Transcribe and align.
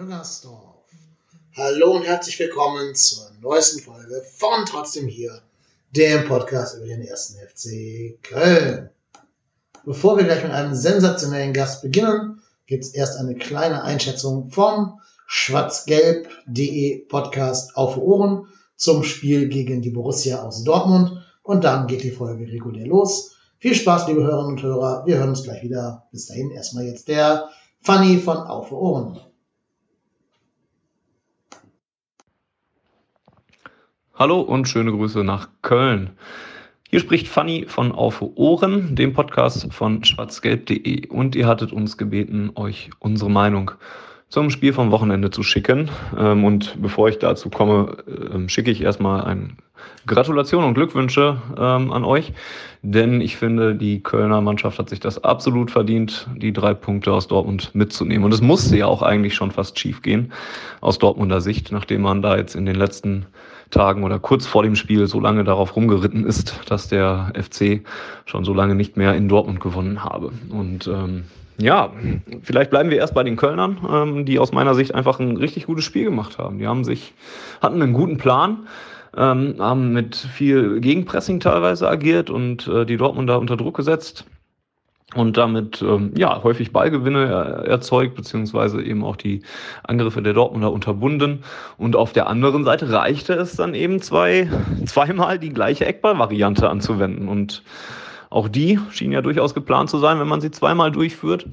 Müngersdorf. 0.00 0.84
Hallo 1.56 1.96
und 1.96 2.04
herzlich 2.04 2.38
willkommen 2.38 2.94
zur 2.94 3.32
neuesten 3.40 3.80
Folge 3.80 4.22
von 4.36 4.64
Trotzdem 4.64 5.08
hier, 5.08 5.42
dem 5.90 6.24
Podcast 6.24 6.76
über 6.76 6.86
den 6.86 7.02
ersten 7.02 7.34
FC 7.34 8.22
Köln. 8.22 8.90
Bevor 9.84 10.16
wir 10.16 10.22
gleich 10.22 10.44
mit 10.44 10.52
einem 10.52 10.76
sensationellen 10.76 11.52
Gast 11.52 11.82
beginnen, 11.82 12.40
gibt 12.66 12.84
es 12.84 12.94
erst 12.94 13.18
eine 13.18 13.34
kleine 13.34 13.82
Einschätzung 13.82 14.50
vom 14.50 15.00
schwarzgelb.de 15.26 17.06
Podcast 17.06 17.76
auf 17.76 17.96
Ohren 17.96 18.46
zum 18.76 19.02
Spiel 19.02 19.48
gegen 19.48 19.82
die 19.82 19.90
Borussia 19.90 20.44
aus 20.44 20.62
Dortmund 20.62 21.26
und 21.42 21.64
dann 21.64 21.88
geht 21.88 22.04
die 22.04 22.12
Folge 22.12 22.46
regulär 22.46 22.86
los. 22.86 23.34
Viel 23.58 23.74
Spaß, 23.74 24.06
liebe 24.06 24.22
Hörerinnen 24.22 24.52
und 24.52 24.62
Hörer. 24.62 25.06
Wir 25.06 25.18
hören 25.18 25.30
uns 25.30 25.42
gleich 25.42 25.64
wieder. 25.64 26.06
Bis 26.12 26.26
dahin 26.26 26.52
erstmal 26.52 26.84
jetzt 26.84 27.08
der 27.08 27.48
Fanny 27.80 28.18
von 28.18 28.36
Auf 28.36 28.70
Ohren. 28.70 29.18
Hallo 34.18 34.40
und 34.40 34.66
schöne 34.66 34.90
Grüße 34.90 35.22
nach 35.22 35.48
Köln. 35.62 36.10
Hier 36.90 36.98
spricht 36.98 37.28
Fanny 37.28 37.66
von 37.68 37.92
Auf 37.92 38.20
Ohren, 38.20 38.96
dem 38.96 39.12
Podcast 39.12 39.72
von 39.72 40.02
schwarzgelb.de. 40.02 41.06
Und 41.06 41.36
ihr 41.36 41.46
hattet 41.46 41.72
uns 41.72 41.96
gebeten, 41.96 42.50
euch 42.56 42.90
unsere 42.98 43.30
Meinung 43.30 43.70
zum 44.28 44.50
Spiel 44.50 44.72
vom 44.72 44.90
Wochenende 44.90 45.30
zu 45.30 45.44
schicken. 45.44 45.88
Ähm, 46.18 46.44
und 46.44 46.82
bevor 46.82 47.08
ich 47.08 47.20
dazu 47.20 47.48
komme, 47.48 47.96
ähm, 48.34 48.48
schicke 48.48 48.72
ich 48.72 48.82
erstmal 48.82 49.22
ein 49.24 49.56
Gratulation 50.08 50.64
und 50.64 50.74
Glückwünsche 50.74 51.40
ähm, 51.56 51.92
an 51.92 52.04
euch, 52.04 52.32
denn 52.82 53.20
ich 53.20 53.36
finde, 53.36 53.76
die 53.76 54.02
Kölner 54.02 54.40
Mannschaft 54.40 54.80
hat 54.80 54.88
sich 54.88 54.98
das 54.98 55.22
absolut 55.22 55.70
verdient, 55.70 56.26
die 56.36 56.52
drei 56.52 56.74
Punkte 56.74 57.12
aus 57.12 57.28
Dortmund 57.28 57.72
mitzunehmen. 57.72 58.24
Und 58.24 58.34
es 58.34 58.40
musste 58.40 58.76
ja 58.76 58.86
auch 58.86 59.02
eigentlich 59.02 59.36
schon 59.36 59.52
fast 59.52 59.78
schief 59.78 60.02
gehen 60.02 60.32
aus 60.80 60.98
Dortmunder 60.98 61.40
Sicht, 61.40 61.70
nachdem 61.70 62.02
man 62.02 62.20
da 62.20 62.36
jetzt 62.36 62.56
in 62.56 62.66
den 62.66 62.74
letzten 62.74 63.26
Tagen 63.70 64.04
oder 64.04 64.18
kurz 64.18 64.46
vor 64.46 64.62
dem 64.62 64.76
Spiel 64.76 65.06
so 65.06 65.20
lange 65.20 65.44
darauf 65.44 65.76
rumgeritten 65.76 66.24
ist, 66.24 66.60
dass 66.70 66.88
der 66.88 67.32
FC 67.34 67.82
schon 68.26 68.44
so 68.44 68.54
lange 68.54 68.74
nicht 68.74 68.96
mehr 68.96 69.14
in 69.14 69.28
Dortmund 69.28 69.60
gewonnen 69.60 70.04
habe. 70.04 70.32
Und 70.50 70.86
ähm, 70.86 71.24
ja, 71.58 71.92
vielleicht 72.42 72.70
bleiben 72.70 72.90
wir 72.90 72.98
erst 72.98 73.14
bei 73.14 73.24
den 73.24 73.36
Kölnern, 73.36 73.78
ähm, 73.90 74.24
die 74.24 74.38
aus 74.38 74.52
meiner 74.52 74.74
Sicht 74.74 74.94
einfach 74.94 75.18
ein 75.20 75.36
richtig 75.36 75.66
gutes 75.66 75.84
Spiel 75.84 76.04
gemacht 76.04 76.38
haben. 76.38 76.58
Die 76.58 76.66
haben 76.66 76.84
sich, 76.84 77.12
hatten 77.60 77.82
einen 77.82 77.92
guten 77.92 78.16
Plan, 78.16 78.68
ähm, 79.16 79.56
haben 79.58 79.92
mit 79.92 80.16
viel 80.16 80.80
Gegenpressing 80.80 81.40
teilweise 81.40 81.88
agiert 81.88 82.30
und 82.30 82.68
äh, 82.68 82.86
die 82.86 82.96
Dortmunder 82.96 83.38
unter 83.38 83.56
Druck 83.56 83.76
gesetzt 83.76 84.24
und 85.14 85.36
damit 85.36 85.80
ähm, 85.80 86.12
ja 86.16 86.42
häufig 86.42 86.72
Ballgewinne 86.72 87.64
erzeugt 87.66 88.14
beziehungsweise 88.14 88.82
eben 88.82 89.04
auch 89.04 89.16
die 89.16 89.42
Angriffe 89.84 90.20
der 90.20 90.34
Dortmunder 90.34 90.70
unterbunden 90.70 91.44
und 91.78 91.96
auf 91.96 92.12
der 92.12 92.26
anderen 92.26 92.64
Seite 92.64 92.92
reichte 92.92 93.32
es 93.32 93.56
dann 93.56 93.74
eben 93.74 94.02
zwei 94.02 94.48
zweimal 94.84 95.38
die 95.38 95.52
gleiche 95.52 95.86
Eckballvariante 95.86 96.68
anzuwenden 96.68 97.28
und 97.28 97.62
auch 98.30 98.48
die 98.48 98.78
schien 98.90 99.12
ja 99.12 99.22
durchaus 99.22 99.54
geplant 99.54 99.90
zu 99.90 99.98
sein, 99.98 100.20
wenn 100.20 100.28
man 100.28 100.40
sie 100.40 100.50
zweimal 100.50 100.90
durchführt. 100.90 101.46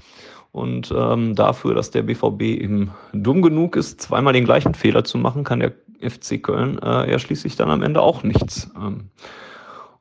Und 0.52 0.94
ähm, 0.96 1.36
dafür, 1.36 1.74
dass 1.74 1.92
der 1.92 2.04
BVB 2.04 2.42
eben 2.42 2.92
dumm 3.12 3.42
genug 3.42 3.76
ist, 3.76 4.02
zweimal 4.02 4.34
den 4.34 4.46
gleichen 4.46 4.74
Fehler 4.74 5.04
zu 5.04 5.18
machen, 5.18 5.44
kann 5.44 5.60
der 5.60 5.74
FC 6.00 6.42
Köln 6.42 6.80
äh, 6.82 7.12
ja 7.12 7.20
schließlich 7.20 7.58
dann 7.58 7.70
am 7.70 7.84
Ende 7.84 8.02
auch 8.02 8.24
nichts. 8.24 8.72
Ähm, 8.78 9.10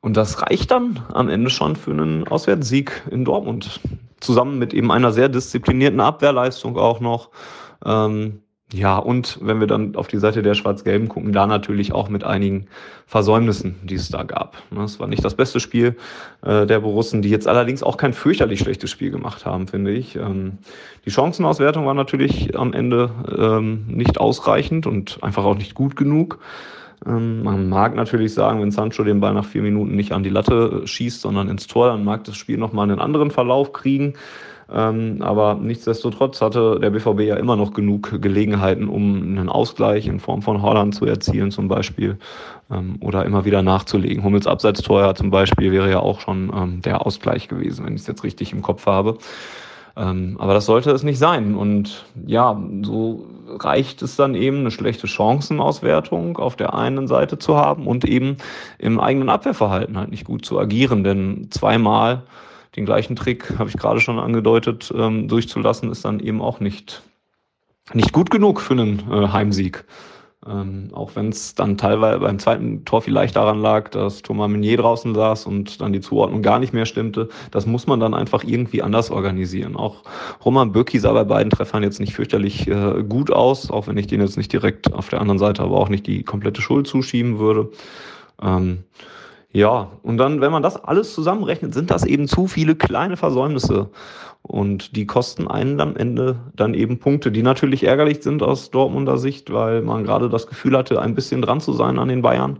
und 0.05 0.15
das 0.15 0.43
reicht 0.43 0.69
dann 0.69 1.03
am 1.11 1.29
Ende 1.29 1.49
schon 1.49 1.75
für 1.75 1.89
einen 1.89 2.27
Auswärtssieg 2.27 3.01
in 3.09 3.25
Dortmund. 3.25 3.79
Zusammen 4.19 4.59
mit 4.59 4.71
eben 4.71 4.91
einer 4.91 5.11
sehr 5.11 5.29
disziplinierten 5.29 5.99
Abwehrleistung 5.99 6.77
auch 6.77 6.99
noch. 6.99 7.31
Ähm, 7.83 8.43
ja, 8.71 8.99
und 8.99 9.39
wenn 9.41 9.59
wir 9.59 9.65
dann 9.65 9.95
auf 9.95 10.07
die 10.07 10.19
Seite 10.19 10.43
der 10.43 10.53
Schwarz-Gelben 10.53 11.09
gucken, 11.09 11.33
da 11.33 11.47
natürlich 11.47 11.91
auch 11.91 12.07
mit 12.07 12.23
einigen 12.23 12.67
Versäumnissen, 13.07 13.77
die 13.81 13.95
es 13.95 14.09
da 14.09 14.21
gab. 14.21 14.61
Ne, 14.69 14.83
es 14.83 14.99
war 14.99 15.07
nicht 15.07 15.25
das 15.25 15.33
beste 15.33 15.59
Spiel 15.59 15.95
äh, 16.43 16.67
der 16.67 16.81
Borussen, 16.81 17.23
die 17.23 17.29
jetzt 17.31 17.47
allerdings 17.47 17.81
auch 17.81 17.97
kein 17.97 18.13
fürchterlich 18.13 18.59
schlechtes 18.59 18.91
Spiel 18.91 19.09
gemacht 19.09 19.43
haben, 19.43 19.67
finde 19.67 19.91
ich. 19.91 20.17
Ähm, 20.17 20.59
die 21.05 21.09
Chancenauswertung 21.09 21.87
war 21.87 21.95
natürlich 21.95 22.55
am 22.55 22.73
Ende 22.73 23.09
ähm, 23.35 23.85
nicht 23.87 24.19
ausreichend 24.19 24.85
und 24.85 25.17
einfach 25.23 25.45
auch 25.45 25.57
nicht 25.57 25.73
gut 25.73 25.95
genug. 25.95 26.37
Ähm, 27.07 27.43
man 27.43 27.69
mag 27.69 27.95
natürlich 27.95 28.33
sagen, 28.33 28.61
wenn 28.61 28.71
Sancho 28.71 29.03
den 29.03 29.19
Ball 29.19 29.33
nach 29.33 29.45
vier 29.45 29.61
Minuten 29.61 29.95
nicht 29.95 30.11
an 30.11 30.23
die 30.23 30.29
Latte 30.29 30.81
schießt, 30.85 31.21
sondern 31.21 31.49
ins 31.49 31.67
Tor, 31.67 31.87
dann 31.87 32.03
mag 32.03 32.23
das 32.23 32.35
Spiel 32.35 32.57
nochmal 32.57 32.89
einen 32.89 32.99
anderen 32.99 33.31
Verlauf 33.31 33.73
kriegen. 33.73 34.13
Ähm, 34.73 35.17
aber 35.19 35.59
nichtsdestotrotz 35.61 36.41
hatte 36.41 36.79
der 36.81 36.89
BVB 36.89 37.19
ja 37.21 37.35
immer 37.35 37.55
noch 37.55 37.73
genug 37.73 38.19
Gelegenheiten, 38.19 38.87
um 38.87 39.21
einen 39.21 39.47
Ausgleich 39.47 40.07
in 40.07 40.19
Form 40.19 40.41
von 40.41 40.63
Holland 40.63 40.95
zu 40.95 41.05
erzielen 41.05 41.51
zum 41.51 41.67
Beispiel 41.67 42.17
ähm, 42.71 42.97
oder 43.01 43.25
immer 43.25 43.45
wieder 43.45 43.61
nachzulegen. 43.61 44.23
Hummels 44.23 44.47
Abseitstor 44.47 45.13
zum 45.13 45.29
Beispiel 45.29 45.71
wäre 45.71 45.91
ja 45.91 45.99
auch 45.99 46.19
schon 46.19 46.81
der 46.83 47.05
Ausgleich 47.05 47.47
gewesen, 47.47 47.85
wenn 47.85 47.93
ich 47.93 48.01
es 48.01 48.07
jetzt 48.07 48.23
richtig 48.23 48.53
im 48.53 48.63
Kopf 48.63 48.87
habe. 48.87 49.17
Aber 49.97 50.53
das 50.53 50.65
sollte 50.65 50.91
es 50.91 51.03
nicht 51.03 51.19
sein. 51.19 51.55
Und 51.55 52.03
ja, 52.25 52.61
so 52.81 53.27
reicht 53.63 54.01
es 54.01 54.15
dann 54.15 54.35
eben, 54.35 54.59
eine 54.59 54.71
schlechte 54.71 55.07
Chancenauswertung 55.07 56.37
auf 56.37 56.55
der 56.55 56.73
einen 56.73 57.07
Seite 57.07 57.37
zu 57.37 57.55
haben 57.55 57.87
und 57.87 58.05
eben 58.05 58.37
im 58.79 58.99
eigenen 58.99 59.29
Abwehrverhalten 59.29 59.97
halt 59.97 60.11
nicht 60.11 60.25
gut 60.25 60.45
zu 60.45 60.59
agieren. 60.59 61.03
Denn 61.03 61.47
zweimal 61.51 62.23
den 62.75 62.85
gleichen 62.85 63.15
Trick, 63.15 63.57
habe 63.57 63.69
ich 63.69 63.77
gerade 63.77 63.99
schon 63.99 64.19
angedeutet, 64.19 64.93
ähm, 64.95 65.27
durchzulassen, 65.27 65.91
ist 65.91 66.05
dann 66.05 66.19
eben 66.19 66.41
auch 66.41 66.59
nicht, 66.59 67.03
nicht 67.93 68.11
gut 68.11 68.29
genug 68.29 68.61
für 68.61 68.73
einen 68.73 68.99
äh, 69.11 69.27
Heimsieg. 69.29 69.85
Ähm, 70.47 70.89
auch 70.93 71.15
wenn 71.15 71.29
es 71.29 71.55
dann 71.55 71.75
teilweise 71.75 72.19
beim 72.19 72.37
zweiten 72.37 72.85
Tor 72.85 73.01
vielleicht 73.01 73.35
daran 73.35 73.59
lag, 73.59 73.89
dass 73.89 74.21
Thomas 74.21 74.49
Meunier 74.49 74.77
draußen 74.77 75.15
saß 75.15 75.47
und 75.47 75.81
dann 75.81 75.91
die 75.91 76.01
Zuordnung 76.01 76.43
gar 76.43 76.59
nicht 76.59 76.71
mehr 76.71 76.85
stimmte. 76.85 77.29
Das 77.49 77.65
muss 77.65 77.87
man 77.87 77.99
dann 77.99 78.13
einfach 78.13 78.43
irgendwie 78.43 78.83
anders 78.83 79.09
organisieren. 79.09 79.75
Auch 79.75 80.03
Roman 80.43 80.71
Böcki 80.71 80.99
sah 80.99 81.13
bei 81.13 81.23
beiden 81.23 81.49
Treffern 81.49 81.81
jetzt 81.81 81.99
nicht 81.99 82.13
fürchterlich 82.13 82.67
äh, 82.67 83.03
gut 83.07 83.31
aus, 83.31 83.71
auch 83.71 83.87
wenn 83.87 83.97
ich 83.97 84.05
den 84.05 84.21
jetzt 84.21 84.37
nicht 84.37 84.53
direkt 84.53 84.93
auf 84.93 85.09
der 85.09 85.19
anderen 85.19 85.39
Seite 85.39 85.63
aber 85.63 85.77
auch 85.77 85.89
nicht 85.89 86.05
die 86.05 86.23
komplette 86.23 86.61
Schuld 86.61 86.85
zuschieben 86.85 87.39
würde. 87.39 87.71
Ähm, 88.41 88.83
ja, 89.55 89.87
und 90.03 90.17
dann, 90.17 90.41
wenn 90.41 90.51
man 90.51 90.63
das 90.63 90.75
alles 90.75 91.13
zusammenrechnet, 91.13 91.73
sind 91.73 91.89
das 91.89 92.03
eben 92.03 92.27
zu 92.27 92.45
viele 92.45 92.75
kleine 92.75 93.15
Versäumnisse. 93.15 93.89
Und 94.41 94.97
die 94.97 95.07
kosten 95.07 95.47
einen 95.47 95.79
am 95.79 95.95
Ende 95.95 96.35
dann 96.57 96.73
eben 96.73 96.99
Punkte, 96.99 97.31
die 97.31 97.41
natürlich 97.41 97.85
ärgerlich 97.85 98.21
sind 98.21 98.43
aus 98.43 98.69
Dortmunder 98.69 99.17
Sicht, 99.17 99.53
weil 99.53 99.81
man 99.81 100.03
gerade 100.03 100.27
das 100.27 100.47
Gefühl 100.47 100.77
hatte, 100.77 101.01
ein 101.01 101.15
bisschen 101.15 101.41
dran 101.41 101.61
zu 101.61 101.71
sein 101.71 101.99
an 101.99 102.09
den 102.09 102.21
Bayern, 102.21 102.59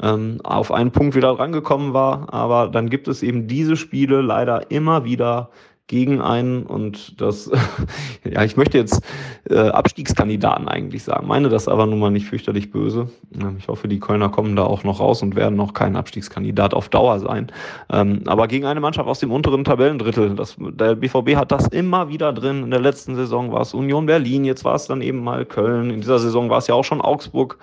ähm, 0.00 0.38
auf 0.44 0.70
einen 0.70 0.92
Punkt 0.92 1.16
wieder 1.16 1.36
rangekommen 1.36 1.94
war. 1.94 2.32
Aber 2.32 2.68
dann 2.68 2.90
gibt 2.90 3.08
es 3.08 3.24
eben 3.24 3.48
diese 3.48 3.76
Spiele 3.76 4.20
leider 4.20 4.70
immer 4.70 5.02
wieder, 5.04 5.50
gegen 5.88 6.20
einen 6.20 6.64
und 6.64 7.20
das, 7.20 7.50
ja, 8.24 8.42
ich 8.42 8.56
möchte 8.56 8.76
jetzt 8.76 9.02
äh, 9.48 9.56
Abstiegskandidaten 9.56 10.68
eigentlich 10.68 11.04
sagen, 11.04 11.28
meine 11.28 11.48
das 11.48 11.68
aber 11.68 11.86
nun 11.86 12.00
mal 12.00 12.10
nicht 12.10 12.26
fürchterlich 12.26 12.70
böse. 12.70 13.08
Ähm, 13.34 13.56
ich 13.58 13.68
hoffe, 13.68 13.86
die 13.86 14.00
Kölner 14.00 14.28
kommen 14.28 14.56
da 14.56 14.64
auch 14.64 14.82
noch 14.82 14.98
raus 14.98 15.22
und 15.22 15.36
werden 15.36 15.56
noch 15.56 15.74
kein 15.74 15.94
Abstiegskandidat 15.94 16.74
auf 16.74 16.88
Dauer 16.88 17.20
sein. 17.20 17.52
Ähm, 17.90 18.22
aber 18.26 18.48
gegen 18.48 18.66
eine 18.66 18.80
Mannschaft 18.80 19.08
aus 19.08 19.20
dem 19.20 19.30
unteren 19.30 19.64
Tabellendrittel, 19.64 20.34
das, 20.34 20.56
der 20.58 20.96
BVB 20.96 21.36
hat 21.36 21.52
das 21.52 21.68
immer 21.68 22.08
wieder 22.08 22.32
drin. 22.32 22.64
In 22.64 22.70
der 22.70 22.80
letzten 22.80 23.14
Saison 23.14 23.52
war 23.52 23.60
es 23.60 23.72
Union 23.72 24.06
Berlin, 24.06 24.44
jetzt 24.44 24.64
war 24.64 24.74
es 24.74 24.86
dann 24.86 25.02
eben 25.02 25.22
mal 25.22 25.44
Köln, 25.44 25.90
in 25.90 26.00
dieser 26.00 26.18
Saison 26.18 26.50
war 26.50 26.58
es 26.58 26.66
ja 26.66 26.74
auch 26.74 26.84
schon 26.84 27.00
Augsburg. 27.00 27.58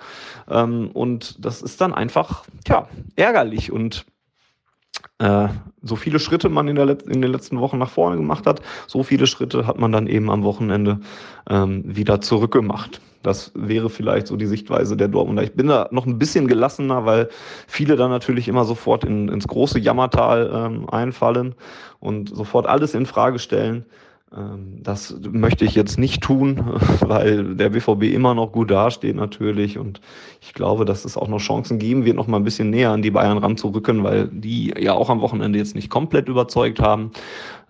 Ähm, 0.48 0.90
und 0.94 1.44
das 1.44 1.60
ist 1.60 1.80
dann 1.80 1.92
einfach, 1.92 2.44
tja, 2.64 2.88
ärgerlich 3.16 3.70
und 3.70 4.06
äh, 5.24 5.48
so 5.82 5.96
viele 5.96 6.18
Schritte 6.18 6.48
man 6.48 6.68
in, 6.68 6.76
der 6.76 6.88
in 7.06 7.22
den 7.22 7.32
letzten 7.32 7.58
Wochen 7.58 7.78
nach 7.78 7.88
vorne 7.88 8.16
gemacht 8.16 8.46
hat, 8.46 8.60
so 8.86 9.02
viele 9.02 9.26
Schritte 9.26 9.66
hat 9.66 9.78
man 9.78 9.90
dann 9.90 10.06
eben 10.06 10.30
am 10.30 10.42
Wochenende 10.42 11.00
ähm, 11.48 11.82
wieder 11.84 12.20
zurückgemacht. 12.20 13.00
Das 13.22 13.52
wäre 13.54 13.88
vielleicht 13.88 14.26
so 14.26 14.36
die 14.36 14.46
Sichtweise 14.46 14.98
der 14.98 15.08
Dortmunder. 15.08 15.42
Ich 15.42 15.54
bin 15.54 15.66
da 15.66 15.88
noch 15.90 16.04
ein 16.04 16.18
bisschen 16.18 16.46
gelassener, 16.46 17.06
weil 17.06 17.30
viele 17.66 17.96
dann 17.96 18.10
natürlich 18.10 18.48
immer 18.48 18.64
sofort 18.66 19.02
in, 19.02 19.28
ins 19.28 19.48
große 19.48 19.78
Jammertal 19.78 20.50
ähm, 20.54 20.90
einfallen 20.90 21.54
und 22.00 22.28
sofort 22.28 22.66
alles 22.66 22.94
in 22.94 23.06
Frage 23.06 23.38
stellen. 23.38 23.86
Ähm, 24.36 24.82
das 24.82 25.16
möchte 25.30 25.64
ich 25.64 25.74
jetzt 25.74 25.98
nicht 25.98 26.22
tun, 26.22 26.60
weil 27.00 27.54
der 27.54 27.70
BVB 27.70 28.04
immer 28.14 28.34
noch 28.34 28.52
gut 28.52 28.70
dasteht 28.70 29.16
natürlich. 29.16 29.78
Und 29.78 30.00
ich 30.40 30.54
glaube, 30.54 30.84
dass 30.84 31.04
es 31.04 31.16
auch 31.16 31.28
noch 31.28 31.38
Chancen 31.38 31.78
geben 31.78 32.04
wird, 32.04 32.16
noch 32.16 32.26
mal 32.26 32.38
ein 32.38 32.44
bisschen 32.44 32.70
näher 32.70 32.90
an 32.90 33.02
die 33.02 33.10
Bayern 33.10 33.38
ranzurücken, 33.38 34.02
weil 34.02 34.28
die 34.28 34.74
ja 34.78 34.94
auch 34.94 35.10
am 35.10 35.20
Wochenende 35.20 35.58
jetzt 35.58 35.74
nicht 35.74 35.90
komplett 35.90 36.28
überzeugt 36.28 36.80
haben, 36.80 37.10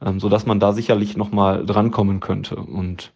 ähm, 0.04 0.20
so 0.20 0.28
dass 0.28 0.46
man 0.46 0.60
da 0.60 0.72
sicherlich 0.72 1.16
noch 1.16 1.32
mal 1.32 1.64
drankommen 1.66 2.20
könnte. 2.20 2.56
Und 2.56 3.12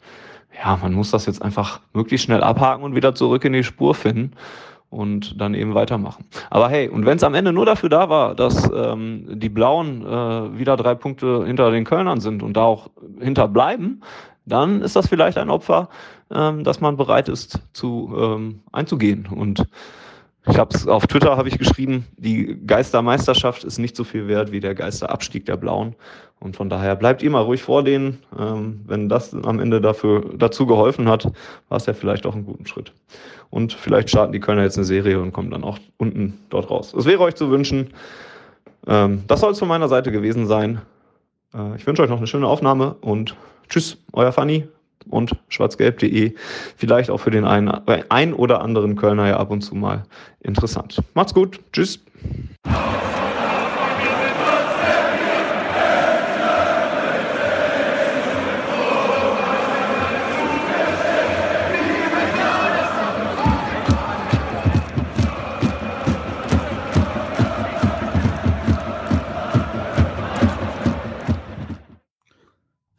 ja, 0.63 0.79
man 0.83 0.93
muss 0.93 1.11
das 1.11 1.27
jetzt 1.27 1.43
einfach 1.43 1.81
möglichst 1.95 2.25
schnell 2.25 2.43
abhaken 2.43 2.83
und 2.85 2.95
wieder 2.95 3.15
zurück 3.15 3.45
in 3.45 3.53
die 3.53 3.65
Spur 3.65 3.95
finden 3.95 4.33
und 4.91 5.41
dann 5.41 5.55
eben 5.55 5.75
weitermachen. 5.75 6.25
Aber 6.51 6.69
hey, 6.69 6.89
und 6.89 7.05
wenn 7.05 7.17
es 7.17 7.25
am 7.25 7.35
Ende 7.35 7.53
nur 7.53 7.67
dafür 7.67 7.89
da 7.89 8.09
war, 8.09 8.35
dass 8.35 8.71
ähm, 8.75 9.39
die 9.39 9.49
Blauen 9.49 10.03
äh, 10.05 10.59
wieder 10.59 10.77
drei 10.77 10.95
Punkte 10.95 11.45
hinter 11.45 11.71
den 11.71 11.85
Kölnern 11.85 12.21
sind 12.21 12.43
und 12.43 12.57
da 12.57 12.63
auch 12.65 12.91
hinterbleiben, 13.21 14.03
dann 14.47 14.81
ist 14.81 14.97
das 14.97 15.07
vielleicht 15.09 15.37
ein 15.37 15.51
Opfer, 15.51 15.89
ähm, 16.31 16.65
das 16.65 16.81
man 16.81 16.97
bereit 16.97 17.29
ist 17.29 17.61
zu 17.73 18.15
ähm, 18.19 18.61
einzugehen. 18.73 19.27
Und 19.27 19.67
ich 20.47 20.59
habe 20.59 20.75
es 20.75 20.87
auf 20.87 21.07
Twitter 21.07 21.37
habe 21.37 21.49
ich 21.49 21.59
geschrieben, 21.59 22.07
die 22.17 22.59
Geistermeisterschaft 22.67 23.65
ist 23.65 23.79
nicht 23.79 23.97
so 23.97 24.05
viel 24.05 24.29
wert 24.29 24.51
wie 24.53 24.61
der 24.61 24.75
Geisterabstieg 24.75 25.45
der 25.47 25.57
Blauen. 25.57 25.95
Und 26.41 26.57
von 26.57 26.69
daher 26.69 26.95
bleibt 26.95 27.23
immer 27.23 27.41
ruhig 27.41 27.63
vor 27.63 27.83
denen. 27.83 28.19
Ähm, 28.39 28.81
wenn 28.87 29.09
das 29.09 29.35
am 29.35 29.59
Ende 29.59 29.81
dafür 29.81 30.25
dazu 30.37 30.67
geholfen 30.67 31.09
hat, 31.09 31.25
war 31.69 31.77
es 31.77 31.87
ja 31.87 31.93
vielleicht 31.93 32.27
auch 32.27 32.35
ein 32.35 32.45
guter 32.45 32.67
Schritt. 32.67 32.93
Und 33.51 33.73
vielleicht 33.73 34.11
starten 34.11 34.33
die 34.33 34.41
Kölner 34.41 34.63
jetzt 34.63 34.77
eine 34.77 34.85
Serie 34.85 35.21
und 35.21 35.33
kommen 35.33 35.51
dann 35.51 35.65
auch 35.65 35.79
unten 35.97 36.39
dort 36.51 36.71
raus. 36.71 36.95
Es 36.95 37.07
wäre 37.07 37.23
euch 37.23 37.35
zu 37.35 37.51
wünschen. 37.51 37.89
Ähm, 38.87 39.25
das 39.27 39.41
soll 39.41 39.53
es 39.53 39.59
von 39.59 39.69
meiner 39.69 39.89
Seite 39.89 40.13
gewesen 40.13 40.47
sein. 40.47 40.81
Äh, 41.53 41.77
ich 41.77 41.87
wünsche 41.87 42.03
euch 42.03 42.11
noch 42.11 42.19
eine 42.19 42.27
schöne 42.27 42.47
Aufnahme 42.47 42.95
und 43.01 43.35
tschüss, 43.69 43.99
euer 44.13 44.33
Fanny 44.33 44.69
und 45.11 45.33
schwarzgelb.de. 45.49 46.35
Vielleicht 46.77 47.11
auch 47.11 47.19
für 47.19 47.31
den 47.31 47.45
einen, 47.45 47.69
ein 48.09 48.35
oder 48.35 48.61
anderen 48.61 48.97
Kölner 48.97 49.29
ja 49.29 49.37
ab 49.39 49.51
und 49.51 49.63
zu 49.63 49.75
mal 49.75 50.05
interessant. 50.41 51.03
Macht's 51.15 51.35
gut. 51.35 51.61
Tschüss. 51.73 52.01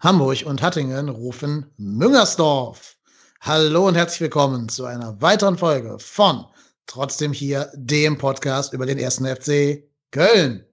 Hamburg 0.02 0.46
und 0.46 0.62
Hattingen 0.62 1.10
rufen 1.10 1.66
Müngersdorf. 1.76 2.96
Hallo 3.42 3.86
und 3.86 3.96
herzlich 3.96 4.22
willkommen 4.22 4.70
zu 4.70 4.86
einer 4.86 5.22
weiteren 5.22 5.58
Folge 5.58 6.00
von 6.00 6.46
Trotzdem 6.86 7.34
hier, 7.34 7.70
dem 7.76 8.18
Podcast 8.18 8.72
über 8.72 8.86
den 8.86 8.98
ersten 8.98 9.26
FC 9.26 9.84
Köln. 10.12 10.64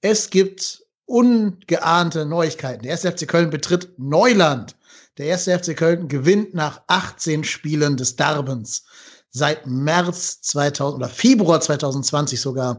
Es 0.00 0.30
gibt 0.30 0.84
ungeahnte 1.06 2.24
Neuigkeiten. 2.24 2.84
Der 2.84 2.92
erste 2.92 3.10
FC 3.10 3.26
Köln 3.26 3.50
betritt 3.50 3.88
Neuland. 3.98 4.76
Der 5.18 5.26
erste 5.26 5.58
FC 5.58 5.76
Köln 5.76 6.06
gewinnt 6.06 6.54
nach 6.54 6.82
18 6.86 7.42
Spielen 7.42 7.96
des 7.96 8.14
Darbens 8.14 8.84
seit 9.30 9.66
März 9.66 10.40
2000 10.42 11.02
oder 11.02 11.08
Februar 11.08 11.60
2020 11.60 12.40
sogar 12.40 12.78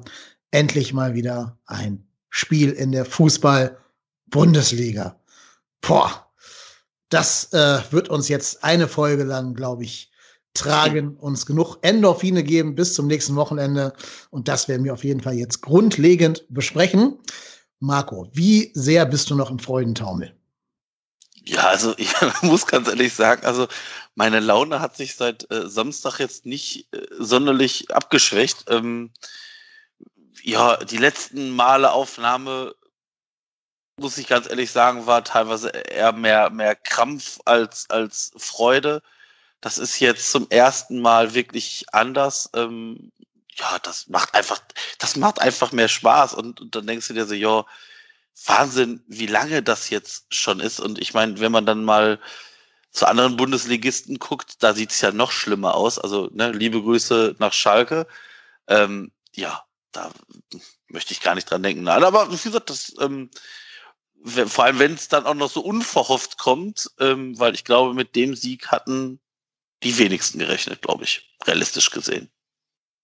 endlich 0.51 0.93
mal 0.93 1.13
wieder 1.13 1.57
ein 1.65 2.07
Spiel 2.29 2.71
in 2.71 2.93
der 2.93 3.03
Fußball-Bundesliga 3.03 5.17
boah, 5.81 6.27
das 7.09 7.53
äh, 7.53 7.81
wird 7.91 8.09
uns 8.09 8.27
jetzt 8.27 8.63
eine 8.63 8.87
Folge 8.87 9.23
lang, 9.23 9.53
glaube 9.53 9.83
ich, 9.83 10.11
tragen, 10.53 11.15
uns 11.17 11.45
genug 11.45 11.77
Endorphine 11.81 12.43
geben 12.43 12.75
bis 12.75 12.93
zum 12.93 13.07
nächsten 13.07 13.35
Wochenende. 13.35 13.93
Und 14.31 14.47
das 14.47 14.67
werden 14.67 14.83
wir 14.83 14.93
auf 14.93 15.03
jeden 15.03 15.21
Fall 15.21 15.35
jetzt 15.35 15.61
grundlegend 15.61 16.45
besprechen. 16.49 17.19
Marco, 17.79 18.27
wie 18.33 18.71
sehr 18.73 19.05
bist 19.05 19.29
du 19.29 19.35
noch 19.35 19.51
im 19.51 19.59
Freudentaumel? 19.59 20.33
Ja, 21.43 21.67
also 21.67 21.93
ich 21.97 22.11
muss 22.41 22.65
ganz 22.65 22.87
ehrlich 22.87 23.13
sagen, 23.13 23.45
also 23.45 23.67
meine 24.15 24.39
Laune 24.39 24.79
hat 24.79 24.97
sich 24.97 25.15
seit 25.15 25.49
äh, 25.51 25.69
Samstag 25.69 26.19
jetzt 26.19 26.45
nicht 26.45 26.91
äh, 26.91 27.05
sonderlich 27.19 27.93
abgeschwächt. 27.93 28.65
Ähm, 28.67 29.11
ja, 30.41 30.77
die 30.77 30.97
letzten 30.97 31.51
Male 31.51 31.91
Aufnahme 31.91 32.73
muss 33.97 34.17
ich 34.17 34.27
ganz 34.27 34.47
ehrlich 34.47 34.71
sagen, 34.71 35.07
war 35.07 35.23
teilweise 35.23 35.69
eher 35.69 36.11
mehr, 36.13 36.49
mehr 36.49 36.75
Krampf 36.75 37.39
als, 37.45 37.89
als 37.89 38.31
Freude. 38.37 39.01
Das 39.61 39.77
ist 39.77 39.99
jetzt 39.99 40.31
zum 40.31 40.47
ersten 40.49 41.01
Mal 41.01 41.33
wirklich 41.33 41.85
anders. 41.91 42.49
Ähm, 42.53 43.11
ja, 43.55 43.79
das 43.79 44.07
macht 44.07 44.35
einfach, 44.35 44.59
das 44.99 45.15
macht 45.15 45.41
einfach 45.41 45.71
mehr 45.71 45.87
Spaß. 45.87 46.35
Und, 46.35 46.61
und 46.61 46.75
dann 46.75 46.85
denkst 46.87 47.07
du 47.07 47.13
dir 47.13 47.25
so, 47.25 47.33
ja, 47.33 47.65
Wahnsinn, 48.45 49.03
wie 49.07 49.25
lange 49.25 49.63
das 49.63 49.89
jetzt 49.89 50.33
schon 50.33 50.59
ist. 50.59 50.79
Und 50.79 50.99
ich 50.99 51.13
meine, 51.15 51.39
wenn 51.39 51.51
man 51.51 51.65
dann 51.65 51.83
mal 51.83 52.19
zu 52.91 53.07
anderen 53.07 53.35
Bundesligisten 53.35 54.19
guckt, 54.19 54.63
da 54.63 54.73
sieht 54.73 54.91
es 54.91 55.01
ja 55.01 55.11
noch 55.11 55.31
schlimmer 55.31 55.75
aus. 55.75 55.97
Also, 55.97 56.29
ne, 56.31 56.51
liebe 56.51 56.81
Grüße 56.81 57.35
nach 57.39 57.53
Schalke. 57.53 58.07
Ähm, 58.67 59.11
ja, 59.35 59.63
da 59.91 60.11
möchte 60.87 61.13
ich 61.13 61.21
gar 61.21 61.33
nicht 61.35 61.49
dran 61.49 61.63
denken. 61.63 61.87
Aber 61.87 62.31
wie 62.31 62.37
gesagt, 62.37 62.69
das 62.69 62.93
ähm, 62.99 63.31
vor 64.23 64.65
allem 64.65 64.79
wenn 64.79 64.93
es 64.93 65.07
dann 65.07 65.25
auch 65.25 65.35
noch 65.35 65.49
so 65.49 65.61
unverhofft 65.61 66.37
kommt, 66.37 66.89
ähm, 66.99 67.37
weil 67.39 67.53
ich 67.53 67.63
glaube, 67.63 67.93
mit 67.93 68.15
dem 68.15 68.35
Sieg 68.35 68.67
hatten 68.67 69.19
die 69.83 69.97
wenigsten 69.97 70.39
gerechnet, 70.39 70.81
glaube 70.81 71.03
ich, 71.03 71.29
realistisch 71.45 71.91
gesehen. 71.91 72.29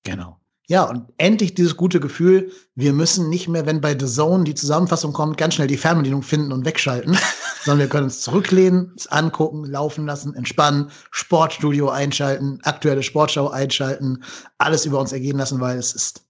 Genau. 0.04 0.40
Ja, 0.68 0.84
und 0.84 1.12
endlich 1.18 1.54
dieses 1.54 1.76
gute 1.76 2.00
Gefühl, 2.00 2.52
wir 2.76 2.94
müssen 2.94 3.30
nicht 3.30 3.50
mehr, 3.50 3.66
wenn 3.66 3.82
bei 3.82 3.98
The 4.00 4.06
Zone 4.06 4.46
die 4.46 4.56
Zusammenfassung 4.56 5.12
kommt, 5.12 5.38
ganz 5.38 5.56
schnell 5.56 5.68
die 5.68 5.78
Fernbedienung 5.78 6.24
finden 6.24 6.54
und 6.54 6.66
wegschalten, 6.66 7.18
sondern 7.64 7.80
wir 7.80 7.90
können 7.90 8.06
uns 8.06 8.22
zurücklehnen, 8.22 8.92
uns 8.92 9.08
angucken, 9.08 9.66
laufen 9.66 10.06
lassen, 10.06 10.34
entspannen, 10.36 10.90
Sportstudio 11.12 11.90
einschalten, 11.90 12.60
aktuelle 12.64 13.04
Sportschau 13.04 13.50
einschalten, 13.50 14.24
alles 14.58 14.86
über 14.86 15.00
uns 15.00 15.12
ergehen 15.12 15.38
lassen, 15.38 15.60
weil 15.60 15.78
es 15.78 15.94
ist 15.94 16.24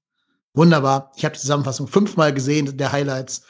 wunderbar. 0.55 1.11
Ich 1.15 1.25
habe 1.25 1.35
die 1.35 1.41
Zusammenfassung 1.41 1.87
fünfmal 1.87 2.33
gesehen, 2.33 2.75
der 2.75 2.91
Highlights. 2.91 3.43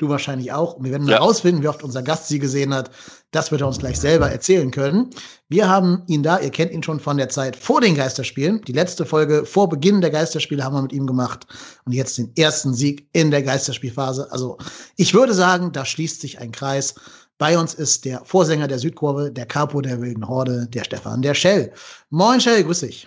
Du 0.00 0.08
wahrscheinlich 0.08 0.50
auch. 0.50 0.76
Und 0.76 0.84
wir 0.84 0.92
werden 0.92 1.06
ja. 1.06 1.18
herausfinden, 1.18 1.62
wie 1.62 1.68
oft 1.68 1.82
unser 1.82 2.02
Gast 2.02 2.28
sie 2.28 2.38
gesehen 2.38 2.72
hat. 2.72 2.90
Das 3.32 3.50
wird 3.50 3.60
er 3.60 3.66
uns 3.66 3.80
gleich 3.80 4.00
selber 4.00 4.30
erzählen 4.30 4.70
können. 4.70 5.10
Wir 5.50 5.68
haben 5.68 6.04
ihn 6.06 6.22
da, 6.22 6.38
ihr 6.38 6.48
kennt 6.48 6.72
ihn 6.72 6.82
schon 6.82 7.00
von 7.00 7.18
der 7.18 7.28
Zeit 7.28 7.54
vor 7.54 7.82
den 7.82 7.94
Geisterspielen. 7.94 8.62
Die 8.62 8.72
letzte 8.72 9.04
Folge 9.04 9.44
vor 9.44 9.68
Beginn 9.68 10.00
der 10.00 10.08
Geisterspiele 10.08 10.64
haben 10.64 10.74
wir 10.74 10.80
mit 10.80 10.94
ihm 10.94 11.06
gemacht. 11.06 11.46
Und 11.84 11.92
jetzt 11.92 12.16
den 12.16 12.32
ersten 12.34 12.72
Sieg 12.72 13.10
in 13.12 13.30
der 13.30 13.42
Geisterspielphase. 13.42 14.32
Also 14.32 14.56
ich 14.96 15.12
würde 15.12 15.34
sagen, 15.34 15.70
da 15.70 15.84
schließt 15.84 16.22
sich 16.22 16.38
ein 16.38 16.50
Kreis. 16.50 16.94
Bei 17.36 17.58
uns 17.58 17.74
ist 17.74 18.06
der 18.06 18.24
Vorsänger 18.24 18.68
der 18.68 18.78
Südkurve, 18.78 19.30
der 19.30 19.44
Capo 19.44 19.82
der 19.82 20.00
wilden 20.00 20.26
Horde, 20.26 20.66
der 20.66 20.84
Stefan, 20.84 21.20
der 21.20 21.34
Shell. 21.34 21.74
Moin 22.08 22.40
Shell, 22.40 22.64
grüß 22.64 22.80
dich. 22.80 23.06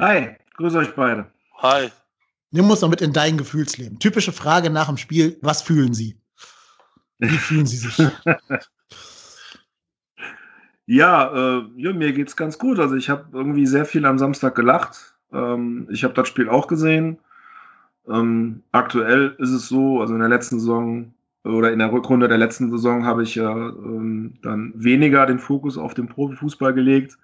Hi, 0.00 0.30
grüß 0.56 0.74
euch 0.74 0.92
beide. 0.96 1.26
Hi. 1.58 1.88
Nimm 2.52 2.68
uns 2.68 2.80
noch 2.80 2.88
mit 2.88 3.00
in 3.00 3.12
dein 3.12 3.36
Gefühlsleben. 3.36 3.98
Typische 3.98 4.32
Frage 4.32 4.70
nach 4.70 4.88
dem 4.88 4.96
Spiel: 4.96 5.38
Was 5.40 5.62
fühlen 5.62 5.94
Sie? 5.94 6.16
Wie 7.18 7.28
fühlen 7.28 7.66
Sie 7.66 7.76
sich? 7.76 7.96
ja, 10.86 11.58
äh, 11.58 11.64
ja, 11.76 11.92
mir 11.92 12.12
geht's 12.12 12.36
ganz 12.36 12.58
gut. 12.58 12.80
Also 12.80 12.96
ich 12.96 13.08
habe 13.08 13.26
irgendwie 13.32 13.66
sehr 13.66 13.84
viel 13.84 14.04
am 14.04 14.18
Samstag 14.18 14.54
gelacht. 14.54 15.14
Ähm, 15.32 15.86
ich 15.90 16.02
habe 16.02 16.14
das 16.14 16.28
Spiel 16.28 16.48
auch 16.48 16.66
gesehen. 16.66 17.18
Ähm, 18.08 18.62
aktuell 18.72 19.36
ist 19.38 19.50
es 19.50 19.68
so, 19.68 20.00
also 20.00 20.14
in 20.14 20.20
der 20.20 20.28
letzten 20.28 20.58
Saison 20.58 21.14
oder 21.44 21.72
in 21.72 21.78
der 21.78 21.92
Rückrunde 21.92 22.28
der 22.28 22.38
letzten 22.38 22.70
Saison 22.70 23.04
habe 23.04 23.22
ich 23.22 23.34
ja 23.34 23.52
ähm, 23.54 24.34
dann 24.42 24.72
weniger 24.74 25.26
den 25.26 25.38
Fokus 25.38 25.78
auf 25.78 25.94
den 25.94 26.08
Profifußball 26.08 26.74
gelegt. 26.74 27.16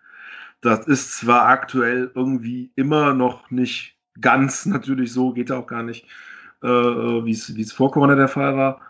Das 0.61 0.87
ist 0.87 1.19
zwar 1.19 1.47
aktuell 1.49 2.11
irgendwie 2.15 2.71
immer 2.77 3.13
noch 3.13 3.51
nicht 3.51 3.96
ganz 4.21 4.67
natürlich 4.67 5.13
so, 5.13 5.33
geht 5.33 5.51
ja 5.51 5.57
auch 5.57 5.67
gar 5.67 5.83
nicht, 5.83 6.07
äh, 6.63 6.69
wie 6.69 7.31
es 7.31 7.73
vor 7.73 7.91
Corona 7.91 8.15
der 8.15 8.29
Fall 8.29 8.57
war. 8.57 8.81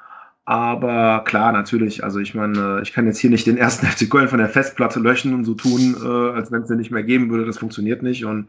Aber 0.48 1.24
klar, 1.24 1.50
natürlich, 1.50 2.04
also 2.04 2.20
ich 2.20 2.32
meine, 2.32 2.80
ich 2.80 2.92
kann 2.92 3.04
jetzt 3.06 3.18
hier 3.18 3.30
nicht 3.30 3.48
den 3.48 3.58
ersten 3.58 3.84
FC 3.86 4.08
Köln 4.08 4.28
von 4.28 4.38
der 4.38 4.48
Festplatte 4.48 5.00
löschen 5.00 5.34
und 5.34 5.44
so 5.44 5.54
tun, 5.54 5.96
äh, 6.00 6.36
als 6.36 6.52
wenn 6.52 6.62
es 6.62 6.68
den 6.68 6.78
nicht 6.78 6.92
mehr 6.92 7.02
geben 7.02 7.30
würde. 7.30 7.44
Das 7.44 7.58
funktioniert 7.58 8.02
nicht. 8.02 8.24
Und 8.24 8.48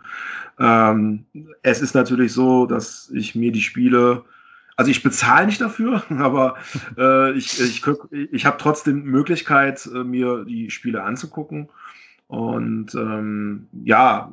ähm, 0.59 1.25
es 1.63 1.81
ist 1.81 1.95
natürlich 1.95 2.33
so, 2.33 2.67
dass 2.67 3.11
ich 3.15 3.33
mir 3.33 3.51
die 3.51 3.63
Spiele, 3.63 4.23
also 4.75 4.91
ich 4.91 5.01
bezahle 5.01 5.47
nicht 5.47 5.59
dafür, 5.59 6.03
aber 6.09 6.57
äh, 6.99 7.31
ich, 7.31 7.59
ich, 7.59 7.81
ich 8.31 8.45
habe 8.45 8.57
trotzdem 8.59 9.03
Möglichkeit, 9.03 9.89
äh, 9.91 10.03
mir 10.03 10.45
die 10.45 10.69
Spiele 10.69 11.03
anzugucken. 11.03 11.67
Und 12.27 12.93
ähm, 12.93 13.69
ja, 13.83 14.31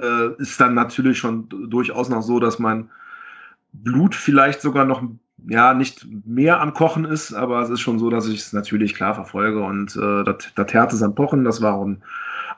äh, 0.00 0.34
ist 0.38 0.60
dann 0.60 0.74
natürlich 0.74 1.18
schon 1.18 1.48
durchaus 1.48 2.08
noch 2.08 2.22
so, 2.22 2.40
dass 2.40 2.58
mein 2.58 2.90
Blut 3.72 4.14
vielleicht 4.14 4.60
sogar 4.60 4.84
noch 4.84 5.02
ja 5.46 5.74
nicht 5.74 6.06
mehr 6.24 6.60
am 6.60 6.74
Kochen 6.74 7.04
ist, 7.04 7.34
aber 7.34 7.60
es 7.60 7.70
ist 7.70 7.80
schon 7.80 7.98
so, 7.98 8.08
dass 8.10 8.28
ich 8.28 8.40
es 8.40 8.52
natürlich 8.52 8.94
klar 8.94 9.14
verfolge 9.14 9.62
und 9.62 9.96
äh, 9.96 10.24
das 10.54 10.72
Herz 10.72 10.94
ist 10.94 11.02
am 11.02 11.14
Pochen. 11.14 11.44
Das 11.44 11.60
war 11.60 11.74
am, 11.74 12.02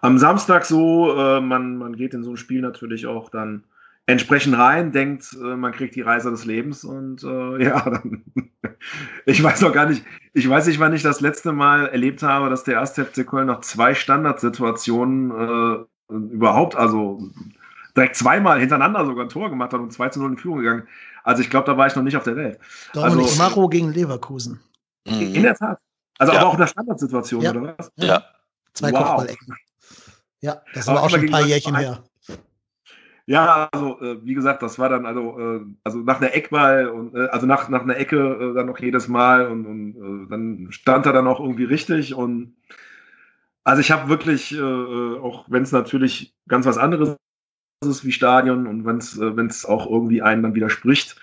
am 0.03 0.19
Samstag 0.19 0.65
so. 0.65 1.17
Äh, 1.17 1.41
man, 1.41 1.79
man 1.79 1.97
geht 1.97 2.15
in 2.15 2.23
so 2.23 2.31
ein 2.31 2.37
Spiel 2.37 2.61
natürlich 2.61 3.07
auch 3.07 3.31
dann 3.31 3.65
entsprechend 4.07 4.57
rein, 4.57 4.93
denkt, 4.93 5.37
äh, 5.43 5.57
man 5.57 5.73
kriegt 5.73 5.97
die 5.97 6.03
Reise 6.03 6.31
des 6.31 6.45
Lebens 6.45 6.85
und 6.85 7.25
äh, 7.25 7.65
ja, 7.65 7.81
dann, 7.81 8.25
ich 9.27 9.43
weiß 9.43 9.61
noch 9.63 9.73
gar 9.73 9.89
nicht, 9.89 10.05
ich 10.33 10.49
weiß 10.49 10.67
nicht, 10.69 10.79
wann 10.79 10.95
ich 10.95 11.03
das 11.03 11.21
letzte 11.21 11.53
Mal 11.53 11.87
erlebt 11.89 12.23
habe, 12.23 12.49
dass 12.49 12.65
der 12.65 12.75
erste 12.75 13.05
FC 13.05 13.27
Köln 13.27 13.49
noch 13.49 13.61
zwei 13.61 13.95
Standardsituationen 13.95 15.31
äh, 15.31 15.85
überhaupt, 16.09 16.77
also 16.77 17.21
direkt 17.97 18.17
zweimal 18.17 18.61
hintereinander 18.61 19.05
sogar 19.07 19.25
ein 19.25 19.29
Tor 19.31 19.51
gemacht 19.51 19.73
hat 19.73 19.81
und 19.81 19.93
2 19.93 20.11
zu 20.11 20.21
0 20.21 20.33
in 20.33 20.37
Führung 20.37 20.59
gegangen. 20.59 20.87
Also 21.25 21.43
ich 21.43 21.51
glaube, 21.51 21.67
da 21.67 21.77
war 21.77 21.87
ich 21.87 21.97
noch 21.97 22.03
nicht 22.03 22.17
auf 22.17 22.25
der 22.25 22.37
Welt. 22.37 22.59
Dominik 22.93 23.25
also, 23.25 23.39
Maro 23.39 23.69
gegen 23.69 23.93
Leverkusen. 23.93 24.61
In 25.05 25.43
der 25.43 25.55
Tat. 25.55 25.79
Also 26.19 26.33
Ja. 26.33 26.41
aber 26.41 26.49
auch 26.49 26.55
in 26.55 26.61
der 26.61 26.67
Standardsituation, 26.67 27.43
Ja. 27.43 27.51
oder 27.51 27.75
was? 27.79 27.91
Ja. 27.97 28.25
Zwei 28.75 28.93
Wow. 28.93 28.99
Kopfballecken. 28.99 29.57
Ja, 30.41 30.63
das 30.75 30.87
war 30.87 31.03
auch 31.03 31.11
schon 31.11 31.21
ein 31.21 31.31
paar 31.31 31.41
gegen 31.41 31.51
Jährchen 31.51 31.77
her. 31.77 32.05
Ja, 33.29 33.69
also 33.73 34.01
äh, 34.01 34.25
wie 34.25 34.35
gesagt, 34.35 34.63
das 34.63 34.79
war 34.79 34.89
dann 34.89 35.05
also, 35.05 35.39
äh, 35.39 35.61
also 35.83 35.99
nach 35.99 36.21
einer 36.21 36.33
Eckball 36.33 36.87
und 36.89 37.15
äh, 37.17 37.27
also 37.29 37.45
nach, 37.47 37.69
nach 37.69 37.83
einer 37.83 37.97
Ecke 37.97 38.17
äh, 38.17 38.55
dann 38.55 38.67
noch 38.67 38.79
jedes 38.79 39.09
Mal 39.09 39.49
und, 39.49 39.67
und 39.67 40.27
äh, 40.27 40.31
dann 40.31 40.69
stand 40.71 41.07
er 41.07 41.13
dann 41.13 41.27
auch 41.27 41.41
irgendwie 41.41 41.65
richtig 41.65 42.15
und 42.15 42.55
also 43.67 43.81
ich 43.81 43.91
habe 43.91 44.09
wirklich, 44.09 44.53
äh, 44.53 44.59
äh, 44.59 45.19
auch 45.19 45.45
wenn 45.49 45.65
es 45.65 45.73
natürlich 45.73 46.33
ganz 46.47 46.67
was 46.67 46.79
anderes 46.79 47.17
ist 47.85 48.05
wie 48.05 48.13
Stadion 48.13 48.69
und 48.69 48.87
wenn 48.87 48.99
es 48.99 49.65
äh, 49.65 49.69
auch 49.69 49.91
irgendwie 49.91 50.23
einen 50.23 50.45
dann 50.45 50.55
widerspricht, 50.55 51.17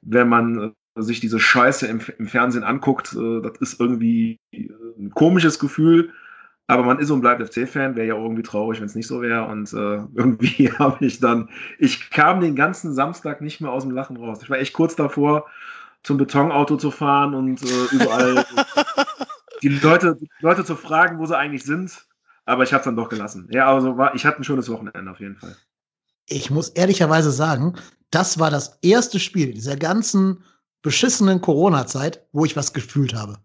wenn 0.00 0.26
man 0.26 0.72
äh, 0.96 1.02
sich 1.02 1.20
diese 1.20 1.38
Scheiße 1.38 1.86
im, 1.86 2.00
im 2.18 2.28
Fernsehen 2.28 2.64
anguckt, 2.64 3.14
äh, 3.14 3.42
das 3.42 3.58
ist 3.60 3.78
irgendwie 3.78 4.38
äh, 4.52 4.70
ein 4.98 5.10
komisches 5.10 5.58
Gefühl. 5.58 6.14
Aber 6.66 6.84
man 6.84 6.98
ist 6.98 7.10
und 7.10 7.20
bleibt 7.20 7.46
FC-Fan, 7.46 7.94
wäre 7.94 8.06
ja 8.06 8.14
irgendwie 8.16 8.42
traurig, 8.42 8.80
wenn 8.80 8.86
es 8.86 8.94
nicht 8.94 9.08
so 9.08 9.20
wäre. 9.20 9.44
Und 9.44 9.70
äh, 9.74 9.76
irgendwie 10.14 10.72
habe 10.78 11.04
ich 11.04 11.20
dann, 11.20 11.50
ich 11.78 12.08
kam 12.08 12.40
den 12.40 12.56
ganzen 12.56 12.94
Samstag 12.94 13.42
nicht 13.42 13.60
mehr 13.60 13.70
aus 13.70 13.82
dem 13.82 13.92
Lachen 13.92 14.16
raus. 14.16 14.38
Ich 14.42 14.48
war 14.48 14.58
echt 14.58 14.72
kurz 14.72 14.96
davor, 14.96 15.44
zum 16.04 16.16
Betonauto 16.16 16.78
zu 16.78 16.90
fahren 16.90 17.34
und 17.34 17.62
äh, 17.62 17.94
überall 17.94 18.46
die 19.62 19.68
Leute, 19.68 20.16
die 20.20 20.28
Leute 20.40 20.64
zu 20.64 20.76
fragen, 20.76 21.18
wo 21.18 21.26
sie 21.26 21.36
eigentlich 21.36 21.64
sind. 21.64 22.06
Aber 22.44 22.64
ich 22.64 22.72
habe 22.72 22.80
es 22.80 22.84
dann 22.84 22.96
doch 22.96 23.08
gelassen. 23.08 23.48
Ja, 23.52 23.72
also 23.72 23.96
war, 23.96 24.14
ich 24.14 24.26
hatte 24.26 24.40
ein 24.40 24.44
schönes 24.44 24.68
Wochenende 24.68 25.10
auf 25.10 25.20
jeden 25.20 25.36
Fall. 25.36 25.56
Ich 26.26 26.50
muss 26.50 26.70
ehrlicherweise 26.70 27.30
sagen, 27.30 27.74
das 28.10 28.38
war 28.38 28.50
das 28.50 28.78
erste 28.82 29.20
Spiel 29.20 29.52
dieser 29.54 29.76
ganzen 29.76 30.42
beschissenen 30.82 31.40
Corona-Zeit, 31.40 32.26
wo 32.32 32.44
ich 32.44 32.56
was 32.56 32.72
gefühlt 32.72 33.14
habe. 33.14 33.38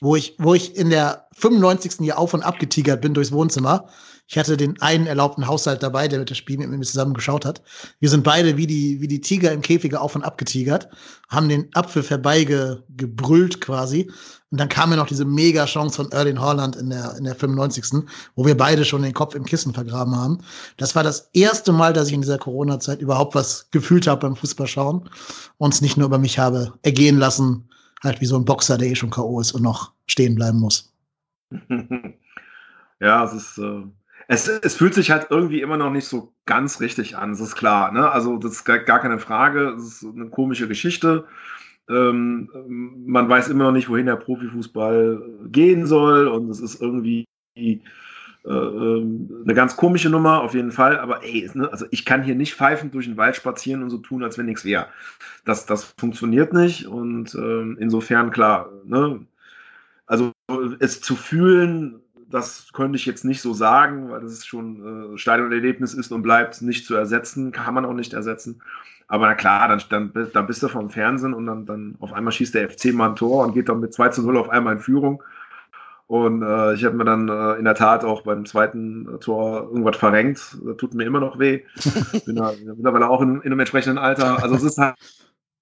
Wo 0.00 0.16
ich, 0.16 0.36
wo 0.38 0.54
ich 0.54 0.76
in 0.76 0.90
der 0.90 1.28
95. 1.32 2.00
Jahr 2.00 2.18
auf 2.18 2.34
und 2.34 2.42
ab 2.42 2.58
getigert 2.58 3.00
bin 3.00 3.14
durchs 3.14 3.32
Wohnzimmer. 3.32 3.88
Ich 4.26 4.38
hatte 4.38 4.56
den 4.56 4.80
einen 4.80 5.06
erlaubten 5.06 5.46
Haushalt 5.46 5.82
dabei, 5.82 6.08
der 6.08 6.18
mit 6.18 6.30
das 6.30 6.38
Spiel 6.38 6.56
mit 6.56 6.70
mir 6.70 6.80
zusammen 6.80 7.12
geschaut 7.12 7.44
hat. 7.44 7.62
Wir 8.00 8.08
sind 8.08 8.24
beide 8.24 8.56
wie 8.56 8.66
die, 8.66 9.00
wie 9.00 9.08
die 9.08 9.20
Tiger 9.20 9.52
im 9.52 9.60
Käfige 9.60 10.00
auf 10.00 10.14
und 10.14 10.22
ab 10.22 10.38
getigert, 10.38 10.88
haben 11.28 11.48
den 11.48 11.68
Apfel 11.74 12.02
vorbeigebrüllt 12.02 13.60
quasi. 13.60 14.10
Und 14.50 14.60
dann 14.60 14.70
kam 14.70 14.90
mir 14.90 14.96
noch 14.96 15.08
diese 15.08 15.26
mega 15.26 15.66
Chance 15.66 15.96
von 15.96 16.12
Erling 16.12 16.40
Haaland 16.40 16.76
in 16.76 16.88
der, 16.88 17.16
in 17.18 17.24
der 17.24 17.34
95. 17.34 18.04
wo 18.34 18.46
wir 18.46 18.56
beide 18.56 18.84
schon 18.84 19.02
den 19.02 19.12
Kopf 19.12 19.34
im 19.34 19.44
Kissen 19.44 19.74
vergraben 19.74 20.16
haben. 20.16 20.38
Das 20.78 20.94
war 20.94 21.02
das 21.02 21.28
erste 21.34 21.72
Mal, 21.72 21.92
dass 21.92 22.08
ich 22.08 22.14
in 22.14 22.22
dieser 22.22 22.38
Corona-Zeit 22.38 23.00
überhaupt 23.02 23.34
was 23.34 23.68
gefühlt 23.72 24.06
habe 24.06 24.22
beim 24.22 24.36
Fußballschauen 24.36 25.10
und 25.58 25.74
es 25.74 25.82
nicht 25.82 25.96
nur 25.98 26.06
über 26.06 26.18
mich 26.18 26.38
habe 26.38 26.72
ergehen 26.82 27.18
lassen, 27.18 27.68
halt 28.02 28.20
wie 28.20 28.26
so 28.26 28.36
ein 28.36 28.44
Boxer, 28.44 28.78
der 28.78 28.88
eh 28.88 28.94
schon 28.94 29.10
K.O. 29.10 29.40
ist 29.40 29.52
und 29.52 29.62
noch 29.62 29.92
stehen 30.06 30.34
bleiben 30.34 30.60
muss. 30.60 30.94
ja, 33.00 33.24
es 33.24 33.32
ist, 33.32 33.58
äh, 33.58 33.82
es, 34.28 34.48
es 34.48 34.76
fühlt 34.76 34.94
sich 34.94 35.10
halt 35.10 35.28
irgendwie 35.30 35.60
immer 35.60 35.76
noch 35.76 35.90
nicht 35.90 36.06
so 36.06 36.32
ganz 36.46 36.80
richtig 36.80 37.16
an, 37.16 37.30
das 37.30 37.40
ist 37.40 37.56
klar. 37.56 37.92
Ne? 37.92 38.10
Also, 38.10 38.38
das 38.38 38.52
ist 38.52 38.64
gar, 38.64 38.80
keine 38.80 39.18
Frage. 39.18 39.74
Es 39.76 40.02
ist 40.02 40.04
eine 40.04 40.30
komische 40.30 40.68
Geschichte. 40.68 41.26
Ähm, 41.88 42.48
man 43.06 43.28
weiß 43.28 43.48
immer 43.48 43.64
noch 43.64 43.72
nicht, 43.72 43.88
wohin 43.88 44.06
der 44.06 44.16
Profifußball 44.16 45.22
gehen 45.46 45.86
soll, 45.86 46.28
und 46.28 46.48
es 46.50 46.60
ist 46.60 46.80
irgendwie 46.80 47.26
äh, 47.56 48.50
ähm, 48.50 49.42
eine 49.44 49.54
ganz 49.54 49.76
komische 49.76 50.10
Nummer, 50.10 50.42
auf 50.42 50.54
jeden 50.54 50.72
Fall. 50.72 50.98
Aber 50.98 51.24
ey, 51.24 51.50
ne, 51.54 51.70
also 51.70 51.86
ich 51.90 52.04
kann 52.04 52.22
hier 52.22 52.34
nicht 52.34 52.54
pfeifend 52.54 52.94
durch 52.94 53.06
den 53.06 53.16
Wald 53.16 53.36
spazieren 53.36 53.82
und 53.82 53.90
so 53.90 53.98
tun, 53.98 54.22
als 54.22 54.38
wenn 54.38 54.46
nichts 54.46 54.64
wäre. 54.64 54.88
Das, 55.44 55.66
das 55.66 55.94
funktioniert 55.98 56.52
nicht. 56.52 56.86
Und 56.86 57.34
ähm, 57.34 57.76
insofern, 57.80 58.30
klar, 58.30 58.70
ne? 58.84 59.26
also 60.06 60.32
es 60.80 61.00
zu 61.00 61.16
fühlen, 61.16 62.00
das 62.30 62.72
könnte 62.72 62.96
ich 62.96 63.06
jetzt 63.06 63.24
nicht 63.24 63.40
so 63.40 63.52
sagen, 63.52 64.10
weil 64.10 64.20
das 64.20 64.44
schon 64.46 65.14
äh, 65.14 65.18
Stadionerlebnis 65.18 65.94
ist 65.94 66.12
und 66.12 66.22
bleibt 66.22 66.62
nicht 66.62 66.86
zu 66.86 66.94
ersetzen, 66.94 67.52
kann 67.52 67.74
man 67.74 67.84
auch 67.84 67.92
nicht 67.92 68.12
ersetzen. 68.12 68.60
Aber 69.06 69.26
na 69.26 69.34
klar, 69.34 69.68
dann, 69.68 69.82
dann, 70.12 70.30
dann 70.32 70.46
bist 70.46 70.62
du 70.62 70.68
vom 70.68 70.90
Fernsehen 70.90 71.34
und 71.34 71.46
dann, 71.46 71.66
dann 71.66 71.96
auf 72.00 72.12
einmal 72.12 72.32
schießt 72.32 72.54
der 72.54 72.70
FC 72.70 72.92
mal 72.92 73.10
ein 73.10 73.16
Tor 73.16 73.44
und 73.44 73.54
geht 73.54 73.68
dann 73.68 73.80
mit 73.80 73.92
2 73.92 74.08
zu 74.08 74.22
0 74.22 74.38
auf 74.38 74.48
einmal 74.48 74.74
in 74.74 74.80
Führung. 74.80 75.22
Und 76.06 76.42
äh, 76.42 76.74
ich 76.74 76.84
habe 76.84 76.96
mir 76.96 77.04
dann 77.04 77.28
äh, 77.28 77.54
in 77.54 77.64
der 77.64 77.74
Tat 77.74 78.04
auch 78.04 78.22
beim 78.22 78.44
zweiten 78.44 79.14
äh, 79.14 79.18
Tor 79.18 79.68
irgendwas 79.70 79.96
verrenkt. 79.96 80.56
Das 80.64 80.76
tut 80.76 80.94
mir 80.94 81.04
immer 81.04 81.20
noch 81.20 81.38
weh. 81.38 81.62
Bin 82.26 82.36
da 82.36 82.52
mittlerweile 82.62 83.08
auch 83.08 83.22
in, 83.22 83.36
in 83.36 83.46
einem 83.46 83.60
entsprechenden 83.60 83.98
Alter. 83.98 84.42
Also 84.42 84.54
es 84.54 84.62
ist 84.62 84.78
halt 84.78 84.96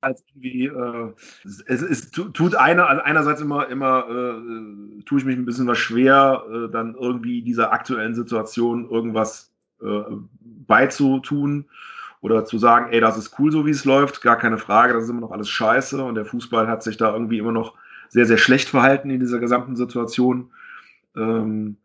als 0.02 0.24
irgendwie, 0.28 0.66
äh, 0.66 1.12
es, 1.44 1.82
es 1.82 2.10
tut 2.10 2.54
einer, 2.56 2.88
also 2.88 3.02
einerseits 3.02 3.40
immer, 3.40 3.68
immer 3.68 4.06
äh, 4.08 5.02
tue 5.04 5.18
ich 5.18 5.24
mich 5.24 5.36
ein 5.36 5.44
bisschen 5.44 5.66
was 5.66 5.78
schwer, 5.78 6.44
äh, 6.50 6.70
dann 6.70 6.94
irgendwie 6.94 7.42
dieser 7.42 7.72
aktuellen 7.72 8.14
Situation 8.14 8.90
irgendwas 8.90 9.52
äh, 9.80 10.02
beizutun 10.66 11.66
oder 12.20 12.44
zu 12.44 12.58
sagen, 12.58 12.92
ey, 12.92 13.00
das 13.00 13.16
ist 13.16 13.38
cool, 13.38 13.50
so 13.52 13.66
wie 13.66 13.70
es 13.70 13.84
läuft, 13.84 14.22
gar 14.22 14.36
keine 14.36 14.58
Frage, 14.58 14.92
das 14.92 15.04
ist 15.04 15.10
immer 15.10 15.20
noch 15.20 15.32
alles 15.32 15.48
scheiße 15.48 16.02
und 16.02 16.14
der 16.16 16.24
Fußball 16.24 16.68
hat 16.68 16.82
sich 16.82 16.96
da 16.96 17.12
irgendwie 17.12 17.38
immer 17.38 17.52
noch 17.52 17.74
sehr, 18.08 18.26
sehr 18.26 18.38
schlecht 18.38 18.68
verhalten 18.68 19.10
in 19.10 19.20
dieser 19.20 19.38
gesamten 19.38 19.76
Situation. 19.76 20.50
Ähm, 21.16 21.76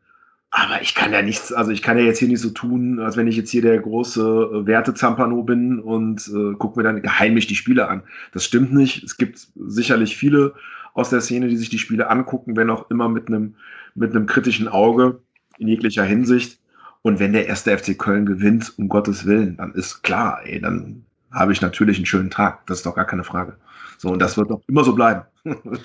aber 0.50 0.82
ich 0.82 0.96
kann 0.96 1.12
ja 1.12 1.22
nichts, 1.22 1.52
also 1.52 1.72
ich 1.72 1.82
kann 1.82 1.98
ja 1.98 2.04
jetzt 2.04 2.20
hier 2.20 2.28
nicht 2.30 2.42
so 2.42 2.50
tun, 2.50 3.00
als 3.00 3.18
wenn 3.18 3.28
ich 3.28 3.36
jetzt 3.36 3.52
hier 3.52 3.62
der 3.62 3.80
große 3.80 4.22
äh, 4.22 4.66
Wertezampano 4.66 5.44
bin 5.44 5.80
und 5.80 6.28
äh, 6.28 6.56
gucke 6.56 6.80
mir 6.80 6.84
dann 6.84 7.02
geheimlich 7.02 7.48
die 7.48 7.56
Spiele 7.56 7.90
an. 7.90 8.04
Das 8.32 8.46
stimmt 8.46 8.74
nicht. 8.74 9.04
Es 9.04 9.18
gibt 9.18 9.48
sicherlich 9.56 10.16
viele 10.16 10.54
aus 10.94 11.10
der 11.10 11.22
Szene, 11.22 11.48
die 11.50 11.58
sich 11.58 11.70
die 11.70 11.80
Spiele 11.80 12.10
angucken, 12.10 12.56
wenn 12.56 12.70
auch 12.70 12.90
immer 12.90 13.10
mit 13.10 13.28
einem 13.28 13.56
mit 13.94 14.12
einem 14.12 14.26
kritischen 14.26 14.68
Auge 14.68 15.20
in 15.58 15.68
jeglicher 15.68 16.04
Hinsicht. 16.04 16.60
Und 17.02 17.20
wenn 17.20 17.34
der 17.34 17.48
erste 17.48 17.78
FC 17.78 17.98
Köln 17.98 18.26
gewinnt, 18.26 18.74
um 18.78 18.90
Gottes 18.90 19.26
Willen, 19.26 19.58
dann 19.58 19.74
ist 19.74 20.02
klar, 20.02 20.42
ey, 20.46 20.60
dann 20.60 21.06
habe 21.32 21.54
ich 21.54 21.62
natürlich 21.62 21.98
einen 21.98 22.06
schönen 22.06 22.30
Tag. 22.30 22.66
Das 22.68 22.80
ist 22.80 22.86
doch 22.86 22.96
gar 22.96 23.06
keine 23.06 23.24
Frage. 23.24 23.58
So, 23.98 24.10
und 24.10 24.20
das 24.20 24.38
wird 24.38 24.52
doch 24.52 24.62
immer 24.68 24.84
so 24.84 24.94
bleiben. 24.94 25.24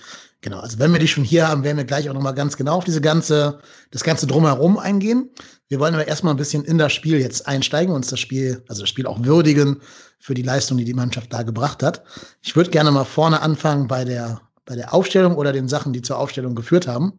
Genau, 0.44 0.58
also 0.58 0.80
wenn 0.80 0.92
wir 0.92 0.98
die 0.98 1.06
schon 1.06 1.22
hier 1.22 1.46
haben, 1.46 1.62
werden 1.62 1.76
wir 1.76 1.84
gleich 1.84 2.10
auch 2.10 2.14
nochmal 2.14 2.34
ganz 2.34 2.56
genau 2.56 2.74
auf 2.74 2.84
diese 2.84 3.00
ganze, 3.00 3.60
das 3.92 4.02
ganze 4.02 4.26
Drumherum 4.26 4.76
eingehen. 4.76 5.30
Wir 5.68 5.78
wollen 5.78 5.94
aber 5.94 6.08
erstmal 6.08 6.34
ein 6.34 6.36
bisschen 6.36 6.64
in 6.64 6.78
das 6.78 6.92
Spiel 6.92 7.20
jetzt 7.20 7.46
einsteigen, 7.46 7.94
uns 7.94 8.08
das 8.08 8.18
Spiel, 8.18 8.60
also 8.66 8.82
das 8.82 8.88
Spiel 8.88 9.06
auch 9.06 9.24
würdigen 9.24 9.80
für 10.18 10.34
die 10.34 10.42
Leistung, 10.42 10.78
die 10.78 10.84
die 10.84 10.94
Mannschaft 10.94 11.32
da 11.32 11.44
gebracht 11.44 11.84
hat. 11.84 12.02
Ich 12.42 12.56
würde 12.56 12.70
gerne 12.70 12.90
mal 12.90 13.04
vorne 13.04 13.40
anfangen 13.40 13.86
bei 13.86 14.04
der, 14.04 14.40
bei 14.64 14.74
der 14.74 14.92
Aufstellung 14.92 15.36
oder 15.36 15.52
den 15.52 15.68
Sachen, 15.68 15.92
die 15.92 16.02
zur 16.02 16.18
Aufstellung 16.18 16.56
geführt 16.56 16.88
haben. 16.88 17.12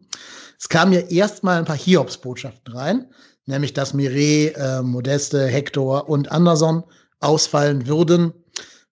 Es 0.58 0.68
kamen 0.68 0.92
ja 0.92 1.00
erstmal 1.00 1.58
ein 1.58 1.64
paar 1.64 1.78
Hiobsbotschaften 1.78 2.74
rein, 2.74 3.06
nämlich 3.46 3.72
dass 3.72 3.94
Mireille, 3.94 4.52
äh, 4.54 4.82
Modeste, 4.82 5.46
Hector 5.46 6.10
und 6.10 6.30
Anderson 6.30 6.84
ausfallen 7.24 7.86
würden. 7.86 8.32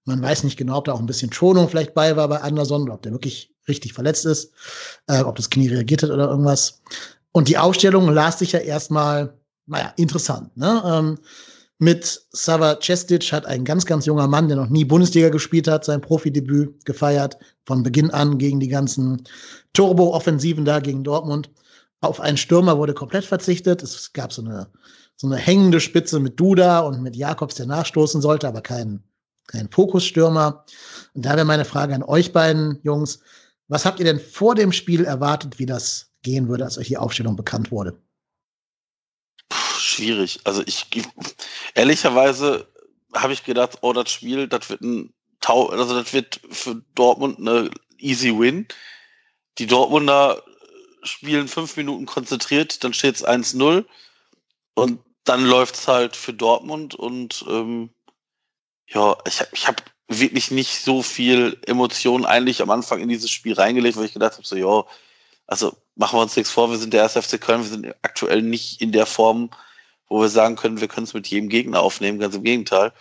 Man 0.05 0.21
weiß 0.21 0.45
nicht 0.45 0.57
genau, 0.57 0.79
ob 0.79 0.87
da 0.87 0.93
auch 0.93 1.01
ein 1.01 1.07
bisschen 1.07 1.33
Schonung 1.33 1.69
vielleicht 1.69 1.95
bei 1.95 2.17
war 2.17 2.29
bei 2.29 2.41
Anderson 2.41 2.83
oder 2.83 2.95
ob 2.95 3.03
der 3.03 3.13
wirklich 3.13 3.55
richtig 3.69 3.93
verletzt 3.93 4.27
ist, 4.27 4.53
äh, 5.07 5.21
ob 5.21 5.37
das 5.37 5.51
Knie 5.51 5.69
reagiert 5.69 6.03
hat 6.03 6.11
oder 6.11 6.29
irgendwas. 6.29 6.83
Und 7.33 7.49
die 7.49 7.59
Aufstellung 7.59 8.09
las 8.09 8.41
sich 8.41 8.53
ja 8.53 8.59
erstmal, 8.59 9.35
naja, 9.67 9.93
interessant. 9.97 10.57
Ne? 10.57 10.83
Ähm, 10.85 11.19
mit 11.79 12.23
Sava 12.31 12.79
Cestic 12.81 13.33
hat 13.33 13.47
ein 13.47 13.65
ganz, 13.65 13.87
ganz 13.87 14.07
junger 14.07 14.29
Mann, 14.29 14.47
der 14.47 14.57
noch 14.57 14.69
nie 14.69 14.85
Bundesliga 14.85 15.31
gespielt 15.31 15.67
hat, 15.67 15.85
sein 15.85 16.01
Profidebüt 16.01 16.85
gefeiert, 16.85 17.39
von 17.65 17.83
Beginn 17.83 18.11
an 18.11 18.39
gegen 18.39 18.61
die 18.61 18.69
ganzen 18.69 19.25
Turbo-Offensiven 19.73 20.65
da 20.65 20.79
gegen 20.79 21.03
Dortmund. 21.03 21.51
Auf 22.01 22.21
einen 22.21 22.37
Stürmer 22.37 22.79
wurde 22.79 22.95
komplett 22.95 23.25
verzichtet. 23.25 23.83
Es 23.83 24.13
gab 24.13 24.33
so 24.33 24.43
eine, 24.43 24.69
so 25.23 25.29
eine 25.29 25.37
hängende 25.37 25.79
Spitze 25.79 26.19
mit 26.19 26.41
Duda 26.41 26.81
und 26.81 27.01
mit 27.01 27.15
Jakobs, 27.15 27.55
der 27.55 27.67
nachstoßen 27.67 28.21
sollte, 28.21 28.49
aber 28.49 28.61
keinen 28.61 29.05
kein 29.47 29.71
Fokusstürmer. 29.71 30.65
Und 31.15 31.25
da 31.25 31.37
wäre 31.37 31.45
meine 31.45 31.65
Frage 31.65 31.95
an 31.95 32.03
euch 32.03 32.33
beiden 32.33 32.81
Jungs. 32.83 33.21
Was 33.69 33.85
habt 33.85 34.01
ihr 34.01 34.05
denn 34.05 34.19
vor 34.19 34.57
dem 34.57 34.73
Spiel 34.73 35.05
erwartet, 35.05 35.61
wie 35.61 35.67
das 35.67 36.11
gehen 36.23 36.49
würde, 36.49 36.65
als 36.65 36.77
euch 36.77 36.89
die 36.89 36.97
Aufstellung 36.99 37.37
bekannt 37.37 37.71
wurde? 37.71 37.93
Puh, 39.49 39.79
schwierig. 39.79 40.41
Also 40.43 40.65
ich 40.67 40.87
ehrlicherweise 41.77 42.67
habe 43.15 43.33
ich 43.33 43.45
gedacht, 43.45 43.79
oh, 43.83 43.93
das 43.93 44.11
Spiel, 44.11 44.49
das 44.49 44.71
wird 44.71 44.81
ein 44.81 45.15
Tau, 45.41 45.69
also 45.69 45.95
das 45.95 46.13
wird 46.13 46.41
für 46.51 46.83
Dortmund 46.97 47.39
eine 47.39 47.71
easy 47.99 48.37
win. 48.37 48.67
Die 49.59 49.69
Dortmunder 49.69 50.43
spielen 51.05 51.47
fünf 51.47 51.77
Minuten 51.77 52.07
konzentriert, 52.07 52.83
dann 52.83 52.93
steht 52.93 53.15
es 53.15 53.25
1-0 53.25 53.85
und 54.75 54.99
dann 55.25 55.45
läuft 55.45 55.77
es 55.77 55.89
halt 55.89 56.17
für 56.17 56.33
Dortmund 56.33 56.95
und 56.95 57.45
ähm, 57.49 57.91
ja, 58.89 59.17
ich 59.27 59.41
habe 59.41 59.51
ich 59.53 59.69
hab 59.69 59.83
wirklich 60.09 60.51
nicht 60.51 60.83
so 60.83 61.03
viel 61.03 61.59
Emotionen 61.67 62.25
eigentlich 62.25 62.61
am 62.61 62.71
Anfang 62.71 63.01
in 63.01 63.09
dieses 63.09 63.31
Spiel 63.31 63.55
reingelegt, 63.55 63.97
weil 63.97 64.05
ich 64.05 64.13
gedacht 64.13 64.35
habe, 64.35 64.47
so, 64.47 64.57
ja, 64.57 64.85
also 65.47 65.77
machen 65.97 66.19
wir 66.19 66.23
uns 66.23 66.37
nichts 66.37 66.51
vor, 66.51 66.71
wir 66.71 66.79
sind 66.79 66.93
der 66.93 67.03
erste 67.03 67.23
FC 67.23 67.41
Köln, 67.41 67.63
wir 67.63 67.69
sind 67.69 67.95
aktuell 68.03 68.43
nicht 68.43 68.81
in 68.81 68.93
der 68.93 69.07
Form, 69.07 69.51
wo 70.09 70.21
wir 70.21 70.29
sagen 70.29 70.57
können, 70.57 70.81
wir 70.81 70.89
können 70.89 71.05
es 71.05 71.15
mit 71.15 71.29
jedem 71.29 71.49
Gegner 71.49 71.81
aufnehmen, 71.81 72.19
ganz 72.19 72.35
im 72.35 72.43
Gegenteil. 72.43 72.93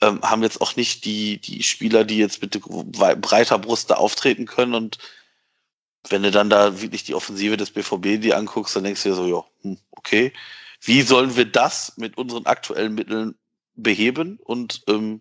Ähm, 0.00 0.20
haben 0.22 0.42
jetzt 0.42 0.60
auch 0.60 0.76
nicht 0.76 1.04
die, 1.04 1.38
die 1.38 1.62
Spieler, 1.62 2.04
die 2.04 2.18
jetzt 2.18 2.42
mit 2.42 2.60
breiter 2.60 3.58
Brust 3.58 3.90
da 3.90 3.94
auftreten 3.94 4.46
können 4.46 4.74
und 4.74 4.98
wenn 6.08 6.22
du 6.22 6.30
dann 6.32 6.50
da 6.50 6.80
wirklich 6.80 7.04
die 7.04 7.14
Offensive 7.14 7.56
des 7.56 7.70
BVB 7.70 8.20
die 8.20 8.34
anguckst, 8.34 8.74
dann 8.74 8.84
denkst 8.84 9.04
du 9.04 9.10
dir 9.10 9.14
so, 9.14 9.26
ja, 9.26 9.44
hm, 9.62 9.78
okay, 9.92 10.32
wie 10.84 11.02
sollen 11.02 11.36
wir 11.36 11.44
das 11.44 11.96
mit 11.96 12.18
unseren 12.18 12.46
aktuellen 12.46 12.94
Mitteln 12.94 13.36
beheben? 13.74 14.38
Und 14.42 14.82
ähm, 14.88 15.20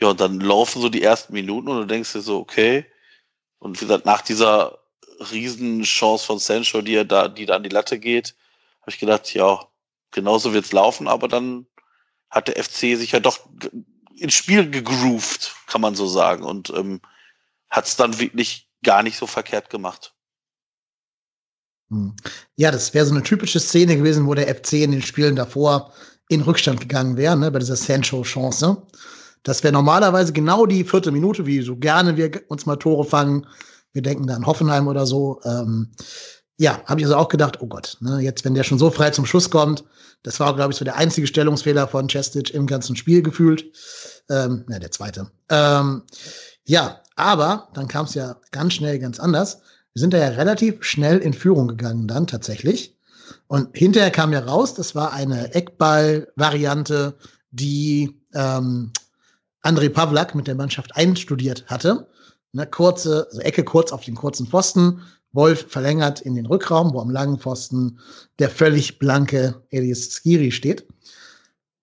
ja, 0.00 0.14
dann 0.14 0.40
laufen 0.40 0.80
so 0.80 0.88
die 0.88 1.02
ersten 1.02 1.32
Minuten 1.32 1.68
und 1.68 1.78
du 1.78 1.86
denkst 1.86 2.12
dir 2.12 2.20
so, 2.20 2.38
okay. 2.38 2.86
Und 3.58 3.80
wie 3.80 3.84
gesagt, 3.84 4.06
nach 4.06 4.22
dieser 4.22 4.78
Riesenchance 5.32 6.24
von 6.24 6.38
Sancho, 6.38 6.82
die 6.82 6.94
er 6.94 7.04
da, 7.04 7.28
die 7.28 7.46
da 7.46 7.56
an 7.56 7.64
die 7.64 7.68
Latte 7.68 7.98
geht, 7.98 8.34
habe 8.80 8.92
ich 8.92 8.98
gedacht, 8.98 9.34
ja, 9.34 9.60
genauso 10.12 10.52
wird's 10.52 10.72
laufen, 10.72 11.08
aber 11.08 11.28
dann 11.28 11.66
hat 12.30 12.48
der 12.48 12.62
FC 12.62 12.96
sich 12.96 13.12
ja 13.12 13.20
doch 13.20 13.40
ins 14.16 14.34
Spiel 14.34 14.70
gegroovt, 14.70 15.54
kann 15.66 15.80
man 15.80 15.94
so 15.96 16.06
sagen, 16.06 16.44
und 16.44 16.70
ähm, 16.70 17.00
hat 17.68 17.86
es 17.86 17.96
dann 17.96 18.18
wirklich 18.18 18.68
gar 18.82 19.02
nicht 19.02 19.16
so 19.16 19.26
verkehrt 19.26 19.68
gemacht. 19.68 20.14
Hm. 21.90 22.14
Ja, 22.56 22.70
das 22.70 22.94
wäre 22.94 23.06
so 23.06 23.14
eine 23.14 23.22
typische 23.22 23.60
Szene 23.60 23.96
gewesen, 23.96 24.26
wo 24.26 24.34
der 24.34 24.54
FC 24.54 24.74
in 24.74 24.92
den 24.92 25.02
Spielen 25.02 25.36
davor 25.36 25.92
in 26.28 26.42
Rückstand 26.42 26.80
gegangen 26.80 27.16
wäre, 27.16 27.36
ne, 27.36 27.50
bei 27.50 27.58
dieser 27.58 27.76
Sancho-Chance. 27.76 28.82
Das 29.42 29.62
wäre 29.64 29.72
normalerweise 29.72 30.32
genau 30.32 30.66
die 30.66 30.84
vierte 30.84 31.10
Minute, 31.10 31.46
wie 31.46 31.62
so 31.62 31.76
gerne 31.76 32.16
wir 32.16 32.30
uns 32.48 32.66
mal 32.66 32.76
Tore 32.76 33.04
fangen. 33.04 33.46
Wir 33.92 34.02
denken 34.02 34.26
da 34.26 34.36
an 34.36 34.46
Hoffenheim 34.46 34.86
oder 34.86 35.06
so. 35.06 35.40
Ähm, 35.44 35.90
ja, 36.58 36.82
habe 36.84 37.00
ich 37.00 37.06
also 37.06 37.16
auch 37.16 37.28
gedacht, 37.28 37.60
oh 37.60 37.66
Gott, 37.66 37.96
ne, 38.00 38.20
jetzt, 38.20 38.44
wenn 38.44 38.54
der 38.54 38.64
schon 38.64 38.78
so 38.78 38.90
frei 38.90 39.10
zum 39.10 39.26
Schuss 39.26 39.50
kommt, 39.50 39.82
das 40.22 40.38
war, 40.38 40.54
glaube 40.54 40.72
ich, 40.72 40.78
so 40.78 40.84
der 40.84 40.96
einzige 40.96 41.26
Stellungsfehler 41.26 41.88
von 41.88 42.06
Chestic 42.06 42.50
im 42.50 42.66
ganzen 42.66 42.94
Spiel 42.94 43.22
gefühlt. 43.22 43.64
Ähm, 44.28 44.66
ja, 44.68 44.78
der 44.78 44.90
zweite. 44.90 45.30
Ähm, 45.48 46.02
ja, 46.66 47.00
aber 47.16 47.68
dann 47.74 47.88
kam 47.88 48.04
es 48.04 48.14
ja 48.14 48.36
ganz 48.50 48.74
schnell 48.74 48.98
ganz 48.98 49.18
anders. 49.18 49.62
Wir 49.94 50.00
sind 50.00 50.14
da 50.14 50.18
ja 50.18 50.28
relativ 50.28 50.84
schnell 50.84 51.18
in 51.18 51.32
Führung 51.32 51.68
gegangen 51.68 52.06
dann 52.06 52.26
tatsächlich. 52.26 52.96
Und 53.48 53.76
hinterher 53.76 54.10
kam 54.10 54.32
ja 54.32 54.40
raus, 54.40 54.74
das 54.74 54.94
war 54.94 55.12
eine 55.12 55.54
Eckball-Variante, 55.54 57.14
die 57.50 58.16
ähm, 58.34 58.92
André 59.62 59.88
Pavlak 59.88 60.34
mit 60.34 60.46
der 60.46 60.54
Mannschaft 60.54 60.94
einstudiert 60.96 61.64
hatte. 61.66 62.08
Eine 62.52 62.66
kurze, 62.66 63.26
also 63.28 63.40
Ecke 63.40 63.64
kurz 63.64 63.92
auf 63.92 64.04
den 64.04 64.14
kurzen 64.14 64.46
Pfosten. 64.46 65.02
Wolf 65.32 65.66
verlängert 65.68 66.20
in 66.20 66.34
den 66.34 66.46
Rückraum, 66.46 66.92
wo 66.92 67.00
am 67.00 67.10
langen 67.10 67.38
Pfosten 67.38 68.00
der 68.38 68.50
völlig 68.50 68.98
blanke 68.98 69.62
Elias 69.70 70.10
Skiri 70.10 70.50
steht. 70.50 70.86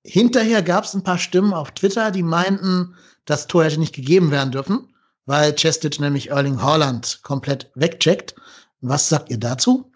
Hinterher 0.03 0.61
gab 0.61 0.83
es 0.83 0.93
ein 0.93 1.03
paar 1.03 1.17
Stimmen 1.17 1.53
auf 1.53 1.71
Twitter, 1.71 2.11
die 2.11 2.23
meinten, 2.23 2.95
das 3.25 3.47
Tor 3.47 3.63
hätte 3.63 3.79
nicht 3.79 3.95
gegeben 3.95 4.31
werden 4.31 4.51
dürfen, 4.51 4.87
weil 5.27 5.53
Chestic 5.53 5.99
nämlich 5.99 6.31
Erling 6.31 6.61
Haaland 6.61 7.19
komplett 7.21 7.69
wegcheckt. 7.75 8.33
Was 8.81 9.09
sagt 9.09 9.29
ihr 9.29 9.37
dazu? 9.37 9.91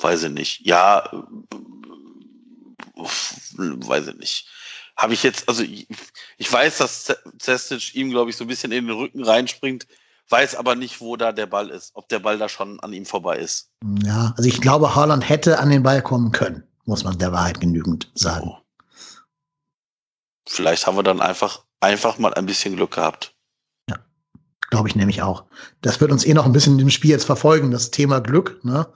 Weiß 0.00 0.22
ich 0.22 0.30
nicht. 0.30 0.60
Ja, 0.64 1.10
weiß 2.94 4.06
ich 4.08 4.16
nicht. 4.16 4.46
Habe 4.96 5.14
ich 5.14 5.22
jetzt, 5.22 5.48
also 5.48 5.62
ich, 5.62 5.88
ich 6.38 6.52
weiß, 6.52 6.78
dass 6.78 7.12
Cestic 7.40 7.94
ihm, 7.94 8.10
glaube 8.10 8.30
ich, 8.30 8.36
so 8.36 8.44
ein 8.44 8.48
bisschen 8.48 8.72
in 8.72 8.86
den 8.86 8.96
Rücken 8.96 9.24
reinspringt, 9.24 9.86
weiß 10.28 10.54
aber 10.54 10.76
nicht, 10.76 11.00
wo 11.00 11.16
da 11.16 11.32
der 11.32 11.46
Ball 11.46 11.70
ist, 11.70 11.90
ob 11.94 12.08
der 12.08 12.20
Ball 12.20 12.38
da 12.38 12.48
schon 12.48 12.78
an 12.80 12.92
ihm 12.92 13.06
vorbei 13.06 13.38
ist. 13.38 13.70
Ja, 14.04 14.34
also 14.36 14.48
ich 14.48 14.60
glaube, 14.60 14.94
Haaland 14.94 15.28
hätte 15.28 15.58
an 15.58 15.70
den 15.70 15.82
Ball 15.82 16.02
kommen 16.02 16.30
können, 16.30 16.62
muss 16.84 17.02
man 17.02 17.18
der 17.18 17.32
Wahrheit 17.32 17.60
genügend 17.60 18.10
sagen. 18.14 18.50
Oh. 18.50 18.67
Vielleicht 20.48 20.86
haben 20.86 20.96
wir 20.96 21.02
dann 21.02 21.20
einfach, 21.20 21.64
einfach 21.80 22.18
mal 22.18 22.34
ein 22.34 22.46
bisschen 22.46 22.76
Glück 22.76 22.92
gehabt. 22.92 23.34
Ja, 23.88 23.96
glaube 24.70 24.88
ich 24.88 24.96
nämlich 24.96 25.22
auch. 25.22 25.44
Das 25.82 26.00
wird 26.00 26.10
uns 26.10 26.24
eh 26.24 26.34
noch 26.34 26.46
ein 26.46 26.52
bisschen 26.52 26.78
dem 26.78 26.90
Spiel 26.90 27.10
jetzt 27.10 27.26
verfolgen, 27.26 27.70
das 27.70 27.90
Thema 27.90 28.20
Glück. 28.20 28.64
Ne? 28.64 28.86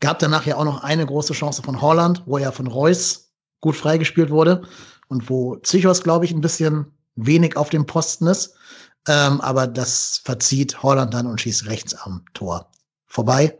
Gab 0.00 0.20
danach 0.20 0.46
ja 0.46 0.56
auch 0.56 0.64
noch 0.64 0.82
eine 0.82 1.04
große 1.04 1.32
Chance 1.32 1.62
von 1.62 1.80
Holland, 1.82 2.22
wo 2.26 2.38
er 2.38 2.52
von 2.52 2.66
Reus 2.66 3.32
gut 3.60 3.76
freigespielt 3.76 4.30
wurde 4.30 4.62
und 5.08 5.28
wo 5.28 5.56
Zichos, 5.56 6.02
glaube 6.02 6.24
ich, 6.24 6.32
ein 6.32 6.40
bisschen 6.40 6.86
wenig 7.16 7.56
auf 7.56 7.70
dem 7.70 7.86
Posten 7.86 8.26
ist. 8.26 8.54
Ähm, 9.06 9.40
aber 9.40 9.66
das 9.66 10.20
verzieht 10.24 10.82
Holland 10.82 11.12
dann 11.12 11.26
und 11.26 11.40
schießt 11.40 11.66
rechts 11.66 11.94
am 11.94 12.24
Tor 12.34 12.70
vorbei. 13.06 13.58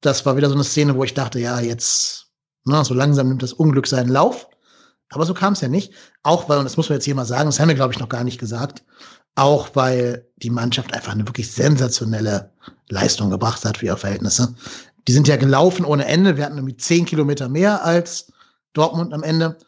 Das 0.00 0.24
war 0.26 0.36
wieder 0.36 0.48
so 0.48 0.54
eine 0.54 0.64
Szene, 0.64 0.96
wo 0.96 1.04
ich 1.04 1.14
dachte, 1.14 1.38
ja, 1.38 1.60
jetzt, 1.60 2.28
na, 2.64 2.84
so 2.84 2.94
langsam 2.94 3.28
nimmt 3.28 3.42
das 3.42 3.52
Unglück 3.52 3.86
seinen 3.86 4.08
Lauf. 4.08 4.48
Aber 5.10 5.24
so 5.24 5.34
kam 5.34 5.52
es 5.52 5.60
ja 5.60 5.68
nicht. 5.68 5.92
Auch 6.22 6.48
weil, 6.48 6.58
und 6.58 6.64
das 6.64 6.76
muss 6.76 6.88
man 6.88 6.96
jetzt 6.96 7.04
hier 7.04 7.14
mal 7.14 7.24
sagen, 7.24 7.46
das 7.46 7.60
haben 7.60 7.68
wir, 7.68 7.74
glaube 7.74 7.92
ich, 7.92 7.98
noch 7.98 8.08
gar 8.08 8.24
nicht 8.24 8.38
gesagt, 8.38 8.84
auch 9.34 9.68
weil 9.74 10.26
die 10.36 10.50
Mannschaft 10.50 10.92
einfach 10.94 11.12
eine 11.12 11.26
wirklich 11.26 11.50
sensationelle 11.52 12.50
Leistung 12.88 13.30
gebracht 13.30 13.64
hat 13.64 13.78
für 13.78 13.86
ihre 13.86 13.96
Verhältnisse. 13.96 14.54
Die 15.06 15.12
sind 15.12 15.28
ja 15.28 15.36
gelaufen 15.36 15.84
ohne 15.84 16.06
Ende. 16.06 16.36
Wir 16.36 16.44
hatten 16.44 16.56
nämlich 16.56 16.78
zehn 16.78 17.04
Kilometer 17.04 17.48
mehr 17.48 17.84
als 17.84 18.32
Dortmund 18.72 19.12
am 19.12 19.22
Ende. 19.22 19.58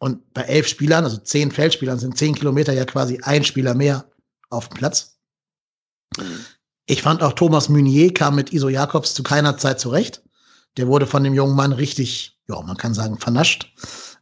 Und 0.00 0.32
bei 0.32 0.42
elf 0.42 0.66
Spielern, 0.66 1.04
also 1.04 1.18
zehn 1.18 1.50
Feldspielern, 1.50 1.98
sind 1.98 2.16
zehn 2.16 2.34
Kilometer 2.34 2.72
ja 2.72 2.84
quasi 2.84 3.20
ein 3.22 3.44
Spieler 3.44 3.74
mehr 3.74 4.04
auf 4.50 4.68
dem 4.68 4.76
Platz. 4.78 5.18
Ich 6.86 7.02
fand 7.02 7.22
auch 7.22 7.34
Thomas 7.34 7.68
Meunier 7.68 8.14
kam 8.14 8.34
mit 8.34 8.52
Iso 8.52 8.68
Jakobs 8.68 9.14
zu 9.14 9.22
keiner 9.22 9.58
Zeit 9.58 9.78
zurecht. 9.78 10.22
Der 10.76 10.86
wurde 10.86 11.06
von 11.06 11.22
dem 11.24 11.34
jungen 11.34 11.56
Mann 11.56 11.72
richtig, 11.72 12.38
ja, 12.48 12.60
man 12.62 12.76
kann 12.76 12.94
sagen, 12.94 13.18
vernascht. 13.18 13.72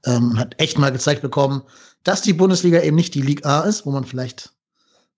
Ähm, 0.06 0.38
hat 0.38 0.54
echt 0.60 0.78
mal 0.78 0.92
gezeigt 0.92 1.22
bekommen, 1.22 1.62
dass 2.04 2.22
die 2.22 2.32
Bundesliga 2.32 2.80
eben 2.80 2.96
nicht 2.96 3.14
die 3.14 3.22
Liga 3.22 3.60
A 3.60 3.60
ist, 3.62 3.84
wo 3.84 3.90
man 3.90 4.04
vielleicht 4.04 4.52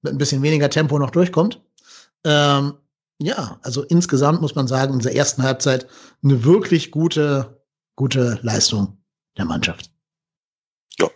mit 0.03 0.13
ein 0.13 0.19
bisschen 0.19 0.43
weniger 0.43 0.71
Tempo 0.71 0.99
noch 0.99 1.11
durchkommt. 1.11 1.61
Ähm, 2.25 2.75
ja, 3.21 3.59
also 3.63 3.83
insgesamt 3.83 4.41
muss 4.41 4.55
man 4.55 4.69
sagen, 4.69 4.95
in 4.95 5.01
der 5.01 5.15
ersten 5.15 5.43
Halbzeit 5.43 5.87
eine 6.23 6.45
wirklich 6.45 6.91
gute, 6.91 7.63
gute 7.97 8.39
Leistung 8.43 8.97
der 9.37 9.45
Mannschaft. 9.45 9.91
Ja, 10.99 11.09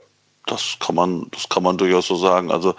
das 0.47 0.77
kann 0.81 0.97
man, 0.97 1.29
das 1.31 1.49
kann 1.49 1.63
man 1.63 1.79
durchaus 1.79 2.09
so 2.09 2.17
sagen. 2.17 2.51
Also 2.51 2.75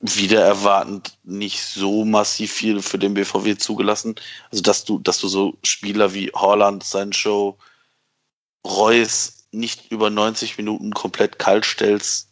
wieder 0.00 0.44
erwartend 0.44 1.18
nicht 1.24 1.62
so 1.62 2.04
massiv 2.04 2.52
viel 2.52 2.80
für 2.82 2.98
den 2.98 3.14
BVW 3.14 3.56
zugelassen. 3.56 4.14
Also 4.50 4.62
dass 4.62 4.84
du, 4.84 4.98
dass 5.00 5.18
du 5.18 5.28
so 5.28 5.56
Spieler 5.64 6.14
wie 6.14 6.30
Holland, 6.34 6.84
Sancho, 6.84 7.58
Reus 8.66 9.46
nicht 9.52 9.90
über 9.90 10.10
90 10.10 10.58
Minuten 10.58 10.92
komplett 10.92 11.38
kalt 11.38 11.64
stellst, 11.64 12.28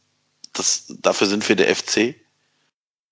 das, 0.53 0.87
dafür 1.01 1.27
sind 1.27 1.49
wir 1.49 1.57
der 1.57 1.75
FC. 1.75 2.15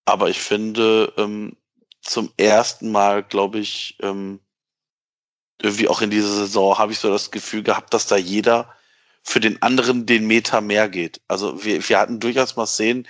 Aber 0.04 0.28
ich 0.28 0.40
finde, 0.40 1.12
ähm, 1.16 1.56
zum 2.00 2.32
ersten 2.36 2.90
Mal, 2.90 3.22
glaube 3.22 3.58
ich, 3.58 3.96
ähm, 4.00 4.40
irgendwie 5.60 5.88
auch 5.88 6.02
in 6.02 6.10
dieser 6.10 6.32
Saison 6.32 6.78
habe 6.78 6.92
ich 6.92 6.98
so 6.98 7.10
das 7.10 7.30
Gefühl 7.30 7.62
gehabt, 7.62 7.94
dass 7.94 8.06
da 8.06 8.16
jeder 8.16 8.74
für 9.22 9.38
den 9.38 9.62
anderen 9.62 10.06
den 10.06 10.26
Meter 10.26 10.60
mehr 10.60 10.88
geht. 10.88 11.20
Also 11.28 11.64
wir, 11.64 11.88
wir 11.88 11.98
hatten 11.98 12.18
durchaus 12.18 12.56
mal 12.56 12.66
Szenen, 12.66 13.06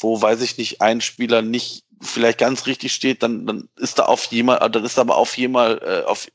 wo, 0.00 0.20
weiß 0.20 0.40
ich 0.42 0.58
nicht, 0.58 0.80
ein 0.80 1.00
Spieler 1.00 1.42
nicht 1.42 1.84
vielleicht 2.00 2.38
ganz 2.38 2.66
richtig 2.66 2.92
steht, 2.92 3.22
dann, 3.22 3.46
dann 3.46 3.68
ist 3.76 4.00
da 4.00 4.06
auf 4.06 4.24
jemand, 4.26 4.74
dann 4.74 4.84
ist 4.84 4.98
aber 4.98 5.16
auf 5.16 5.36
jemand, 5.38 5.80
äh, 5.82 6.02
auf, 6.04 6.26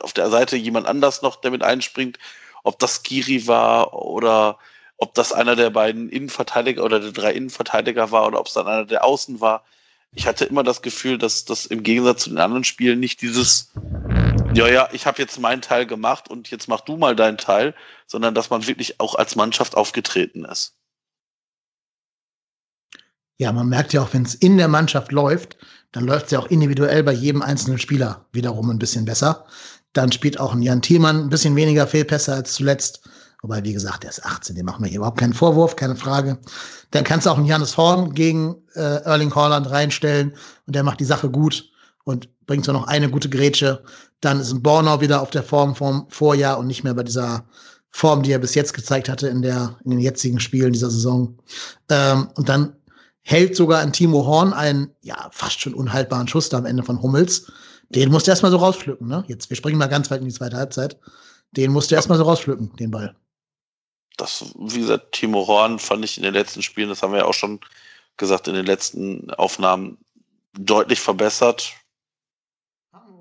auf 0.00 0.12
der 0.12 0.28
Seite 0.28 0.56
jemand 0.56 0.86
anders 0.86 1.22
noch, 1.22 1.36
der 1.36 1.50
mit 1.50 1.62
einspringt, 1.62 2.18
ob 2.64 2.78
das 2.80 3.04
Giri 3.04 3.46
war 3.48 3.94
oder 3.94 4.58
ob 4.98 5.14
das 5.14 5.32
einer 5.32 5.56
der 5.56 5.70
beiden 5.70 6.10
Innenverteidiger 6.10 6.84
oder 6.84 7.00
der 7.00 7.12
drei 7.12 7.32
Innenverteidiger 7.34 8.10
war 8.12 8.26
oder 8.26 8.40
ob 8.40 8.48
es 8.48 8.54
dann 8.54 8.68
einer 8.68 8.86
der 8.86 9.04
Außen 9.04 9.40
war. 9.40 9.64
Ich 10.14 10.26
hatte 10.28 10.46
immer 10.46 10.64
das 10.64 10.82
Gefühl, 10.82 11.18
dass 11.18 11.44
das 11.46 11.66
im 11.66 11.82
Gegensatz 11.84 12.24
zu 12.24 12.30
den 12.30 12.38
anderen 12.40 12.64
Spielen 12.64 13.00
nicht 13.00 13.22
dieses 13.22 13.70
ja, 14.52 14.68
ja, 14.68 14.88
ich 14.92 15.06
habe 15.06 15.20
jetzt 15.22 15.38
meinen 15.40 15.62
Teil 15.62 15.86
gemacht 15.86 16.28
und 16.30 16.50
jetzt 16.50 16.68
mach 16.68 16.80
du 16.82 16.96
mal 16.96 17.16
deinen 17.16 17.38
Teil, 17.38 17.74
sondern 18.06 18.34
dass 18.34 18.50
man 18.50 18.66
wirklich 18.66 19.00
auch 19.00 19.14
als 19.16 19.36
Mannschaft 19.36 19.76
aufgetreten 19.76 20.44
ist. 20.46 20.76
Ja, 23.36 23.52
man 23.52 23.68
merkt 23.68 23.92
ja 23.92 24.02
auch, 24.02 24.12
wenn 24.14 24.22
es 24.24 24.34
in 24.34 24.56
der 24.58 24.68
Mannschaft 24.68 25.10
läuft, 25.12 25.56
dann 25.92 26.04
läuft 26.04 26.26
es 26.26 26.30
ja 26.32 26.38
auch 26.38 26.46
individuell 26.46 27.02
bei 27.02 27.12
jedem 27.12 27.42
einzelnen 27.42 27.78
Spieler 27.78 28.26
wiederum 28.32 28.70
ein 28.70 28.78
bisschen 28.78 29.04
besser. 29.04 29.46
Dann 29.94 30.12
spielt 30.12 30.38
auch 30.38 30.52
ein 30.52 30.62
Jan 30.62 30.82
Thielmann 30.82 31.22
ein 31.22 31.28
bisschen 31.30 31.56
weniger 31.56 31.86
Fehlpässe 31.86 32.34
als 32.34 32.52
zuletzt. 32.52 33.00
Wobei, 33.42 33.62
wie 33.64 33.72
gesagt, 33.72 34.02
der 34.02 34.10
ist 34.10 34.24
18, 34.24 34.56
dem 34.56 34.66
machen 34.66 34.82
wir 34.82 34.88
hier 34.88 34.98
überhaupt 34.98 35.18
keinen 35.18 35.34
Vorwurf, 35.34 35.76
keine 35.76 35.96
Frage. 35.96 36.38
Dann 36.90 37.04
kannst 37.04 37.26
du 37.26 37.30
auch 37.30 37.36
einen 37.36 37.46
Janis 37.46 37.76
Horn 37.76 38.14
gegen 38.14 38.56
äh, 38.74 39.02
Erling 39.04 39.34
Haaland 39.34 39.70
reinstellen 39.70 40.34
und 40.66 40.74
der 40.74 40.82
macht 40.82 41.00
die 41.00 41.04
Sache 41.04 41.30
gut 41.30 41.70
und 42.04 42.28
bringt 42.46 42.64
zwar 42.64 42.74
noch 42.74 42.86
eine 42.86 43.10
gute 43.10 43.28
Grätsche. 43.28 43.82
Dann 44.20 44.40
ist 44.40 44.52
ein 44.52 44.62
Bornau 44.62 45.00
wieder 45.00 45.20
auf 45.20 45.30
der 45.30 45.42
Form 45.42 45.74
vom 45.74 46.06
Vorjahr 46.08 46.58
und 46.58 46.66
nicht 46.66 46.84
mehr 46.84 46.94
bei 46.94 47.02
dieser 47.02 47.44
Form, 47.90 48.22
die 48.22 48.32
er 48.32 48.38
bis 48.38 48.54
jetzt 48.54 48.74
gezeigt 48.74 49.08
hatte 49.08 49.28
in 49.28 49.42
der, 49.42 49.76
in 49.84 49.90
den 49.90 50.00
jetzigen 50.00 50.40
Spielen 50.40 50.72
dieser 50.72 50.90
Saison. 50.90 51.38
Ähm, 51.90 52.28
und 52.34 52.48
dann 52.48 52.72
hält 53.20 53.56
sogar 53.56 53.80
ein 53.80 53.92
Timo 53.92 54.26
Horn 54.26 54.52
einen, 54.52 54.90
ja, 55.02 55.28
fast 55.32 55.60
schon 55.60 55.74
unhaltbaren 55.74 56.28
Schuss 56.28 56.48
da 56.48 56.58
am 56.58 56.66
Ende 56.66 56.82
von 56.82 57.00
Hummels. 57.00 57.50
Den 57.94 58.10
musst 58.10 58.26
du 58.26 58.30
erstmal 58.30 58.50
so 58.50 58.58
rauspflücken, 58.58 59.06
ne? 59.06 59.24
Jetzt, 59.28 59.50
wir 59.50 59.56
springen 59.56 59.78
mal 59.78 59.86
ganz 59.86 60.10
weit 60.10 60.20
in 60.20 60.26
die 60.26 60.34
zweite 60.34 60.56
Halbzeit. 60.56 60.98
Den 61.52 61.72
musst 61.72 61.90
du 61.90 61.94
erstmal 61.94 62.18
so 62.18 62.24
rauspflücken, 62.24 62.74
den 62.76 62.90
Ball. 62.90 63.14
Das, 64.16 64.44
wie 64.58 64.80
gesagt, 64.80 65.12
Timo 65.12 65.46
Horn 65.46 65.78
fand 65.78 66.04
ich 66.04 66.16
in 66.16 66.22
den 66.22 66.34
letzten 66.34 66.62
Spielen, 66.62 66.88
das 66.88 67.02
haben 67.02 67.12
wir 67.12 67.20
ja 67.20 67.24
auch 67.24 67.34
schon 67.34 67.60
gesagt, 68.16 68.48
in 68.48 68.54
den 68.54 68.66
letzten 68.66 69.30
Aufnahmen 69.32 69.98
deutlich 70.58 71.00
verbessert. 71.00 71.72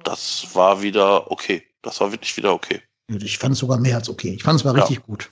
Das 0.03 0.53
war 0.53 0.81
wieder 0.81 1.31
okay. 1.31 1.63
Das 1.81 1.99
war 1.99 2.11
wirklich 2.11 2.35
wieder 2.37 2.53
okay. 2.53 2.81
Ich 3.07 3.37
fand 3.37 3.53
es 3.53 3.59
sogar 3.59 3.79
mehr 3.79 3.97
als 3.97 4.09
okay. 4.09 4.33
Ich 4.33 4.43
fand 4.43 4.59
es 4.59 4.65
war 4.65 4.75
richtig 4.75 4.97
ja. 4.97 5.03
gut. 5.03 5.29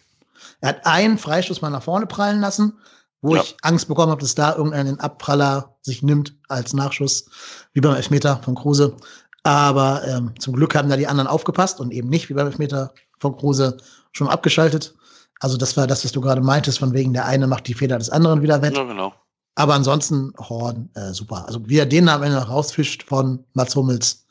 Er 0.62 0.70
hat 0.70 0.86
einen 0.86 1.18
Freistoß 1.18 1.62
mal 1.62 1.70
nach 1.70 1.84
vorne 1.84 2.08
prallen 2.08 2.42
lassen, 2.42 2.78
wo 3.22 3.36
ja. 3.36 3.42
ich 3.42 3.56
Angst 3.62 3.88
bekommen 3.88 4.12
habe, 4.12 4.22
dass 4.22 4.36
da 4.36 4.56
irgendeinen 4.56 5.00
Abpraller 5.00 5.78
sich 5.82 6.04
nimmt 6.04 6.36
als 6.50 6.74
Nachschuss, 6.74 7.30
wie 7.74 7.82
beim 7.82 7.96
Elfmeter 7.96 8.42
von 8.44 8.56
Kruse. 8.56 8.96
Aber 9.44 10.04
ähm, 10.08 10.34
zum 10.40 10.54
Glück 10.54 10.76
haben 10.76 10.90
da 10.90 10.98
die 10.98 11.08
anderen 11.08 11.28
aufgepasst 11.28 11.80
und 11.80 11.92
eben 11.92 12.10
nicht 12.10 12.30
wie 12.30 12.34
beim 12.34 12.48
Elfmeter 12.48 12.94
von 13.20 13.36
Kruse 13.36 13.78
schon 14.12 14.28
abgeschaltet. 14.28 14.94
Also 15.40 15.58
das 15.58 15.76
war 15.76 15.88
das, 15.88 16.06
was 16.06 16.12
du 16.12 16.22
gerade 16.22 16.42
meintest, 16.42 16.80
von 16.80 16.94
wegen 16.94 17.14
der 17.14 17.26
eine 17.26 17.48
macht 17.48 17.68
die 17.68 17.74
Fehler 17.74 17.98
des 17.98 18.10
anderen 18.10 18.42
wieder 18.44 18.62
weg. 18.62 18.76
Ja, 18.76 18.84
genau. 18.84 19.14
Aber 19.56 19.74
ansonsten 19.74 20.34
Horn, 20.38 20.90
äh, 20.94 21.14
super. 21.14 21.46
Also 21.48 21.68
wie 21.68 21.78
er 21.78 21.86
den 21.86 22.08
am 22.08 22.24
Ende 22.24 22.38
noch 22.38 22.50
rausfischt 22.50 23.04
von 23.04 23.44
Mats 23.54 23.76
Hummels, 23.76 24.26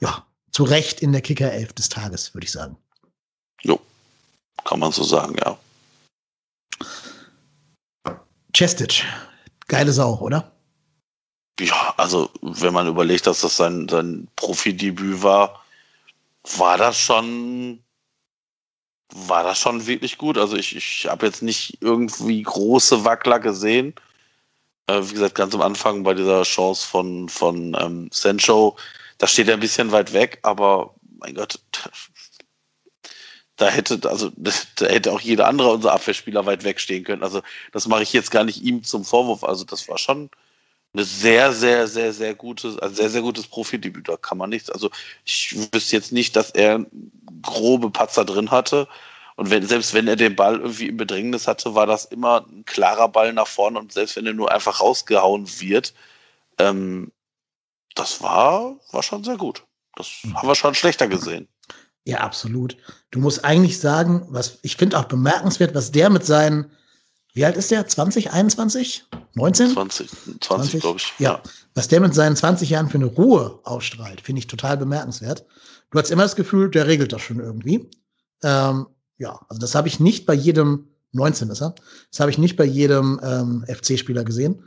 ja, 0.00 0.24
zu 0.52 0.64
Recht 0.64 1.00
in 1.00 1.12
der 1.12 1.20
Kicker 1.20 1.52
11 1.52 1.72
des 1.74 1.88
Tages, 1.88 2.34
würde 2.34 2.44
ich 2.44 2.52
sagen. 2.52 2.76
Jo, 3.62 3.80
kann 4.64 4.78
man 4.78 4.92
so 4.92 5.02
sagen, 5.02 5.36
ja. 5.44 5.58
Chestic, 8.54 9.04
geile 9.66 9.92
Sau, 9.92 10.18
oder? 10.20 10.52
Ja, 11.60 11.94
also 11.96 12.30
wenn 12.40 12.72
man 12.72 12.86
überlegt, 12.86 13.26
dass 13.26 13.40
das 13.40 13.56
sein, 13.56 13.88
sein 13.88 14.28
Profidebüt 14.36 15.22
war, 15.22 15.64
war 16.56 16.78
das 16.78 16.98
schon 16.98 17.82
war 19.10 19.42
das 19.42 19.58
schon 19.58 19.86
wirklich 19.86 20.18
gut. 20.18 20.38
Also 20.38 20.56
ich, 20.56 20.76
ich 20.76 21.06
habe 21.06 21.26
jetzt 21.26 21.42
nicht 21.42 21.78
irgendwie 21.80 22.42
große 22.42 23.04
Wackler 23.04 23.40
gesehen. 23.40 23.94
Äh, 24.86 25.00
wie 25.02 25.14
gesagt, 25.14 25.34
ganz 25.34 25.54
am 25.54 25.62
Anfang 25.62 26.02
bei 26.02 26.14
dieser 26.14 26.42
Chance 26.42 26.86
von, 26.86 27.28
von 27.28 27.76
ähm, 27.80 28.10
Sancho, 28.12 28.76
da 29.18 29.26
steht 29.26 29.48
er 29.48 29.54
ein 29.54 29.60
bisschen 29.60 29.92
weit 29.92 30.12
weg, 30.12 30.38
aber 30.42 30.94
mein 31.18 31.34
Gott, 31.34 31.58
da 33.56 33.68
hätte, 33.68 34.00
also 34.08 34.30
da 34.76 34.86
hätte 34.86 35.12
auch 35.12 35.20
jeder 35.20 35.48
andere 35.48 35.72
unser 35.72 35.92
Abwehrspieler 35.92 36.46
weit 36.46 36.64
wegstehen 36.64 37.04
können. 37.04 37.22
Also 37.22 37.42
das 37.72 37.88
mache 37.88 38.02
ich 38.02 38.12
jetzt 38.12 38.30
gar 38.30 38.44
nicht 38.44 38.62
ihm 38.62 38.84
zum 38.84 39.04
Vorwurf. 39.04 39.44
Also 39.44 39.64
das 39.64 39.88
war 39.88 39.98
schon 39.98 40.30
eine 40.94 41.04
sehr, 41.04 41.52
sehr, 41.52 41.86
sehr, 41.86 42.12
sehr 42.12 42.34
gutes, 42.34 42.78
ein 42.78 42.94
sehr, 42.94 43.10
sehr 43.10 43.22
gutes 43.22 43.46
Profidebüt. 43.46 44.08
Da 44.08 44.16
kann 44.16 44.38
man 44.38 44.50
nichts. 44.50 44.70
Also 44.70 44.90
ich 45.24 45.54
wüsste 45.72 45.96
jetzt 45.96 46.12
nicht, 46.12 46.34
dass 46.34 46.50
er 46.50 46.86
grobe 47.42 47.90
Patzer 47.90 48.24
drin 48.24 48.50
hatte. 48.50 48.88
Und 49.36 49.50
wenn, 49.50 49.66
selbst 49.66 49.94
wenn 49.94 50.08
er 50.08 50.16
den 50.16 50.34
Ball 50.34 50.56
irgendwie 50.56 50.88
im 50.88 50.96
Bedrängnis 50.96 51.46
hatte, 51.46 51.74
war 51.74 51.86
das 51.86 52.06
immer 52.06 52.44
ein 52.48 52.64
klarer 52.64 53.08
Ball 53.08 53.32
nach 53.32 53.46
vorne. 53.46 53.78
Und 53.78 53.92
selbst 53.92 54.16
wenn 54.16 54.26
er 54.26 54.34
nur 54.34 54.50
einfach 54.50 54.80
rausgehauen 54.80 55.46
wird, 55.60 55.94
ähm, 56.58 57.12
das 57.94 58.22
war, 58.22 58.76
war 58.90 59.02
schon 59.02 59.24
sehr 59.24 59.36
gut. 59.36 59.64
Das 59.94 60.08
haben 60.34 60.48
wir 60.48 60.54
schon 60.54 60.74
schlechter 60.74 61.06
gesehen. 61.06 61.48
Ja, 62.04 62.20
absolut. 62.20 62.76
Du 63.10 63.18
musst 63.18 63.44
eigentlich 63.44 63.78
sagen, 63.78 64.26
was 64.30 64.58
ich 64.62 64.76
finde 64.76 64.98
auch 64.98 65.04
bemerkenswert, 65.04 65.74
was 65.74 65.92
der 65.92 66.08
mit 66.08 66.24
seinen 66.24 66.70
wie 67.38 67.44
alt 67.44 67.56
ist 67.56 67.70
der? 67.70 67.86
20, 67.86 68.32
21? 68.32 69.04
19? 69.34 69.70
20, 69.70 70.10
20, 70.10 70.40
20 70.40 70.80
glaube 70.80 70.98
ich. 70.98 71.14
Ja. 71.20 71.34
ja. 71.34 71.42
Was 71.74 71.86
der 71.86 72.00
mit 72.00 72.12
seinen 72.12 72.34
20 72.34 72.68
Jahren 72.68 72.88
für 72.88 72.98
eine 72.98 73.06
Ruhe 73.06 73.60
ausstrahlt, 73.62 74.20
finde 74.20 74.40
ich 74.40 74.48
total 74.48 74.76
bemerkenswert. 74.76 75.46
Du 75.92 76.00
hast 76.00 76.10
immer 76.10 76.24
das 76.24 76.34
Gefühl, 76.34 76.68
der 76.68 76.88
regelt 76.88 77.12
das 77.12 77.22
schon 77.22 77.38
irgendwie. 77.38 77.88
Ähm, 78.42 78.88
ja, 79.18 79.38
also 79.48 79.60
das 79.60 79.76
habe 79.76 79.86
ich 79.86 80.00
nicht 80.00 80.26
bei 80.26 80.34
jedem, 80.34 80.88
19 81.12 81.48
ist 81.50 81.62
er, 81.62 81.76
das 82.10 82.18
habe 82.18 82.32
ich 82.32 82.38
nicht 82.38 82.56
bei 82.56 82.64
jedem 82.64 83.20
ähm, 83.22 83.64
FC-Spieler 83.68 84.24
gesehen. 84.24 84.64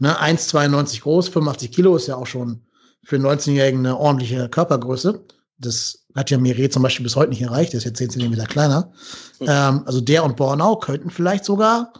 Ne, 0.00 0.20
1,92 0.20 1.02
groß, 1.02 1.28
85 1.28 1.70
Kilo 1.70 1.94
ist 1.94 2.08
ja 2.08 2.16
auch 2.16 2.26
schon 2.26 2.62
für 3.04 3.14
einen 3.14 3.26
19-Jährigen 3.26 3.86
eine 3.86 3.96
ordentliche 3.96 4.48
Körpergröße. 4.48 5.24
Das 5.58 6.04
hat 6.16 6.30
ja 6.30 6.38
Mire 6.38 6.68
zum 6.68 6.82
Beispiel 6.82 7.04
bis 7.04 7.14
heute 7.14 7.30
nicht 7.30 7.42
erreicht, 7.42 7.74
der 7.74 7.78
ist 7.78 7.84
jetzt 7.84 7.98
10 7.98 8.10
Zentimeter 8.10 8.46
kleiner. 8.46 8.92
Mhm. 9.38 9.46
Ähm, 9.48 9.82
also 9.86 10.00
der 10.00 10.24
und 10.24 10.34
Bornau 10.34 10.74
könnten 10.78 11.10
vielleicht 11.10 11.44
sogar 11.44 11.92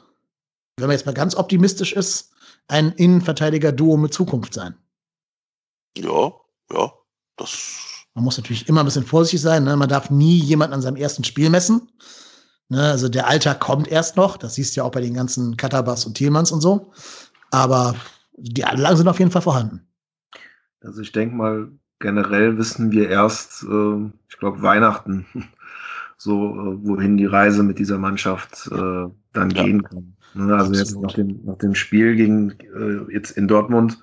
wenn 0.81 0.89
man 0.89 0.97
jetzt 0.97 1.07
mal 1.07 1.15
ganz 1.15 1.35
optimistisch 1.35 1.93
ist, 1.93 2.33
ein 2.69 2.93
Innenverteidiger-Duo 2.93 3.97
mit 3.97 4.13
Zukunft 4.13 4.55
sein. 4.55 4.75
Ja, 5.97 6.33
ja, 6.73 6.93
das. 7.37 8.07
Man 8.15 8.25
muss 8.25 8.37
natürlich 8.37 8.69
immer 8.69 8.81
ein 8.81 8.87
bisschen 8.87 9.07
vorsichtig 9.07 9.41
sein. 9.41 9.65
Ne? 9.65 9.77
Man 9.77 9.89
darf 9.89 10.11
nie 10.11 10.39
jemanden 10.39 10.75
an 10.75 10.83
seinem 10.83 10.97
ersten 10.97 11.25
Spiel 11.25 11.51
messen. 11.51 11.89
Ne? 12.69 12.83
Also 12.83 13.09
der 13.09 13.27
Alter 13.29 13.55
kommt 13.55 13.89
erst 13.89 14.17
noch. 14.17 14.37
Das 14.37 14.55
siehst 14.55 14.77
du 14.77 14.81
ja 14.81 14.85
auch 14.85 14.91
bei 14.91 15.01
den 15.01 15.15
ganzen 15.15 15.57
Katabas 15.57 16.05
und 16.05 16.15
Thielmanns 16.15 16.53
und 16.53 16.61
so. 16.61 16.93
Aber 17.51 17.95
die 18.37 18.65
Anlagen 18.65 18.97
sind 18.97 19.09
auf 19.09 19.19
jeden 19.19 19.31
Fall 19.31 19.43
vorhanden. 19.43 19.87
Also 20.83 21.01
ich 21.01 21.13
denke 21.13 21.35
mal, 21.35 21.71
generell 21.99 22.57
wissen 22.59 22.91
wir 22.91 23.09
erst, 23.09 23.65
äh, 23.65 24.11
ich 24.29 24.39
glaube, 24.39 24.63
Weihnachten, 24.63 25.27
so 26.19 26.55
äh, 26.55 26.87
wohin 26.87 27.17
die 27.17 27.27
Reise 27.27 27.63
mit 27.63 27.79
dieser 27.79 27.99
Mannschaft 27.99 28.69
äh, 28.73 29.07
dann 29.33 29.51
ja. 29.51 29.63
gehen 29.63 29.83
kann. 29.83 30.17
Ne, 30.35 30.55
also 30.55 30.71
Absolut. 30.71 30.77
jetzt 30.77 31.01
nach 31.01 31.13
dem, 31.13 31.41
nach 31.45 31.59
dem 31.59 31.75
Spiel 31.75 32.17
gegen 32.17 32.51
äh, 32.51 33.13
jetzt 33.13 33.33
in 33.33 33.49
Dortmund, 33.49 33.99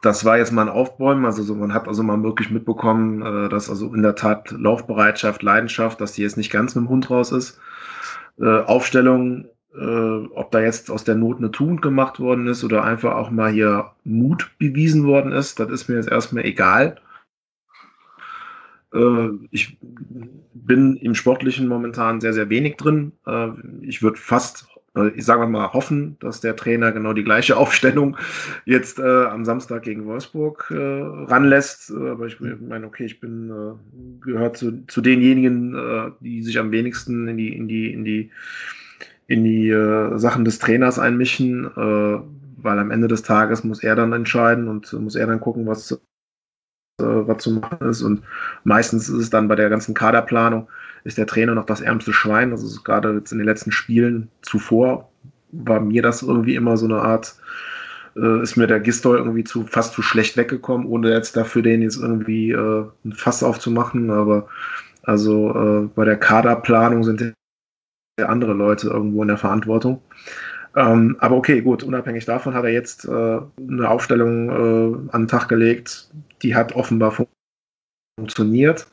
das 0.00 0.24
war 0.24 0.36
jetzt 0.36 0.52
mal 0.52 0.62
ein 0.62 0.68
Aufbäumen. 0.68 1.24
Also 1.24 1.42
so, 1.42 1.54
man 1.54 1.72
hat 1.72 1.88
also 1.88 2.02
mal 2.02 2.22
wirklich 2.22 2.50
mitbekommen, 2.50 3.22
äh, 3.22 3.48
dass 3.48 3.70
also 3.70 3.94
in 3.94 4.02
der 4.02 4.16
Tat 4.16 4.50
Laufbereitschaft, 4.50 5.42
Leidenschaft, 5.42 6.00
dass 6.00 6.12
die 6.12 6.22
jetzt 6.22 6.36
nicht 6.36 6.50
ganz 6.50 6.74
mit 6.74 6.84
dem 6.84 6.88
Hund 6.88 7.08
raus 7.10 7.32
ist. 7.32 7.60
Äh, 8.38 8.62
Aufstellung, 8.62 9.46
äh, 9.74 10.26
ob 10.34 10.50
da 10.50 10.60
jetzt 10.60 10.90
aus 10.90 11.04
der 11.04 11.14
Not 11.14 11.38
eine 11.38 11.50
Tugend 11.50 11.82
gemacht 11.82 12.18
worden 12.18 12.46
ist 12.46 12.64
oder 12.64 12.84
einfach 12.84 13.14
auch 13.14 13.30
mal 13.30 13.52
hier 13.52 13.92
Mut 14.04 14.50
bewiesen 14.58 15.06
worden 15.06 15.32
ist, 15.32 15.60
das 15.60 15.70
ist 15.70 15.88
mir 15.88 15.96
jetzt 15.96 16.10
erstmal 16.10 16.44
egal. 16.44 16.96
Äh, 18.92 19.28
ich 19.50 19.78
bin 20.54 20.96
im 20.96 21.14
Sportlichen 21.14 21.68
momentan 21.68 22.20
sehr, 22.20 22.32
sehr 22.32 22.50
wenig 22.50 22.76
drin. 22.76 23.12
Äh, 23.26 23.48
ich 23.82 24.02
würde 24.02 24.18
fast 24.18 24.66
ich 25.14 25.24
sage 25.24 25.46
mal, 25.46 25.72
hoffen, 25.72 26.16
dass 26.20 26.40
der 26.40 26.54
Trainer 26.54 26.92
genau 26.92 27.12
die 27.12 27.24
gleiche 27.24 27.56
Aufstellung 27.62 28.16
jetzt 28.64 28.98
äh, 28.98 29.24
am 29.24 29.44
Samstag 29.44 29.82
gegen 29.82 30.04
Wolfsburg 30.04 30.70
äh, 30.70 30.74
ranlässt. 30.74 31.90
Aber 31.90 32.26
ich 32.26 32.38
meine, 32.40 32.86
okay, 32.86 33.04
ich 33.06 33.20
bin 33.20 33.50
äh, 33.50 34.24
gehört 34.24 34.56
zu, 34.56 34.84
zu 34.86 35.00
denjenigen, 35.00 35.74
äh, 35.74 36.10
die 36.20 36.42
sich 36.42 36.58
am 36.58 36.72
wenigsten 36.72 37.28
in 37.28 37.36
die 37.36 37.56
in 37.56 37.68
die 37.68 37.92
in 37.92 38.04
die 38.04 38.30
in 39.28 39.44
die 39.44 39.70
äh, 39.70 40.18
Sachen 40.18 40.44
des 40.44 40.58
Trainers 40.58 40.98
einmischen, 40.98 41.64
äh, 41.64 42.18
weil 42.58 42.78
am 42.78 42.90
Ende 42.90 43.08
des 43.08 43.22
Tages 43.22 43.64
muss 43.64 43.82
er 43.82 43.96
dann 43.96 44.12
entscheiden 44.12 44.68
und 44.68 44.92
muss 44.92 45.16
er 45.16 45.26
dann 45.26 45.40
gucken, 45.40 45.66
was 45.66 45.98
was 46.98 47.42
zu 47.42 47.52
machen 47.52 47.88
ist. 47.88 48.02
Und 48.02 48.22
meistens 48.64 49.08
ist 49.08 49.16
es 49.16 49.30
dann 49.30 49.48
bei 49.48 49.56
der 49.56 49.70
ganzen 49.70 49.94
Kaderplanung 49.94 50.68
ist 51.04 51.18
der 51.18 51.26
Trainer 51.26 51.54
noch 51.54 51.66
das 51.66 51.80
ärmste 51.80 52.12
Schwein. 52.12 52.52
Also 52.52 52.82
gerade 52.82 53.14
jetzt 53.14 53.32
in 53.32 53.38
den 53.38 53.46
letzten 53.46 53.72
Spielen 53.72 54.28
zuvor 54.42 55.10
war 55.52 55.80
mir 55.80 56.02
das 56.02 56.22
irgendwie 56.22 56.54
immer 56.54 56.76
so 56.76 56.86
eine 56.86 57.00
Art, 57.00 57.36
äh, 58.16 58.42
ist 58.42 58.56
mir 58.56 58.66
der 58.66 58.80
Gistol 58.80 59.18
irgendwie 59.18 59.44
zu 59.44 59.66
fast 59.66 59.94
zu 59.94 60.02
schlecht 60.02 60.36
weggekommen, 60.36 60.86
ohne 60.86 61.12
jetzt 61.12 61.36
dafür 61.36 61.62
den 61.62 61.82
jetzt 61.82 62.00
irgendwie 62.00 62.52
äh, 62.52 62.84
ein 63.04 63.12
Fass 63.12 63.42
aufzumachen. 63.42 64.10
Aber 64.10 64.48
also 65.02 65.50
äh, 65.50 65.88
bei 65.94 66.04
der 66.04 66.16
Kaderplanung 66.16 67.04
sind 67.04 67.34
andere 68.20 68.52
Leute 68.52 68.88
irgendwo 68.88 69.22
in 69.22 69.28
der 69.28 69.38
Verantwortung. 69.38 70.00
Ähm, 70.74 71.16
aber 71.20 71.36
okay, 71.36 71.60
gut, 71.60 71.82
unabhängig 71.82 72.24
davon 72.24 72.54
hat 72.54 72.64
er 72.64 72.70
jetzt 72.70 73.04
äh, 73.04 73.10
eine 73.10 73.88
Aufstellung 73.88 74.48
äh, 74.48 75.12
an 75.12 75.22
den 75.22 75.28
Tag 75.28 75.48
gelegt, 75.48 76.10
die 76.42 76.54
hat 76.54 76.74
offenbar 76.74 77.26
funktioniert. 78.18 78.86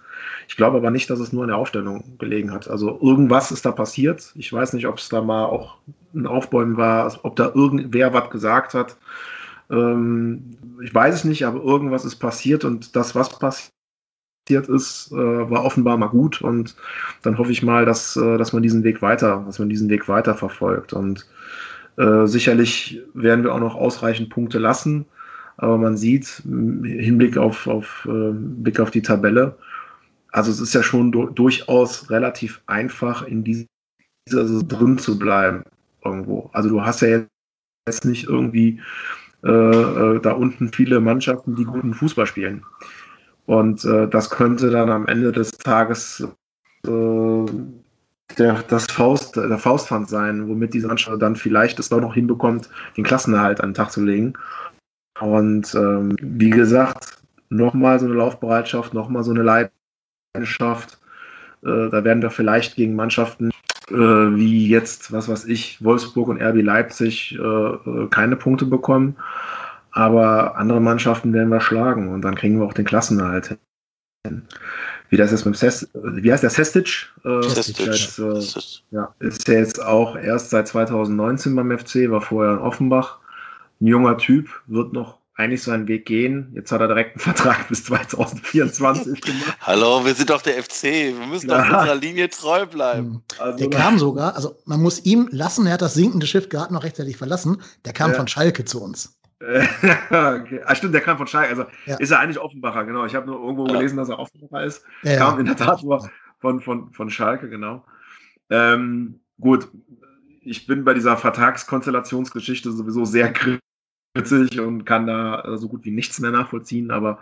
Ich 0.50 0.58
glaube 0.58 0.78
aber 0.78 0.90
nicht, 0.90 1.10
dass 1.12 1.20
es 1.20 1.32
nur 1.32 1.44
in 1.44 1.50
der 1.50 1.58
Aufstellung 1.58 2.18
gelegen 2.18 2.52
hat. 2.52 2.68
Also 2.68 3.00
irgendwas 3.02 3.52
ist 3.52 3.68
da 3.68 3.72
passiert. 3.72 4.34
Ich 4.36 4.52
weiß 4.52 4.74
nicht, 4.74 4.88
ob 4.88 4.98
es 4.98 5.08
da 5.08 5.22
mal 5.22 5.46
auch 5.46 5.78
ein 6.16 6.26
Aufbäumen 6.26 6.76
war, 6.76 7.20
ob 7.24 7.36
da 7.36 7.52
irgendwer 7.54 8.14
was 8.14 8.32
gesagt 8.32 8.74
hat. 8.74 8.98
Ähm, 9.70 10.58
ich 10.82 10.94
weiß 10.94 11.14
es 11.14 11.24
nicht, 11.24 11.46
aber 11.46 11.62
irgendwas 11.64 12.04
ist 12.04 12.16
passiert 12.16 12.66
und 12.66 12.96
das, 12.96 13.14
was 13.14 13.38
passiert 13.38 13.72
ist, 14.50 15.12
äh, 15.12 15.16
war 15.16 15.64
offenbar 15.64 15.98
mal 15.98 16.08
gut 16.08 16.42
und 16.42 16.76
dann 17.22 17.38
hoffe 17.38 17.52
ich 17.52 17.62
mal, 17.62 17.86
dass, 17.86 18.18
äh, 18.18 18.38
dass 18.40 18.52
man 18.52 18.64
diesen 18.64 18.84
Weg 18.84 19.04
weiter, 19.04 19.44
dass 19.46 19.60
man 19.60 19.70
diesen 19.70 19.90
Weg 19.90 20.10
weiter 20.10 20.34
verfolgt 20.34 20.94
und 20.94 21.28
äh, 21.98 22.26
sicherlich 22.26 23.04
werden 23.14 23.44
wir 23.44 23.54
auch 23.54 23.60
noch 23.60 23.76
ausreichend 23.76 24.32
Punkte 24.32 24.58
lassen, 24.58 25.06
aber 25.58 25.78
man 25.78 25.96
sieht 25.96 26.42
im 26.46 26.84
Hinblick 26.84 27.38
auf, 27.38 27.68
auf, 27.68 28.08
äh, 28.10 28.32
Blick 28.32 28.80
auf 28.80 28.90
die 28.90 29.04
Tabelle, 29.04 29.56
also 30.32 30.52
es 30.52 30.60
ist 30.60 30.74
ja 30.74 30.84
schon 30.84 31.12
du 31.12 31.28
durchaus 31.28 32.10
relativ 32.10 32.62
einfach, 32.68 33.24
in 33.24 33.44
dieser 33.44 33.68
also 34.32 34.62
drin 34.62 34.98
zu 34.98 35.18
bleiben 35.18 35.64
irgendwo. 36.04 36.50
Also 36.54 36.70
du 36.70 36.82
hast 36.82 37.02
ja 37.02 37.24
jetzt 37.88 38.06
nicht 38.06 38.28
irgendwie 38.28 38.80
äh, 39.44 39.50
äh, 39.50 40.20
da 40.20 40.34
unten 40.34 40.72
viele 40.72 41.00
Mannschaften, 41.00 41.56
die 41.56 41.66
guten 41.66 41.94
Fußball 41.94 42.26
spielen. 42.26 42.64
Und 43.46 43.84
äh, 43.86 44.08
das 44.08 44.30
könnte 44.30 44.70
dann 44.70 44.90
am 44.90 45.08
Ende 45.08 45.32
des 45.32 45.52
Tages 45.52 46.28
äh, 46.86 47.46
der, 48.38 48.64
das 48.68 48.86
Faust, 48.86 49.36
der 49.36 49.58
Faustpfand 49.58 50.10
sein, 50.10 50.48
womit 50.48 50.74
diese 50.74 50.88
Mannschaft 50.88 51.22
dann 51.22 51.36
vielleicht 51.36 51.80
es 51.80 51.90
doch 51.90 52.00
noch 52.00 52.14
hinbekommt, 52.14 52.70
den 52.96 53.04
Klassenerhalt 53.04 53.62
an 53.62 53.70
den 53.70 53.76
Tag 53.76 53.92
zu 53.92 54.04
legen. 54.04 54.34
Und 55.20 55.74
ähm, 55.74 56.16
wie 56.22 56.52
gesagt, 56.52 57.18
nochmal 57.50 58.00
so 58.00 58.06
eine 58.06 58.16
Laufbereitschaft, 58.16 58.94
nochmal 58.94 59.24
so 59.24 59.32
eine 59.32 59.44
Leidenschaft. 60.34 61.00
Äh, 61.64 61.90
da 61.90 62.04
werden 62.04 62.22
wir 62.22 62.30
vielleicht 62.30 62.76
gegen 62.76 62.96
Mannschaften 62.96 63.52
äh, 63.90 63.94
wie 63.94 64.68
jetzt, 64.68 65.12
was 65.12 65.28
weiß 65.28 65.46
ich, 65.46 65.84
Wolfsburg 65.84 66.28
und 66.28 66.42
RB 66.42 66.62
Leipzig 66.62 67.38
äh, 67.38 68.08
keine 68.10 68.36
Punkte 68.36 68.66
bekommen. 68.66 69.16
Aber 69.92 70.56
andere 70.58 70.80
Mannschaften 70.80 71.34
werden 71.34 71.50
wir 71.50 71.62
schlagen 71.62 72.10
und 72.14 72.22
dann 72.22 72.36
kriegen 72.36 72.60
wir 72.60 72.66
auch 72.66 72.74
den 72.74 72.86
Klassenerhalt 72.86 73.58
hin. 74.28 74.44
Wie 75.10 75.18
das 75.18 75.32
ist 75.32 75.46
mit 75.46 75.58
Sest 75.58 75.90
wie 75.94 76.32
heißt 76.32 76.44
der 76.44 76.52
Sestic? 76.52 77.08
Sestic. 77.24 77.88
Jetzt, 77.88 78.20
äh, 78.20 78.96
ja, 78.96 79.16
ist 79.18 79.48
ja 79.48 79.56
jetzt 79.56 79.84
auch 79.84 80.16
erst 80.16 80.52
seit 80.52 80.68
2019 80.68 81.56
beim 81.56 81.76
FC, 81.76 82.12
war 82.12 82.22
vorher 82.22 82.54
in 82.54 82.60
Offenbach. 82.60 83.18
Ein 83.82 83.88
junger 83.88 84.18
Typ, 84.18 84.50
wird 84.68 84.94
noch 84.94 85.19
eigentlich 85.40 85.64
seinen 85.64 85.88
Weg 85.88 86.06
gehen. 86.06 86.52
Jetzt 86.54 86.72
hat 86.72 86.82
er 86.82 86.88
direkt 86.88 87.16
einen 87.16 87.20
Vertrag 87.36 87.68
bis 87.70 87.86
2024 87.86 89.22
gemacht. 89.22 89.58
Hallo, 89.62 90.06
wir 90.06 90.14
sind 90.14 90.30
doch 90.30 90.42
der 90.42 90.62
FC. 90.62 90.84
Wir 90.84 91.28
müssen 91.28 91.50
ja. 91.50 91.58
doch 91.58 91.80
unserer 91.80 91.96
Linie 91.96 92.30
treu 92.30 92.66
bleiben. 92.66 93.14
Hm. 93.14 93.22
Also, 93.40 93.58
der 93.58 93.70
kam 93.70 93.98
sogar, 93.98 94.36
also 94.36 94.58
man 94.66 94.82
muss 94.82 95.06
ihm 95.06 95.30
lassen, 95.32 95.66
er 95.66 95.74
hat 95.74 95.82
das 95.82 95.94
sinkende 95.94 96.28
Schiff 96.28 96.50
gerade 96.50 96.74
noch 96.74 96.84
rechtzeitig 96.84 97.18
verlassen. 97.18 97.62
Der 97.86 97.94
kam 97.94 98.12
ja. 98.12 98.18
von 98.18 98.28
Schalke 98.28 98.66
zu 98.66 98.84
uns. 98.84 99.18
okay. 99.42 100.62
Ah, 100.66 100.76
stimmt, 100.76 100.94
der 100.94 101.02
kam 101.02 101.18
von 101.18 101.28
Schalke. 101.28 101.50
Also 101.50 101.66
ja. 101.86 101.96
ist 101.98 102.12
er 102.12 102.20
eigentlich 102.20 102.40
Offenbacher, 102.40 102.84
genau. 102.84 103.06
Ich 103.06 103.16
habe 103.16 103.26
nur 103.26 103.42
irgendwo 103.42 103.66
ja. 103.68 103.74
gelesen, 103.74 103.96
dass 103.96 104.10
er 104.10 104.20
Offenbacher 104.20 104.66
ist. 104.66 104.84
Ja, 105.04 105.16
kam 105.16 105.40
in 105.40 105.46
der 105.46 105.56
Tat 105.56 105.82
von, 106.42 106.60
von, 106.60 106.92
von 106.92 107.10
Schalke, 107.10 107.50
genau. 107.50 107.86
Ähm, 108.50 109.22
gut, 109.40 109.70
ich 110.42 110.68
bin 110.68 110.84
bei 110.84 110.94
dieser 110.94 111.16
Vertragskonstellationsgeschichte 111.16 112.72
sowieso 112.74 113.06
sehr 113.06 113.32
kritisch 113.32 113.69
und 114.60 114.86
kann 114.86 115.08
da 115.08 115.42
äh, 115.42 115.58
so 115.58 115.68
gut 115.68 115.86
wie 115.86 115.92
nichts 115.92 116.20
mehr 116.20 116.32
nachvollziehen, 116.32 116.92
aber 116.92 117.20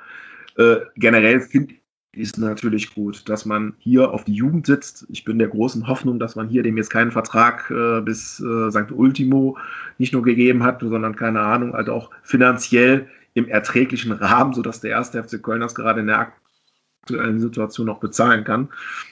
äh, 0.57 0.77
generell 0.95 1.41
finde 1.41 1.75
ist 2.17 2.37
natürlich 2.37 2.93
gut, 2.93 3.29
dass 3.29 3.45
man 3.45 3.75
hier 3.77 4.11
auf 4.11 4.23
die 4.23 4.33
Jugend 4.33 4.65
sitzt. 4.65 5.05
Ich 5.09 5.23
bin 5.23 5.37
der 5.39 5.49
großen 5.49 5.87
Hoffnung, 5.87 6.19
dass 6.19 6.35
man 6.35 6.49
hier 6.49 6.63
dem 6.63 6.77
jetzt 6.77 6.89
keinen 6.89 7.11
Vertrag 7.11 7.69
äh, 7.69 8.01
bis 8.01 8.39
äh, 8.39 8.71
St. 8.71 8.91
Ultimo 8.91 9.57
nicht 9.97 10.13
nur 10.13 10.23
gegeben 10.23 10.63
hat, 10.63 10.81
sondern 10.81 11.15
keine 11.15 11.41
Ahnung, 11.41 11.73
halt 11.73 11.89
auch 11.89 12.09
finanziell 12.23 13.07
im 13.35 13.47
erträglichen 13.47 14.11
Rahmen, 14.11 14.53
sodass 14.53 14.81
der 14.81 14.91
erste 14.91 15.23
FC 15.23 15.41
Köln 15.41 15.61
das 15.61 15.75
gerade 15.75 15.99
in 15.99 16.07
der 16.07 16.33
aktuellen 17.03 17.39
Situation 17.39 17.85
noch 17.85 17.99
bezahlen 17.99 18.43
kann. 18.43 18.69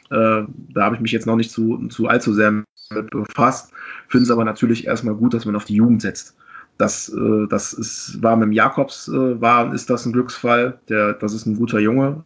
Äh, 0.09 0.43
da 0.73 0.83
habe 0.83 0.95
ich 0.95 1.01
mich 1.01 1.11
jetzt 1.11 1.27
noch 1.27 1.35
nicht 1.35 1.51
zu, 1.51 1.87
zu 1.89 2.07
allzu 2.07 2.33
sehr 2.33 2.51
mit 2.51 2.65
befasst. 3.11 3.71
Finde 4.07 4.23
es 4.23 4.31
aber 4.31 4.45
natürlich 4.45 4.87
erstmal 4.87 5.15
gut, 5.15 5.33
dass 5.33 5.45
man 5.45 5.55
auf 5.55 5.65
die 5.65 5.75
Jugend 5.75 6.01
setzt. 6.01 6.35
Das, 6.77 7.09
äh, 7.09 7.47
das 7.49 7.73
ist, 7.73 8.21
war 8.21 8.35
mit 8.35 8.47
dem 8.47 8.51
Jakobs, 8.51 9.07
äh, 9.07 9.41
war, 9.41 9.73
ist 9.73 9.89
das 9.89 10.05
ein 10.05 10.13
Glücksfall. 10.13 10.79
Der, 10.89 11.13
das 11.13 11.33
ist 11.33 11.45
ein 11.45 11.55
guter 11.57 11.79
Junge, 11.79 12.25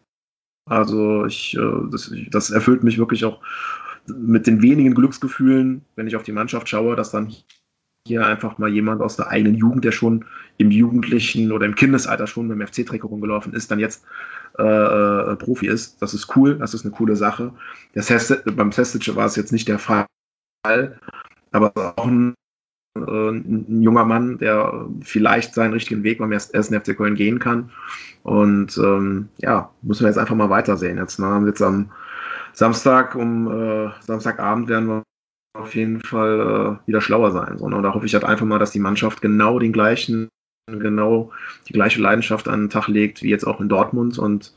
also 0.69 1.25
ich, 1.25 1.57
äh, 1.57 1.89
das, 1.91 2.13
das 2.29 2.51
erfüllt 2.51 2.83
mich 2.83 2.99
wirklich 2.99 3.25
auch 3.25 3.41
mit 4.07 4.47
den 4.47 4.61
wenigen 4.61 4.93
Glücksgefühlen, 4.93 5.83
wenn 5.95 6.07
ich 6.07 6.15
auf 6.15 6.23
die 6.23 6.31
Mannschaft 6.31 6.69
schaue, 6.69 6.95
dass 6.95 7.11
dann 7.11 7.33
hier 8.07 8.25
einfach 8.25 8.57
mal 8.57 8.69
jemand 8.69 9.01
aus 9.01 9.17
der 9.17 9.27
eigenen 9.27 9.55
Jugend, 9.55 9.83
der 9.83 9.91
schon 9.91 10.25
im 10.57 10.71
Jugendlichen 10.71 11.51
oder 11.51 11.65
im 11.65 11.75
Kindesalter 11.75 12.27
schon 12.27 12.47
mit 12.47 12.57
dem 12.57 12.67
FC-Trikot 12.67 13.07
rumgelaufen 13.07 13.53
ist, 13.53 13.71
dann 13.71 13.79
jetzt 13.79 14.05
äh, 14.57 14.63
äh, 14.63 15.35
Profi 15.35 15.67
ist. 15.67 16.01
Das 16.01 16.13
ist 16.13 16.35
cool, 16.35 16.57
das 16.57 16.73
ist 16.73 16.85
eine 16.85 16.93
coole 16.93 17.15
Sache. 17.15 17.53
Das 17.93 18.09
beim 18.45 18.71
Sestic 18.71 19.15
war 19.15 19.25
es 19.25 19.35
jetzt 19.35 19.51
nicht 19.51 19.67
der 19.67 19.79
Fall, 19.79 20.05
aber 21.51 21.73
auch 21.97 22.07
ein 22.07 22.35
ein 23.07 23.81
junger 23.81 24.05
Mann, 24.05 24.37
der 24.37 24.87
vielleicht 25.01 25.53
seinen 25.53 25.73
richtigen 25.73 26.03
Weg 26.03 26.19
beim 26.19 26.31
ersten 26.31 26.79
FC 26.79 26.95
Köln 26.95 27.15
gehen 27.15 27.39
kann. 27.39 27.69
Und 28.23 28.77
ähm, 28.77 29.29
ja, 29.37 29.69
müssen 29.81 30.03
wir 30.03 30.09
jetzt 30.09 30.17
einfach 30.17 30.35
mal 30.35 30.49
weitersehen. 30.49 30.97
Jetzt 30.97 31.19
na, 31.19 31.43
jetzt 31.45 31.61
am 31.61 31.91
Samstag 32.53 33.15
um 33.15 33.49
äh, 33.49 33.89
Samstagabend 34.01 34.67
werden 34.67 34.87
wir 34.87 35.03
auf 35.57 35.75
jeden 35.75 36.01
Fall 36.01 36.79
äh, 36.83 36.87
wieder 36.87 37.01
schlauer 37.01 37.31
sein. 37.31 37.57
So, 37.57 37.67
ne? 37.69 37.75
Und 37.77 37.83
da 37.83 37.93
hoffe 37.93 38.05
ich 38.05 38.13
halt 38.13 38.23
einfach 38.23 38.45
mal, 38.45 38.59
dass 38.59 38.71
die 38.71 38.79
Mannschaft 38.79 39.21
genau 39.21 39.59
den 39.59 39.73
gleichen, 39.73 40.29
genau 40.67 41.31
die 41.67 41.73
gleiche 41.73 42.01
Leidenschaft 42.01 42.47
an 42.47 42.63
den 42.63 42.69
Tag 42.69 42.87
legt, 42.87 43.23
wie 43.23 43.29
jetzt 43.29 43.45
auch 43.45 43.59
in 43.59 43.69
Dortmund. 43.69 44.19
Und 44.19 44.53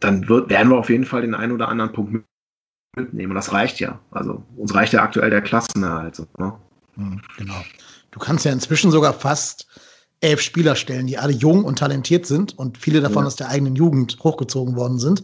dann 0.00 0.28
wird, 0.28 0.50
werden 0.50 0.70
wir 0.70 0.78
auf 0.78 0.90
jeden 0.90 1.04
Fall 1.04 1.22
den 1.22 1.34
einen 1.34 1.52
oder 1.52 1.68
anderen 1.68 1.92
Punkt 1.92 2.24
mitnehmen. 2.96 3.32
Und 3.32 3.36
das 3.36 3.52
reicht 3.52 3.80
ja. 3.80 3.98
Also 4.10 4.42
uns 4.56 4.74
reicht 4.74 4.92
ja 4.92 5.02
aktuell 5.02 5.30
der 5.30 5.42
Klassenerhalt. 5.42 6.22
Ne? 6.38 6.52
Hm, 6.96 7.20
genau. 7.36 7.62
Du 8.10 8.18
kannst 8.18 8.44
ja 8.44 8.52
inzwischen 8.52 8.90
sogar 8.90 9.12
fast 9.12 9.66
elf 10.20 10.40
Spieler 10.40 10.76
stellen, 10.76 11.06
die 11.06 11.18
alle 11.18 11.32
jung 11.32 11.64
und 11.64 11.78
talentiert 11.78 12.26
sind 12.26 12.58
und 12.58 12.78
viele 12.78 13.00
davon 13.00 13.22
ja. 13.22 13.26
aus 13.26 13.36
der 13.36 13.48
eigenen 13.48 13.76
Jugend 13.76 14.18
hochgezogen 14.22 14.76
worden 14.76 14.98
sind. 14.98 15.22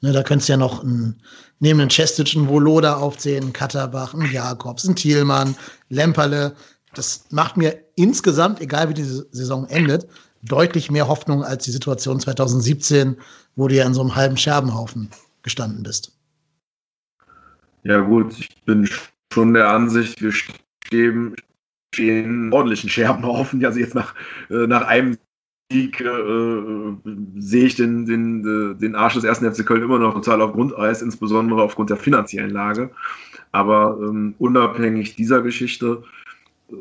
Ne, 0.00 0.12
da 0.12 0.22
könntest 0.22 0.48
du 0.48 0.54
ja 0.54 0.56
noch 0.56 0.82
einen, 0.82 1.22
neben 1.60 1.78
den 1.78 1.88
Chestic 1.88 2.36
einen 2.36 2.48
Voloda 2.48 2.96
aufzählen, 2.96 3.52
Katterbach, 3.52 4.12
einen 4.12 4.30
Jakobs, 4.30 4.84
einen 4.84 4.96
Thielmann, 4.96 5.56
Lemperle. 5.88 6.54
Das 6.94 7.24
macht 7.30 7.56
mir 7.56 7.78
insgesamt, 7.94 8.60
egal 8.60 8.88
wie 8.88 8.94
die 8.94 9.04
Saison 9.04 9.66
endet, 9.68 10.06
deutlich 10.42 10.90
mehr 10.90 11.08
Hoffnung 11.08 11.42
als 11.42 11.64
die 11.64 11.70
Situation 11.70 12.20
2017, 12.20 13.16
wo 13.56 13.68
du 13.68 13.76
ja 13.76 13.86
in 13.86 13.94
so 13.94 14.00
einem 14.00 14.14
halben 14.14 14.36
Scherbenhaufen 14.36 15.08
gestanden 15.42 15.82
bist. 15.82 16.12
Ja 17.84 18.00
gut, 18.00 18.38
ich 18.38 18.48
bin 18.64 18.88
schon 19.32 19.54
der 19.54 19.68
Ansicht, 19.68 20.20
wir 20.20 20.32
stehen, 20.32 20.63
stehen 20.86 22.52
ordentlichen 22.52 22.90
Scherbenhaufen. 22.90 23.64
Also 23.64 23.80
jetzt 23.80 23.94
nach, 23.94 24.14
äh, 24.50 24.66
nach 24.66 24.86
einem 24.86 25.16
Sieg 25.70 26.00
äh, 26.00 26.04
äh, 26.04 26.96
sehe 27.36 27.66
ich 27.66 27.74
den, 27.76 28.06
den, 28.06 28.72
äh, 28.72 28.78
den 28.78 28.94
Arsch 28.94 29.14
des 29.14 29.24
ersten 29.24 29.50
FC 29.50 29.64
Köln 29.64 29.82
immer 29.82 29.98
noch 29.98 30.14
total 30.14 30.42
auf 30.42 30.52
Grundeis, 30.52 31.02
insbesondere 31.02 31.62
aufgrund 31.62 31.90
der 31.90 31.96
finanziellen 31.96 32.50
Lage. 32.50 32.90
Aber 33.52 33.98
ähm, 34.00 34.34
unabhängig 34.38 35.16
dieser 35.16 35.42
Geschichte, 35.42 36.02
äh, 36.70 36.74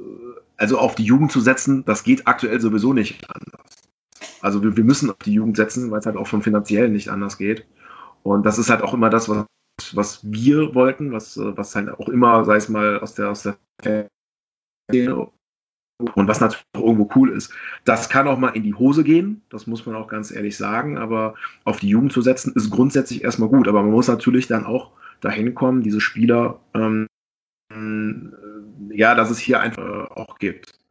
also 0.58 0.78
auf 0.78 0.96
die 0.96 1.04
Jugend 1.04 1.32
zu 1.32 1.40
setzen, 1.40 1.86
das 1.86 2.04
geht 2.04 2.28
aktuell 2.28 2.60
sowieso 2.60 2.94
nicht 2.94 3.26
anders. 3.30 3.84
Also 4.42 4.62
wir, 4.62 4.76
wir 4.76 4.84
müssen 4.84 5.10
auf 5.10 5.18
die 5.24 5.34
Jugend 5.34 5.56
setzen, 5.56 5.90
weil 5.92 6.00
es 6.00 6.06
halt 6.06 6.18
auch 6.18 6.28
vom 6.28 6.42
finanziellen 6.42 6.92
nicht 6.92 7.10
anders 7.10 7.38
geht. 7.38 7.66
Und 8.24 8.46
das 8.46 8.58
ist 8.58 8.70
halt 8.70 8.82
auch 8.82 8.94
immer 8.94 9.10
das, 9.10 9.30
was 9.30 9.46
was 9.94 10.20
wir 10.24 10.76
wollten, 10.76 11.12
was, 11.12 11.38
äh, 11.38 11.58
was 11.58 11.76
halt 11.76 11.90
auch 11.90 12.10
immer, 12.10 12.46
sei 12.46 12.56
es 12.58 12.70
mal 12.70 13.00
aus 13.00 13.16
der, 13.16 13.30
aus 13.30 13.44
der 13.44 14.08
und 16.16 16.28
was 16.28 16.42
natürlich 16.42 16.66
auch 16.76 16.82
irgendwo 16.82 17.10
cool 17.16 17.32
ist. 17.32 17.54
Das 17.86 18.10
kann 18.10 18.28
auch 18.28 18.38
mal 18.38 18.50
in 18.50 18.64
die 18.64 18.74
Hose 18.74 19.04
gehen, 19.04 19.42
das 19.50 19.68
muss 19.68 19.86
man 19.86 19.96
auch 19.96 20.08
ganz 20.08 20.32
ehrlich 20.32 20.58
sagen, 20.58 20.98
aber 20.98 21.36
auf 21.64 21.80
die 21.80 21.88
Jugend 21.88 22.12
zu 22.12 22.22
setzen 22.22 22.54
ist 22.56 22.70
grundsätzlich 22.72 23.24
erstmal 23.24 23.50
gut, 23.50 23.68
aber 23.68 23.82
man 23.82 23.92
muss 23.92 24.08
natürlich 24.08 24.48
dann 24.48 24.66
auch 24.66 24.92
dahin 25.22 25.56
kommen, 25.56 25.82
diese 25.82 26.02
Spieler, 26.02 26.60
ähm, 26.74 27.08
ja, 28.90 29.16
dass 29.16 29.30
es 29.30 29.40
hier 29.40 29.60
einfach 29.60 29.84
äh, 29.84 30.20
auch 30.20 30.38
gibt. 30.38 30.83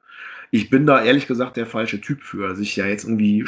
Ich 0.55 0.69
bin 0.69 0.85
da 0.85 1.03
ehrlich 1.03 1.27
gesagt 1.27 1.57
der 1.57 1.65
falsche 1.65 1.99
Typ 1.99 2.23
für, 2.23 2.55
sich 2.55 2.77
ja 2.77 2.85
jetzt 2.85 3.05
irgendwie 3.05 3.43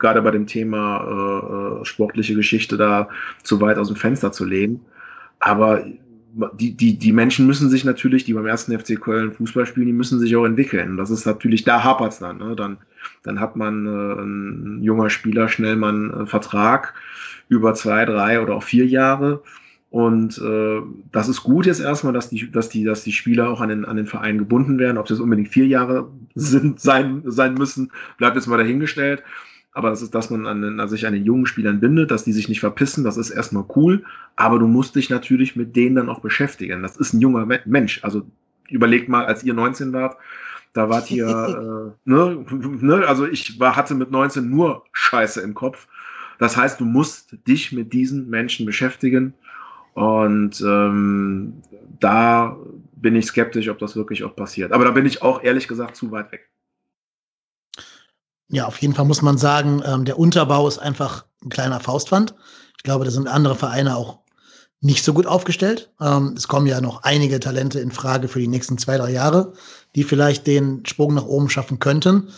gerade 0.00 0.20
bei 0.20 0.32
dem 0.32 0.48
Thema 0.48 1.78
äh, 1.78 1.82
äh, 1.82 1.84
sportliche 1.84 2.34
Geschichte 2.34 2.76
da 2.76 3.08
zu 3.44 3.60
weit 3.60 3.78
aus 3.78 3.86
dem 3.86 3.94
Fenster 3.94 4.32
zu 4.32 4.44
lehnen. 4.44 4.80
Aber 5.38 5.84
die, 6.58 6.72
die, 6.72 6.98
die 6.98 7.12
Menschen 7.12 7.46
müssen 7.46 7.70
sich 7.70 7.84
natürlich, 7.84 8.24
die 8.24 8.34
beim 8.34 8.46
ersten 8.46 8.76
FC 8.76 9.00
Köln 9.00 9.32
Fußball 9.32 9.64
spielen, 9.64 9.86
die 9.86 9.92
müssen 9.92 10.18
sich 10.18 10.34
auch 10.34 10.44
entwickeln. 10.44 10.96
Das 10.96 11.10
ist 11.10 11.24
natürlich, 11.24 11.62
da 11.62 11.84
hapert 11.84 12.14
es 12.14 12.18
dann. 12.18 12.38
Ne? 12.38 12.56
Dann, 12.56 12.78
dann 13.22 13.38
hat 13.38 13.54
man 13.54 13.86
äh, 13.86 14.20
ein 14.20 14.82
junger 14.82 15.08
Spieler 15.08 15.48
schnell 15.48 15.76
mal 15.76 15.90
einen 15.90 16.26
Vertrag 16.26 16.94
über 17.48 17.74
zwei, 17.74 18.04
drei 18.04 18.40
oder 18.40 18.56
auch 18.56 18.64
vier 18.64 18.86
Jahre 18.86 19.40
und 19.90 20.38
äh, 20.38 20.82
das 21.10 21.28
ist 21.28 21.42
gut 21.42 21.66
jetzt 21.66 21.80
erstmal, 21.80 22.12
dass 22.12 22.28
die, 22.28 22.48
dass 22.50 22.68
die, 22.68 22.84
dass 22.84 23.02
die 23.02 23.10
Spieler 23.10 23.50
auch 23.50 23.60
an 23.60 23.70
den, 23.70 23.84
an 23.84 23.96
den 23.96 24.06
Verein 24.06 24.38
gebunden 24.38 24.78
werden. 24.78 24.98
Ob 24.98 25.06
das 25.06 25.18
unbedingt 25.18 25.48
vier 25.48 25.66
Jahre 25.66 26.08
sind, 26.36 26.80
sein, 26.80 27.22
sein 27.26 27.54
müssen, 27.54 27.90
bleibt 28.16 28.36
jetzt 28.36 28.46
mal 28.46 28.56
dahingestellt. 28.56 29.24
Aber 29.72 29.90
das 29.90 30.02
ist, 30.02 30.14
dass 30.14 30.30
man 30.30 30.46
an, 30.46 30.80
an 30.80 30.88
sich 30.88 31.06
an 31.06 31.12
den 31.12 31.24
jungen 31.24 31.46
Spielern 31.46 31.80
bindet, 31.80 32.10
dass 32.10 32.24
die 32.24 32.32
sich 32.32 32.48
nicht 32.48 32.60
verpissen, 32.60 33.04
das 33.04 33.16
ist 33.16 33.30
erstmal 33.30 33.64
cool. 33.76 34.04
Aber 34.36 34.58
du 34.58 34.66
musst 34.66 34.94
dich 34.94 35.10
natürlich 35.10 35.56
mit 35.56 35.74
denen 35.74 35.96
dann 35.96 36.08
auch 36.08 36.20
beschäftigen. 36.20 36.82
Das 36.82 36.96
ist 36.96 37.12
ein 37.12 37.20
junger 37.20 37.46
Mensch. 37.64 38.02
Also 38.04 38.22
überlegt 38.68 39.08
mal, 39.08 39.26
als 39.26 39.42
ihr 39.42 39.54
19 39.54 39.92
wart, 39.92 40.16
da 40.72 40.88
wart 40.88 41.10
ihr, 41.10 41.26
äh, 42.06 42.08
ne, 42.08 42.44
ne, 42.80 43.06
also 43.08 43.26
ich 43.26 43.58
war, 43.58 43.74
hatte 43.74 43.96
mit 43.96 44.12
19 44.12 44.48
nur 44.48 44.84
Scheiße 44.92 45.40
im 45.40 45.54
Kopf. 45.54 45.88
Das 46.38 46.56
heißt, 46.56 46.80
du 46.80 46.84
musst 46.84 47.36
dich 47.48 47.72
mit 47.72 47.92
diesen 47.92 48.30
Menschen 48.30 48.66
beschäftigen 48.66 49.34
und 49.94 50.60
ähm, 50.60 51.62
da 51.98 52.56
bin 52.92 53.16
ich 53.16 53.26
skeptisch, 53.26 53.68
ob 53.68 53.78
das 53.78 53.96
wirklich 53.96 54.24
auch 54.24 54.36
passiert. 54.36 54.72
Aber 54.72 54.84
da 54.84 54.90
bin 54.90 55.06
ich 55.06 55.22
auch 55.22 55.42
ehrlich 55.42 55.68
gesagt 55.68 55.96
zu 55.96 56.10
weit 56.10 56.32
weg. 56.32 56.48
Ja, 58.48 58.66
auf 58.66 58.78
jeden 58.78 58.94
Fall 58.94 59.04
muss 59.04 59.22
man 59.22 59.38
sagen, 59.38 59.82
ähm, 59.86 60.04
der 60.04 60.18
Unterbau 60.18 60.66
ist 60.66 60.78
einfach 60.78 61.24
ein 61.42 61.50
kleiner 61.50 61.80
Faustwand. 61.80 62.34
Ich 62.76 62.82
glaube, 62.82 63.04
da 63.04 63.10
sind 63.10 63.28
andere 63.28 63.54
Vereine 63.54 63.96
auch 63.96 64.20
nicht 64.80 65.04
so 65.04 65.12
gut 65.12 65.26
aufgestellt. 65.26 65.90
Ähm, 66.00 66.34
es 66.36 66.48
kommen 66.48 66.66
ja 66.66 66.80
noch 66.80 67.02
einige 67.02 67.38
Talente 67.38 67.80
in 67.80 67.92
Frage 67.92 68.28
für 68.28 68.40
die 68.40 68.48
nächsten 68.48 68.78
zwei, 68.78 68.96
drei 68.96 69.12
Jahre, 69.12 69.52
die 69.94 70.04
vielleicht 70.04 70.46
den 70.46 70.84
Sprung 70.86 71.14
nach 71.14 71.26
oben 71.26 71.50
schaffen 71.50 71.78
könnten. 71.78 72.28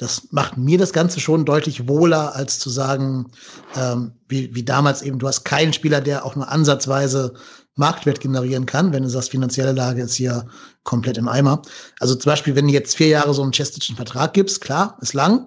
Das 0.00 0.28
macht 0.30 0.56
mir 0.56 0.78
das 0.78 0.94
Ganze 0.94 1.20
schon 1.20 1.44
deutlich 1.44 1.86
wohler, 1.86 2.34
als 2.34 2.58
zu 2.58 2.70
sagen, 2.70 3.30
ähm, 3.76 4.12
wie, 4.28 4.54
wie 4.54 4.64
damals 4.64 5.02
eben, 5.02 5.18
du 5.18 5.28
hast 5.28 5.44
keinen 5.44 5.74
Spieler, 5.74 6.00
der 6.00 6.24
auch 6.24 6.36
nur 6.36 6.48
ansatzweise 6.48 7.34
Marktwert 7.74 8.20
generieren 8.20 8.64
kann, 8.64 8.94
wenn 8.94 9.02
du 9.02 9.10
sagst, 9.10 9.30
finanzielle 9.30 9.72
Lage 9.72 10.00
ist 10.00 10.14
hier 10.14 10.46
komplett 10.84 11.18
im 11.18 11.28
Eimer. 11.28 11.60
Also 11.98 12.14
zum 12.14 12.30
Beispiel, 12.30 12.56
wenn 12.56 12.66
du 12.66 12.72
jetzt 12.72 12.96
vier 12.96 13.08
Jahre 13.08 13.34
so 13.34 13.42
einen 13.42 13.52
chestischen 13.52 13.94
Vertrag 13.94 14.32
gibst, 14.32 14.62
klar, 14.62 14.96
ist 15.02 15.12
lang, 15.12 15.46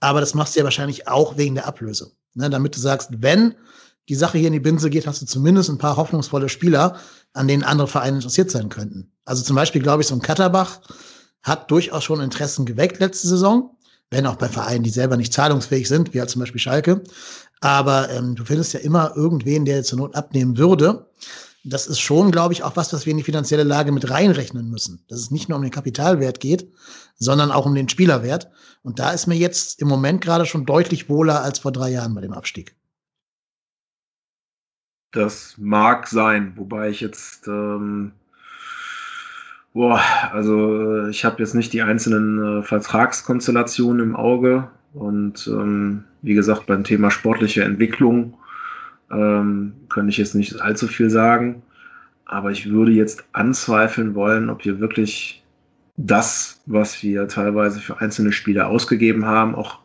aber 0.00 0.20
das 0.20 0.32
machst 0.32 0.54
du 0.54 0.60
ja 0.60 0.64
wahrscheinlich 0.64 1.06
auch 1.06 1.36
wegen 1.36 1.54
der 1.54 1.66
Ablöse. 1.66 2.12
Ne, 2.32 2.48
damit 2.48 2.76
du 2.76 2.80
sagst, 2.80 3.10
wenn 3.18 3.54
die 4.08 4.14
Sache 4.14 4.38
hier 4.38 4.46
in 4.46 4.54
die 4.54 4.60
Binse 4.60 4.88
geht, 4.88 5.06
hast 5.06 5.20
du 5.20 5.26
zumindest 5.26 5.68
ein 5.68 5.76
paar 5.76 5.96
hoffnungsvolle 5.96 6.48
Spieler, 6.48 6.96
an 7.34 7.48
denen 7.48 7.64
andere 7.64 7.86
Vereine 7.86 8.16
interessiert 8.16 8.50
sein 8.50 8.70
könnten. 8.70 9.12
Also 9.26 9.42
zum 9.42 9.56
Beispiel 9.56 9.82
glaube 9.82 10.00
ich, 10.00 10.08
so 10.08 10.14
ein 10.14 10.22
Katterbach 10.22 10.80
hat 11.42 11.70
durchaus 11.70 12.04
schon 12.04 12.20
Interessen 12.20 12.64
geweckt 12.64 12.98
letzte 12.98 13.28
Saison, 13.28 13.76
wenn 14.10 14.26
auch 14.26 14.36
bei 14.36 14.48
Vereinen, 14.48 14.82
die 14.82 14.90
selber 14.90 15.16
nicht 15.16 15.32
zahlungsfähig 15.32 15.88
sind, 15.88 16.12
wie 16.12 16.20
halt 16.20 16.30
zum 16.30 16.40
Beispiel 16.40 16.60
Schalke. 16.60 17.02
Aber 17.60 18.10
ähm, 18.10 18.34
du 18.34 18.44
findest 18.44 18.72
ja 18.72 18.80
immer 18.80 19.12
irgendwen, 19.16 19.64
der 19.64 19.84
zur 19.84 19.98
Not 19.98 20.14
abnehmen 20.16 20.58
würde. 20.58 21.06
Das 21.62 21.86
ist 21.86 22.00
schon, 22.00 22.30
glaube 22.30 22.54
ich, 22.54 22.62
auch 22.62 22.76
was, 22.76 22.92
was 22.92 23.04
wir 23.04 23.10
in 23.10 23.18
die 23.18 23.22
finanzielle 23.22 23.64
Lage 23.64 23.92
mit 23.92 24.10
reinrechnen 24.10 24.70
müssen. 24.70 25.04
Dass 25.08 25.20
es 25.20 25.30
nicht 25.30 25.48
nur 25.48 25.56
um 25.56 25.62
den 25.62 25.70
Kapitalwert 25.70 26.40
geht, 26.40 26.72
sondern 27.16 27.52
auch 27.52 27.66
um 27.66 27.74
den 27.74 27.88
Spielerwert. 27.88 28.50
Und 28.82 28.98
da 28.98 29.10
ist 29.10 29.26
mir 29.26 29.36
jetzt 29.36 29.80
im 29.80 29.88
Moment 29.88 30.22
gerade 30.22 30.46
schon 30.46 30.64
deutlich 30.64 31.08
wohler 31.10 31.42
als 31.42 31.58
vor 31.58 31.70
drei 31.70 31.90
Jahren 31.90 32.14
bei 32.14 32.22
dem 32.22 32.32
Abstieg. 32.32 32.74
Das 35.12 35.56
mag 35.58 36.06
sein, 36.06 36.56
wobei 36.56 36.88
ich 36.90 37.00
jetzt, 37.00 37.46
ähm, 37.46 38.12
boah, 39.72 40.00
also 40.32 41.06
ich 41.08 41.24
habe 41.24 41.36
jetzt 41.38 41.54
nicht 41.54 41.72
die 41.72 41.82
einzelnen 41.82 42.60
äh, 42.60 42.62
Vertragskonstellationen 42.62 44.02
im 44.02 44.16
Auge 44.16 44.68
und 44.94 45.46
ähm, 45.46 46.04
wie 46.22 46.34
gesagt, 46.34 46.66
beim 46.66 46.84
Thema 46.84 47.10
sportliche 47.10 47.64
Entwicklung 47.64 48.34
ähm, 49.10 49.74
kann 49.88 50.08
ich 50.08 50.18
jetzt 50.18 50.34
nicht 50.34 50.60
allzu 50.60 50.86
viel 50.86 51.10
sagen, 51.10 51.62
aber 52.24 52.50
ich 52.50 52.70
würde 52.70 52.92
jetzt 52.92 53.24
anzweifeln 53.32 54.14
wollen, 54.14 54.50
ob 54.50 54.64
wir 54.64 54.80
wirklich 54.80 55.44
das, 55.96 56.62
was 56.66 57.02
wir 57.02 57.28
teilweise 57.28 57.80
für 57.80 58.00
einzelne 58.00 58.32
Spieler 58.32 58.68
ausgegeben 58.68 59.26
haben, 59.26 59.54
auch 59.54 59.80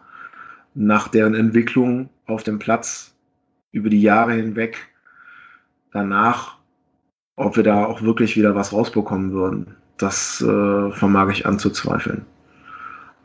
nach 0.73 1.07
deren 1.07 1.35
Entwicklung 1.35 2.09
auf 2.25 2.43
dem 2.43 2.59
Platz 2.59 3.13
über 3.71 3.89
die 3.89 4.01
Jahre 4.01 4.33
hinweg 4.33 4.77
danach, 5.91 6.54
ob 7.35 7.55
wir 7.55 7.63
da 7.63 7.85
auch 7.85 8.01
wirklich 8.01 8.37
wieder 8.37 8.55
was 8.55 8.73
rausbekommen 8.73 9.31
würden, 9.31 9.75
das 9.97 10.41
äh, 10.41 10.91
vermag 10.91 11.31
ich 11.31 11.45
anzuzweifeln. 11.45 12.25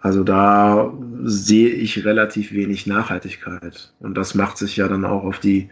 Also 0.00 0.24
da 0.24 0.92
sehe 1.24 1.68
ich 1.70 2.04
relativ 2.04 2.52
wenig 2.52 2.86
Nachhaltigkeit. 2.86 3.92
Und 4.00 4.14
das 4.14 4.34
macht 4.34 4.56
sich 4.56 4.76
ja 4.76 4.88
dann 4.88 5.04
auch 5.04 5.24
auf 5.24 5.38
die 5.38 5.68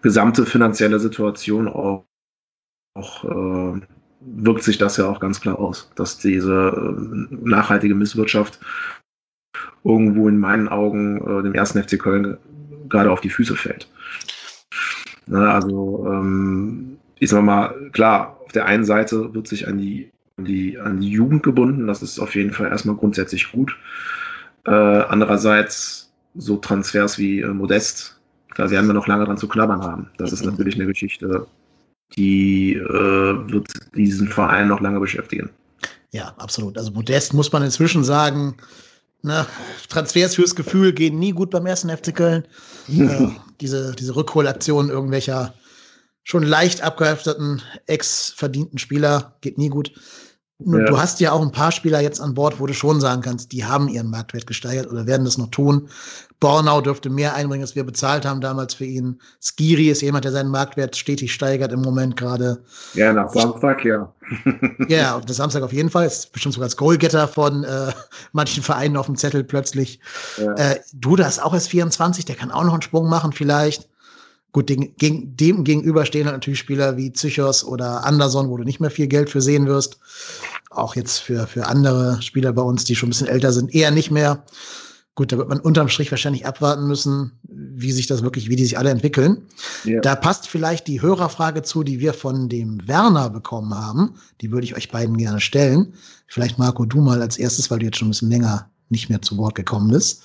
gesamte 0.00 0.46
finanzielle 0.46 0.98
Situation 0.98 1.68
auch, 1.68 2.06
auch 2.94 3.24
äh, 3.24 3.80
wirkt 4.20 4.62
sich 4.62 4.78
das 4.78 4.96
ja 4.96 5.06
auch 5.06 5.20
ganz 5.20 5.40
klar 5.40 5.58
aus, 5.58 5.90
dass 5.96 6.18
diese 6.18 6.52
äh, 6.52 7.34
nachhaltige 7.42 7.94
Misswirtschaft 7.94 8.58
irgendwo 9.84 10.28
in 10.28 10.38
meinen 10.38 10.68
Augen 10.68 11.18
äh, 11.18 11.42
dem 11.42 11.54
ersten 11.54 11.82
FC 11.82 11.98
Köln 11.98 12.38
gerade 12.88 13.10
auf 13.10 13.20
die 13.20 13.30
Füße 13.30 13.54
fällt. 13.54 13.90
Ne, 15.26 15.50
also 15.50 16.06
ähm, 16.08 16.98
ich 17.20 17.30
sag 17.30 17.42
mal, 17.42 17.74
klar, 17.92 18.38
auf 18.44 18.52
der 18.52 18.66
einen 18.66 18.84
Seite 18.84 19.34
wird 19.34 19.48
sich 19.48 19.68
an 19.68 19.78
die, 19.78 20.10
an 20.36 20.44
die, 20.44 20.78
an 20.78 21.00
die 21.00 21.10
Jugend 21.10 21.42
gebunden, 21.42 21.86
das 21.86 22.02
ist 22.02 22.18
auf 22.18 22.34
jeden 22.34 22.52
Fall 22.52 22.68
erstmal 22.68 22.96
grundsätzlich 22.96 23.50
gut. 23.52 23.76
Äh, 24.66 24.70
andererseits 24.70 26.12
so 26.34 26.56
Transfers 26.56 27.18
wie 27.18 27.40
äh, 27.40 27.48
Modest, 27.48 28.18
da 28.56 28.70
werden 28.70 28.86
wir 28.86 28.94
noch 28.94 29.06
lange 29.06 29.24
dran 29.24 29.38
zu 29.38 29.48
knabbern 29.48 29.82
haben. 29.82 30.10
Das 30.18 30.32
ist 30.32 30.44
natürlich 30.44 30.76
eine 30.76 30.86
Geschichte, 30.86 31.46
die 32.16 32.74
äh, 32.74 33.52
wird 33.52 33.68
diesen 33.94 34.28
Verein 34.28 34.68
noch 34.68 34.80
lange 34.80 35.00
beschäftigen. 35.00 35.50
Ja, 36.10 36.34
absolut. 36.38 36.78
Also 36.78 36.90
Modest 36.90 37.34
muss 37.34 37.52
man 37.52 37.62
inzwischen 37.62 38.02
sagen, 38.02 38.56
na, 39.22 39.46
Transfers 39.88 40.36
fürs 40.36 40.54
Gefühl 40.54 40.92
gehen 40.92 41.18
nie 41.18 41.32
gut 41.32 41.50
beim 41.50 41.66
ersten 41.66 41.90
FC 41.90 42.14
Köln. 42.14 42.44
äh, 42.88 43.28
diese, 43.60 43.94
diese 43.94 44.16
Rückholaktion 44.16 44.88
irgendwelcher 44.88 45.54
schon 46.28 46.42
leicht 46.42 46.82
abgehafteten, 46.82 47.62
ex-verdienten 47.86 48.78
Spieler 48.78 49.36
geht 49.40 49.56
nie 49.56 49.70
gut. 49.70 49.92
Nur, 50.58 50.80
ja. 50.80 50.86
Du 50.86 50.98
hast 50.98 51.20
ja 51.20 51.32
auch 51.32 51.40
ein 51.40 51.52
paar 51.52 51.72
Spieler 51.72 52.00
jetzt 52.00 52.20
an 52.20 52.34
Bord, 52.34 52.60
wo 52.60 52.66
du 52.66 52.74
schon 52.74 53.00
sagen 53.00 53.22
kannst, 53.22 53.52
die 53.52 53.64
haben 53.64 53.88
ihren 53.88 54.10
Marktwert 54.10 54.46
gesteigert 54.46 54.90
oder 54.90 55.06
werden 55.06 55.24
das 55.24 55.38
noch 55.38 55.50
tun. 55.50 55.88
Bornau 56.40 56.82
dürfte 56.82 57.08
mehr 57.08 57.34
einbringen, 57.34 57.62
als 57.62 57.76
wir 57.76 57.84
bezahlt 57.84 58.26
haben 58.26 58.42
damals 58.42 58.74
für 58.74 58.84
ihn. 58.84 59.20
Skiri 59.40 59.88
ist 59.88 60.02
jemand, 60.02 60.24
der 60.24 60.32
seinen 60.32 60.50
Marktwert 60.50 60.96
stetig 60.96 61.32
steigert 61.32 61.72
im 61.72 61.80
Moment 61.80 62.16
gerade. 62.16 62.62
Ja, 62.92 63.12
nach 63.12 63.30
Samstag, 63.30 63.84
ja. 63.84 64.12
ja, 64.88 65.16
auf 65.16 65.24
der 65.24 65.34
Samstag 65.34 65.62
auf 65.62 65.72
jeden 65.72 65.90
Fall. 65.90 66.06
Ist 66.06 66.32
bestimmt 66.32 66.54
sogar 66.54 66.66
als 66.66 66.76
Goalgetter 66.76 67.26
von 67.26 67.64
äh, 67.64 67.92
manchen 68.32 68.62
Vereinen 68.62 68.98
auf 68.98 69.06
dem 69.06 69.16
Zettel 69.16 69.44
plötzlich. 69.44 70.00
Ja. 70.36 70.52
Äh, 70.54 70.80
Duda 70.92 71.26
ist 71.26 71.42
auch 71.42 71.54
erst 71.54 71.70
24, 71.70 72.26
der 72.26 72.36
kann 72.36 72.50
auch 72.50 72.64
noch 72.64 72.74
einen 72.74 72.82
Sprung 72.82 73.08
machen 73.08 73.32
vielleicht. 73.32 73.88
Gut, 74.52 74.70
dem, 74.70 74.94
dem 74.96 75.64
gegenüber 75.64 76.06
stehen 76.06 76.24
halt 76.24 76.36
natürlich 76.36 76.58
Spieler 76.58 76.96
wie 76.96 77.12
Zychos 77.12 77.64
oder 77.64 78.04
Anderson, 78.04 78.48
wo 78.48 78.56
du 78.56 78.64
nicht 78.64 78.80
mehr 78.80 78.90
viel 78.90 79.06
Geld 79.06 79.28
für 79.28 79.42
sehen 79.42 79.66
wirst. 79.66 79.98
Auch 80.70 80.96
jetzt 80.96 81.18
für, 81.18 81.46
für 81.46 81.66
andere 81.66 82.20
Spieler 82.22 82.52
bei 82.52 82.62
uns, 82.62 82.84
die 82.84 82.96
schon 82.96 83.08
ein 83.08 83.10
bisschen 83.10 83.28
älter 83.28 83.52
sind, 83.52 83.74
eher 83.74 83.90
nicht 83.90 84.10
mehr. 84.10 84.44
Gut, 85.14 85.32
da 85.32 85.36
wird 85.36 85.48
man 85.48 85.60
unterm 85.60 85.88
Strich 85.88 86.10
wahrscheinlich 86.12 86.46
abwarten 86.46 86.86
müssen, 86.86 87.32
wie 87.42 87.92
sich 87.92 88.06
das 88.06 88.22
wirklich, 88.22 88.48
wie 88.48 88.56
die 88.56 88.62
sich 88.64 88.78
alle 88.78 88.90
entwickeln. 88.90 89.42
Ja. 89.84 90.00
Da 90.00 90.14
passt 90.14 90.48
vielleicht 90.48 90.86
die 90.86 91.02
Hörerfrage 91.02 91.62
zu, 91.62 91.82
die 91.82 91.98
wir 91.98 92.14
von 92.14 92.48
dem 92.48 92.86
Werner 92.86 93.28
bekommen 93.28 93.74
haben. 93.74 94.14
Die 94.40 94.52
würde 94.52 94.64
ich 94.64 94.76
euch 94.76 94.90
beiden 94.90 95.16
gerne 95.16 95.40
stellen. 95.40 95.92
Vielleicht 96.28 96.58
Marco, 96.58 96.86
du 96.86 97.00
mal 97.00 97.20
als 97.20 97.36
erstes, 97.36 97.70
weil 97.70 97.80
du 97.80 97.86
jetzt 97.86 97.98
schon 97.98 98.08
ein 98.08 98.12
bisschen 98.12 98.30
länger 98.30 98.70
nicht 98.90 99.08
mehr 99.08 99.22
zu 99.22 99.36
Wort 99.36 99.54
gekommen 99.54 99.92
ist. 99.94 100.22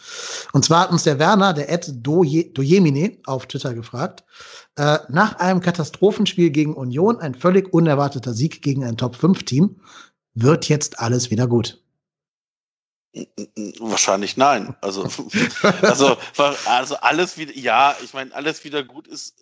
Und 0.53 0.65
zwar 0.65 0.81
hat 0.81 0.91
uns 0.91 1.03
der 1.03 1.19
Werner, 1.19 1.53
der 1.53 1.69
Ed 1.69 1.91
Dojemine, 2.01 3.17
auf 3.25 3.45
Twitter 3.47 3.73
gefragt, 3.73 4.23
äh, 4.75 4.99
nach 5.09 5.35
einem 5.39 5.61
Katastrophenspiel 5.61 6.49
gegen 6.49 6.75
Union, 6.75 7.19
ein 7.19 7.35
völlig 7.35 7.73
unerwarteter 7.73 8.33
Sieg 8.33 8.61
gegen 8.61 8.83
ein 8.83 8.97
Top-5-Team, 8.97 9.79
wird 10.33 10.69
jetzt 10.69 10.99
alles 10.99 11.29
wieder 11.29 11.47
gut? 11.47 11.79
Wahrscheinlich 13.79 14.37
nein. 14.37 14.75
Also, 14.81 15.03
also, 15.81 16.17
also 16.65 16.95
alles 16.97 17.37
wieder, 17.37 17.55
ja, 17.55 17.95
ich 18.03 18.13
meine, 18.13 18.33
alles 18.33 18.63
wieder 18.63 18.83
gut 18.83 19.07
ist, 19.07 19.35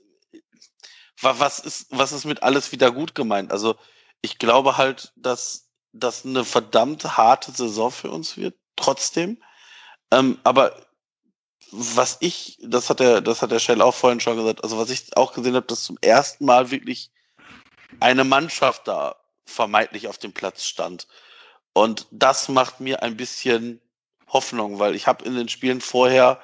was 1.22 1.60
ist, 1.60 1.86
was 1.92 2.12
ist 2.12 2.26
mit 2.26 2.44
alles 2.44 2.72
wieder 2.72 2.92
gut 2.92 3.16
gemeint? 3.16 3.52
Also, 3.52 3.76
ich 4.22 4.40
glaube 4.40 4.78
halt, 4.78 5.14
dass 5.16 5.70
das 5.94 6.26
eine 6.26 6.44
verdammt 6.44 7.18
harte 7.18 7.52
Saison 7.52 7.92
für 7.92 8.12
uns 8.12 8.38
wird 8.38 8.56
trotzdem. 8.82 9.38
Ähm, 10.12 10.40
aber 10.44 10.76
was 11.72 12.18
ich, 12.20 12.58
das 12.62 12.90
hat 12.90 13.00
der, 13.00 13.22
das 13.22 13.42
hat 13.42 13.52
der 13.52 13.60
Shell 13.60 13.82
auch 13.82 13.96
vorhin 13.96 14.20
schon 14.20 14.36
gesagt, 14.36 14.64
also 14.64 14.78
was 14.78 14.90
ich 14.90 15.16
auch 15.16 15.34
gesehen 15.34 15.56
habe, 15.56 15.68
dass 15.68 15.84
zum 15.84 15.98
ersten 16.02 16.46
Mal 16.46 16.70
wirklich 16.70 17.12
eine 18.00 18.24
Mannschaft 18.24 18.88
da 18.88 19.16
vermeintlich 19.46 20.08
auf 20.08 20.18
dem 20.18 20.34
Platz 20.34 20.66
stand. 20.66 21.08
Und 21.74 22.08
das 22.12 22.50
macht 22.50 22.80
mir 22.82 23.02
ein 23.04 23.16
bisschen 23.16 23.80
Hoffnung, 24.28 24.80
weil 24.80 24.96
ich 24.96 25.08
habe 25.08 25.26
in 25.26 25.36
den 25.36 25.50
Spielen 25.50 25.82
vorher 25.82 26.40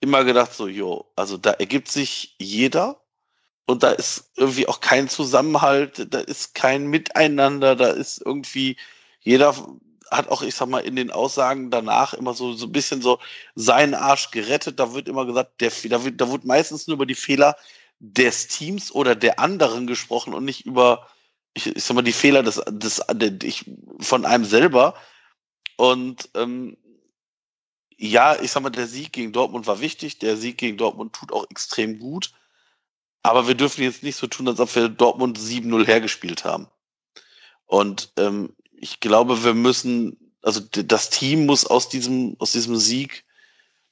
immer 0.00 0.24
gedacht, 0.24 0.52
so, 0.52 0.68
jo, 0.68 1.10
also 1.16 1.38
da 1.38 1.52
ergibt 1.52 1.88
sich 1.88 2.34
jeder 2.38 3.00
und 3.66 3.82
da 3.82 3.90
ist 3.90 4.30
irgendwie 4.36 4.68
auch 4.68 4.80
kein 4.80 5.08
Zusammenhalt, 5.08 6.12
da 6.12 6.20
ist 6.20 6.54
kein 6.54 6.86
Miteinander, 6.86 7.76
da 7.76 7.88
ist 7.88 8.22
irgendwie 8.24 8.76
jeder 9.20 9.54
hat 10.10 10.28
auch, 10.28 10.42
ich 10.42 10.54
sag 10.54 10.68
mal, 10.68 10.80
in 10.80 10.96
den 10.96 11.10
Aussagen 11.10 11.70
danach 11.70 12.14
immer 12.14 12.34
so, 12.34 12.52
so 12.52 12.66
ein 12.66 12.72
bisschen 12.72 13.02
so 13.02 13.18
seinen 13.54 13.94
Arsch 13.94 14.30
gerettet. 14.30 14.78
Da 14.78 14.94
wird 14.94 15.08
immer 15.08 15.26
gesagt, 15.26 15.60
der, 15.60 15.72
da, 15.84 16.04
wird, 16.04 16.20
da 16.20 16.30
wird 16.30 16.44
meistens 16.44 16.86
nur 16.86 16.94
über 16.94 17.06
die 17.06 17.14
Fehler 17.14 17.56
des 17.98 18.48
Teams 18.48 18.92
oder 18.92 19.14
der 19.14 19.38
anderen 19.38 19.86
gesprochen 19.86 20.34
und 20.34 20.44
nicht 20.44 20.66
über, 20.66 21.08
ich, 21.54 21.66
ich 21.74 21.84
sag 21.84 21.94
mal, 21.94 22.02
die 22.02 22.12
Fehler 22.12 22.42
des, 22.42 22.62
des, 22.68 23.02
der, 23.12 23.32
ich, 23.42 23.64
von 24.00 24.24
einem 24.24 24.44
selber. 24.44 24.94
Und 25.76 26.28
ähm, 26.34 26.76
ja, 27.96 28.40
ich 28.40 28.50
sag 28.50 28.62
mal, 28.62 28.70
der 28.70 28.86
Sieg 28.86 29.12
gegen 29.12 29.32
Dortmund 29.32 29.66
war 29.66 29.80
wichtig. 29.80 30.18
Der 30.18 30.36
Sieg 30.36 30.58
gegen 30.58 30.76
Dortmund 30.76 31.14
tut 31.14 31.32
auch 31.32 31.46
extrem 31.50 31.98
gut. 31.98 32.32
Aber 33.22 33.48
wir 33.48 33.54
dürfen 33.54 33.82
jetzt 33.82 34.02
nicht 34.02 34.16
so 34.16 34.26
tun, 34.26 34.46
als 34.48 34.60
ob 34.60 34.74
wir 34.74 34.88
Dortmund 34.88 35.38
7-0 35.38 35.86
hergespielt 35.86 36.44
haben. 36.44 36.68
Und 37.64 38.12
ähm, 38.16 38.54
ich 38.78 39.00
glaube, 39.00 39.44
wir 39.44 39.54
müssen, 39.54 40.16
also 40.42 40.60
das 40.60 41.10
Team 41.10 41.46
muss 41.46 41.66
aus 41.66 41.88
diesem, 41.88 42.36
aus 42.38 42.52
diesem 42.52 42.76
Sieg 42.76 43.24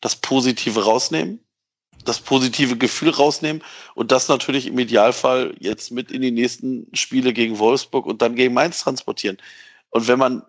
das 0.01 0.16
Positive 0.16 0.85
rausnehmen. 0.85 1.41
das 2.05 2.20
positive 2.20 2.76
Gefühl 2.76 3.11
rausnehmen 3.11 3.62
und 3.95 4.12
das 4.12 4.28
natürlich 4.28 4.66
im 4.66 4.78
Idealfall 4.78 5.55
jetzt 5.59 5.91
mit 5.91 6.11
in 6.11 6.20
die 6.20 6.30
nächsten 6.30 6.87
Spiele 6.95 7.32
gegen 7.32 7.59
Wolfsburg 7.59 8.07
und 8.07 8.20
dann 8.20 8.35
gegen 8.35 8.55
Mainz 8.55 8.80
transportieren. 8.80 9.39
Und 9.91 10.07
wenn 10.07 10.18
man 10.18 10.43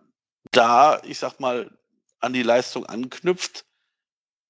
da, 0.51 1.01
ich 1.03 1.19
sag 1.19 1.39
mal, 1.39 1.71
an 2.19 2.33
die 2.33 2.43
Leistung 2.43 2.85
anknüpft, 2.85 3.65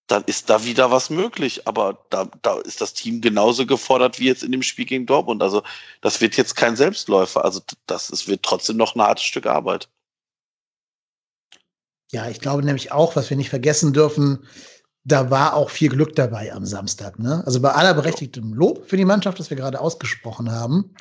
dann 0.07 0.23
ist 0.25 0.49
da 0.49 0.63
wieder 0.63 0.91
was 0.91 1.09
möglich. 1.09 1.67
Aber 1.67 2.05
da, 2.09 2.29
da 2.41 2.59
ist 2.59 2.81
das 2.81 2.93
Team 2.93 3.21
genauso 3.21 3.65
gefordert 3.65 4.19
wie 4.19 4.25
jetzt 4.25 4.43
in 4.43 4.51
dem 4.51 4.61
Spiel 4.61 4.85
gegen 4.85 5.05
Dortmund. 5.05 5.41
Also 5.41 5.63
das 6.01 6.21
wird 6.21 6.37
jetzt 6.37 6.55
kein 6.55 6.75
Selbstläufer. 6.75 7.43
Also 7.43 7.61
das 7.87 8.09
ist, 8.09 8.27
wird 8.27 8.43
trotzdem 8.43 8.77
noch 8.77 8.95
ein 8.95 9.01
hartes 9.01 9.25
Stück 9.25 9.45
Arbeit. 9.45 9.89
Ja, 12.11 12.29
ich 12.29 12.39
glaube 12.39 12.63
nämlich 12.63 12.91
auch, 12.91 13.15
was 13.15 13.29
wir 13.29 13.37
nicht 13.37 13.49
vergessen 13.49 13.93
dürfen, 13.93 14.47
da 15.03 15.29
war 15.29 15.53
auch 15.55 15.69
viel 15.69 15.89
Glück 15.89 16.15
dabei 16.15 16.53
am 16.53 16.65
Samstag. 16.65 17.19
Ne? 17.19 17.43
Also 17.45 17.59
bei 17.61 17.71
aller 17.71 17.93
berechtigtem 17.93 18.53
Lob 18.53 18.87
für 18.87 18.97
die 18.97 19.05
Mannschaft, 19.05 19.39
das 19.39 19.49
wir 19.49 19.57
gerade 19.57 19.79
ausgesprochen 19.79 20.51
haben, 20.51 20.95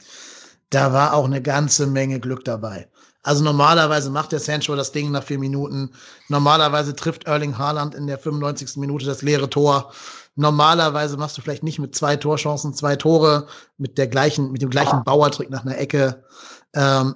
da 0.71 0.93
war 0.93 1.15
auch 1.15 1.25
eine 1.25 1.43
ganze 1.43 1.87
Menge 1.87 2.21
Glück 2.21 2.45
dabei. 2.45 2.89
Also 3.25 3.43
normalerweise 3.43 4.11
macht 4.11 4.33
der 4.33 4.39
Sancho 4.39 4.77
das 4.77 4.93
Ding 4.93 5.11
nach 5.11 5.25
vier 5.25 5.39
Minuten. 5.39 5.91
Normalerweise 6.29 6.95
trifft 6.95 7.25
Erling 7.25 7.57
Haaland 7.57 7.95
in 7.95 8.07
der 8.07 8.19
95. 8.19 8.77
Minute 8.77 9.07
das 9.07 9.23
leere 9.23 9.49
Tor. 9.49 9.93
Normalerweise 10.37 11.17
machst 11.17 11.39
du 11.39 11.41
vielleicht 11.41 11.63
nicht 11.63 11.79
mit 11.79 11.95
zwei 11.95 12.17
Torchancen 12.17 12.75
zwei 12.75 12.97
Tore 12.97 13.47
mit 13.79 13.97
der 13.97 14.09
gleichen, 14.09 14.53
mit 14.53 14.61
dem 14.61 14.69
gleichen 14.69 15.05
Bauertrick 15.05 15.49
nach 15.49 15.65
einer 15.65 15.79
Ecke. 15.79 16.23
Ähm, 16.75 17.15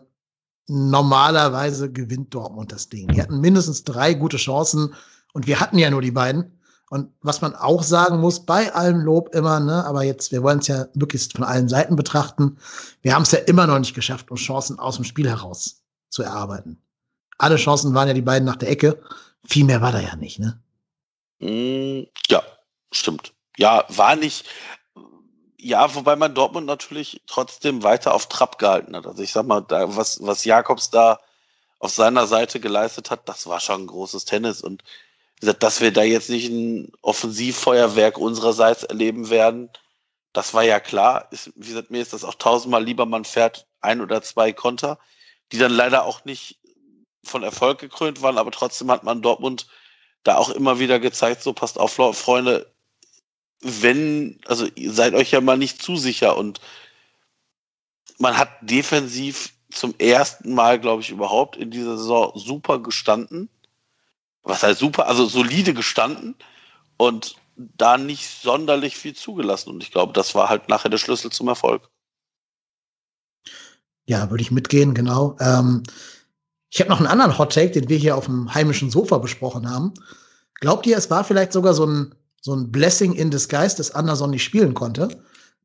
normalerweise 0.66 1.92
gewinnt 1.92 2.32
Dortmund 2.32 2.72
das 2.72 2.88
Ding. 2.88 3.08
Die 3.08 3.20
hatten 3.20 3.40
mindestens 3.40 3.84
drei 3.84 4.14
gute 4.14 4.38
Chancen 4.38 4.94
und 5.34 5.46
wir 5.46 5.60
hatten 5.60 5.76
ja 5.76 5.90
nur 5.90 6.02
die 6.02 6.10
beiden. 6.10 6.58
Und 6.88 7.10
was 7.20 7.42
man 7.42 7.54
auch 7.54 7.82
sagen 7.82 8.18
muss, 8.18 8.46
bei 8.46 8.72
allem 8.72 9.00
Lob 9.00 9.34
immer, 9.34 9.60
ne, 9.60 9.84
aber 9.84 10.04
jetzt, 10.04 10.32
wir 10.32 10.42
wollen 10.42 10.60
es 10.60 10.68
ja 10.68 10.86
wirklich 10.94 11.28
von 11.30 11.44
allen 11.44 11.68
Seiten 11.68 11.96
betrachten, 11.96 12.56
wir 13.02 13.14
haben 13.14 13.24
es 13.24 13.32
ja 13.32 13.40
immer 13.40 13.66
noch 13.66 13.78
nicht 13.78 13.94
geschafft, 13.94 14.30
uns 14.30 14.40
Chancen 14.40 14.78
aus 14.78 14.96
dem 14.96 15.04
Spiel 15.04 15.28
heraus 15.28 15.82
zu 16.08 16.22
erarbeiten. 16.22 16.82
Alle 17.38 17.56
Chancen 17.56 17.94
waren 17.94 18.08
ja 18.08 18.14
die 18.14 18.22
beiden 18.22 18.46
nach 18.46 18.56
der 18.56 18.70
Ecke. 18.70 19.02
Viel 19.46 19.64
mehr 19.64 19.80
war 19.80 19.92
da 19.92 20.00
ja 20.00 20.16
nicht, 20.16 20.38
ne? 20.38 20.60
Mm, 21.38 22.08
ja, 22.28 22.42
stimmt. 22.90 23.32
Ja, 23.56 23.84
war 23.88 24.16
nicht. 24.16 24.44
Ja, 25.60 25.94
wobei 25.94 26.16
man 26.16 26.34
Dortmund 26.34 26.66
natürlich 26.66 27.22
trotzdem 27.26 27.82
weiter 27.82 28.14
auf 28.14 28.28
Trab 28.28 28.58
gehalten 28.58 28.94
hat. 28.94 29.06
Also 29.06 29.22
ich 29.22 29.32
sag 29.32 29.46
mal, 29.46 29.60
da, 29.60 29.96
was, 29.96 30.20
was 30.22 30.44
Jakobs 30.44 30.90
da 30.90 31.20
auf 31.80 31.92
seiner 31.92 32.26
Seite 32.26 32.60
geleistet 32.60 33.10
hat, 33.10 33.28
das 33.28 33.46
war 33.46 33.60
schon 33.60 33.82
ein 33.82 33.86
großes 33.86 34.24
Tennis. 34.24 34.60
Und 34.60 34.82
wie 35.36 35.40
gesagt, 35.40 35.62
dass 35.62 35.80
wir 35.80 35.92
da 35.92 36.02
jetzt 36.02 36.30
nicht 36.30 36.48
ein 36.48 36.92
Offensivfeuerwerk 37.02 38.18
unsererseits 38.18 38.84
erleben 38.84 39.30
werden, 39.30 39.70
das 40.32 40.54
war 40.54 40.62
ja 40.62 40.80
klar. 40.80 41.28
Ist, 41.30 41.52
wie 41.56 41.68
gesagt, 41.68 41.90
mir 41.90 42.02
ist 42.02 42.12
das 42.12 42.24
auch 42.24 42.34
tausendmal 42.34 42.84
lieber, 42.84 43.06
man 43.06 43.24
fährt 43.24 43.66
ein 43.80 44.00
oder 44.00 44.22
zwei 44.22 44.52
Konter 44.52 44.98
die 45.52 45.58
dann 45.58 45.72
leider 45.72 46.04
auch 46.04 46.24
nicht 46.24 46.58
von 47.24 47.42
Erfolg 47.42 47.78
gekrönt 47.78 48.22
waren, 48.22 48.38
aber 48.38 48.50
trotzdem 48.50 48.90
hat 48.90 49.04
man 49.04 49.22
Dortmund 49.22 49.66
da 50.24 50.36
auch 50.36 50.50
immer 50.50 50.78
wieder 50.78 50.98
gezeigt, 50.98 51.42
so 51.42 51.52
passt 51.52 51.78
auf, 51.78 51.92
Freunde, 51.92 52.72
wenn, 53.60 54.40
also 54.46 54.66
seid 54.86 55.14
euch 55.14 55.30
ja 55.30 55.40
mal 55.40 55.58
nicht 55.58 55.82
zu 55.82 55.96
sicher 55.96 56.36
und 56.36 56.60
man 58.18 58.36
hat 58.36 58.50
defensiv 58.60 59.52
zum 59.70 59.94
ersten 59.98 60.54
Mal, 60.54 60.80
glaube 60.80 61.02
ich, 61.02 61.10
überhaupt 61.10 61.56
in 61.56 61.70
dieser 61.70 61.96
Saison 61.96 62.32
super 62.34 62.78
gestanden. 62.80 63.48
Was 64.42 64.62
heißt 64.62 64.78
super? 64.78 65.06
Also 65.06 65.26
solide 65.26 65.74
gestanden 65.74 66.34
und 66.96 67.36
da 67.56 67.98
nicht 67.98 68.28
sonderlich 68.28 68.96
viel 68.96 69.14
zugelassen. 69.14 69.70
Und 69.70 69.82
ich 69.82 69.90
glaube, 69.90 70.12
das 70.12 70.34
war 70.34 70.48
halt 70.48 70.68
nachher 70.68 70.88
der 70.88 70.98
Schlüssel 70.98 71.30
zum 71.30 71.48
Erfolg. 71.48 71.88
Ja, 74.08 74.30
würde 74.30 74.40
ich 74.40 74.50
mitgehen, 74.50 74.94
genau. 74.94 75.36
Ähm, 75.38 75.82
ich 76.70 76.80
habe 76.80 76.88
noch 76.88 76.96
einen 76.96 77.06
anderen 77.06 77.36
Hot 77.36 77.52
Take, 77.52 77.72
den 77.72 77.90
wir 77.90 77.98
hier 77.98 78.16
auf 78.16 78.24
dem 78.24 78.54
heimischen 78.54 78.90
Sofa 78.90 79.18
besprochen 79.18 79.68
haben. 79.68 79.92
Glaubt 80.60 80.86
ihr, 80.86 80.96
es 80.96 81.10
war 81.10 81.24
vielleicht 81.24 81.52
sogar 81.52 81.74
so 81.74 81.84
ein, 81.84 82.14
so 82.40 82.54
ein 82.54 82.72
Blessing 82.72 83.12
in 83.12 83.30
disguise, 83.30 83.76
dass 83.76 83.94
Anderson 83.94 84.30
nicht 84.30 84.44
spielen 84.44 84.72
konnte? 84.72 85.08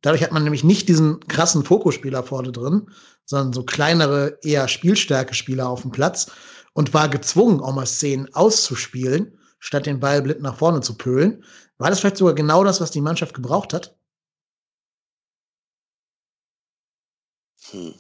Dadurch 0.01 0.21
hat 0.21 0.33
man 0.33 0.43
nämlich 0.43 0.65
nicht 0.65 0.89
diesen 0.89 1.21
krassen 1.27 1.63
Fokusspieler 1.63 2.21
vorne 2.21 2.51
drin, 2.51 2.89
sondern 3.23 3.53
so 3.53 3.63
kleinere, 3.63 4.37
eher 4.43 4.67
Spielstärke-Spieler 4.67 5.69
auf 5.69 5.83
dem 5.83 5.91
Platz 5.91 6.29
und 6.73 6.93
war 6.93 7.07
gezwungen, 7.07 7.61
auch 7.61 7.73
mal 7.73 7.85
Szenen 7.85 8.33
auszuspielen, 8.33 9.39
statt 9.59 9.85
den 9.85 10.01
Ball 10.01 10.21
blind 10.21 10.41
nach 10.41 10.57
vorne 10.57 10.81
zu 10.81 10.95
pölen. 10.97 11.45
War 11.77 11.89
das 11.89 12.01
vielleicht 12.01 12.17
sogar 12.17 12.35
genau 12.35 12.65
das, 12.65 12.81
was 12.81 12.91
die 12.91 12.99
Mannschaft 12.99 13.33
gebraucht 13.33 13.71
hat? 13.73 13.95
Hm 17.71 17.93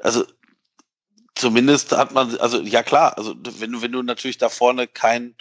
also 0.00 0.24
zumindest 1.34 1.92
hat 1.92 2.12
man, 2.12 2.36
also 2.38 2.60
ja 2.60 2.82
klar, 2.82 3.16
also 3.16 3.34
wenn 3.36 3.72
du, 3.72 3.82
wenn 3.82 3.92
du 3.92 4.02
natürlich 4.02 4.38
da 4.38 4.48
vorne 4.48 4.86
kein, 4.86 5.34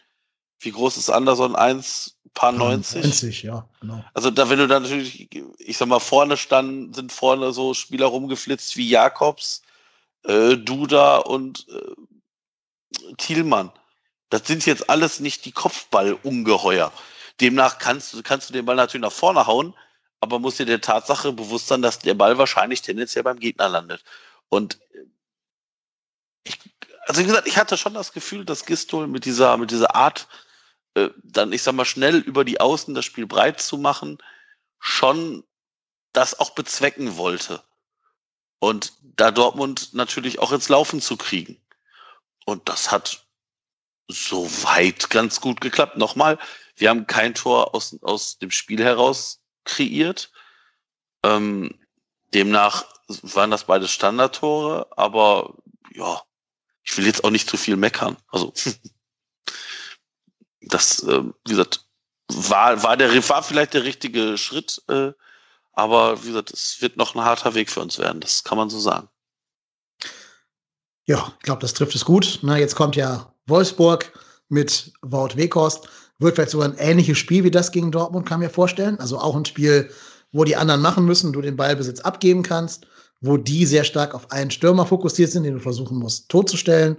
wie 0.60 0.72
groß 0.72 0.98
ist 0.98 1.10
Anderson? 1.10 1.56
Eins, 1.56 2.18
paar 2.34 2.52
90? 2.52 3.04
90, 3.04 3.44
ja, 3.44 3.68
genau. 3.80 4.04
Also 4.14 4.32
da, 4.32 4.50
wenn 4.50 4.60
du 4.60 4.68
da 4.68 4.80
natürlich, 4.80 5.30
ich 5.58 5.78
sag 5.78 5.88
mal, 5.88 6.00
vorne 6.00 6.38
standen, 6.38 6.94
sind 6.94 7.12
vorne 7.12 7.52
so 7.54 7.74
Spieler 7.74 8.08
rumgeflitzt 8.08 8.76
wie 8.78 8.90
Jakobs, 8.90 9.62
äh, 10.24 10.58
Duda 10.58 11.18
und 11.18 11.68
äh, 11.70 13.14
Thielmann. 13.18 13.72
Das 14.30 14.46
sind 14.46 14.66
jetzt 14.66 14.90
alles 14.90 15.20
nicht 15.20 15.46
die 15.46 15.52
Kopfballungeheuer. 15.52 16.92
Demnach 17.42 17.78
kannst 17.80 18.14
du, 18.14 18.22
kannst 18.22 18.50
du 18.50 18.54
den 18.54 18.66
Ball 18.66 18.76
natürlich 18.76 19.04
nach 19.04 19.12
vorne 19.12 19.48
hauen, 19.48 19.74
aber 20.20 20.40
muss 20.40 20.58
dir 20.58 20.66
der 20.66 20.82
Tatsache 20.82 21.32
bewusst 21.34 21.68
sein, 21.68 21.82
dass 21.82 22.00
der 22.00 22.14
Ball 22.14 22.38
wahrscheinlich 22.38 22.82
tendenziell 22.82 23.24
beim 23.24 23.40
Gegner 23.40 23.70
landet. 23.70 24.04
Und 24.50 24.80
ich, 26.44 26.58
also 27.08 27.22
wie 27.22 27.26
gesagt, 27.26 27.48
ich 27.48 27.58
hatte 27.58 27.78
schon 27.78 27.94
das 27.94 28.12
Gefühl, 28.12 28.46
dass 28.46 28.66
Gistol 28.66 29.08
mit 29.08 29.26
dieser, 29.26 29.58
mit 29.58 29.72
dieser 29.72 29.96
Art, 29.96 30.28
äh, 30.96 31.10
dann, 31.24 31.54
ich 31.54 31.64
sag 31.64 31.74
mal, 31.74 31.86
schnell 31.86 32.18
über 32.18 32.44
die 32.44 32.60
Außen 32.60 32.94
das 32.94 33.06
Spiel 33.06 33.28
breit 33.28 33.62
zu 33.62 33.78
machen, 33.78 34.18
schon 34.80 35.44
das 36.14 36.40
auch 36.40 36.52
bezwecken 36.52 37.18
wollte. 37.18 37.64
Und 38.60 38.94
da 39.02 39.32
Dortmund 39.32 39.94
natürlich 39.94 40.40
auch 40.40 40.52
ins 40.52 40.68
Laufen 40.68 41.02
zu 41.02 41.16
kriegen. 41.16 41.62
Und 42.46 42.68
das 42.68 42.92
hat 42.92 43.26
soweit 44.10 45.10
ganz 45.10 45.40
gut 45.40 45.62
geklappt. 45.62 45.98
Nochmal, 45.98 46.38
wir 46.76 46.90
haben 46.90 47.08
kein 47.08 47.36
Tor 47.36 47.74
aus, 47.74 47.98
aus 48.02 48.38
dem 48.40 48.52
Spiel 48.52 48.84
heraus 48.84 49.40
kreiert. 49.70 50.32
Ähm, 51.24 51.80
demnach 52.34 52.86
waren 53.22 53.52
das 53.52 53.66
beide 53.66 53.88
Standardtore, 53.88 54.88
aber 54.96 55.56
ja, 55.94 56.22
ich 56.84 56.98
will 56.98 57.06
jetzt 57.06 57.24
auch 57.24 57.32
nicht 57.32 57.50
zu 57.50 57.58
viel 57.58 57.76
meckern. 57.76 58.18
Also 58.30 58.54
das, 60.62 61.04
äh, 61.04 61.24
wie 61.24 61.50
gesagt, 61.50 61.86
war, 62.32 62.82
war 62.84 62.98
der 62.98 63.30
war 63.30 63.44
vielleicht 63.44 63.74
der 63.74 63.84
richtige 63.84 64.38
Schritt, 64.38 64.82
äh, 64.88 65.12
aber 65.74 66.24
wie 66.24 66.28
gesagt, 66.28 66.52
es 66.52 66.82
wird 66.82 66.98
noch 66.98 67.16
ein 67.16 67.24
harter 67.24 67.56
Weg 67.56 67.70
für 67.70 67.82
uns 67.82 67.98
werden, 67.98 68.22
das 68.22 68.44
kann 68.44 68.58
man 68.58 68.70
so 68.70 68.80
sagen. 68.80 69.10
Ja, 71.06 71.34
ich 71.40 71.44
glaube, 71.44 71.62
das 71.62 71.74
trifft 71.74 71.96
es 71.96 72.06
gut. 72.06 72.40
Na, 72.44 72.58
jetzt 72.58 72.76
kommt 72.76 72.96
ja 72.96 73.34
Wolfsburg 73.48 74.14
mit 74.48 74.94
Wout 75.02 75.36
Weghorst. 75.36 75.90
Wird 76.20 76.36
vielleicht 76.36 76.52
sogar 76.52 76.68
ein 76.68 76.78
ähnliches 76.78 77.18
Spiel 77.18 77.44
wie 77.44 77.52
das 77.52 77.72
gegen 77.72 77.92
Dortmund, 77.92 78.28
kann 78.28 78.42
mir 78.42 78.50
vorstellen. 78.50 79.00
Also 79.00 79.18
auch 79.18 79.36
ein 79.36 79.46
Spiel, 79.46 79.90
wo 80.32 80.44
die 80.44 80.56
anderen 80.56 80.82
machen 80.82 81.06
müssen, 81.06 81.34
du 81.34 81.42
den 81.42 81.56
Ballbesitz 81.56 82.02
abgeben 82.02 82.44
kannst, 82.44 82.86
wo 83.22 83.38
die 83.38 83.66
sehr 83.66 83.84
stark 83.84 84.14
auf 84.14 84.32
einen 84.32 84.52
Stürmer 84.52 84.86
fokussiert 84.86 85.32
sind, 85.32 85.44
den 85.44 85.56
du 85.56 85.60
versuchen 85.60 85.98
musst 85.98 86.30
totzustellen, 86.30 86.98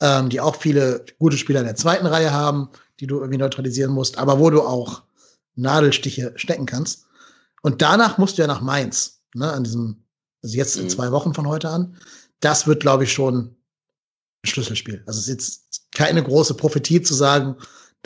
ähm, 0.00 0.28
die 0.28 0.40
auch 0.40 0.56
viele 0.56 1.04
gute 1.18 1.38
Spieler 1.38 1.60
in 1.60 1.66
der 1.66 1.76
zweiten 1.76 2.06
Reihe 2.06 2.32
haben, 2.32 2.68
die 3.00 3.06
du 3.06 3.18
irgendwie 3.18 3.38
neutralisieren 3.38 3.92
musst, 3.92 4.18
aber 4.18 4.38
wo 4.38 4.50
du 4.50 4.62
auch 4.62 5.02
Nadelstiche 5.54 6.32
stecken 6.36 6.66
kannst. 6.66 7.06
Und 7.62 7.82
danach 7.82 8.18
musst 8.18 8.38
du 8.38 8.42
ja 8.42 8.48
nach 8.48 8.60
Mainz, 8.60 9.20
ne, 9.34 9.52
an 9.52 9.64
diesem, 9.64 10.04
also 10.42 10.56
jetzt 10.56 10.76
in 10.76 10.84
mhm. 10.84 10.90
zwei 10.90 11.10
Wochen 11.10 11.34
von 11.34 11.48
heute 11.48 11.68
an. 11.68 11.96
Das 12.40 12.66
wird, 12.66 12.80
glaube 12.80 13.04
ich, 13.04 13.12
schon 13.12 13.36
ein 13.36 14.46
Schlüsselspiel. 14.46 15.02
Also 15.06 15.18
es 15.18 15.28
ist 15.28 15.32
jetzt 15.32 15.92
keine 15.92 16.22
große 16.22 16.54
Prophetie 16.54 17.02
zu 17.02 17.14
sagen, 17.14 17.56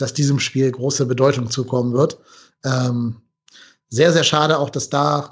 dass 0.01 0.13
diesem 0.13 0.39
Spiel 0.39 0.71
große 0.71 1.05
Bedeutung 1.05 1.49
zukommen 1.49 1.93
wird. 1.93 2.17
Ähm, 2.63 3.21
sehr, 3.89 4.11
sehr 4.13 4.23
schade 4.23 4.57
auch, 4.57 4.69
dass 4.69 4.89
da 4.89 5.29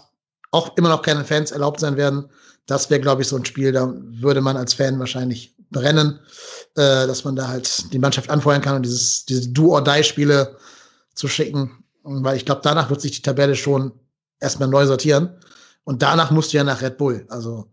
auch 0.52 0.76
immer 0.78 0.90
noch 0.90 1.02
keine 1.02 1.26
Fans 1.26 1.52
erlaubt 1.52 1.80
sein 1.80 1.98
werden. 1.98 2.30
Das 2.66 2.90
wäre, 2.90 3.02
glaube 3.02 3.22
ich, 3.22 3.28
so 3.28 3.36
ein 3.36 3.46
Spiel, 3.46 3.72
da 3.72 3.94
würde 3.96 4.42
man 4.42 4.58
als 4.58 4.74
Fan 4.74 5.00
wahrscheinlich 5.00 5.56
brennen, 5.72 6.20
äh, 6.76 7.08
dass 7.08 7.24
man 7.24 7.36
da 7.36 7.48
halt 7.48 7.92
die 7.94 8.00
Mannschaft 8.00 8.30
anfeuern 8.30 8.62
kann 8.62 8.76
und 8.76 8.84
dieses, 8.84 9.26
diese 9.26 9.50
Do-or-Die-Spiele 9.50 10.58
zu 11.16 11.28
schicken. 11.28 11.84
Weil 12.04 12.38
ich 12.38 12.46
glaube, 12.46 12.62
danach 12.64 12.90
wird 12.90 13.02
sich 13.02 13.12
die 13.12 13.22
Tabelle 13.22 13.56
schon 13.56 13.92
erstmal 14.40 14.70
neu 14.70 14.86
sortieren. 14.86 15.38
Und 15.84 16.02
danach 16.02 16.32
musst 16.32 16.54
du 16.54 16.58
ja 16.58 16.64
nach 16.64 16.82
Red 16.82 16.98
Bull. 16.98 17.26
Also 17.30 17.72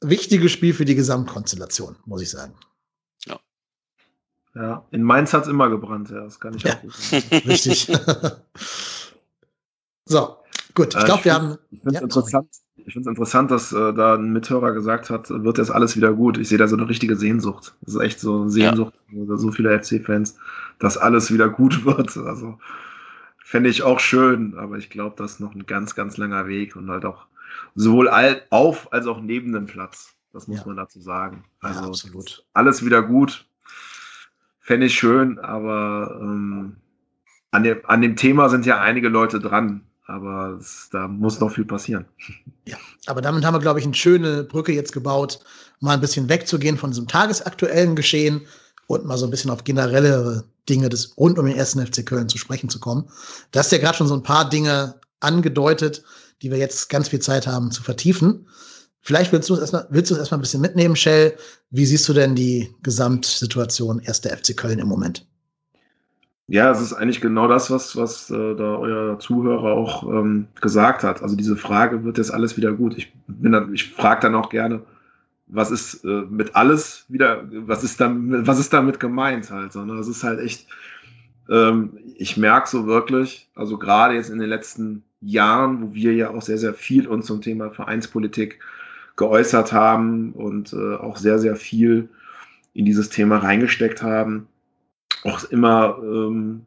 wichtiges 0.00 0.52
Spiel 0.52 0.74
für 0.74 0.84
die 0.84 0.94
Gesamtkonstellation, 0.94 1.96
muss 2.04 2.22
ich 2.22 2.30
sagen. 2.30 2.54
Ja, 4.54 4.84
in 4.90 5.02
Mainz 5.02 5.32
hat 5.32 5.44
es 5.44 5.48
immer 5.48 5.70
gebrannt, 5.70 6.10
ja, 6.10 6.22
das 6.22 6.40
kann 6.40 6.54
ich 6.54 6.64
ja. 6.64 6.74
auch 6.74 6.90
sagen. 6.90 7.24
Richtig. 7.46 7.86
so, 10.06 10.36
gut, 10.74 10.96
ich 10.96 11.04
glaube, 11.04 11.24
wir 11.24 11.34
haben. 11.34 11.58
Ich 11.70 11.80
finde 11.80 11.88
es 11.88 11.94
ja, 11.94 12.02
interessant, 12.02 12.48
ich 12.86 12.92
finde 12.92 13.08
es 13.08 13.12
interessant, 13.12 13.50
dass 13.50 13.72
äh, 13.72 13.92
da 13.92 14.14
ein 14.14 14.32
Mithörer 14.32 14.72
gesagt 14.72 15.10
hat, 15.10 15.30
wird 15.30 15.58
jetzt 15.58 15.70
alles 15.70 15.96
wieder 15.96 16.12
gut. 16.12 16.38
Ich 16.38 16.48
sehe 16.48 16.58
da 16.58 16.66
so 16.66 16.76
eine 16.76 16.88
richtige 16.88 17.16
Sehnsucht. 17.16 17.74
Das 17.82 17.94
ist 17.94 18.00
echt 18.00 18.20
so 18.20 18.42
eine 18.42 18.50
Sehnsucht, 18.50 18.94
ja. 19.12 19.36
so 19.36 19.52
viele 19.52 19.80
FC-Fans, 19.80 20.36
dass 20.78 20.96
alles 20.96 21.32
wieder 21.32 21.48
gut 21.48 21.84
wird. 21.84 22.16
Also 22.16 22.58
fände 23.38 23.70
ich 23.70 23.82
auch 23.82 24.00
schön, 24.00 24.56
aber 24.58 24.78
ich 24.78 24.90
glaube, 24.90 25.14
das 25.16 25.32
ist 25.32 25.40
noch 25.40 25.54
ein 25.54 25.66
ganz, 25.66 25.94
ganz 25.94 26.16
langer 26.16 26.48
Weg 26.48 26.74
und 26.74 26.90
halt 26.90 27.04
auch 27.04 27.26
sowohl 27.74 28.08
auf 28.50 28.92
als 28.92 29.06
auch 29.06 29.20
neben 29.20 29.52
dem 29.52 29.66
Platz. 29.66 30.14
Das 30.32 30.46
muss 30.46 30.60
ja. 30.60 30.66
man 30.66 30.76
dazu 30.76 31.00
sagen. 31.00 31.44
Also 31.60 31.80
ja, 31.80 31.86
absolut. 31.86 32.44
Alles 32.52 32.84
wieder 32.84 33.02
gut. 33.02 33.46
Fände 34.60 34.86
ich 34.86 34.94
schön, 34.94 35.38
aber 35.38 36.18
ähm, 36.20 36.76
an, 37.50 37.62
dem, 37.64 37.80
an 37.84 38.00
dem 38.02 38.16
Thema 38.16 38.48
sind 38.48 38.66
ja 38.66 38.80
einige 38.80 39.08
Leute 39.08 39.40
dran 39.40 39.86
aber 40.10 40.58
es, 40.60 40.88
da 40.90 41.06
muss 41.08 41.40
noch 41.40 41.52
viel 41.52 41.64
passieren. 41.64 42.04
Ja, 42.66 42.76
aber 43.06 43.20
damit 43.20 43.44
haben 43.44 43.54
wir, 43.54 43.60
glaube 43.60 43.80
ich, 43.80 43.86
eine 43.86 43.94
schöne 43.94 44.44
Brücke 44.44 44.72
jetzt 44.72 44.92
gebaut, 44.92 45.40
mal 45.80 45.94
ein 45.94 46.00
bisschen 46.00 46.28
wegzugehen 46.28 46.76
von 46.76 46.90
diesem 46.90 47.08
tagesaktuellen 47.08 47.96
Geschehen 47.96 48.42
und 48.86 49.06
mal 49.06 49.16
so 49.16 49.26
ein 49.26 49.30
bisschen 49.30 49.50
auf 49.50 49.64
generellere 49.64 50.44
Dinge 50.68 50.88
des 50.88 51.16
rund 51.16 51.38
um 51.38 51.46
den 51.46 51.56
ersten 51.56 51.84
FC 51.84 52.06
Köln 52.06 52.28
zu 52.28 52.38
sprechen 52.38 52.68
zu 52.68 52.78
kommen. 52.78 53.08
Du 53.50 53.58
hast 53.58 53.72
ja 53.72 53.78
gerade 53.78 53.96
schon 53.96 54.06
so 54.06 54.14
ein 54.14 54.22
paar 54.22 54.48
Dinge 54.48 55.00
angedeutet, 55.18 56.04
die 56.42 56.50
wir 56.52 56.58
jetzt 56.58 56.90
ganz 56.90 57.08
viel 57.08 57.18
Zeit 57.18 57.48
haben 57.48 57.72
zu 57.72 57.82
vertiefen. 57.82 58.46
Vielleicht 59.02 59.32
willst 59.32 59.48
du 59.48 59.54
es 59.54 59.60
erstmal, 59.60 59.86
willst 59.90 60.10
du 60.10 60.14
es 60.14 60.20
erstmal 60.20 60.38
ein 60.38 60.42
bisschen 60.42 60.60
mitnehmen, 60.60 60.96
Shell. 60.96 61.34
Wie 61.70 61.86
siehst 61.86 62.08
du 62.08 62.12
denn 62.12 62.34
die 62.34 62.68
Gesamtsituation 62.82 64.00
erster 64.00 64.36
FC 64.36 64.56
Köln 64.56 64.78
im 64.78 64.88
Moment? 64.88 65.26
Ja, 66.48 66.70
es 66.72 66.80
ist 66.80 66.92
eigentlich 66.92 67.20
genau 67.20 67.46
das, 67.46 67.70
was, 67.70 67.96
was 67.96 68.28
äh, 68.28 68.56
da 68.56 68.76
euer 68.76 69.18
Zuhörer 69.20 69.72
auch 69.72 70.02
ähm, 70.02 70.48
gesagt 70.60 71.04
hat. 71.04 71.22
Also 71.22 71.36
diese 71.36 71.56
Frage, 71.56 72.02
wird 72.02 72.18
jetzt 72.18 72.32
alles 72.34 72.56
wieder 72.56 72.72
gut? 72.72 72.98
Ich, 72.98 73.12
bin 73.28 73.52
dann, 73.52 73.72
ich 73.72 73.92
frage 73.92 74.22
dann 74.22 74.34
auch 74.34 74.50
gerne, 74.50 74.82
was 75.46 75.70
ist 75.70 76.04
äh, 76.04 76.22
mit 76.28 76.56
alles 76.56 77.04
wieder, 77.08 77.44
was 77.52 77.84
ist, 77.84 78.00
dann, 78.00 78.46
was 78.46 78.58
ist 78.58 78.72
damit 78.72 78.98
gemeint 78.98 79.48
halt? 79.50 79.72
Sondern 79.72 79.96
das 79.96 80.08
ist 80.08 80.24
halt 80.24 80.40
echt, 80.40 80.66
ähm, 81.48 81.98
ich 82.16 82.36
merke 82.36 82.68
so 82.68 82.84
wirklich, 82.84 83.48
also 83.54 83.78
gerade 83.78 84.14
jetzt 84.14 84.30
in 84.30 84.40
den 84.40 84.48
letzten 84.48 85.04
Jahren, 85.20 85.82
wo 85.82 85.94
wir 85.94 86.14
ja 86.14 86.30
auch 86.30 86.42
sehr, 86.42 86.58
sehr 86.58 86.74
viel 86.74 87.06
uns 87.06 87.26
zum 87.26 87.42
Thema 87.42 87.70
Vereinspolitik 87.70 88.58
geäußert 89.20 89.70
haben 89.72 90.32
und 90.32 90.72
äh, 90.72 90.96
auch 90.96 91.18
sehr, 91.18 91.38
sehr 91.38 91.54
viel 91.54 92.08
in 92.72 92.86
dieses 92.86 93.10
Thema 93.10 93.36
reingesteckt 93.36 94.02
haben, 94.02 94.48
auch 95.24 95.44
immer 95.44 95.98
ähm, 96.02 96.64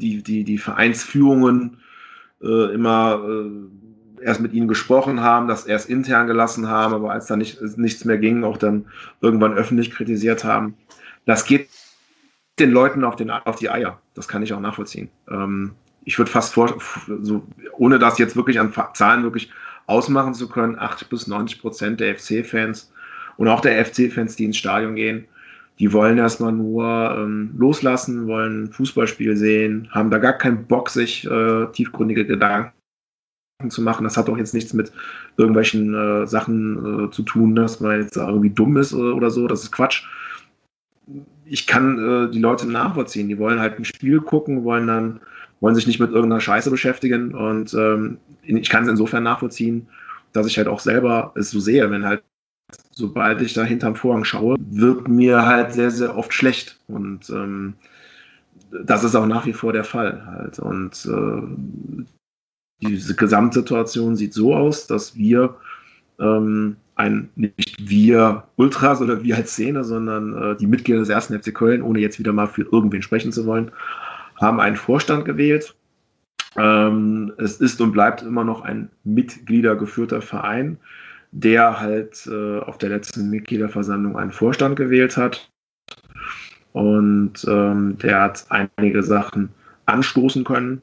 die, 0.00 0.20
die, 0.24 0.42
die 0.42 0.58
Vereinsführungen 0.58 1.76
äh, 2.42 2.74
immer 2.74 3.22
äh, 3.24 4.24
erst 4.24 4.40
mit 4.40 4.52
ihnen 4.52 4.66
gesprochen 4.66 5.20
haben, 5.20 5.46
das 5.46 5.64
erst 5.64 5.88
intern 5.88 6.26
gelassen 6.26 6.68
haben, 6.68 6.92
aber 6.92 7.12
als 7.12 7.26
da 7.26 7.36
nicht, 7.36 7.62
nichts 7.78 8.04
mehr 8.04 8.18
ging, 8.18 8.42
auch 8.42 8.56
dann 8.56 8.86
irgendwann 9.20 9.54
öffentlich 9.54 9.92
kritisiert 9.92 10.42
haben. 10.42 10.74
Das 11.24 11.46
geht 11.46 11.68
den 12.58 12.72
Leuten 12.72 13.04
auf, 13.04 13.14
den, 13.14 13.30
auf 13.30 13.56
die 13.56 13.70
Eier. 13.70 14.00
Das 14.14 14.26
kann 14.26 14.42
ich 14.42 14.52
auch 14.52 14.60
nachvollziehen. 14.60 15.08
Ähm, 15.30 15.76
ich 16.04 16.18
würde 16.18 16.32
fast 16.32 16.52
vor, 16.52 16.76
so, 17.22 17.46
ohne 17.74 18.00
das 18.00 18.18
jetzt 18.18 18.34
wirklich 18.34 18.58
an 18.58 18.72
Zahlen 18.94 19.22
wirklich 19.22 19.52
ausmachen 19.86 20.34
zu 20.34 20.48
können, 20.48 20.78
80 20.78 21.08
bis 21.08 21.26
90 21.26 21.60
Prozent 21.60 22.00
der 22.00 22.16
FC-Fans 22.16 22.92
und 23.36 23.48
auch 23.48 23.60
der 23.60 23.84
FC-Fans, 23.84 24.36
die 24.36 24.44
ins 24.44 24.56
Stadion 24.56 24.94
gehen, 24.94 25.26
die 25.78 25.92
wollen 25.92 26.18
erstmal 26.18 26.52
nur 26.52 27.16
ähm, 27.18 27.52
loslassen, 27.56 28.26
wollen 28.26 28.70
Fußballspiel 28.70 29.36
sehen, 29.36 29.88
haben 29.90 30.10
da 30.10 30.18
gar 30.18 30.34
keinen 30.34 30.66
Bock, 30.66 30.88
sich 30.88 31.28
äh, 31.28 31.66
tiefgründige 31.72 32.24
Gedanken 32.26 32.72
zu 33.68 33.82
machen. 33.82 34.04
Das 34.04 34.16
hat 34.16 34.28
doch 34.28 34.38
jetzt 34.38 34.54
nichts 34.54 34.72
mit 34.72 34.92
irgendwelchen 35.36 35.94
äh, 35.94 36.26
Sachen 36.26 37.06
äh, 37.06 37.10
zu 37.10 37.22
tun, 37.22 37.56
dass 37.56 37.80
man 37.80 38.02
jetzt 38.02 38.16
irgendwie 38.16 38.50
dumm 38.50 38.76
ist 38.76 38.94
oder, 38.94 39.16
oder 39.16 39.30
so. 39.30 39.48
Das 39.48 39.64
ist 39.64 39.72
Quatsch. 39.72 40.04
Ich 41.44 41.66
kann 41.66 41.98
äh, 41.98 42.30
die 42.30 42.40
Leute 42.40 42.70
nachvollziehen. 42.70 43.28
Die 43.28 43.38
wollen 43.38 43.58
halt 43.58 43.78
ein 43.78 43.84
Spiel 43.84 44.20
gucken, 44.20 44.62
wollen 44.62 44.86
dann, 44.86 45.20
wollen 45.64 45.74
sich 45.74 45.86
nicht 45.86 45.98
mit 45.98 46.10
irgendeiner 46.10 46.42
Scheiße 46.42 46.70
beschäftigen. 46.70 47.34
Und 47.34 47.72
ähm, 47.72 48.18
ich 48.42 48.68
kann 48.68 48.82
es 48.82 48.90
insofern 48.90 49.22
nachvollziehen, 49.22 49.88
dass 50.34 50.46
ich 50.46 50.58
halt 50.58 50.68
auch 50.68 50.78
selber 50.78 51.32
es 51.36 51.50
so 51.50 51.58
sehe, 51.58 51.90
wenn 51.90 52.04
halt 52.04 52.22
sobald 52.90 53.40
ich 53.40 53.54
da 53.54 53.64
hinterm 53.64 53.96
Vorhang 53.96 54.24
schaue, 54.24 54.56
wird 54.58 55.08
mir 55.08 55.46
halt 55.46 55.72
sehr, 55.72 55.90
sehr 55.90 56.18
oft 56.18 56.34
schlecht. 56.34 56.78
Und 56.86 57.30
ähm, 57.30 57.74
das 58.84 59.04
ist 59.04 59.14
auch 59.14 59.24
nach 59.24 59.46
wie 59.46 59.54
vor 59.54 59.72
der 59.72 59.84
Fall 59.84 60.26
halt. 60.26 60.58
Und 60.58 61.06
äh, 61.06 62.06
diese 62.86 63.14
Gesamtsituation 63.14 64.16
sieht 64.16 64.34
so 64.34 64.54
aus, 64.54 64.86
dass 64.86 65.16
wir 65.16 65.56
ähm, 66.20 66.76
ein, 66.94 67.30
nicht 67.36 67.88
wir 67.88 68.44
Ultras 68.56 69.00
oder 69.00 69.22
wir 69.22 69.36
als 69.36 69.52
Szene, 69.52 69.82
sondern 69.82 70.34
äh, 70.34 70.56
die 70.56 70.66
Mitglieder 70.66 71.00
des 71.00 71.08
ersten 71.08 71.40
FC 71.40 71.54
Köln, 71.54 71.80
ohne 71.80 72.00
jetzt 72.00 72.18
wieder 72.18 72.34
mal 72.34 72.48
für 72.48 72.68
irgendwen 72.70 73.00
sprechen 73.00 73.32
zu 73.32 73.46
wollen, 73.46 73.72
haben 74.44 74.60
einen 74.60 74.76
Vorstand 74.76 75.24
gewählt. 75.24 75.74
Ähm, 76.56 77.32
es 77.38 77.60
ist 77.60 77.80
und 77.80 77.92
bleibt 77.92 78.22
immer 78.22 78.44
noch 78.44 78.62
ein 78.62 78.90
mitgliedergeführter 79.02 80.22
Verein 80.22 80.78
der 81.34 81.80
halt 81.80 82.28
äh, 82.28 82.60
auf 82.60 82.78
der 82.78 82.90
letzten 82.90 83.28
Mitgliederversammlung 83.28 84.16
einen 84.16 84.30
Vorstand 84.30 84.76
gewählt 84.76 85.16
hat. 85.16 85.50
Und 86.72 87.44
ähm, 87.48 87.98
der 87.98 88.20
hat 88.20 88.46
einige 88.50 89.02
Sachen 89.02 89.48
anstoßen 89.86 90.44
können. 90.44 90.80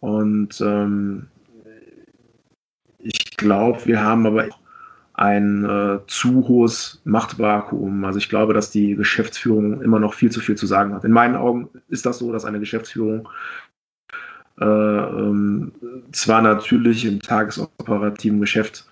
Und 0.00 0.60
ähm, 0.60 1.26
ich 2.98 3.36
glaube, 3.38 3.80
wir 3.86 4.02
haben 4.02 4.26
aber 4.26 4.48
ein 5.14 5.64
äh, 5.64 5.98
zu 6.08 6.46
hohes 6.48 7.00
Machtvakuum. 7.04 8.04
Also 8.04 8.18
ich 8.18 8.28
glaube, 8.28 8.52
dass 8.52 8.70
die 8.70 8.96
Geschäftsführung 8.96 9.80
immer 9.80 10.00
noch 10.00 10.14
viel 10.14 10.30
zu 10.30 10.40
viel 10.40 10.56
zu 10.56 10.66
sagen 10.66 10.92
hat. 10.92 11.04
In 11.04 11.12
meinen 11.12 11.36
Augen 11.36 11.68
ist 11.88 12.04
das 12.04 12.18
so, 12.18 12.32
dass 12.32 12.44
eine 12.44 12.58
Geschäftsführung 12.58 13.28
äh, 14.60 14.64
ähm, 14.64 15.72
zwar 16.12 16.42
natürlich 16.42 17.04
im 17.04 17.20
tagesoperativen 17.20 18.40
Geschäft 18.40 18.86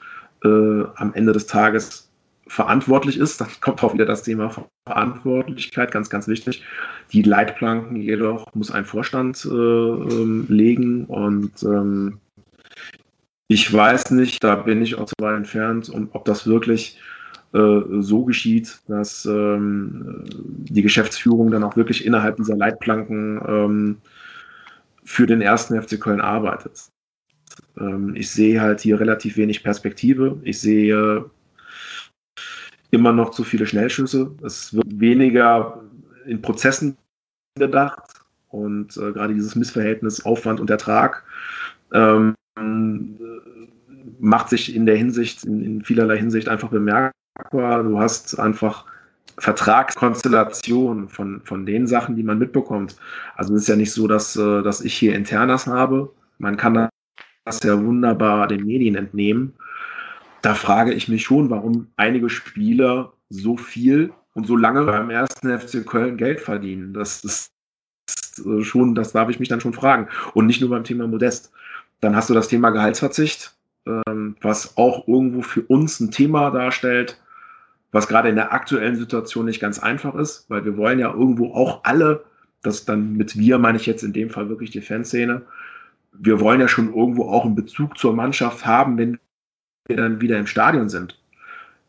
äh, 0.44 0.84
am 0.94 1.12
Ende 1.14 1.32
des 1.32 1.46
Tages 1.46 2.08
verantwortlich 2.46 3.18
ist. 3.18 3.40
Dann 3.40 3.48
kommt 3.60 3.82
auch 3.82 3.94
wieder 3.94 4.06
das 4.06 4.22
Thema 4.22 4.50
Verantwortlichkeit, 4.86 5.90
ganz, 5.90 6.08
ganz 6.08 6.28
wichtig. 6.28 6.64
Die 7.12 7.22
Leitplanken 7.22 7.96
jedoch 7.96 8.46
muss 8.54 8.70
ein 8.70 8.84
Vorstand 8.84 9.44
äh, 9.44 9.48
ähm, 9.48 10.46
legen 10.48 11.06
und 11.06 11.62
ähm, 11.62 12.18
ich 13.52 13.70
weiß 13.70 14.12
nicht, 14.12 14.42
da 14.42 14.56
bin 14.56 14.80
ich 14.80 14.94
auch 14.94 15.04
zu 15.04 15.14
weit 15.20 15.36
entfernt, 15.36 15.90
und 15.90 16.14
ob 16.14 16.24
das 16.24 16.46
wirklich 16.46 16.98
äh, 17.52 17.80
so 18.00 18.24
geschieht, 18.24 18.80
dass 18.88 19.26
ähm, 19.26 20.24
die 20.26 20.80
Geschäftsführung 20.80 21.50
dann 21.50 21.62
auch 21.62 21.76
wirklich 21.76 22.06
innerhalb 22.06 22.36
dieser 22.36 22.56
Leitplanken 22.56 23.40
ähm, 23.46 23.96
für 25.04 25.26
den 25.26 25.42
ersten 25.42 25.80
FC 25.80 26.00
Köln 26.00 26.22
arbeitet. 26.22 26.88
Ähm, 27.78 28.14
ich 28.16 28.30
sehe 28.30 28.58
halt 28.60 28.80
hier 28.80 28.98
relativ 28.98 29.36
wenig 29.36 29.62
Perspektive. 29.62 30.40
Ich 30.44 30.58
sehe 30.58 31.30
immer 32.90 33.12
noch 33.12 33.32
zu 33.32 33.44
viele 33.44 33.66
Schnellschüsse. 33.66 34.30
Es 34.42 34.72
wird 34.72 34.98
weniger 34.98 35.82
in 36.24 36.40
Prozessen 36.40 36.96
gedacht 37.58 38.22
und 38.48 38.96
äh, 38.96 39.12
gerade 39.12 39.34
dieses 39.34 39.56
Missverhältnis 39.56 40.24
Aufwand 40.24 40.58
und 40.58 40.70
Ertrag 40.70 41.22
ähm, 41.92 42.34
macht 44.18 44.48
sich 44.48 44.74
in 44.74 44.86
der 44.86 44.96
Hinsicht, 44.96 45.44
in, 45.44 45.62
in, 45.62 45.84
vielerlei 45.84 46.18
Hinsicht 46.18 46.48
einfach 46.48 46.68
bemerkbar. 46.68 47.82
Du 47.82 47.98
hast 47.98 48.38
einfach 48.38 48.86
Vertragskonstellationen 49.38 51.08
von, 51.08 51.40
von 51.44 51.64
den 51.66 51.86
Sachen, 51.86 52.16
die 52.16 52.22
man 52.22 52.38
mitbekommt. 52.38 52.96
Also 53.36 53.54
es 53.54 53.62
ist 53.62 53.68
ja 53.68 53.76
nicht 53.76 53.92
so, 53.92 54.06
dass, 54.06 54.36
äh, 54.36 54.62
dass 54.62 54.82
ich 54.82 54.94
hier 54.94 55.14
Internas 55.14 55.66
habe. 55.66 56.12
Man 56.38 56.56
kann 56.56 56.88
das 57.44 57.62
ja 57.62 57.82
wunderbar 57.82 58.46
den 58.48 58.64
Medien 58.64 58.94
entnehmen. 58.94 59.54
Da 60.42 60.54
frage 60.54 60.92
ich 60.92 61.08
mich 61.08 61.22
schon, 61.22 61.50
warum 61.50 61.88
einige 61.96 62.28
Spieler 62.28 63.12
so 63.30 63.56
viel 63.56 64.12
und 64.34 64.46
so 64.46 64.56
lange 64.56 64.84
beim 64.84 65.10
ersten 65.10 65.58
FC 65.58 65.86
Köln 65.86 66.16
Geld 66.16 66.40
verdienen. 66.40 66.92
Das 66.92 67.24
ist 67.24 67.52
schon, 68.62 68.94
das 68.94 69.12
darf 69.12 69.28
ich 69.28 69.38
mich 69.40 69.48
dann 69.48 69.60
schon 69.60 69.72
fragen. 69.72 70.08
Und 70.34 70.46
nicht 70.46 70.60
nur 70.60 70.70
beim 70.70 70.84
Thema 70.84 71.06
Modest. 71.06 71.52
Dann 72.02 72.14
hast 72.14 72.28
du 72.28 72.34
das 72.34 72.48
Thema 72.48 72.70
Gehaltsverzicht, 72.70 73.54
ähm, 73.86 74.36
was 74.42 74.76
auch 74.76 75.08
irgendwo 75.08 75.40
für 75.40 75.62
uns 75.62 75.98
ein 76.00 76.10
Thema 76.10 76.50
darstellt, 76.50 77.18
was 77.92 78.08
gerade 78.08 78.28
in 78.28 78.34
der 78.34 78.52
aktuellen 78.52 78.96
Situation 78.96 79.46
nicht 79.46 79.60
ganz 79.60 79.78
einfach 79.78 80.14
ist, 80.14 80.44
weil 80.48 80.64
wir 80.64 80.76
wollen 80.76 80.98
ja 80.98 81.12
irgendwo 81.12 81.54
auch 81.54 81.84
alle, 81.84 82.24
das 82.62 82.84
dann 82.84 83.14
mit 83.14 83.38
wir 83.38 83.58
meine 83.58 83.78
ich 83.78 83.86
jetzt 83.86 84.02
in 84.02 84.12
dem 84.12 84.30
Fall 84.30 84.48
wirklich 84.48 84.70
die 84.70 84.80
Fanszene, 84.80 85.42
wir 86.12 86.40
wollen 86.40 86.60
ja 86.60 86.68
schon 86.68 86.94
irgendwo 86.94 87.30
auch 87.30 87.44
einen 87.44 87.54
Bezug 87.54 87.96
zur 87.96 88.14
Mannschaft 88.14 88.66
haben, 88.66 88.98
wenn 88.98 89.18
wir 89.86 89.96
dann 89.96 90.20
wieder 90.20 90.38
im 90.38 90.46
Stadion 90.46 90.88
sind. 90.88 91.18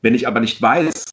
Wenn 0.01 0.15
ich 0.15 0.27
aber 0.27 0.39
nicht 0.39 0.61
weiß, 0.61 1.05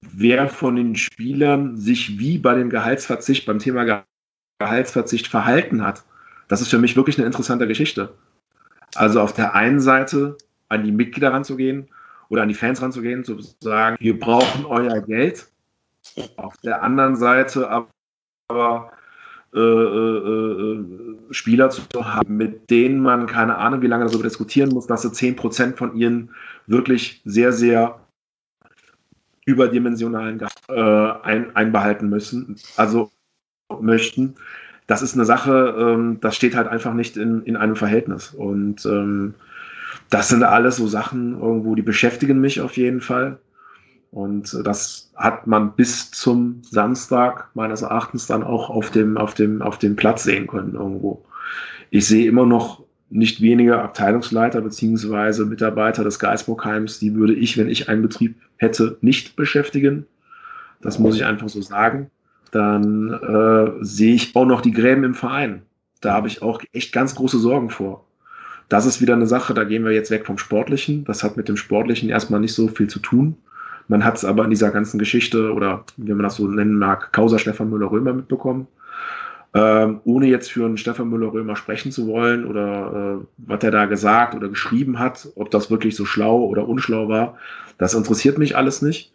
wer 0.00 0.48
von 0.48 0.76
den 0.76 0.96
Spielern 0.96 1.76
sich 1.76 2.18
wie 2.18 2.38
bei 2.38 2.54
dem 2.54 2.70
Gehaltsverzicht, 2.70 3.46
beim 3.46 3.58
Thema 3.58 4.04
Gehaltsverzicht 4.58 5.26
verhalten 5.26 5.84
hat. 5.84 6.04
Das 6.48 6.60
ist 6.60 6.68
für 6.68 6.78
mich 6.78 6.96
wirklich 6.96 7.18
eine 7.18 7.26
interessante 7.26 7.66
Geschichte. 7.66 8.14
Also 8.94 9.20
auf 9.20 9.32
der 9.32 9.54
einen 9.54 9.80
Seite 9.80 10.36
an 10.68 10.84
die 10.84 10.92
Mitglieder 10.92 11.32
ranzugehen 11.32 11.88
oder 12.28 12.42
an 12.42 12.48
die 12.48 12.54
Fans 12.54 12.82
ranzugehen, 12.82 13.24
zu 13.24 13.38
sagen, 13.60 13.96
wir 14.00 14.18
brauchen 14.18 14.64
euer 14.64 15.00
Geld. 15.00 15.46
Auf 16.36 16.56
der 16.58 16.82
anderen 16.82 17.16
Seite 17.16 17.86
aber 18.48 18.92
äh, 19.54 19.58
äh, 19.58 19.62
äh, 19.62 20.84
Spieler 21.30 21.70
zu 21.70 21.82
haben, 21.94 22.36
mit 22.36 22.70
denen 22.70 23.00
man 23.00 23.26
keine 23.26 23.56
Ahnung, 23.56 23.80
wie 23.80 23.86
lange 23.86 24.04
darüber 24.04 24.24
diskutieren 24.24 24.70
muss, 24.70 24.86
dass 24.86 25.02
sie 25.02 25.08
10% 25.08 25.76
von 25.76 25.96
ihnen 25.96 26.30
wirklich 26.66 27.22
sehr, 27.24 27.52
sehr 27.52 28.00
überdimensionalen 29.46 30.44
äh, 30.68 30.80
ein, 31.22 31.56
einbehalten 31.56 32.08
müssen, 32.08 32.56
also 32.76 33.10
möchten. 33.80 34.36
Das 34.86 35.02
ist 35.02 35.14
eine 35.14 35.24
Sache, 35.24 35.74
ähm, 35.78 36.18
das 36.20 36.36
steht 36.36 36.54
halt 36.54 36.68
einfach 36.68 36.94
nicht 36.94 37.16
in, 37.16 37.42
in 37.42 37.56
einem 37.56 37.76
Verhältnis. 37.76 38.32
Und 38.32 38.86
ähm, 38.86 39.34
das 40.10 40.28
sind 40.28 40.42
alles 40.42 40.76
so 40.76 40.86
Sachen 40.86 41.40
irgendwo, 41.40 41.74
die 41.74 41.82
beschäftigen 41.82 42.40
mich 42.40 42.60
auf 42.60 42.76
jeden 42.76 43.00
Fall. 43.00 43.38
Und 44.12 44.56
das 44.64 45.10
hat 45.16 45.46
man 45.46 45.72
bis 45.72 46.10
zum 46.10 46.62
Samstag 46.62 47.50
meines 47.54 47.82
Erachtens 47.82 48.26
dann 48.26 48.44
auch 48.44 48.70
auf 48.70 48.90
dem, 48.90 49.16
auf 49.16 49.34
dem, 49.34 49.60
auf 49.60 49.78
dem 49.78 49.96
Platz 49.96 50.22
sehen 50.24 50.46
können 50.46 50.74
irgendwo. 50.74 51.24
Ich 51.90 52.06
sehe 52.06 52.26
immer 52.26 52.46
noch 52.46 52.84
nicht 53.10 53.40
wenige 53.40 53.80
Abteilungsleiter 53.80 54.60
beziehungsweise 54.60 55.44
Mitarbeiter 55.44 56.02
des 56.02 56.18
Geisburgheims, 56.18 56.98
die 56.98 57.14
würde 57.14 57.34
ich, 57.34 57.56
wenn 57.58 57.68
ich 57.68 57.88
einen 57.88 58.02
Betrieb 58.02 58.36
hätte, 58.56 58.96
nicht 59.00 59.36
beschäftigen. 59.36 60.06
Das 60.80 60.98
muss 60.98 61.16
ich 61.16 61.24
einfach 61.24 61.48
so 61.48 61.62
sagen. 61.62 62.10
Dann 62.52 63.12
äh, 63.12 63.84
sehe 63.84 64.14
ich 64.14 64.34
auch 64.36 64.46
noch 64.46 64.60
die 64.60 64.72
Gräben 64.72 65.04
im 65.04 65.14
Verein. 65.14 65.62
Da 66.00 66.12
habe 66.12 66.28
ich 66.28 66.42
auch 66.42 66.60
echt 66.72 66.92
ganz 66.92 67.14
große 67.14 67.38
Sorgen 67.38 67.70
vor. 67.70 68.04
Das 68.68 68.86
ist 68.86 69.00
wieder 69.00 69.14
eine 69.14 69.26
Sache, 69.26 69.54
da 69.54 69.64
gehen 69.64 69.84
wir 69.84 69.92
jetzt 69.92 70.10
weg 70.10 70.26
vom 70.26 70.38
Sportlichen. 70.38 71.04
Das 71.04 71.22
hat 71.22 71.36
mit 71.36 71.48
dem 71.48 71.56
Sportlichen 71.56 72.08
erstmal 72.08 72.40
nicht 72.40 72.54
so 72.54 72.68
viel 72.68 72.88
zu 72.88 72.98
tun. 72.98 73.36
Man 73.88 74.04
hat 74.04 74.16
es 74.16 74.24
aber 74.24 74.44
in 74.44 74.50
dieser 74.50 74.70
ganzen 74.70 74.98
Geschichte 74.98 75.52
oder 75.52 75.84
wie 75.96 76.12
man 76.12 76.24
das 76.24 76.36
so 76.36 76.48
nennen 76.48 76.78
mag, 76.78 77.12
Causa 77.12 77.38
Stefan 77.38 77.70
Müller-Römer 77.70 78.12
mitbekommen. 78.12 78.66
Ähm, 79.54 80.00
ohne 80.04 80.26
jetzt 80.26 80.50
für 80.50 80.66
einen 80.66 80.76
Stefan 80.76 81.08
Müller-Römer 81.08 81.54
sprechen 81.56 81.92
zu 81.92 82.08
wollen 82.08 82.44
oder 82.44 83.20
äh, 83.20 83.26
was 83.38 83.62
er 83.62 83.70
da 83.70 83.86
gesagt 83.86 84.34
oder 84.34 84.48
geschrieben 84.48 84.98
hat, 84.98 85.28
ob 85.36 85.50
das 85.50 85.70
wirklich 85.70 85.94
so 85.94 86.04
schlau 86.04 86.44
oder 86.44 86.68
unschlau 86.68 87.08
war, 87.08 87.38
das 87.78 87.94
interessiert 87.94 88.38
mich 88.38 88.56
alles 88.56 88.82
nicht. 88.82 89.12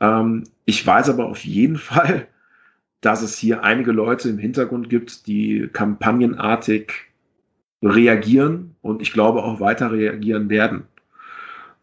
Ähm, 0.00 0.44
ich 0.64 0.86
weiß 0.86 1.10
aber 1.10 1.26
auf 1.26 1.44
jeden 1.44 1.76
Fall, 1.78 2.28
dass 3.00 3.22
es 3.22 3.38
hier 3.38 3.62
einige 3.62 3.92
Leute 3.92 4.28
im 4.28 4.38
Hintergrund 4.38 4.90
gibt, 4.90 5.26
die 5.26 5.68
kampagnenartig 5.72 6.92
reagieren 7.82 8.74
und 8.82 9.02
ich 9.02 9.12
glaube 9.12 9.42
auch 9.42 9.60
weiter 9.60 9.92
reagieren 9.92 10.50
werden. 10.50 10.84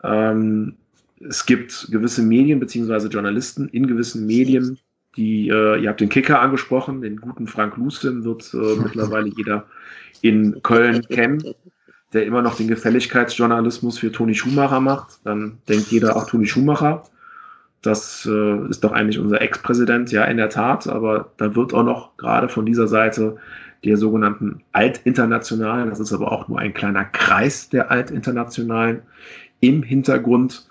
Ähm, 0.04 0.76
es 1.20 1.46
gibt 1.46 1.88
gewisse 1.90 2.22
Medien 2.22 2.60
beziehungsweise 2.60 3.08
Journalisten 3.08 3.70
in 3.70 3.88
gewissen 3.88 4.26
Medien, 4.26 4.78
die, 5.16 5.48
äh, 5.48 5.82
ihr 5.82 5.90
habt 5.90 6.02
den 6.02 6.10
Kicker 6.10 6.42
angesprochen, 6.42 7.02
den 7.02 7.18
guten 7.18 7.48
Frank 7.48 7.78
Lucen 7.78 8.26
wird 8.26 8.54
äh, 8.54 8.76
mittlerweile 8.84 9.30
jeder 9.36 9.66
in 10.22 10.62
Köln 10.62 11.08
kennen, 11.08 11.44
der 12.14 12.26
immer 12.26 12.42
noch 12.42 12.58
den 12.58 12.68
Gefälligkeitsjournalismus 12.68 13.98
für 13.98 14.12
Toni 14.12 14.36
Schumacher 14.36 14.80
macht. 14.80 15.20
Dann 15.24 15.60
denkt 15.70 15.88
jeder 15.88 16.16
auch 16.16 16.28
Toni 16.28 16.48
Schumacher. 16.48 17.04
Das 17.86 18.26
äh, 18.26 18.70
ist 18.70 18.84
doch 18.84 18.92
eigentlich 18.92 19.20
unser 19.20 19.42
Ex-Präsident, 19.42 20.12
ja, 20.12 20.24
in 20.26 20.38
der 20.38 20.50
Tat, 20.50 20.88
aber 20.88 21.32
da 21.38 21.56
wird 21.56 21.74
auch 21.74 21.84
noch 21.84 22.18
gerade 22.18 22.50
von 22.50 22.66
dieser 22.66 22.88
Seite 22.88 23.38
der 23.84 23.98
sogenannten 23.98 24.64
Altinternationalen, 24.72 25.90
das 25.90 26.00
ist 26.00 26.12
aber 26.12 26.32
auch 26.32 26.48
nur 26.48 26.58
ein 26.58 26.74
kleiner 26.74 27.06
Kreis 27.06 27.70
der 27.70 27.92
Altinternationalen, 27.92 29.04
im 29.60 29.84
Hintergrund 29.84 30.68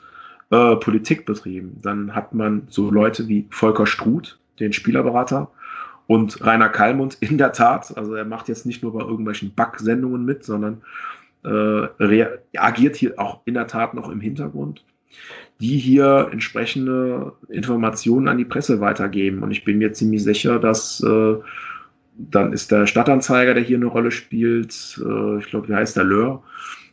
äh, 0.50 0.76
Politik 0.76 1.24
betrieben. 1.24 1.78
Dann 1.82 2.14
hat 2.14 2.34
man 2.34 2.66
so 2.68 2.90
Leute 2.90 3.28
wie 3.28 3.46
Volker 3.50 3.86
Struth, 3.86 4.38
den 4.58 4.72
Spielerberater, 4.72 5.50
und 6.06 6.44
Rainer 6.44 6.68
Kallmund 6.68 7.16
in 7.20 7.38
der 7.38 7.52
Tat, 7.52 7.96
also 7.96 8.14
er 8.14 8.24
macht 8.24 8.48
jetzt 8.48 8.66
nicht 8.66 8.82
nur 8.82 8.92
bei 8.92 9.00
irgendwelchen 9.00 9.54
Backsendungen 9.54 10.24
mit, 10.24 10.44
sondern 10.44 10.82
äh, 11.44 12.26
agiert 12.56 12.96
hier 12.96 13.18
auch 13.18 13.40
in 13.44 13.54
der 13.54 13.66
Tat 13.66 13.94
noch 13.94 14.10
im 14.10 14.20
Hintergrund, 14.20 14.84
die 15.60 15.78
hier 15.78 16.28
entsprechende 16.32 17.32
Informationen 17.48 18.28
an 18.28 18.38
die 18.38 18.44
Presse 18.44 18.80
weitergeben. 18.80 19.42
Und 19.42 19.50
ich 19.50 19.64
bin 19.64 19.78
mir 19.78 19.92
ziemlich 19.92 20.24
sicher, 20.24 20.58
dass 20.58 21.00
äh, 21.00 21.36
dann 22.16 22.52
ist 22.52 22.70
der 22.70 22.86
Stadtanzeiger, 22.86 23.54
der 23.54 23.62
hier 23.62 23.76
eine 23.76 23.86
Rolle 23.86 24.10
spielt, 24.10 25.00
äh, 25.04 25.38
ich 25.38 25.46
glaube, 25.46 25.68
wie 25.68 25.74
heißt 25.74 25.96
der 25.96 26.04
Lör, 26.04 26.42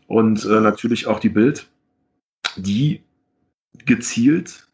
und 0.08 0.46
äh, 0.46 0.60
natürlich 0.60 1.08
auch 1.08 1.20
die 1.20 1.30
Bild, 1.30 1.68
die 2.58 3.02
gezielt 3.86 4.68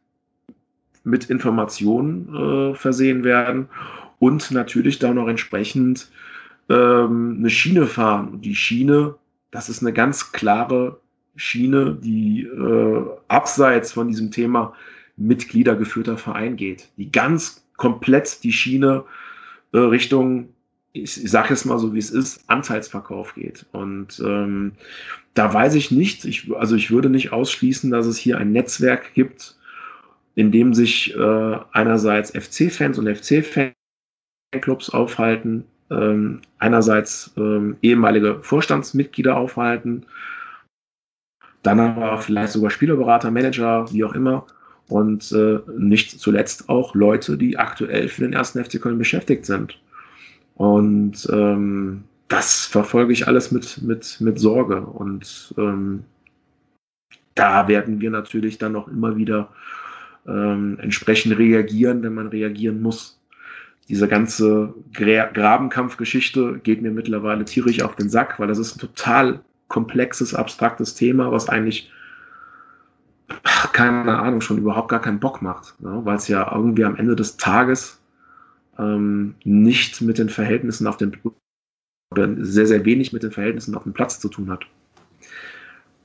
mit 1.03 1.29
Informationen 1.29 2.35
äh, 2.35 2.75
versehen 2.75 3.23
werden 3.23 3.69
und 4.19 4.51
natürlich 4.51 4.99
da 4.99 5.13
noch 5.13 5.27
entsprechend 5.27 6.11
ähm, 6.69 7.37
eine 7.39 7.49
Schiene 7.49 7.85
fahren. 7.85 8.41
Die 8.41 8.55
Schiene, 8.55 9.15
das 9.51 9.69
ist 9.69 9.81
eine 9.81 9.93
ganz 9.93 10.31
klare 10.31 10.99
Schiene, 11.37 11.97
die 12.01 12.43
äh, 12.43 13.05
abseits 13.27 13.93
von 13.93 14.07
diesem 14.07 14.31
Thema 14.31 14.73
Mitgliedergeführter 15.15 16.17
Verein 16.17 16.57
geht, 16.57 16.89
die 16.97 17.11
ganz 17.11 17.67
komplett 17.77 18.43
die 18.43 18.51
Schiene 18.51 19.03
äh, 19.71 19.77
Richtung, 19.77 20.49
ich, 20.93 21.23
ich 21.23 21.31
sage 21.31 21.49
jetzt 21.49 21.65
mal 21.65 21.79
so, 21.79 21.93
wie 21.93 21.99
es 21.99 22.09
ist, 22.09 22.43
Anteilsverkauf 22.47 23.35
geht. 23.35 23.65
Und 23.71 24.19
ähm, 24.25 24.73
da 25.33 25.53
weiß 25.53 25.75
ich 25.75 25.91
nicht, 25.91 26.25
ich, 26.25 26.53
also 26.55 26.75
ich 26.75 26.91
würde 26.91 27.09
nicht 27.09 27.31
ausschließen, 27.31 27.91
dass 27.91 28.05
es 28.07 28.17
hier 28.17 28.37
ein 28.37 28.51
Netzwerk 28.51 29.13
gibt, 29.13 29.55
in 30.35 30.51
dem 30.51 30.73
sich 30.73 31.15
äh, 31.15 31.57
einerseits 31.71 32.31
FC-Fans 32.31 32.99
und 32.99 33.07
FC-Fanclubs 33.07 34.89
aufhalten, 34.89 35.65
ähm, 35.89 36.41
einerseits 36.59 37.33
ähm, 37.37 37.77
ehemalige 37.81 38.39
Vorstandsmitglieder 38.41 39.37
aufhalten, 39.37 40.05
dann 41.63 41.79
aber 41.79 42.19
vielleicht 42.19 42.53
sogar 42.53 42.69
Spielerberater, 42.69 43.31
Manager, 43.31 43.91
wie 43.91 44.03
auch 44.03 44.13
immer 44.13 44.45
und 44.87 45.31
äh, 45.33 45.59
nicht 45.77 46.19
zuletzt 46.19 46.69
auch 46.69 46.95
Leute, 46.95 47.37
die 47.37 47.57
aktuell 47.57 48.07
für 48.07 48.21
den 48.21 48.33
ersten 48.33 48.63
FC 48.63 48.81
Köln 48.81 48.97
beschäftigt 48.97 49.45
sind. 49.45 49.77
Und 50.55 51.27
ähm, 51.31 52.03
das 52.29 52.65
verfolge 52.65 53.13
ich 53.13 53.27
alles 53.27 53.51
mit, 53.51 53.81
mit, 53.81 54.17
mit 54.19 54.39
Sorge. 54.39 54.81
Und 54.81 55.53
ähm, 55.57 56.03
da 57.35 57.67
werden 57.67 58.01
wir 58.01 58.09
natürlich 58.09 58.57
dann 58.57 58.71
noch 58.71 58.87
immer 58.87 59.15
wieder 59.17 59.49
ähm, 60.25 60.77
entsprechend 60.81 61.37
reagieren, 61.37 62.01
wenn 62.03 62.13
man 62.13 62.27
reagieren 62.27 62.81
muss. 62.81 63.19
Diese 63.89 64.07
ganze 64.07 64.73
Gra 64.93 65.27
Grabenkampfgeschichte 65.27 66.59
geht 66.63 66.81
mir 66.81 66.91
mittlerweile 66.91 67.45
tierisch 67.45 67.81
auf 67.81 67.95
den 67.95 68.09
Sack, 68.09 68.39
weil 68.39 68.47
das 68.47 68.57
ist 68.57 68.75
ein 68.75 68.79
total 68.79 69.39
komplexes, 69.67 70.33
abstraktes 70.33 70.95
Thema, 70.95 71.31
was 71.31 71.49
eigentlich 71.49 71.91
keine 73.73 74.19
Ahnung, 74.19 74.41
schon 74.41 74.57
überhaupt 74.57 74.89
gar 74.89 75.01
keinen 75.01 75.19
Bock 75.19 75.41
macht, 75.41 75.79
ne? 75.81 76.01
weil 76.03 76.15
es 76.15 76.27
ja 76.27 76.49
irgendwie 76.53 76.85
am 76.85 76.95
Ende 76.95 77.15
des 77.15 77.37
Tages 77.37 78.01
ähm, 78.77 79.35
nicht 79.43 80.01
mit 80.01 80.17
den 80.17 80.29
Verhältnissen 80.29 80.87
auf 80.87 80.97
dem 80.97 81.11
oder 82.11 82.29
sehr, 82.39 82.67
sehr 82.67 82.85
wenig 82.85 83.11
mit 83.11 83.23
den 83.23 83.31
Verhältnissen 83.31 83.75
auf 83.75 83.83
dem 83.83 83.93
Platz 83.93 84.19
zu 84.19 84.29
tun 84.29 84.49
hat. 84.49 84.65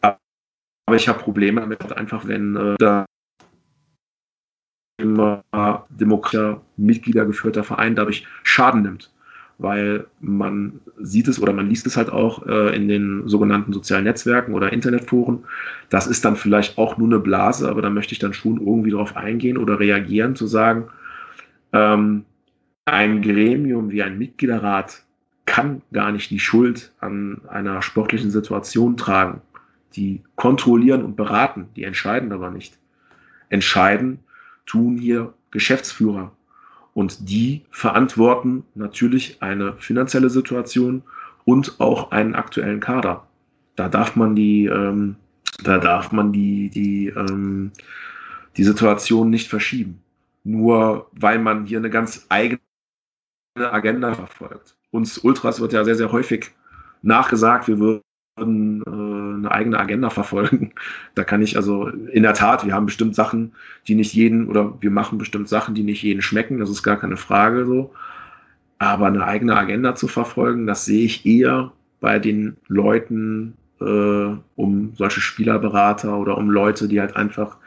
Aber 0.00 0.96
ich 0.96 1.08
habe 1.08 1.20
Probleme 1.20 1.60
damit, 1.60 1.92
einfach 1.92 2.26
wenn 2.26 2.56
äh, 2.56 2.74
da 2.78 3.06
immer 5.00 5.42
demokratischer, 5.90 6.60
mitgliedergeführter 6.76 7.64
Verein 7.64 7.94
dadurch 7.94 8.26
Schaden 8.42 8.82
nimmt 8.82 9.11
weil 9.62 10.06
man 10.20 10.80
sieht 11.00 11.28
es 11.28 11.40
oder 11.40 11.52
man 11.52 11.68
liest 11.68 11.86
es 11.86 11.96
halt 11.96 12.10
auch 12.10 12.46
äh, 12.46 12.74
in 12.74 12.88
den 12.88 13.28
sogenannten 13.28 13.72
sozialen 13.72 14.04
Netzwerken 14.04 14.54
oder 14.54 14.72
Internetforen. 14.72 15.44
Das 15.88 16.06
ist 16.06 16.24
dann 16.24 16.36
vielleicht 16.36 16.78
auch 16.78 16.98
nur 16.98 17.08
eine 17.08 17.20
Blase, 17.20 17.68
aber 17.68 17.80
da 17.80 17.90
möchte 17.90 18.12
ich 18.12 18.18
dann 18.18 18.34
schon 18.34 18.58
irgendwie 18.58 18.90
darauf 18.90 19.16
eingehen 19.16 19.56
oder 19.56 19.78
reagieren, 19.78 20.34
zu 20.34 20.46
sagen, 20.46 20.88
ähm, 21.72 22.24
ein 22.84 23.22
Gremium 23.22 23.90
wie 23.90 24.02
ein 24.02 24.18
Mitgliederrat 24.18 25.02
kann 25.46 25.82
gar 25.92 26.12
nicht 26.12 26.30
die 26.30 26.40
Schuld 26.40 26.92
an 27.00 27.40
einer 27.48 27.82
sportlichen 27.82 28.30
Situation 28.30 28.96
tragen. 28.96 29.40
Die 29.94 30.22
kontrollieren 30.36 31.04
und 31.04 31.16
beraten, 31.16 31.68
die 31.76 31.84
entscheiden 31.84 32.32
aber 32.32 32.50
nicht. 32.50 32.78
Entscheiden 33.48 34.20
tun 34.66 34.96
hier 34.96 35.34
Geschäftsführer, 35.50 36.32
und 36.94 37.28
die 37.28 37.62
verantworten 37.70 38.64
natürlich 38.74 39.40
eine 39.40 39.74
finanzielle 39.74 40.30
Situation 40.30 41.02
und 41.44 41.80
auch 41.80 42.10
einen 42.10 42.34
aktuellen 42.34 42.80
Kader. 42.80 43.26
Da 43.76 43.88
darf 43.88 44.16
man 44.16 44.36
die, 44.36 44.66
ähm, 44.66 45.16
da 45.64 45.78
darf 45.78 46.12
man 46.12 46.32
die, 46.32 46.68
die, 46.68 47.08
ähm, 47.08 47.72
die 48.56 48.64
Situation 48.64 49.30
nicht 49.30 49.48
verschieben. 49.48 50.02
Nur 50.44 51.08
weil 51.12 51.38
man 51.38 51.64
hier 51.64 51.78
eine 51.78 51.90
ganz 51.90 52.26
eigene 52.28 52.60
Agenda 53.56 54.14
verfolgt. 54.14 54.76
Uns 54.90 55.18
Ultras 55.18 55.60
wird 55.60 55.72
ja 55.72 55.84
sehr, 55.84 55.94
sehr 55.94 56.12
häufig 56.12 56.50
nachgesagt, 57.02 57.68
wir 57.68 57.78
würden 57.78 58.02
eine 58.36 59.50
eigene 59.50 59.78
Agenda 59.78 60.10
verfolgen. 60.10 60.72
Da 61.14 61.24
kann 61.24 61.42
ich 61.42 61.56
also 61.56 61.88
in 61.88 62.22
der 62.22 62.32
Tat, 62.32 62.64
wir 62.64 62.72
haben 62.72 62.86
bestimmt 62.86 63.14
Sachen, 63.14 63.52
die 63.86 63.94
nicht 63.94 64.14
jeden 64.14 64.48
oder 64.48 64.80
wir 64.80 64.90
machen 64.90 65.18
bestimmt 65.18 65.48
Sachen, 65.48 65.74
die 65.74 65.82
nicht 65.82 66.02
jeden 66.02 66.22
schmecken. 66.22 66.58
Das 66.58 66.70
ist 66.70 66.82
gar 66.82 66.96
keine 66.96 67.18
Frage 67.18 67.66
so. 67.66 67.92
Aber 68.78 69.06
eine 69.06 69.24
eigene 69.24 69.56
Agenda 69.56 69.94
zu 69.94 70.08
verfolgen, 70.08 70.66
das 70.66 70.86
sehe 70.86 71.04
ich 71.04 71.26
eher 71.26 71.72
bei 72.00 72.18
den 72.18 72.56
Leuten 72.66 73.54
äh, 73.80 74.36
um 74.56 74.94
solche 74.96 75.20
Spielerberater 75.20 76.16
oder 76.16 76.38
um 76.38 76.50
Leute, 76.50 76.88
die 76.88 77.00
halt 77.00 77.14
einfach 77.14 77.58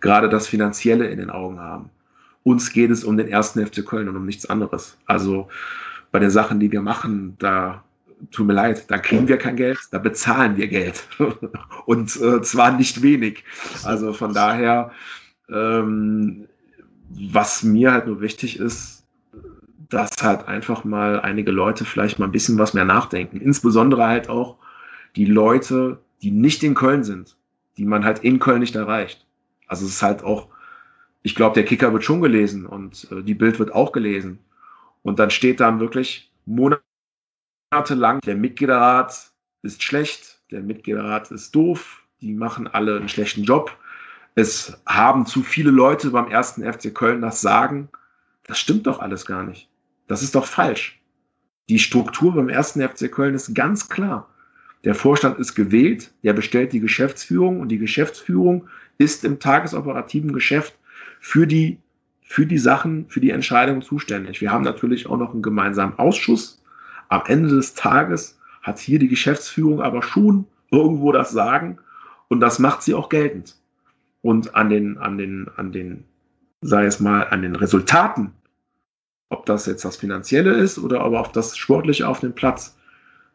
gerade 0.00 0.28
das 0.28 0.48
Finanzielle 0.48 1.06
in 1.08 1.18
den 1.18 1.30
Augen 1.30 1.60
haben. 1.60 1.90
Uns 2.42 2.72
geht 2.72 2.90
es 2.90 3.04
um 3.04 3.16
den 3.16 3.28
ersten 3.28 3.64
FC 3.64 3.86
Köln 3.86 4.08
und 4.08 4.16
um 4.16 4.26
nichts 4.26 4.46
anderes. 4.46 4.98
Also 5.06 5.48
bei 6.10 6.18
den 6.18 6.30
Sachen, 6.30 6.58
die 6.60 6.72
wir 6.72 6.82
machen, 6.82 7.36
da 7.38 7.84
tut 8.30 8.46
mir 8.46 8.52
leid, 8.52 8.90
da 8.90 8.98
kriegen 8.98 9.28
wir 9.28 9.38
kein 9.38 9.56
Geld, 9.56 9.78
da 9.90 9.98
bezahlen 9.98 10.56
wir 10.56 10.68
Geld. 10.68 11.06
und 11.86 12.16
äh, 12.20 12.42
zwar 12.42 12.72
nicht 12.72 13.02
wenig. 13.02 13.44
Also 13.84 14.12
von 14.12 14.34
daher, 14.34 14.90
ähm, 15.48 16.48
was 17.10 17.62
mir 17.62 17.92
halt 17.92 18.06
nur 18.06 18.20
wichtig 18.20 18.58
ist, 18.58 19.06
dass 19.88 20.10
halt 20.20 20.46
einfach 20.48 20.84
mal 20.84 21.20
einige 21.20 21.50
Leute 21.50 21.84
vielleicht 21.84 22.18
mal 22.18 22.26
ein 22.26 22.32
bisschen 22.32 22.58
was 22.58 22.74
mehr 22.74 22.84
nachdenken. 22.84 23.40
Insbesondere 23.40 24.06
halt 24.06 24.28
auch 24.28 24.56
die 25.16 25.24
Leute, 25.24 25.98
die 26.22 26.30
nicht 26.30 26.62
in 26.62 26.74
Köln 26.74 27.04
sind, 27.04 27.36
die 27.78 27.86
man 27.86 28.04
halt 28.04 28.18
in 28.20 28.38
Köln 28.38 28.60
nicht 28.60 28.76
erreicht. 28.76 29.26
Also 29.66 29.86
es 29.86 29.92
ist 29.92 30.02
halt 30.02 30.22
auch, 30.22 30.48
ich 31.22 31.34
glaube, 31.34 31.54
der 31.54 31.64
Kicker 31.64 31.92
wird 31.92 32.04
schon 32.04 32.20
gelesen 32.20 32.66
und 32.66 33.08
äh, 33.10 33.22
die 33.22 33.34
Bild 33.34 33.58
wird 33.58 33.72
auch 33.72 33.92
gelesen. 33.92 34.40
Und 35.02 35.18
dann 35.18 35.30
steht 35.30 35.60
dann 35.60 35.80
wirklich 35.80 36.30
monatelang, 37.70 38.20
der 38.20 38.36
Mitgliederrat 38.36 39.30
ist 39.62 39.82
schlecht, 39.82 40.40
der 40.50 40.62
Mitgliederrat 40.62 41.30
ist 41.30 41.54
doof, 41.54 42.02
die 42.20 42.32
machen 42.32 42.66
alle 42.66 42.96
einen 42.96 43.08
schlechten 43.08 43.44
Job. 43.44 43.76
Es 44.34 44.80
haben 44.86 45.26
zu 45.26 45.42
viele 45.42 45.70
Leute 45.70 46.10
beim 46.10 46.28
ersten 46.28 46.62
FC 46.62 46.94
Köln 46.94 47.20
das 47.20 47.40
Sagen. 47.40 47.88
Das 48.46 48.58
stimmt 48.58 48.86
doch 48.86 49.00
alles 49.00 49.26
gar 49.26 49.42
nicht. 49.42 49.68
Das 50.06 50.22
ist 50.22 50.34
doch 50.34 50.46
falsch. 50.46 51.00
Die 51.68 51.78
Struktur 51.78 52.34
beim 52.34 52.48
ersten 52.48 52.80
FC 52.80 53.12
Köln 53.12 53.34
ist 53.34 53.54
ganz 53.54 53.88
klar. 53.88 54.28
Der 54.84 54.94
Vorstand 54.94 55.38
ist 55.38 55.54
gewählt, 55.54 56.12
der 56.22 56.32
bestellt 56.32 56.72
die 56.72 56.80
Geschäftsführung 56.80 57.60
und 57.60 57.68
die 57.68 57.78
Geschäftsführung 57.78 58.68
ist 58.96 59.24
im 59.24 59.38
tagesoperativen 59.38 60.32
Geschäft 60.32 60.78
für 61.20 61.46
die, 61.46 61.78
für 62.22 62.46
die 62.46 62.58
Sachen, 62.58 63.08
für 63.08 63.20
die 63.20 63.30
Entscheidungen 63.30 63.82
zuständig. 63.82 64.40
Wir 64.40 64.52
haben 64.52 64.64
natürlich 64.64 65.08
auch 65.08 65.18
noch 65.18 65.32
einen 65.32 65.42
gemeinsamen 65.42 65.98
Ausschuss. 65.98 66.62
Am 67.08 67.22
Ende 67.26 67.48
des 67.48 67.74
Tages 67.74 68.38
hat 68.62 68.78
hier 68.78 68.98
die 68.98 69.08
Geschäftsführung 69.08 69.80
aber 69.80 70.02
schon 70.02 70.46
irgendwo 70.70 71.12
das 71.12 71.30
Sagen 71.30 71.78
und 72.28 72.40
das 72.40 72.58
macht 72.58 72.82
sie 72.82 72.94
auch 72.94 73.08
geltend. 73.08 73.56
Und 74.20 74.54
an 74.54 74.68
den, 74.68 74.98
an 74.98 75.16
den, 75.16 75.48
an 75.56 75.72
den, 75.72 76.04
sei 76.60 76.84
es 76.84 77.00
mal, 77.00 77.28
an 77.28 77.42
den 77.42 77.56
Resultaten, 77.56 78.32
ob 79.30 79.46
das 79.46 79.66
jetzt 79.66 79.84
das 79.84 79.96
Finanzielle 79.96 80.52
ist 80.52 80.78
oder 80.78 81.00
aber 81.00 81.20
auch 81.20 81.28
das 81.28 81.56
Sportliche 81.56 82.08
auf 82.08 82.20
dem 82.20 82.34
Platz, 82.34 82.76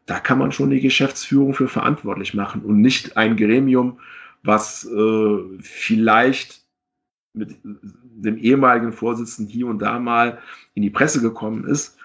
da 0.06 0.20
kann 0.20 0.38
man 0.38 0.52
schon 0.52 0.70
die 0.70 0.80
Geschäftsführung 0.80 1.54
für 1.54 1.68
verantwortlich 1.68 2.34
machen 2.34 2.62
und 2.62 2.80
nicht 2.80 3.16
ein 3.16 3.36
Gremium, 3.36 3.98
was 4.42 4.84
äh, 4.84 5.38
vielleicht 5.60 6.62
mit 7.32 7.56
dem 7.64 8.36
ehemaligen 8.36 8.92
Vorsitzenden 8.92 9.52
hier 9.52 9.66
und 9.66 9.80
da 9.80 9.98
mal 9.98 10.38
in 10.74 10.82
die 10.82 10.90
Presse 10.90 11.20
gekommen 11.20 11.64
ist 11.64 11.98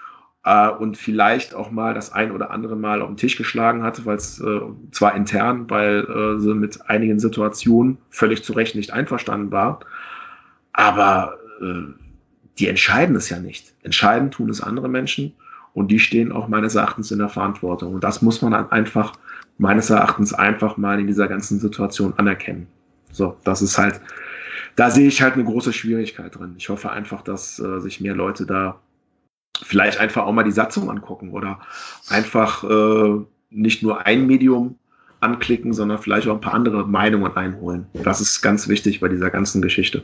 äh, 0.44 0.68
und 0.70 0.96
vielleicht 0.96 1.54
auch 1.54 1.70
mal 1.70 1.94
das 1.94 2.12
ein 2.12 2.32
oder 2.32 2.50
andere 2.50 2.76
Mal 2.76 3.02
auf 3.02 3.08
den 3.08 3.16
Tisch 3.16 3.36
geschlagen 3.36 3.82
hatte, 3.82 4.04
weil 4.06 4.16
es 4.16 4.40
äh, 4.40 4.60
zwar 4.90 5.14
intern, 5.14 5.68
weil 5.68 6.04
äh, 6.04 6.40
sie 6.40 6.54
mit 6.54 6.88
einigen 6.88 7.18
Situationen 7.18 7.98
völlig 8.10 8.44
zu 8.44 8.52
Recht 8.52 8.74
nicht 8.74 8.92
einverstanden 8.92 9.50
war, 9.50 9.80
aber 10.72 11.36
äh, 11.60 11.92
die 12.58 12.68
entscheiden 12.68 13.16
es 13.16 13.28
ja 13.30 13.38
nicht. 13.38 13.72
Entscheiden 13.82 14.30
tun 14.30 14.50
es 14.50 14.60
andere 14.60 14.88
Menschen 14.88 15.32
und 15.72 15.90
die 15.90 15.98
stehen 15.98 16.32
auch 16.32 16.48
meines 16.48 16.74
Erachtens 16.74 17.10
in 17.10 17.18
der 17.18 17.28
Verantwortung. 17.28 17.94
Und 17.94 18.04
das 18.04 18.22
muss 18.22 18.42
man 18.42 18.52
dann 18.52 18.70
einfach 18.70 19.12
meines 19.58 19.90
Erachtens 19.90 20.32
einfach 20.32 20.76
mal 20.76 20.98
in 20.98 21.06
dieser 21.06 21.28
ganzen 21.28 21.60
Situation 21.60 22.14
anerkennen. 22.16 22.66
So, 23.12 23.36
das 23.44 23.62
ist 23.62 23.78
halt, 23.78 24.00
da 24.76 24.90
sehe 24.90 25.08
ich 25.08 25.20
halt 25.22 25.34
eine 25.34 25.44
große 25.44 25.72
Schwierigkeit 25.72 26.34
drin. 26.34 26.54
Ich 26.56 26.68
hoffe 26.68 26.90
einfach, 26.90 27.22
dass 27.22 27.58
äh, 27.58 27.80
sich 27.80 28.00
mehr 28.00 28.14
Leute 28.14 28.46
da 28.46 28.78
vielleicht 29.62 29.98
einfach 29.98 30.24
auch 30.24 30.32
mal 30.32 30.42
die 30.42 30.52
Satzung 30.52 30.90
angucken 30.90 31.30
oder 31.30 31.60
einfach 32.08 32.64
äh, 32.64 33.20
nicht 33.50 33.82
nur 33.82 34.06
ein 34.06 34.26
Medium 34.26 34.76
anklicken, 35.20 35.72
sondern 35.72 35.98
vielleicht 35.98 36.28
auch 36.28 36.34
ein 36.34 36.40
paar 36.40 36.54
andere 36.54 36.86
Meinungen 36.86 37.36
einholen. 37.36 37.86
Das 37.92 38.20
ist 38.20 38.40
ganz 38.40 38.68
wichtig 38.68 39.00
bei 39.00 39.08
dieser 39.08 39.30
ganzen 39.30 39.60
Geschichte. 39.62 40.02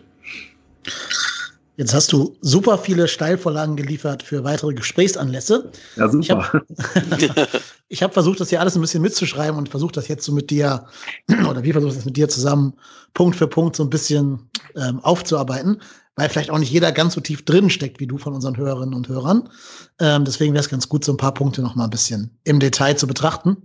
Jetzt 1.76 1.92
hast 1.92 2.10
du 2.10 2.34
super 2.40 2.78
viele 2.78 3.06
Steilvorlagen 3.06 3.76
geliefert 3.76 4.22
für 4.22 4.44
weitere 4.44 4.72
Gesprächsanlässe. 4.72 5.70
Ja, 5.96 6.08
super. 6.08 6.22
Ich 6.22 6.32
habe 6.32 7.48
hab 7.92 8.14
versucht, 8.14 8.40
das 8.40 8.48
hier 8.48 8.60
alles 8.60 8.76
ein 8.76 8.80
bisschen 8.80 9.02
mitzuschreiben 9.02 9.58
und 9.58 9.68
versucht 9.68 9.96
das 9.96 10.08
jetzt 10.08 10.24
so 10.24 10.32
mit 10.32 10.50
dir, 10.50 10.86
oder 11.28 11.62
wir 11.62 11.72
versuchen 11.74 11.94
das 11.94 12.06
mit 12.06 12.16
dir 12.16 12.28
zusammen, 12.28 12.72
Punkt 13.12 13.36
für 13.36 13.46
Punkt 13.46 13.76
so 13.76 13.82
ein 13.82 13.90
bisschen 13.90 14.48
ähm, 14.74 15.00
aufzuarbeiten, 15.00 15.82
weil 16.16 16.30
vielleicht 16.30 16.50
auch 16.50 16.58
nicht 16.58 16.72
jeder 16.72 16.90
ganz 16.92 17.14
so 17.14 17.20
tief 17.20 17.44
drin 17.44 17.70
steckt 17.70 18.00
wie 18.00 18.06
du 18.06 18.18
von 18.18 18.34
unseren 18.34 18.56
Hörerinnen 18.56 18.94
und 18.94 19.08
Hörern. 19.08 19.50
Ähm, 20.00 20.24
deswegen 20.24 20.54
wäre 20.54 20.62
es 20.62 20.70
ganz 20.70 20.88
gut, 20.88 21.04
so 21.04 21.12
ein 21.12 21.18
paar 21.18 21.34
Punkte 21.34 21.62
noch 21.62 21.76
mal 21.76 21.84
ein 21.84 21.90
bisschen 21.90 22.38
im 22.44 22.58
Detail 22.58 22.96
zu 22.96 23.06
betrachten. 23.06 23.58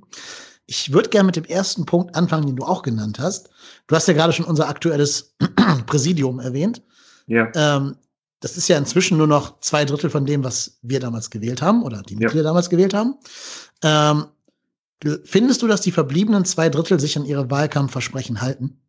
Ich 0.68 0.92
würde 0.94 1.10
gerne 1.10 1.26
mit 1.26 1.38
dem 1.38 1.46
ersten 1.46 1.86
Punkt 1.86 2.16
anfangen, 2.16 2.46
den 2.46 2.58
du 2.58 2.64
auch 2.64 2.84
genannt 2.84 3.20
hast. 3.20 3.50
Du 3.88 3.96
hast 3.96 4.08
ja 4.08 4.14
gerade 4.14 4.34
schon 4.34 4.46
unser 4.46 4.68
aktuelles 4.68 5.36
Präsidium 5.88 6.40
erwähnt. 6.40 6.82
Ja. 7.26 7.50
Ähm, 7.56 7.96
das 8.42 8.58
ist 8.58 8.68
ja 8.68 8.78
inzwischen 8.78 9.18
nur 9.18 9.28
noch 9.28 9.60
zwei 9.62 9.86
Drittel 9.86 10.10
von 10.10 10.26
dem, 10.26 10.44
was 10.44 10.80
wir 10.82 11.00
damals 11.00 11.30
gewählt 11.30 11.62
haben 11.62 11.84
oder 11.84 12.02
die 12.02 12.16
Mitglieder 12.16 12.44
ja. 12.44 12.50
damals 12.50 12.70
gewählt 12.70 12.94
haben. 12.94 13.16
Ähm, 13.84 14.26
findest 15.24 15.62
du, 15.62 15.68
dass 15.68 15.82
die 15.82 15.92
verbliebenen 15.92 16.44
zwei 16.44 16.70
Drittel 16.70 17.00
sich 17.00 17.18
an 17.18 17.26
ihre 17.26 17.50
Wahlkampfversprechen 17.50 18.42
halten? 18.42 18.82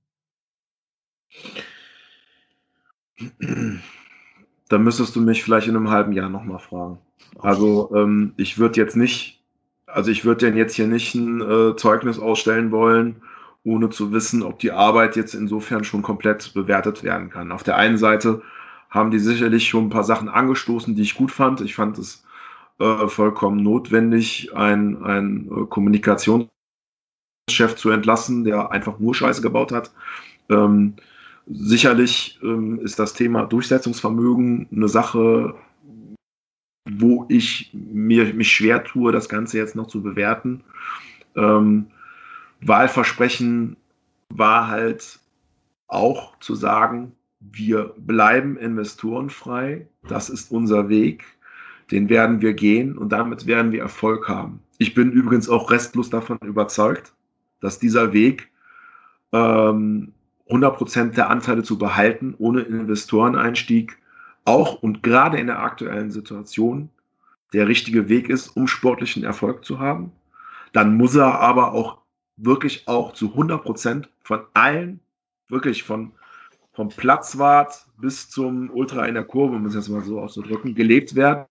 Da 4.69 4.79
müsstest 4.79 5.15
du 5.17 5.21
mich 5.21 5.43
vielleicht 5.43 5.69
in 5.69 5.77
einem 5.77 5.91
halben 5.91 6.13
Jahr 6.13 6.31
nochmal 6.31 6.59
fragen. 6.59 6.99
Also 7.39 7.91
ähm, 7.95 8.33
ich 8.37 8.59
würde 8.59 8.81
jetzt 8.81 8.97
nicht, 8.97 9.43
also 9.87 10.11
ich 10.11 10.25
würde 10.25 10.47
denn 10.47 10.57
jetzt 10.57 10.75
hier 10.75 10.87
nicht 10.87 11.15
ein 11.15 11.41
äh, 11.41 11.77
Zeugnis 11.77 12.19
ausstellen 12.19 12.71
wollen, 12.71 13.23
ohne 13.65 13.91
zu 13.91 14.13
wissen, 14.13 14.43
ob 14.43 14.59
die 14.59 14.73
Arbeit 14.73 15.17
jetzt 15.17 15.35
insofern 15.35 15.85
schon 15.85 16.03
komplett 16.03 16.55
bewertet 16.55 17.03
werden 17.03 17.31
kann. 17.31 17.53
Auf 17.53 17.63
der 17.63 17.77
einen 17.77 17.97
Seite 17.97 18.43
haben 18.91 19.11
die 19.11 19.19
sicherlich 19.19 19.69
schon 19.69 19.87
ein 19.87 19.91
paar 19.91 20.05
Sachen 20.05 20.29
angestoßen, 20.29 20.95
die 20.95 21.03
ich 21.03 21.15
gut 21.15 21.31
fand. 21.31 21.61
Ich 21.61 21.75
fand 21.75 21.99
es 21.99 22.25
äh, 22.79 23.09
vollkommen 23.09 23.63
notwendig, 23.63 24.55
ein, 24.55 25.03
ein 25.03 25.49
äh, 25.51 25.67
Kommunikationschef 25.67 26.49
zu 27.77 27.91
entlassen, 27.91 28.45
der 28.45 28.71
einfach 28.71 28.99
nur 28.99 29.15
Scheiße 29.15 29.41
gebaut 29.43 29.73
hat. 29.73 29.93
Ähm, 30.51 30.95
sicherlich 31.47 32.39
ähm, 32.43 32.79
ist 32.81 32.99
das 32.99 33.15
Thema 33.15 33.45
Durchsetzungsvermögen 33.45 34.69
eine 34.71 34.89
Sache, 34.89 35.55
wo 36.89 37.27
ich 37.29 37.71
mir, 37.73 38.33
mich 38.35 38.53
schwer 38.53 38.85
tue, 38.85 39.13
das 39.13 39.29
Ganze 39.29 39.59
jetzt 39.59 39.77
noch 39.77 39.87
zu 39.87 40.03
bewerten. 40.03 40.65
Ähm, 41.37 41.87
Wahlversprechen 42.61 43.77
war 44.29 44.69
halt 44.69 45.19
auch 45.89 46.39
zu 46.39 46.55
sagen, 46.55 47.13
wir 47.41 47.95
bleiben 47.99 48.57
investorenfrei. 48.57 49.87
Das 50.09 50.31
ist 50.31 50.51
unser 50.51 50.89
Weg. 50.89 51.25
Den 51.91 52.09
werden 52.09 52.41
wir 52.41 52.55
gehen 52.55 52.97
und 52.97 53.11
damit 53.11 53.47
werden 53.47 53.73
wir 53.73 53.81
Erfolg 53.81 54.29
haben. 54.29 54.61
Ich 54.79 54.95
bin 54.95 55.13
übrigens 55.13 55.49
auch 55.49 55.71
restlos 55.71 56.09
davon 56.09 56.39
überzeugt, 56.39 57.13
dass 57.61 57.79
dieser 57.79 58.13
Weg 58.13 58.51
ähm, 59.33 60.13
100% 60.53 61.15
der 61.15 61.31
Anteile 61.31 61.63
zu 61.63 61.79
behalten, 61.79 62.35
ohne 62.39 62.61
Investoreneinstieg, 62.61 63.99
auch 64.45 64.83
und 64.83 65.03
gerade 65.03 65.39
in 65.39 65.47
der 65.47 65.61
aktuellen 65.61 66.11
Situation 66.11 66.91
der 67.53 67.69
richtige 67.69 68.09
Weg 68.09 68.29
ist, 68.29 68.49
um 68.49 68.67
sportlichen 68.67 69.25
Erfolg 69.25 69.65
zu 69.65 69.79
haben. 69.79 70.13
Dann 70.73 70.97
muss 70.97 71.15
er 71.15 71.39
aber 71.41 71.73
auch 71.73 71.99
wirklich 72.37 72.89
auch 72.89 73.13
zu 73.13 73.35
100% 73.35 74.07
von 74.23 74.41
allen, 74.55 75.01
wirklich 75.49 75.83
von 75.83 76.13
vom 76.75 76.89
Platzwart 76.89 77.87
bis 77.99 78.31
zum 78.31 78.71
Ultra 78.71 79.07
in 79.07 79.15
der 79.15 79.25
Kurve, 79.25 79.57
um 79.57 79.67
es 79.67 79.75
jetzt 79.75 79.89
mal 79.89 80.03
so 80.03 80.21
auszudrücken, 80.21 80.75
gelebt 80.75 81.15
werden. 81.15 81.45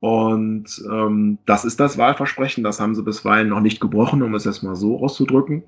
Und 0.00 0.84
ähm, 0.90 1.38
das 1.46 1.64
ist 1.64 1.80
das 1.80 1.96
Wahlversprechen, 1.96 2.64
das 2.64 2.80
haben 2.80 2.94
sie 2.94 3.02
bisweilen 3.02 3.48
noch 3.48 3.60
nicht 3.60 3.80
gebrochen, 3.80 4.22
um 4.22 4.34
es 4.34 4.44
jetzt 4.44 4.62
mal 4.62 4.76
so 4.76 4.98
auszudrücken. 5.00 5.62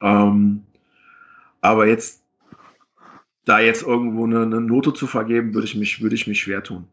Ähm, 0.00 0.64
aber 1.64 1.86
jetzt 1.86 2.20
da 3.46 3.58
jetzt 3.58 3.82
irgendwo 3.82 4.24
eine, 4.24 4.42
eine 4.42 4.60
Note 4.60 4.92
zu 4.92 5.06
vergeben, 5.06 5.54
würde 5.54 5.66
ich 5.66 5.74
mich, 5.74 6.00
würde 6.00 6.14
ich 6.14 6.26
mich 6.26 6.40
schwer 6.40 6.62
tun. 6.62 6.86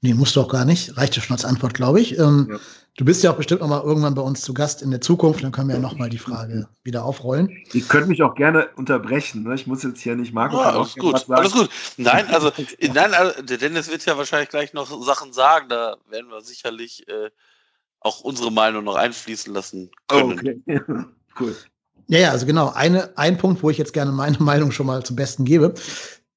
Nee, 0.00 0.14
musst 0.14 0.36
du 0.36 0.40
auch 0.40 0.48
gar 0.48 0.64
nicht. 0.64 0.96
Reicht 0.96 1.16
ja 1.16 1.22
schon 1.22 1.34
als 1.34 1.44
Antwort, 1.44 1.74
glaube 1.74 2.00
ich. 2.00 2.18
Ähm, 2.18 2.48
ja. 2.50 2.58
Du 2.96 3.04
bist 3.04 3.24
ja 3.24 3.32
auch 3.32 3.36
bestimmt 3.36 3.62
noch 3.62 3.68
mal 3.68 3.82
irgendwann 3.82 4.14
bei 4.14 4.22
uns 4.22 4.42
zu 4.42 4.54
Gast 4.54 4.82
in 4.82 4.90
der 4.90 5.00
Zukunft. 5.00 5.42
Dann 5.42 5.50
können 5.50 5.68
wir 5.68 5.76
ja 5.76 5.80
noch 5.80 5.96
mal 5.96 6.08
die 6.08 6.18
Frage 6.18 6.68
wieder 6.84 7.04
aufrollen. 7.04 7.48
Ich 7.72 7.88
könnte 7.88 8.08
mich 8.08 8.22
auch 8.22 8.34
gerne 8.34 8.68
unterbrechen. 8.76 9.42
Ne? 9.42 9.54
Ich 9.54 9.66
muss 9.66 9.82
jetzt 9.82 10.00
hier 10.00 10.14
nicht 10.14 10.32
Marco. 10.32 10.58
Ja, 10.58 10.70
alles 10.70 10.94
gut, 10.94 11.28
alles 11.30 11.52
gut. 11.52 11.70
Nein, 11.96 12.26
also, 12.28 12.52
nein, 12.80 13.14
also 13.14 13.42
der 13.42 13.58
Dennis 13.58 13.90
wird 13.90 14.04
ja 14.04 14.16
wahrscheinlich 14.16 14.50
gleich 14.50 14.74
noch 14.74 14.90
Sachen 15.02 15.32
sagen. 15.32 15.68
Da 15.70 15.96
werden 16.08 16.30
wir 16.30 16.40
sicherlich 16.42 17.08
äh, 17.08 17.30
auch 18.00 18.20
unsere 18.20 18.52
Meinung 18.52 18.84
noch 18.84 18.96
einfließen 18.96 19.52
lassen 19.52 19.90
können. 20.06 20.60
Oh, 20.68 20.70
okay. 20.70 20.80
cool. 21.40 21.56
Ja, 22.08 22.18
ja, 22.18 22.30
also 22.30 22.46
genau. 22.46 22.70
Eine, 22.70 23.16
ein 23.16 23.38
Punkt, 23.38 23.62
wo 23.62 23.70
ich 23.70 23.78
jetzt 23.78 23.92
gerne 23.92 24.12
meine 24.12 24.38
Meinung 24.42 24.70
schon 24.70 24.86
mal 24.86 25.02
zum 25.04 25.16
Besten 25.16 25.44
gebe. 25.44 25.74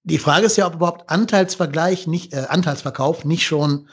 Die 0.03 0.17
Frage 0.17 0.45
ist 0.45 0.55
ja, 0.55 0.67
ob 0.67 0.75
überhaupt 0.75 1.09
Anteilsvergleich 1.09 2.07
nicht, 2.07 2.33
äh, 2.33 2.45
Anteilsverkauf 2.47 3.25
nicht 3.25 3.45
schon 3.45 3.89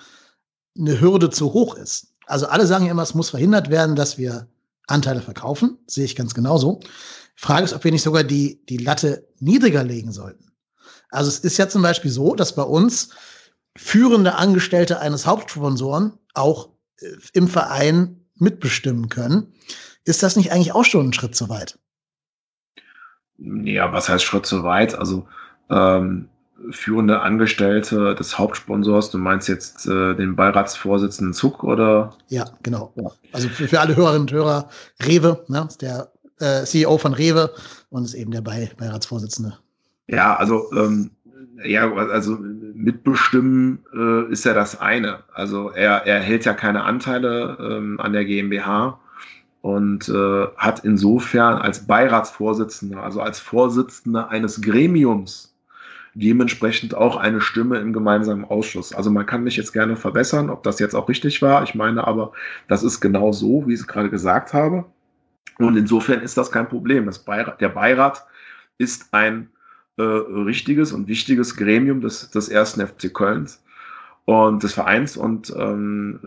eine 0.78 1.00
Hürde 1.00 1.30
zu 1.30 1.52
hoch 1.52 1.76
ist. 1.76 2.08
Also 2.26 2.46
alle 2.46 2.66
sagen 2.66 2.86
ja 2.86 2.92
immer, 2.92 3.02
es 3.02 3.14
muss 3.14 3.30
verhindert 3.30 3.70
werden, 3.70 3.96
dass 3.96 4.18
wir 4.18 4.48
Anteile 4.86 5.20
verkaufen. 5.20 5.78
Sehe 5.86 6.04
ich 6.04 6.16
ganz 6.16 6.34
genauso. 6.34 6.80
Frage 7.36 7.64
ist, 7.64 7.72
ob 7.72 7.84
wir 7.84 7.92
nicht 7.92 8.02
sogar 8.02 8.24
die, 8.24 8.64
die 8.66 8.76
Latte 8.76 9.26
niedriger 9.40 9.82
legen 9.82 10.12
sollten. 10.12 10.52
Also 11.10 11.28
es 11.28 11.40
ist 11.40 11.58
ja 11.58 11.68
zum 11.68 11.82
Beispiel 11.82 12.10
so, 12.10 12.34
dass 12.34 12.54
bei 12.54 12.62
uns 12.62 13.10
führende 13.76 14.34
Angestellte 14.36 15.00
eines 15.00 15.26
Hauptsponsoren 15.26 16.14
auch 16.34 16.70
äh, 17.00 17.08
im 17.32 17.48
Verein 17.48 18.24
mitbestimmen 18.36 19.08
können. 19.08 19.52
Ist 20.04 20.22
das 20.22 20.36
nicht 20.36 20.52
eigentlich 20.52 20.74
auch 20.74 20.84
schon 20.84 21.08
ein 21.08 21.12
Schritt 21.12 21.34
zu 21.34 21.48
weit? 21.48 21.78
Ja, 23.38 23.92
was 23.92 24.08
heißt 24.08 24.24
Schritt 24.24 24.46
zu 24.46 24.62
weit? 24.62 24.94
Also 24.94 25.26
ähm, 25.70 26.28
führende 26.70 27.20
Angestellte 27.20 28.14
des 28.14 28.38
Hauptsponsors. 28.38 29.10
Du 29.10 29.18
meinst 29.18 29.48
jetzt 29.48 29.86
äh, 29.86 30.14
den 30.14 30.36
Beiratsvorsitzenden 30.36 31.34
Zuck 31.34 31.64
oder? 31.64 32.16
Ja, 32.28 32.46
genau. 32.62 32.92
Ja. 32.96 33.10
Also 33.32 33.48
für, 33.48 33.68
für, 33.68 33.80
alle 33.80 33.96
Hörerinnen 33.96 34.22
und 34.22 34.32
Hörer, 34.32 34.68
Rewe, 35.04 35.44
ne, 35.48 35.66
ist 35.68 35.82
der 35.82 36.12
äh, 36.38 36.64
CEO 36.64 36.98
von 36.98 37.14
Rewe 37.14 37.52
und 37.90 38.04
ist 38.04 38.14
eben 38.14 38.30
der 38.30 38.42
Be 38.42 38.70
Beiratsvorsitzende. 38.76 39.58
Ja, 40.06 40.36
also 40.36 40.70
ähm, 40.72 41.10
ja, 41.64 41.92
also 41.92 42.36
mitbestimmen 42.38 43.84
äh, 43.94 44.30
ist 44.32 44.44
ja 44.44 44.54
das 44.54 44.80
eine. 44.80 45.20
Also 45.32 45.70
er, 45.70 46.06
er 46.06 46.20
hält 46.20 46.44
ja 46.44 46.52
keine 46.52 46.84
Anteile 46.84 47.56
ähm, 47.60 48.00
an 48.00 48.12
der 48.12 48.24
GmbH 48.24 49.00
und 49.64 50.10
äh, 50.10 50.46
hat 50.58 50.84
insofern 50.84 51.56
als 51.56 51.86
Beiratsvorsitzender, 51.86 53.02
also 53.02 53.22
als 53.22 53.40
Vorsitzender 53.40 54.28
eines 54.28 54.60
Gremiums 54.60 55.56
dementsprechend 56.12 56.94
auch 56.94 57.16
eine 57.16 57.40
Stimme 57.40 57.78
im 57.78 57.94
gemeinsamen 57.94 58.44
Ausschuss. 58.44 58.92
Also 58.92 59.10
man 59.10 59.24
kann 59.24 59.42
mich 59.42 59.56
jetzt 59.56 59.72
gerne 59.72 59.96
verbessern, 59.96 60.50
ob 60.50 60.64
das 60.64 60.80
jetzt 60.80 60.94
auch 60.94 61.08
richtig 61.08 61.40
war. 61.40 61.62
Ich 61.62 61.74
meine 61.74 62.06
aber, 62.06 62.32
das 62.68 62.82
ist 62.82 63.00
genau 63.00 63.32
so, 63.32 63.66
wie 63.66 63.72
ich 63.72 63.80
es 63.80 63.86
gerade 63.86 64.10
gesagt 64.10 64.52
habe. 64.52 64.84
Und 65.58 65.78
insofern 65.78 66.20
ist 66.20 66.36
das 66.36 66.52
kein 66.52 66.68
Problem. 66.68 67.06
Das 67.06 67.20
Beirat, 67.20 67.62
der 67.62 67.70
Beirat 67.70 68.22
ist 68.76 69.14
ein 69.14 69.48
äh, 69.96 70.02
richtiges 70.02 70.92
und 70.92 71.08
wichtiges 71.08 71.56
Gremium 71.56 72.02
des, 72.02 72.30
des 72.30 72.50
ersten 72.50 72.86
FC 72.86 73.14
Kölns 73.14 73.64
und 74.26 74.62
des 74.62 74.74
Vereins 74.74 75.16
und 75.16 75.54
ähm, 75.56 76.20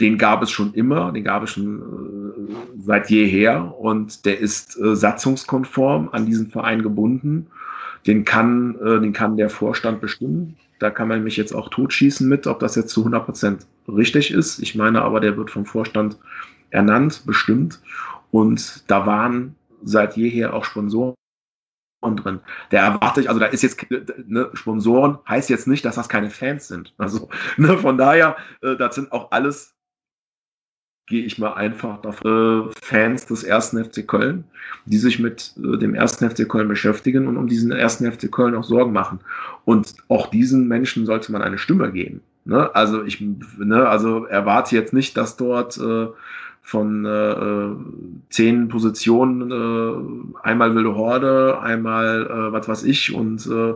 den 0.00 0.18
gab 0.18 0.42
es 0.42 0.50
schon 0.50 0.74
immer, 0.74 1.12
den 1.12 1.24
gab 1.24 1.42
es 1.42 1.50
schon 1.50 1.80
äh, 1.80 2.54
seit 2.78 3.10
jeher 3.10 3.78
und 3.78 4.24
der 4.24 4.38
ist 4.38 4.78
äh, 4.78 4.94
satzungskonform 4.94 6.10
an 6.12 6.26
diesen 6.26 6.50
Verein 6.50 6.82
gebunden 6.82 7.48
den 8.06 8.24
kann, 8.24 8.76
äh, 8.76 9.00
den 9.00 9.12
kann 9.12 9.36
der 9.36 9.50
Vorstand 9.50 10.00
bestimmen. 10.00 10.56
Da 10.78 10.90
kann 10.90 11.08
man 11.08 11.24
mich 11.24 11.36
jetzt 11.36 11.52
auch 11.52 11.68
totschießen 11.68 12.28
mit, 12.28 12.46
ob 12.46 12.60
das 12.60 12.76
jetzt 12.76 12.90
zu 12.90 13.00
100 13.00 13.24
Prozent 13.24 13.66
richtig 13.88 14.30
ist. 14.30 14.60
Ich 14.60 14.74
meine 14.74 15.02
aber, 15.02 15.20
der 15.20 15.36
wird 15.36 15.50
vom 15.50 15.66
Vorstand 15.66 16.16
ernannt, 16.70 17.22
bestimmt. 17.26 17.80
Und 18.30 18.84
da 18.90 19.06
waren 19.06 19.56
seit 19.82 20.16
jeher 20.16 20.54
auch 20.54 20.64
Sponsoren 20.64 21.14
drin. 22.02 22.40
Der 22.70 22.82
erwarte 22.82 23.20
ich, 23.20 23.28
also 23.28 23.40
da 23.40 23.46
ist 23.46 23.62
jetzt, 23.62 23.84
ne, 24.26 24.50
Sponsoren 24.54 25.18
heißt 25.28 25.50
jetzt 25.50 25.66
nicht, 25.66 25.84
dass 25.84 25.96
das 25.96 26.08
keine 26.08 26.30
Fans 26.30 26.68
sind. 26.68 26.94
Also, 26.96 27.28
ne, 27.56 27.76
von 27.76 27.98
daher, 27.98 28.36
äh, 28.62 28.76
das 28.76 28.94
sind 28.94 29.10
auch 29.10 29.32
alles 29.32 29.74
gehe 31.08 31.24
ich 31.24 31.38
mal 31.38 31.54
einfach 31.54 32.04
auf 32.04 32.24
äh, 32.24 32.62
Fans 32.82 33.26
des 33.26 33.42
ersten 33.42 33.82
FC 33.82 34.06
Köln, 34.06 34.44
die 34.84 34.98
sich 34.98 35.18
mit 35.18 35.54
äh, 35.56 35.78
dem 35.78 35.94
ersten 35.94 36.28
FC 36.28 36.48
Köln 36.48 36.68
beschäftigen 36.68 37.26
und 37.26 37.36
um 37.36 37.46
diesen 37.46 37.72
ersten 37.72 38.10
FC 38.10 38.30
Köln 38.30 38.54
auch 38.54 38.64
Sorgen 38.64 38.92
machen. 38.92 39.20
Und 39.64 39.94
auch 40.08 40.26
diesen 40.26 40.68
Menschen 40.68 41.06
sollte 41.06 41.32
man 41.32 41.42
eine 41.42 41.58
Stimme 41.58 41.90
geben. 41.92 42.20
Ne? 42.44 42.74
Also 42.74 43.02
ich 43.04 43.20
ne, 43.20 43.88
also 43.88 44.24
erwarte 44.26 44.74
jetzt 44.74 44.92
nicht, 44.92 45.16
dass 45.16 45.36
dort 45.36 45.78
äh, 45.78 46.08
von 46.62 47.06
äh, 47.06 47.08
äh 47.08 47.76
zehn 48.28 48.68
Positionen 48.68 49.50
äh, 49.50 50.46
einmal 50.46 50.74
wilde 50.74 50.94
Horde, 50.94 51.60
einmal 51.60 52.26
äh, 52.26 52.52
was 52.52 52.68
weiß 52.68 52.84
ich 52.84 53.14
und 53.14 53.46
äh, 53.46 53.74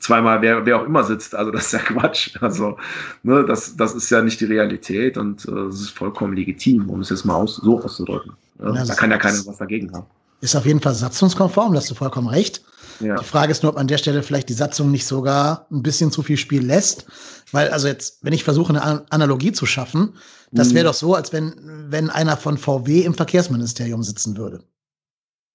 zweimal 0.00 0.42
wer, 0.42 0.66
wer 0.66 0.80
auch 0.80 0.84
immer 0.84 1.04
sitzt. 1.04 1.34
Also 1.34 1.50
das 1.50 1.66
ist 1.66 1.72
ja 1.72 1.78
Quatsch. 1.86 2.36
Also 2.40 2.76
ne, 3.22 3.44
das, 3.44 3.76
das 3.76 3.94
ist 3.94 4.10
ja 4.10 4.22
nicht 4.22 4.40
die 4.40 4.46
Realität 4.46 5.16
und 5.16 5.46
äh, 5.46 5.52
es 5.68 5.80
ist 5.80 5.90
vollkommen 5.90 6.34
legitim, 6.34 6.90
um 6.90 7.00
es 7.00 7.10
jetzt 7.10 7.24
mal 7.24 7.36
aus, 7.36 7.56
so 7.56 7.80
auszudrücken. 7.80 8.32
Ja, 8.58 8.84
da 8.84 8.94
kann 8.94 9.10
ja 9.10 9.18
keiner 9.18 9.38
was 9.46 9.58
dagegen 9.58 9.92
haben. 9.92 10.06
Ist 10.40 10.56
auf 10.56 10.66
jeden 10.66 10.80
Fall 10.80 10.94
satzungskonform, 10.94 11.72
da 11.72 11.80
hast 11.80 11.90
du 11.90 11.94
vollkommen 11.94 12.28
recht. 12.28 12.62
Ja. 13.00 13.16
Die 13.16 13.24
Frage 13.24 13.52
ist 13.52 13.62
nur, 13.62 13.72
ob 13.72 13.78
an 13.78 13.88
der 13.88 13.98
Stelle 13.98 14.22
vielleicht 14.22 14.48
die 14.48 14.54
Satzung 14.54 14.90
nicht 14.90 15.06
sogar 15.06 15.66
ein 15.70 15.82
bisschen 15.82 16.10
zu 16.10 16.22
viel 16.22 16.36
Spiel 16.36 16.64
lässt. 16.64 17.06
Weil, 17.52 17.70
also 17.70 17.88
jetzt, 17.88 18.18
wenn 18.22 18.32
ich 18.32 18.44
versuche, 18.44 18.70
eine 18.70 19.10
Analogie 19.10 19.52
zu 19.52 19.64
schaffen, 19.64 20.14
das 20.52 20.74
wäre 20.74 20.84
mhm. 20.84 20.88
doch 20.88 20.94
so, 20.94 21.14
als 21.14 21.32
wenn, 21.32 21.54
wenn 21.88 22.10
einer 22.10 22.36
von 22.36 22.58
VW 22.58 23.02
im 23.02 23.14
Verkehrsministerium 23.14 24.02
sitzen 24.02 24.36
würde. 24.36 24.62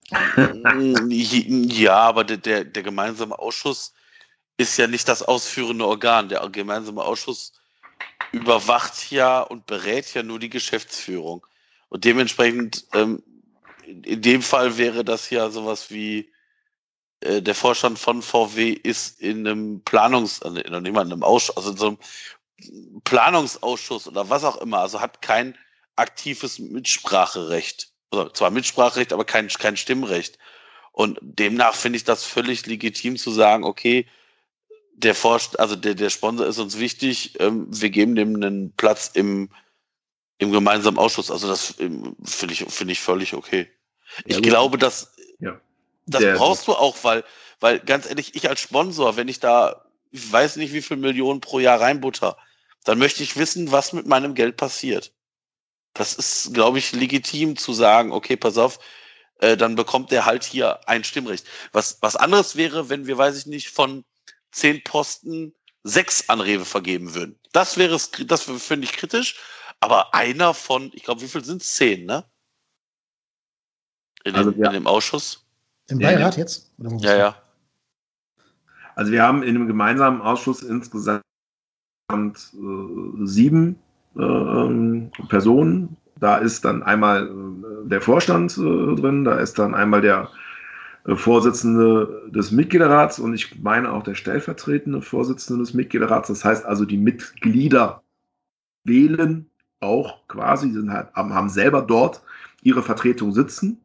ja, 1.09 1.97
aber 1.97 2.23
der, 2.23 2.37
der, 2.37 2.63
der 2.63 2.83
gemeinsame 2.83 3.37
Ausschuss 3.37 3.93
ist 4.57 4.77
ja 4.77 4.87
nicht 4.87 5.07
das 5.07 5.21
ausführende 5.21 5.85
Organ. 5.85 6.29
Der 6.29 6.47
gemeinsame 6.49 7.03
Ausschuss 7.03 7.53
überwacht 8.31 9.11
ja 9.11 9.41
und 9.41 9.65
berät 9.65 10.13
ja 10.13 10.23
nur 10.23 10.39
die 10.39 10.49
Geschäftsführung. 10.49 11.45
Und 11.89 12.05
dementsprechend, 12.05 12.85
ähm, 12.93 13.23
in 13.85 14.21
dem 14.21 14.41
Fall 14.41 14.77
wäre 14.77 15.03
das 15.03 15.29
ja 15.29 15.49
sowas 15.49 15.91
wie 15.91 16.31
äh, 17.21 17.41
der 17.41 17.55
Vorstand 17.55 17.99
von 17.99 18.21
VW 18.21 18.71
ist 18.71 19.21
in 19.21 19.47
einem 19.47 19.81
Planungs, 19.81 20.41
also 20.41 20.57
in 20.57 20.73
einem 20.73 21.23
Ausschuss, 21.23 21.57
also 21.57 21.71
in 21.71 21.77
so 21.77 21.87
einem 21.87 23.01
Planungsausschuss 23.03 24.07
oder 24.07 24.29
was 24.29 24.43
auch 24.43 24.57
immer, 24.57 24.79
also 24.79 25.01
hat 25.01 25.21
kein 25.21 25.57
aktives 25.95 26.59
Mitspracherecht. 26.59 27.89
Also 28.11 28.29
zwar 28.29 28.51
Mitspracherecht, 28.51 29.13
aber 29.13 29.25
kein, 29.25 29.47
kein 29.47 29.77
Stimmrecht. 29.77 30.37
Und 30.91 31.19
demnach 31.21 31.75
finde 31.75 31.97
ich 31.97 32.05
das 32.05 32.23
völlig 32.23 32.65
legitim 32.65 33.17
zu 33.17 33.31
sagen, 33.31 33.63
okay, 33.63 34.07
der 34.97 35.15
Forst, 35.15 35.59
also 35.59 35.75
der, 35.75 35.93
der 35.93 36.09
Sponsor 36.09 36.47
ist 36.47 36.57
uns 36.57 36.79
wichtig, 36.79 37.39
ähm, 37.39 37.67
wir 37.69 37.89
geben 37.89 38.15
dem 38.15 38.35
einen 38.35 38.71
Platz 38.73 39.11
im, 39.13 39.49
im 40.37 40.51
gemeinsamen 40.51 40.97
Ausschuss. 40.97 41.29
Also 41.29 41.47
das 41.47 41.75
ähm, 41.79 42.15
finde 42.23 42.53
ich, 42.53 42.65
finde 42.65 42.93
ich 42.93 43.01
völlig 43.01 43.33
okay. 43.33 43.69
Ich 44.25 44.35
ja, 44.35 44.41
glaube, 44.41 44.77
dass 44.77 45.13
ja. 45.39 45.59
das 46.05 46.21
der, 46.21 46.35
brauchst 46.35 46.67
du 46.67 46.73
auch, 46.73 46.95
weil, 47.03 47.23
weil 47.59 47.79
ganz 47.79 48.07
ehrlich, 48.07 48.35
ich 48.35 48.47
als 48.47 48.61
Sponsor, 48.61 49.17
wenn 49.17 49.27
ich 49.27 49.39
da, 49.39 49.85
ich 50.11 50.31
weiß 50.31 50.55
nicht, 50.55 50.73
wie 50.73 50.81
viel 50.81 50.97
Millionen 50.97 51.41
pro 51.41 51.59
Jahr 51.59 51.81
reinbutter, 51.81 52.37
dann 52.85 52.97
möchte 52.97 53.23
ich 53.23 53.35
wissen, 53.35 53.71
was 53.71 53.91
mit 53.91 54.05
meinem 54.05 54.33
Geld 54.33 54.55
passiert. 54.55 55.11
Das 55.93 56.13
ist, 56.13 56.53
glaube 56.53 56.77
ich, 56.77 56.93
legitim 56.93 57.57
zu 57.57 57.73
sagen, 57.73 58.11
okay, 58.11 58.37
pass 58.37 58.57
auf, 58.57 58.79
äh, 59.39 59.57
dann 59.57 59.75
bekommt 59.75 60.11
der 60.11 60.25
halt 60.25 60.43
hier 60.45 60.87
ein 60.87 61.03
Stimmrecht. 61.03 61.45
Was, 61.73 61.97
was 62.01 62.15
anderes 62.15 62.55
wäre, 62.55 62.89
wenn 62.89 63.07
wir, 63.07 63.17
weiß 63.17 63.37
ich 63.37 63.45
nicht, 63.45 63.69
von 63.69 64.05
zehn 64.55 64.83
Posten 64.83 65.53
sechs 65.83 66.29
an 66.29 66.41
Rewe 66.41 66.65
vergeben 66.65 67.13
würden. 67.13 67.37
Das 67.51 67.77
wäre 67.77 67.95
es, 67.95 68.11
das 68.11 68.43
finde 68.43 68.85
ich 68.85 68.93
kritisch. 68.93 69.37
Aber 69.81 70.13
einer 70.15 70.53
von, 70.53 70.91
ich 70.93 71.03
glaube, 71.03 71.21
wie 71.21 71.27
viel 71.27 71.43
sind 71.43 71.61
es? 71.61 71.73
Zehn, 71.73 72.05
ne? 72.05 72.23
In, 74.23 74.35
also, 74.35 74.51
dem, 74.51 74.61
ja. 74.61 74.67
in 74.69 74.73
dem 74.73 74.87
Ausschuss. 74.87 75.45
Im 75.89 75.99
Beirat 75.99 76.37
jetzt? 76.37 76.71
ja, 76.77 77.15
ja. 77.15 77.41
Also 78.95 79.11
wir 79.11 79.21
haben 79.21 79.43
in 79.43 79.53
dem 79.53 79.67
gemeinsamen 79.67 80.21
Ausschuss 80.21 80.63
insgesamt 80.63 81.21
äh, 82.09 83.25
sieben 83.25 83.77
äh, 84.15 85.27
Personen. 85.27 85.97
Da 86.17 86.37
ist 86.37 86.63
dann 86.63 86.81
einmal 86.81 87.27
äh, 87.27 87.89
der 87.89 88.01
Vorstand 88.01 88.57
äh, 88.57 88.95
drin, 88.95 89.25
da 89.25 89.37
ist 89.37 89.59
dann 89.59 89.75
einmal 89.75 90.01
der 90.01 90.29
äh, 90.31 90.44
Vorsitzende 91.07 92.23
des 92.31 92.51
Mitgliederrats 92.51 93.19
und 93.19 93.33
ich 93.33 93.61
meine 93.61 93.93
auch 93.93 94.03
der 94.03 94.15
stellvertretende 94.15 95.01
Vorsitzende 95.01 95.61
des 95.63 95.73
Mitgliederrats. 95.73 96.29
Das 96.29 96.43
heißt 96.43 96.65
also, 96.65 96.85
die 96.85 96.97
Mitglieder 96.97 98.01
wählen 98.83 99.49
auch 99.81 100.27
quasi, 100.27 100.71
sind 100.71 100.91
halt, 100.91 101.13
haben 101.13 101.49
selber 101.49 101.81
dort 101.83 102.23
ihre 102.63 102.81
Vertretung 102.81 103.31
sitzen. 103.33 103.79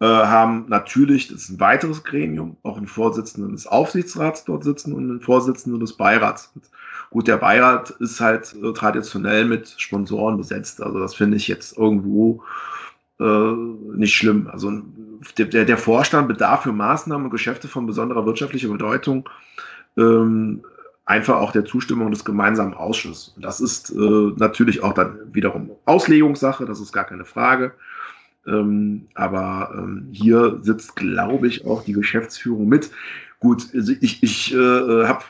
äh, 0.00 0.06
haben 0.06 0.66
natürlich, 0.68 1.28
das 1.28 1.42
ist 1.42 1.50
ein 1.50 1.60
weiteres 1.60 2.04
Gremium, 2.04 2.56
auch 2.62 2.76
einen 2.78 2.86
Vorsitzenden 2.86 3.52
des 3.52 3.66
Aufsichtsrats 3.66 4.44
dort 4.44 4.64
sitzen 4.64 4.92
und 4.94 5.10
einen 5.10 5.20
Vorsitzenden 5.20 5.80
des 5.80 5.96
Beirats. 5.96 6.52
Gut, 7.10 7.28
der 7.28 7.36
Beirat 7.36 7.90
ist 7.90 8.20
halt 8.20 8.54
äh, 8.62 8.72
traditionell 8.72 9.44
mit 9.44 9.74
Sponsoren 9.78 10.36
besetzt. 10.38 10.82
Also 10.82 10.98
das 11.00 11.14
finde 11.14 11.36
ich 11.36 11.48
jetzt 11.48 11.76
irgendwo 11.76 12.42
äh, 13.20 13.54
nicht 13.96 14.14
schlimm. 14.14 14.48
Also 14.50 14.82
der, 15.38 15.64
der 15.64 15.78
Vorstand 15.78 16.28
bedarf 16.28 16.62
für 16.62 16.72
Maßnahmen 16.72 17.26
und 17.26 17.30
Geschäfte 17.30 17.68
von 17.68 17.86
besonderer 17.86 18.24
wirtschaftlicher 18.26 18.68
Bedeutung 18.68 19.28
ähm, 19.96 20.62
einfach 21.04 21.36
auch 21.36 21.52
der 21.52 21.64
Zustimmung 21.64 22.10
des 22.10 22.24
gemeinsamen 22.24 22.74
Ausschusses. 22.74 23.34
Das 23.38 23.60
ist 23.60 23.90
äh, 23.90 24.32
natürlich 24.36 24.82
auch 24.82 24.94
dann 24.94 25.18
wiederum 25.32 25.72
Auslegungssache, 25.84 26.64
das 26.64 26.80
ist 26.80 26.92
gar 26.92 27.04
keine 27.04 27.24
Frage. 27.24 27.72
Ähm, 28.46 29.08
aber 29.14 29.72
ähm, 29.76 30.08
hier 30.12 30.58
sitzt, 30.62 30.96
glaube 30.96 31.48
ich, 31.48 31.66
auch 31.66 31.84
die 31.84 31.92
Geschäftsführung 31.92 32.68
mit. 32.68 32.90
Gut, 33.38 33.68
also 33.74 33.92
ich, 34.00 34.22
ich 34.22 34.54
äh, 34.54 35.06
habe 35.06 35.24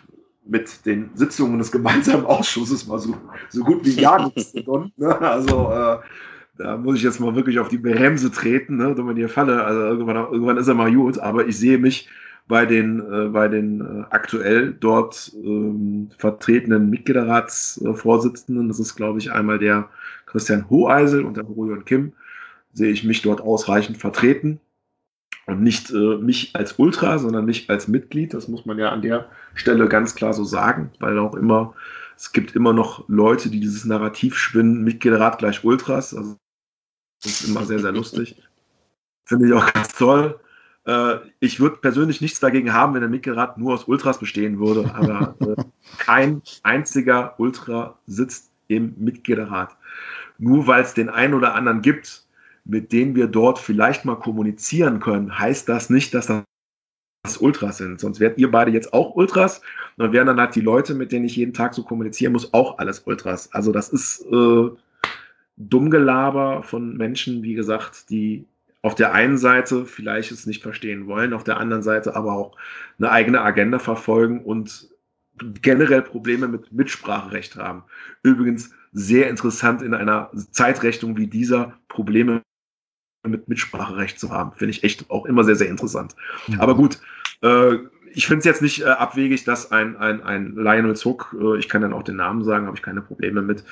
mit 0.44 0.84
den 0.86 1.10
Sitzungen 1.14 1.58
des 1.58 1.72
gemeinsamen 1.72 2.24
Ausschusses 2.26 2.86
mal 2.86 2.98
so, 2.98 3.16
so 3.48 3.64
gut 3.64 3.84
wie 3.84 3.96
gar 3.96 4.24
nichts 4.24 4.52
begonnen. 4.52 4.92
Ne? 4.96 5.18
Also 5.20 5.70
äh, 5.72 5.98
da 6.60 6.76
muss 6.76 6.96
ich 6.96 7.02
jetzt 7.02 7.20
mal 7.20 7.34
wirklich 7.34 7.58
auf 7.58 7.68
die 7.68 7.78
Bremse 7.78 8.30
treten, 8.30 8.76
ne, 8.76 8.94
damit 8.94 9.16
ich 9.16 9.32
falle. 9.32 9.64
Also 9.64 9.80
irgendwann, 9.80 10.16
irgendwann 10.16 10.58
ist 10.58 10.68
er 10.68 10.74
mal 10.74 10.92
gut, 10.92 11.18
aber 11.18 11.46
ich 11.46 11.56
sehe 11.56 11.78
mich 11.78 12.08
bei 12.48 12.66
den, 12.66 13.00
äh, 13.00 13.28
bei 13.28 13.48
den 13.48 13.80
äh, 13.80 14.04
aktuell 14.10 14.76
dort 14.78 15.32
ähm, 15.42 16.10
vertretenen 16.18 16.90
Mitgliederratsvorsitzenden, 16.90 18.68
das 18.68 18.78
ist, 18.78 18.94
glaube 18.94 19.18
ich, 19.18 19.32
einmal 19.32 19.58
der 19.58 19.88
Christian 20.26 20.68
Hoheisel 20.68 21.24
und 21.24 21.36
der 21.36 21.48
Horion 21.48 21.84
Kim, 21.84 22.12
sehe 22.74 22.90
ich 22.90 23.04
mich 23.04 23.22
dort 23.22 23.40
ausreichend 23.40 23.96
vertreten. 23.96 24.60
Und 25.46 25.62
nicht 25.62 25.90
äh, 25.90 26.16
mich 26.18 26.54
als 26.54 26.78
Ultra, 26.78 27.18
sondern 27.18 27.46
mich 27.46 27.70
als 27.70 27.88
Mitglied. 27.88 28.34
Das 28.34 28.48
muss 28.48 28.66
man 28.66 28.78
ja 28.78 28.90
an 28.90 29.02
der 29.02 29.26
Stelle 29.54 29.88
ganz 29.88 30.14
klar 30.14 30.32
so 30.34 30.44
sagen, 30.44 30.90
weil 31.00 31.18
auch 31.18 31.34
immer, 31.34 31.74
es 32.16 32.32
gibt 32.32 32.54
immer 32.54 32.72
noch 32.72 33.08
Leute, 33.08 33.50
die 33.50 33.60
dieses 33.60 33.84
Narrativ 33.84 34.36
spinnen, 34.36 34.84
Mitgliederrat 34.84 35.38
gleich 35.38 35.64
Ultras. 35.64 36.14
Also 36.14 36.36
das 37.22 37.40
ist 37.40 37.48
immer 37.48 37.64
sehr, 37.64 37.78
sehr 37.78 37.92
lustig. 37.92 38.36
Finde 39.24 39.46
ich 39.46 39.52
auch 39.52 39.72
ganz 39.72 39.88
toll. 39.94 40.40
Äh, 40.86 41.16
ich 41.40 41.60
würde 41.60 41.76
persönlich 41.76 42.20
nichts 42.20 42.40
dagegen 42.40 42.72
haben, 42.72 42.94
wenn 42.94 43.00
der 43.00 43.10
Mitgliederrat 43.10 43.58
nur 43.58 43.74
aus 43.74 43.84
Ultras 43.84 44.18
bestehen 44.18 44.58
würde, 44.58 44.92
aber 44.94 45.36
äh, 45.40 45.62
kein 45.98 46.42
einziger 46.62 47.34
Ultra 47.38 47.98
sitzt 48.06 48.50
im 48.68 48.94
Mitgliederrat. 48.98 49.76
Nur 50.38 50.66
weil 50.66 50.82
es 50.82 50.94
den 50.94 51.08
einen 51.08 51.34
oder 51.34 51.54
anderen 51.54 51.82
gibt, 51.82 52.24
mit 52.64 52.92
denen 52.92 53.14
wir 53.14 53.26
dort 53.26 53.58
vielleicht 53.58 54.04
mal 54.04 54.16
kommunizieren 54.16 55.00
können, 55.00 55.38
heißt 55.38 55.68
das 55.68 55.90
nicht, 55.90 56.14
dass 56.14 56.26
das 56.26 57.36
Ultras 57.38 57.78
sind. 57.78 58.00
Sonst 58.00 58.20
wärt 58.20 58.38
ihr 58.38 58.50
beide 58.50 58.70
jetzt 58.70 58.92
auch 58.94 59.14
Ultras. 59.14 59.60
Dann 59.98 60.12
wären 60.12 60.26
dann 60.26 60.40
halt 60.40 60.54
die 60.54 60.60
Leute, 60.60 60.94
mit 60.94 61.12
denen 61.12 61.26
ich 61.26 61.36
jeden 61.36 61.52
Tag 61.52 61.74
so 61.74 61.82
kommunizieren 61.82 62.32
muss, 62.32 62.54
auch 62.54 62.78
alles 62.78 63.00
Ultras. 63.00 63.52
Also 63.52 63.72
das 63.72 63.90
ist 63.90 64.24
äh, 64.32 64.70
Dummgelaber 65.68 66.62
von 66.62 66.96
Menschen, 66.96 67.42
wie 67.42 67.54
gesagt, 67.54 68.08
die 68.10 68.46
auf 68.82 68.94
der 68.94 69.12
einen 69.12 69.36
Seite 69.36 69.84
vielleicht 69.84 70.32
es 70.32 70.46
nicht 70.46 70.62
verstehen 70.62 71.06
wollen, 71.06 71.34
auf 71.34 71.44
der 71.44 71.58
anderen 71.58 71.82
Seite 71.82 72.16
aber 72.16 72.32
auch 72.32 72.56
eine 72.98 73.10
eigene 73.10 73.42
Agenda 73.42 73.78
verfolgen 73.78 74.42
und 74.42 74.88
generell 75.60 76.02
Probleme 76.02 76.48
mit 76.48 76.72
Mitspracherecht 76.72 77.56
haben. 77.56 77.84
Übrigens 78.22 78.70
sehr 78.92 79.28
interessant 79.28 79.82
in 79.82 79.94
einer 79.94 80.30
Zeitrechnung 80.50 81.16
wie 81.16 81.26
dieser 81.26 81.78
Probleme 81.88 82.42
mit 83.26 83.48
Mitspracherecht 83.48 84.18
zu 84.18 84.30
haben. 84.30 84.52
Finde 84.52 84.70
ich 84.70 84.82
echt 84.82 85.10
auch 85.10 85.26
immer 85.26 85.44
sehr, 85.44 85.56
sehr 85.56 85.68
interessant. 85.68 86.16
Mhm. 86.48 86.60
Aber 86.60 86.74
gut, 86.74 86.98
äh, 87.42 87.76
ich 88.12 88.26
finde 88.26 88.40
es 88.40 88.44
jetzt 88.44 88.62
nicht 88.62 88.82
äh, 88.82 88.86
abwegig, 88.86 89.44
dass 89.44 89.70
ein, 89.70 89.96
ein, 89.96 90.22
ein 90.22 90.54
Lionel 90.54 90.96
Zuck, 90.96 91.34
äh, 91.40 91.58
ich 91.58 91.68
kann 91.68 91.82
dann 91.82 91.92
auch 91.92 92.02
den 92.02 92.16
Namen 92.16 92.44
sagen, 92.44 92.66
habe 92.66 92.76
ich 92.76 92.82
keine 92.82 93.00
Probleme 93.00 93.42
mit, 93.42 93.64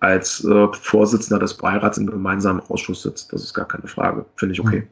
als 0.00 0.44
äh, 0.44 0.68
Vorsitzender 0.72 1.38
des 1.38 1.54
Beirats 1.54 1.98
im 1.98 2.06
gemeinsamen 2.06 2.60
Ausschuss 2.60 3.02
sitzt. 3.02 3.32
Das 3.32 3.42
ist 3.42 3.54
gar 3.54 3.66
keine 3.66 3.86
Frage. 3.86 4.24
Finde 4.36 4.54
ich 4.54 4.60
okay. 4.60 4.86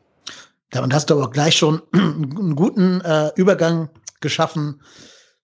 Damit 0.71 0.95
hast 0.95 1.11
du 1.11 1.15
aber 1.15 1.31
gleich 1.31 1.57
schon 1.57 1.83
einen 1.93 2.55
guten 2.55 3.01
äh, 3.01 3.31
Übergang 3.37 3.89
geschaffen 4.21 4.81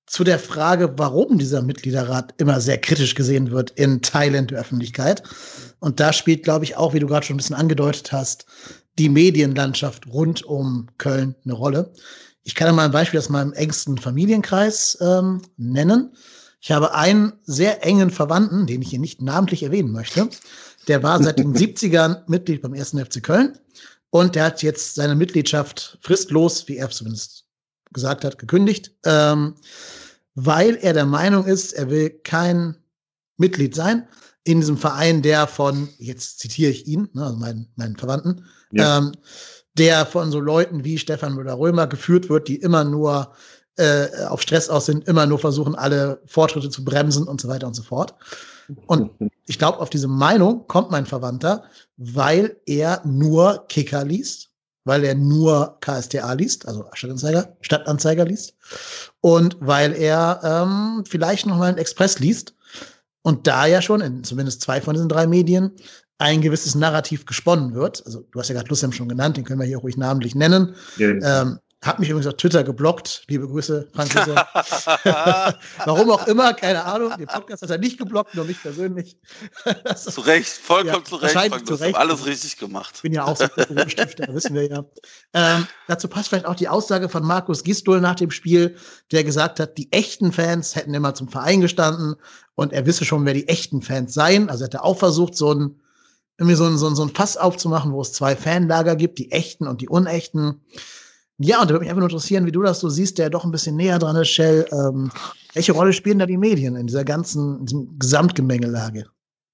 zu 0.07 0.23
der 0.23 0.39
Frage, 0.39 0.95
warum 0.97 1.39
dieser 1.39 1.63
Mitgliederrat 1.63 2.35
immer 2.39 2.61
sehr 2.61 2.79
kritisch 2.79 3.15
gesehen 3.15 3.51
wird 3.51 3.73
in 3.73 4.03
Teilen 4.03 4.47
der 4.47 4.61
Öffentlichkeit. 4.61 5.23
Und 5.81 5.99
da 5.99 6.13
spielt, 6.13 6.45
glaube 6.45 6.65
ich, 6.65 6.77
auch, 6.77 6.95
wie 6.95 7.01
du 7.01 7.09
gerade 7.09 7.27
schon 7.27 7.35
ein 7.35 7.39
bisschen 7.39 7.57
angedeutet 7.57 8.13
hast, 8.13 8.47
die 8.99 9.09
Medienlandschaft 9.09 10.07
rund 10.07 10.45
um 10.45 10.87
Köln 10.99 11.35
eine 11.45 11.55
Rolle. 11.55 11.93
Ich 12.47 12.55
kann 12.55 12.73
mal 12.77 12.85
ein 12.85 12.93
Beispiel 12.93 13.19
aus 13.19 13.29
meinem 13.29 13.53
engsten 13.55 13.99
Familienkreis 13.99 14.97
ähm, 15.01 15.43
nennen. 15.57 16.13
Ich 16.61 16.71
habe 16.71 16.95
einen 16.95 17.33
sehr 17.43 17.85
engen 17.85 18.09
Verwandten, 18.09 18.69
den 18.69 18.83
ich 18.83 18.91
hier 18.91 19.01
nicht 19.01 19.21
namentlich 19.21 19.65
erwähnen 19.65 19.91
möchte. 19.91 20.29
Der 20.87 21.03
war 21.03 21.21
seit 21.21 21.41
den 21.41 21.55
70ern 21.57 22.23
Mitglied 22.29 22.63
beim 22.63 22.73
1. 22.73 22.91
FC 22.91 23.21
Köln 23.21 23.59
und 24.11 24.37
der 24.37 24.45
hat 24.45 24.63
jetzt 24.63 24.95
seine 24.95 25.17
Mitgliedschaft 25.17 25.99
fristlos, 26.03 26.69
wie 26.69 26.77
er 26.77 26.89
zumindest 26.89 27.47
gesagt 27.93 28.25
hat, 28.25 28.39
gekündigt, 28.39 28.93
ähm, 29.05 29.57
weil 30.37 30.77
er 30.77 30.93
der 30.93 31.07
Meinung 31.07 31.47
ist, 31.47 31.73
er 31.73 31.91
will 31.91 32.11
kein 32.11 32.77
Mitglied 33.39 33.75
sein 33.75 34.07
in 34.45 34.61
diesem 34.61 34.79
Verein, 34.79 35.21
der 35.21 35.49
von, 35.49 35.89
jetzt 35.99 36.39
zitiere 36.39 36.71
ich 36.71 36.87
ihn, 36.87 37.09
ne, 37.13 37.25
also 37.25 37.39
meinen, 37.39 37.67
meinen 37.75 37.97
Verwandten, 37.97 38.45
ja. 38.71 38.99
ähm, 38.99 39.13
der 39.79 40.07
von 40.07 40.31
so 40.31 40.41
Leuten 40.41 40.85
wie 40.85 40.99
Stefan 40.99 41.35
Müller-Römer 41.35 41.87
geführt 41.87 42.29
wird, 42.29 42.49
die 42.49 42.57
immer 42.57 42.85
nur 42.85 43.33
äh, 43.77 44.25
auf 44.29 44.43
Stress 44.43 44.71
aus 44.71 44.87
sind, 44.87 45.07
immer 45.07 45.27
nur 45.27 45.39
versuchen, 45.39 45.75
alle 45.75 46.21
Fortschritte 46.27 46.71
zu 46.71 46.85
bremsen 46.85 47.29
und 47.29 47.41
so 47.41 47.49
weiter 47.49 47.67
und 47.67 47.75
so 47.75 47.83
fort. 47.83 48.15
Und 48.87 49.11
ich 49.47 49.59
glaube, 49.59 49.79
auf 49.79 49.91
diese 49.91 50.09
Meinung 50.09 50.67
kommt 50.67 50.91
mein 50.91 51.07
Verwandter, 51.07 51.65
weil 51.97 52.57
er 52.67 53.03
nur 53.05 53.67
Kicker 53.69 54.05
liest, 54.05 54.51
weil 54.85 55.05
er 55.05 55.15
nur 55.15 55.77
KSTA 55.81 56.33
liest, 56.35 56.67
also 56.67 56.87
Stadtanzeiger, 56.93 57.57
Stadtanzeiger 57.61 58.25
liest, 58.25 58.55
und 59.21 59.57
weil 59.61 59.93
er 59.93 60.41
ähm, 60.43 61.05
vielleicht 61.07 61.47
noch 61.47 61.59
mal 61.59 61.69
einen 61.69 61.79
Express 61.79 62.19
liest. 62.19 62.55
Und 63.23 63.49
da 63.49 63.67
ja 63.67 63.83
schon 63.83 64.01
in 64.01 64.23
zumindest 64.23 64.63
zwei 64.63 64.81
von 64.81 64.95
diesen 64.95 65.09
drei 65.09 65.27
Medien 65.27 65.73
ein 66.19 66.41
gewisses 66.41 66.75
Narrativ 66.75 67.27
gesponnen 67.27 67.75
wird. 67.75 68.05
Also 68.07 68.27
du 68.31 68.39
hast 68.39 68.49
ja 68.49 68.55
gerade 68.55 68.69
Lussem 68.69 68.93
schon 68.93 69.09
genannt, 69.09 69.37
den 69.37 69.45
können 69.45 69.61
wir 69.61 69.67
hier 69.67 69.79
ruhig 69.79 69.97
namentlich 69.97 70.35
nennen. 70.35 70.75
Ja, 70.97 71.43
ähm, 71.43 71.59
hat 71.83 72.01
mich 72.01 72.09
übrigens 72.09 72.27
auf 72.27 72.37
Twitter 72.37 72.65
geblockt. 72.65 73.25
Liebe 73.29 73.47
Grüße, 73.47 73.89
Frank 73.95 74.13
Lussem. 74.15 74.35
Warum 75.85 76.11
auch 76.11 76.27
immer, 76.27 76.55
keine 76.55 76.85
Ahnung. 76.85 77.13
Den 77.19 77.27
Podcast 77.27 77.63
hat 77.63 77.71
er 77.71 77.79
nicht 77.79 77.99
geblockt, 77.99 78.35
nur 78.35 78.47
mich 78.47 78.61
persönlich. 78.61 79.19
zu 79.97 80.21
Recht, 80.23 80.49
vollkommen 80.49 81.05
ja, 81.05 81.05
zu 81.05 81.17
Recht. 81.17 81.35
Frank 81.35 81.67
zu 81.67 81.75
Recht. 81.75 81.95
Alles 81.95 82.25
richtig 82.27 82.57
gemacht. 82.57 82.93
Ich 82.97 83.03
bin 83.03 83.13
ja 83.13 83.25
auch 83.25 83.37
so 83.37 83.47
Stifter, 83.87 84.27
wissen 84.35 84.55
wir 84.55 84.67
ja. 84.69 84.85
Ähm, 85.35 85.67
dazu 85.87 86.09
passt 86.09 86.31
vielleicht 86.31 86.47
auch 86.47 86.57
die 86.57 86.69
Aussage 86.69 87.11
von 87.11 87.23
Markus 87.23 87.63
Gistol 87.63 88.01
nach 88.01 88.17
dem 88.17 88.31
Spiel, 88.31 88.77
der 89.13 89.23
gesagt 89.23 89.61
hat, 89.61 89.77
die 89.77 89.93
echten 89.93 90.33
Fans 90.33 90.75
hätten 90.75 90.95
immer 90.95 91.15
zum 91.15 91.29
Verein 91.29 91.61
gestanden 91.61 92.17
und 92.55 92.73
er 92.73 92.87
wisse 92.87 93.05
schon, 93.05 93.27
wer 93.27 93.35
die 93.35 93.49
echten 93.49 93.83
Fans 93.83 94.15
seien. 94.15 94.49
Also 94.49 94.65
er 94.65 94.67
hätte 94.67 94.83
auch 94.83 94.99
versucht, 94.99 95.37
so 95.37 95.53
ein 95.53 95.81
irgendwie 96.39 96.57
so 96.57 96.65
ein, 96.65 96.77
so, 96.77 96.87
ein, 96.87 96.95
so 96.95 97.03
ein 97.03 97.11
Fass 97.11 97.37
aufzumachen, 97.37 97.93
wo 97.93 98.01
es 98.01 98.13
zwei 98.13 98.37
Fanlager 98.37 98.97
gibt, 98.97 99.19
die 99.19 99.33
echten 99.33 99.67
und 99.67 99.81
die 99.81 99.89
unechten. 99.89 100.61
Ja, 101.39 101.61
und 101.61 101.69
da 101.69 101.75
würde 101.75 101.81
mich 101.81 101.91
einfach 101.91 102.01
nur 102.01 102.09
interessieren, 102.09 102.47
wie 102.47 102.53
du 102.53 102.63
das 102.63 102.81
so 102.81 102.89
siehst, 102.89 103.19
der 103.19 103.31
doch 103.31 103.45
ein 103.45 103.51
bisschen 103.51 103.77
näher 103.77 103.99
dran 103.99 104.17
ist, 104.17 104.29
Shell. 104.29 104.67
Ähm, 104.73 105.11
welche 105.55 105.73
Rolle 105.73 105.93
spielen 105.93 106.19
da 106.19 106.27
die 106.27 106.39
Medien 106.39 106.77
in 106.77 106.87
dieser 106.87 107.05
ganzen 107.05 107.67
in 107.67 107.99
Gesamtgemengelage? 107.99 109.07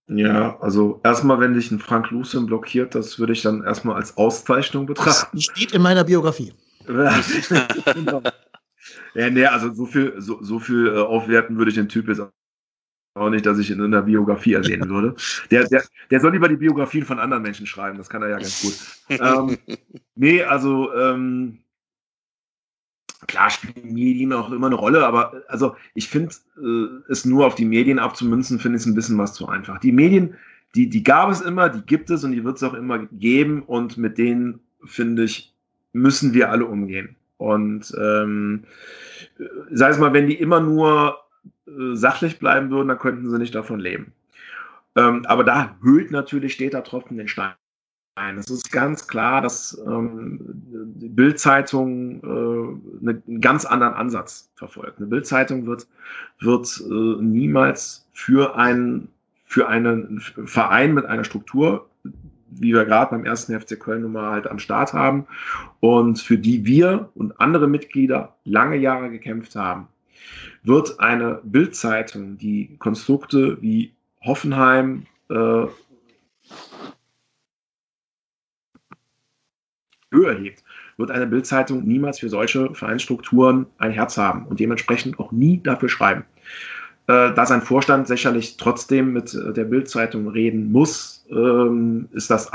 Ja, 0.08 0.58
also 0.60 1.00
erstmal, 1.04 1.40
wenn 1.40 1.54
dich 1.54 1.70
ein 1.70 1.78
Frank 1.78 2.10
Lucen 2.10 2.46
blockiert, 2.46 2.94
das 2.94 3.18
würde 3.18 3.32
ich 3.32 3.42
dann 3.42 3.64
erstmal 3.64 3.96
als 3.96 4.16
Auszeichnung 4.16 4.86
betrachten. 4.86 5.36
Das 5.36 5.44
steht 5.44 5.72
in 5.72 5.82
meiner 5.82 6.04
Biografie. 6.04 6.52
ja, 9.14 9.30
nee, 9.30 9.46
also 9.46 9.72
so 9.72 9.86
viel, 9.86 10.14
so, 10.18 10.42
so 10.42 10.58
viel 10.58 10.88
äh, 10.88 10.98
aufwerten 10.98 11.56
würde 11.56 11.70
ich 11.70 11.76
den 11.76 11.88
Typ 11.88 12.08
jetzt 12.08 12.20
auch 13.14 13.30
nicht, 13.30 13.44
dass 13.44 13.58
ich 13.58 13.70
in 13.70 13.90
der 13.90 14.02
Biografie 14.02 14.54
ersehen 14.54 14.88
würde. 14.88 15.14
Der, 15.50 15.64
der, 15.64 15.82
der 16.10 16.20
soll 16.20 16.32
lieber 16.32 16.48
die 16.48 16.56
Biografien 16.56 17.04
von 17.04 17.18
anderen 17.18 17.42
Menschen 17.42 17.66
schreiben, 17.66 17.98
das 17.98 18.08
kann 18.08 18.22
er 18.22 18.30
ja 18.30 18.38
ganz 18.38 18.62
gut. 18.62 19.20
ähm, 19.20 19.58
nee, 20.14 20.42
also 20.42 20.94
ähm, 20.94 21.58
klar 23.26 23.50
spielen 23.50 23.92
Medien 23.92 24.32
auch 24.32 24.50
immer 24.50 24.66
eine 24.66 24.76
Rolle, 24.76 25.06
aber 25.06 25.42
also 25.48 25.76
ich 25.94 26.08
finde, 26.08 26.34
äh, 26.56 27.10
es 27.10 27.24
nur 27.24 27.46
auf 27.46 27.54
die 27.54 27.64
Medien 27.64 27.98
abzumünzen, 27.98 28.58
finde 28.58 28.76
ich 28.76 28.82
es 28.82 28.86
ein 28.86 28.94
bisschen 28.94 29.18
was 29.18 29.34
zu 29.34 29.48
einfach. 29.48 29.78
Die 29.78 29.92
Medien, 29.92 30.34
die, 30.74 30.88
die 30.88 31.02
gab 31.02 31.30
es 31.30 31.40
immer, 31.42 31.68
die 31.68 31.82
gibt 31.82 32.08
es 32.10 32.24
und 32.24 32.32
die 32.32 32.44
wird 32.44 32.56
es 32.56 32.62
auch 32.62 32.74
immer 32.74 33.06
geben 33.12 33.62
und 33.62 33.98
mit 33.98 34.16
denen, 34.16 34.60
finde 34.84 35.24
ich, 35.24 35.54
müssen 35.92 36.32
wir 36.32 36.50
alle 36.50 36.64
umgehen. 36.64 37.16
Und 37.36 37.92
ähm, 38.00 38.64
sei 39.70 39.88
es 39.88 39.98
mal, 39.98 40.12
wenn 40.12 40.28
die 40.28 40.38
immer 40.38 40.60
nur 40.60 41.21
sachlich 41.94 42.38
bleiben 42.38 42.70
würden, 42.70 42.88
dann 42.88 42.98
könnten 42.98 43.30
sie 43.30 43.38
nicht 43.38 43.54
davon 43.54 43.80
leben. 43.80 44.12
Ähm, 44.96 45.24
aber 45.26 45.44
da 45.44 45.76
hüllt 45.82 46.10
natürlich 46.10 46.54
steter 46.54 46.84
Tropfen 46.84 47.16
den 47.16 47.28
Stein. 47.28 47.54
Es 48.38 48.50
ist 48.50 48.70
ganz 48.70 49.08
klar, 49.08 49.40
dass 49.40 49.80
ähm, 49.86 50.38
die 50.42 51.08
Bild-Zeitung 51.08 52.22
äh, 52.22 53.08
einen 53.08 53.40
ganz 53.40 53.64
anderen 53.64 53.94
Ansatz 53.94 54.50
verfolgt. 54.54 54.98
Eine 54.98 55.06
Bild-Zeitung 55.06 55.66
wird, 55.66 55.86
wird 56.38 56.82
äh, 56.90 57.22
niemals 57.22 58.06
für 58.12 58.54
einen, 58.56 59.08
für 59.46 59.68
einen 59.68 60.20
Verein 60.20 60.92
mit 60.92 61.06
einer 61.06 61.24
Struktur, 61.24 61.88
wie 62.50 62.74
wir 62.74 62.84
gerade 62.84 63.12
beim 63.12 63.24
ersten 63.24 63.58
FC 63.58 63.80
Köln 63.80 64.02
nun 64.02 64.12
mal 64.12 64.30
halt 64.30 64.46
am 64.46 64.58
Start 64.58 64.92
haben 64.92 65.26
und 65.80 66.20
für 66.20 66.36
die 66.36 66.66
wir 66.66 67.08
und 67.14 67.40
andere 67.40 67.66
Mitglieder 67.66 68.36
lange 68.44 68.76
Jahre 68.76 69.10
gekämpft 69.10 69.56
haben, 69.56 69.88
wird 70.62 71.00
eine 71.00 71.40
Bild-Zeitung, 71.42 72.38
die 72.38 72.76
Konstrukte 72.78 73.60
wie 73.60 73.92
Hoffenheim, 74.24 75.06
äh, 75.28 75.66
Höhe 80.12 80.38
hebt, 80.38 80.62
wird 80.96 81.10
eine 81.10 81.26
Bildzeitung 81.26 81.84
niemals 81.84 82.20
für 82.20 82.28
solche 82.28 82.74
Vereinsstrukturen 82.74 83.66
ein 83.78 83.90
Herz 83.90 84.16
haben 84.18 84.46
und 84.46 84.60
dementsprechend 84.60 85.18
auch 85.18 85.32
nie 85.32 85.60
dafür 85.62 85.88
schreiben. 85.88 86.24
Äh, 87.08 87.32
da 87.34 87.46
sein 87.46 87.62
Vorstand 87.62 88.06
sicherlich 88.06 88.56
trotzdem 88.56 89.12
mit 89.12 89.34
äh, 89.34 89.52
der 89.52 89.64
Bildzeitung 89.64 90.28
reden 90.28 90.70
muss, 90.70 91.26
ähm, 91.30 92.08
ist 92.12 92.30
das 92.30 92.52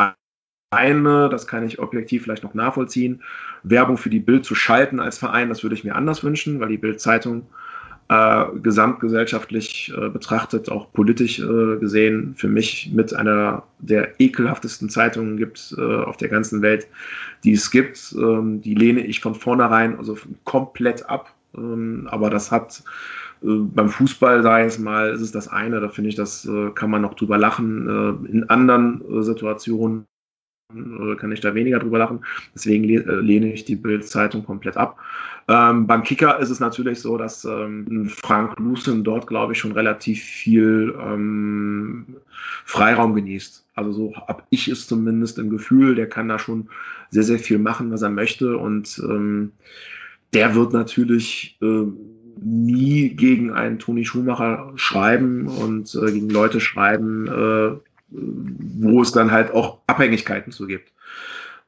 eine, 0.69 1.29
das 1.29 1.47
kann 1.47 1.65
ich 1.65 1.79
objektiv 1.79 2.23
vielleicht 2.23 2.43
noch 2.43 2.53
nachvollziehen. 2.53 3.21
Werbung 3.63 3.97
für 3.97 4.09
die 4.09 4.19
Bild 4.19 4.45
zu 4.45 4.55
schalten 4.55 4.99
als 4.99 5.17
Verein, 5.17 5.49
das 5.49 5.63
würde 5.63 5.75
ich 5.75 5.83
mir 5.83 5.95
anders 5.95 6.23
wünschen, 6.23 6.59
weil 6.59 6.69
die 6.69 6.77
Bildzeitung 6.77 7.47
äh, 8.09 8.45
gesamtgesellschaftlich 8.61 9.93
äh, 9.97 10.09
betrachtet, 10.09 10.69
auch 10.69 10.91
politisch 10.93 11.39
äh, 11.39 11.77
gesehen, 11.77 12.35
für 12.37 12.47
mich 12.47 12.91
mit 12.93 13.13
einer 13.13 13.63
der 13.79 14.19
ekelhaftesten 14.19 14.89
Zeitungen 14.89 15.37
gibt 15.37 15.75
äh, 15.77 15.81
auf 15.81 16.17
der 16.17 16.29
ganzen 16.29 16.61
Welt, 16.61 16.87
die 17.43 17.53
es 17.53 17.71
gibt. 17.71 18.15
Ähm, 18.17 18.61
die 18.61 18.75
lehne 18.75 19.01
ich 19.01 19.19
von 19.19 19.35
vornherein 19.35 19.97
also 19.97 20.17
komplett 20.43 21.09
ab. 21.09 21.33
Ähm, 21.55 22.07
aber 22.11 22.29
das 22.29 22.51
hat 22.51 22.83
äh, 23.41 23.47
beim 23.47 23.89
Fußball, 23.89 24.43
sei 24.43 24.65
es 24.65 24.79
mal, 24.79 25.11
ist 25.11 25.21
es 25.21 25.31
das 25.31 25.47
eine, 25.49 25.79
da 25.81 25.89
finde 25.89 26.09
ich, 26.09 26.15
das 26.15 26.45
äh, 26.45 26.71
kann 26.71 26.89
man 26.89 27.01
noch 27.01 27.13
drüber 27.13 27.37
lachen. 27.37 28.27
in 28.29 28.49
anderen 28.49 29.23
Situationen 29.23 30.05
kann 31.17 31.31
ich 31.31 31.39
da 31.39 31.55
weniger 31.55 31.79
drüber 31.79 31.99
lachen. 31.99 32.25
Deswegen 32.53 32.83
lehne 32.83 33.53
ich 33.53 33.65
die 33.65 33.75
Bild-Zeitung 33.75 34.43
komplett 34.43 34.77
ab. 34.77 34.97
Ähm, 35.47 35.87
beim 35.87 36.03
Kicker 36.03 36.39
ist 36.39 36.49
es 36.49 36.59
natürlich 36.59 36.99
so, 36.99 37.17
dass 37.17 37.45
ähm, 37.45 38.09
Frank 38.09 38.59
Lucen 38.59 39.03
dort, 39.03 39.27
glaube 39.27 39.53
ich, 39.53 39.59
schon 39.59 39.71
relativ 39.71 40.21
viel 40.21 40.93
ähm, 41.01 42.17
Freiraum 42.65 43.15
genießt. 43.15 43.65
Also 43.75 43.91
so 43.93 44.15
habe 44.27 44.43
ich 44.49 44.67
es 44.67 44.87
zumindest 44.87 45.39
im 45.39 45.49
Gefühl, 45.49 45.95
der 45.95 46.09
kann 46.09 46.27
da 46.27 46.37
schon 46.37 46.67
sehr, 47.11 47.23
sehr 47.23 47.39
viel 47.39 47.59
machen, 47.59 47.91
was 47.91 48.01
er 48.01 48.09
möchte. 48.09 48.57
Und 48.57 49.01
ähm, 49.05 49.53
der 50.33 50.53
wird 50.53 50.73
natürlich 50.73 51.57
äh, 51.61 51.85
nie 52.43 53.09
gegen 53.09 53.51
einen 53.51 53.79
Toni 53.79 54.03
Schumacher 54.03 54.73
schreiben 54.75 55.47
und 55.47 55.95
äh, 55.95 56.11
gegen 56.11 56.29
Leute 56.29 56.59
schreiben, 56.59 57.27
äh, 57.27 57.86
wo 58.09 59.01
es 59.01 59.11
dann 59.11 59.31
halt 59.31 59.51
auch 59.51 59.79
Abhängigkeiten 59.87 60.51
zu 60.51 60.67
gibt. 60.67 60.91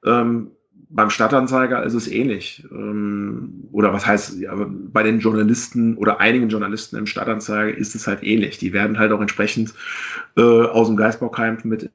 Ähm, 0.06 0.52
beim 0.90 1.10
Stadtanzeiger 1.10 1.84
ist 1.84 1.94
es 1.94 2.08
ähnlich. 2.08 2.66
Ähm, 2.72 3.68
oder 3.72 3.94
was 3.94 4.08
heißt, 4.08 4.40
ja, 4.40 4.54
bei 4.56 5.04
den 5.04 5.20
Journalisten 5.20 5.96
oder 5.98 6.20
einigen 6.20 6.50
Journalisten 6.50 6.98
im 6.98 7.06
Stadtanzeiger 7.06 7.78
ist 7.78 7.96
es 7.96 8.08
halt 8.08 8.24
ähnlich. 8.24 8.58
Die 8.58 8.74
werden 8.74 8.98
halt 8.98 9.12
auch 9.12 9.22
entsprechend 9.22 9.74
äh, 10.36 10.42
aus 10.42 10.88
dem 10.88 10.98
Geistbaukeim 10.98 11.58
mit 11.64 11.92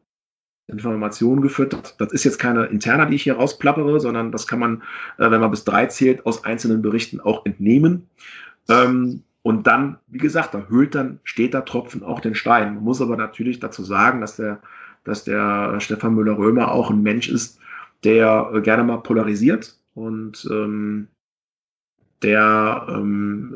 Informationen 0.67 1.43
gefüttert. 1.43 1.97
Das 1.99 2.13
ist 2.13 2.25
jetzt 2.25 2.39
keine 2.39 2.67
interner, 2.67 3.07
die 3.07 3.17
ich 3.17 3.25
hier 3.25 3.35
rausplappere, 3.35 4.01
sondern 4.01 4.33
das 4.33 4.47
kann 4.47 4.61
man, 4.61 4.83
äh, 5.19 5.31
wenn 5.31 5.41
man 5.41 5.51
bis 5.51 5.65
drei 5.65 5.87
zählt, 5.87 6.25
aus 6.25 6.45
einzelnen 6.45 6.81
Berichten 6.81 7.21
auch 7.21 7.45
entnehmen. 7.45 8.09
Ähm, 8.69 9.25
und 9.45 9.67
dann, 9.67 9.99
wie 10.07 10.17
gesagt, 10.17 10.55
da 10.55 10.69
hüllt 10.71 10.95
dann, 10.95 11.21
steht 11.23 11.53
da 11.53 11.61
Tropfen 11.61 12.03
auch 12.03 12.21
den 12.21 12.35
Stein. 12.35 12.77
Man 12.77 12.85
muss 12.85 13.03
aber 13.03 13.19
natürlich 13.19 13.61
dazu 13.61 13.85
sagen, 13.85 14.23
dass 14.23 14.37
der, 14.37 14.63
dass 15.05 15.25
der 15.25 15.79
Stefan 15.81 16.15
Müller-Römer 16.15 16.73
auch 16.73 16.91
ein 16.91 17.03
Mensch 17.03 17.29
ist, 17.29 17.61
der 18.05 18.51
äh, 18.55 18.63
gerne 18.63 18.85
mal 18.85 19.03
polarisiert 19.03 19.79
und 19.93 20.49
ähm, 20.51 21.09
der 22.23 22.87
ähm, 22.89 23.55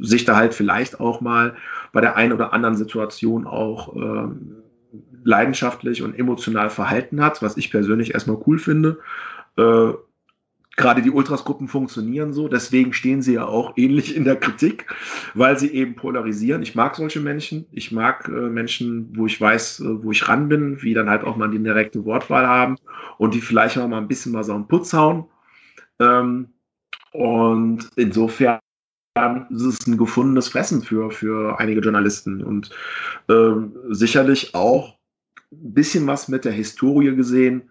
sich 0.00 0.24
da 0.24 0.36
halt 0.36 0.54
vielleicht 0.54 1.00
auch 1.00 1.20
mal 1.20 1.54
bei 1.92 2.00
der 2.00 2.16
einen 2.16 2.32
oder 2.32 2.54
anderen 2.54 2.76
Situation 2.76 3.46
auch 3.46 3.94
ähm, 3.94 4.56
leidenschaftlich 5.22 6.00
und 6.00 6.18
emotional 6.18 6.70
verhalten 6.70 7.22
hat, 7.22 7.42
was 7.42 7.58
ich 7.58 7.70
persönlich 7.70 8.14
erstmal 8.14 8.40
cool 8.46 8.58
finde. 8.58 9.00
Äh, 9.58 9.92
gerade 10.76 11.02
die 11.02 11.10
Ultras-Gruppen 11.10 11.68
funktionieren 11.68 12.32
so, 12.32 12.48
deswegen 12.48 12.92
stehen 12.92 13.22
sie 13.22 13.34
ja 13.34 13.46
auch 13.46 13.74
ähnlich 13.76 14.16
in 14.16 14.24
der 14.24 14.36
Kritik, 14.36 14.86
weil 15.34 15.58
sie 15.58 15.72
eben 15.72 15.94
polarisieren. 15.94 16.62
Ich 16.62 16.74
mag 16.74 16.96
solche 16.96 17.20
Menschen. 17.20 17.66
Ich 17.72 17.92
mag 17.92 18.28
äh, 18.28 18.30
Menschen, 18.30 19.10
wo 19.16 19.26
ich 19.26 19.40
weiß, 19.40 19.80
äh, 19.80 20.02
wo 20.02 20.10
ich 20.10 20.28
ran 20.28 20.48
bin, 20.48 20.82
wie 20.82 20.94
dann 20.94 21.08
halt 21.08 21.24
auch 21.24 21.36
mal 21.36 21.50
die 21.50 21.62
direkte 21.62 22.04
Wortwahl 22.04 22.46
haben 22.46 22.76
und 23.18 23.34
die 23.34 23.40
vielleicht 23.40 23.78
auch 23.78 23.88
mal 23.88 23.98
ein 23.98 24.08
bisschen 24.08 24.32
mal 24.32 24.44
so 24.44 24.54
einen 24.54 24.68
Putz 24.68 24.92
hauen. 24.92 25.26
Ähm, 26.00 26.48
und 27.12 27.90
insofern 27.94 28.58
ist 29.50 29.62
es 29.62 29.86
ein 29.86 29.96
gefundenes 29.96 30.48
Fressen 30.48 30.82
für, 30.82 31.12
für 31.12 31.60
einige 31.60 31.80
Journalisten 31.80 32.42
und 32.42 32.70
äh, 33.28 33.52
sicherlich 33.90 34.56
auch 34.56 34.96
ein 35.52 35.72
bisschen 35.74 36.04
was 36.08 36.26
mit 36.26 36.44
der 36.44 36.52
Historie 36.52 37.14
gesehen 37.14 37.70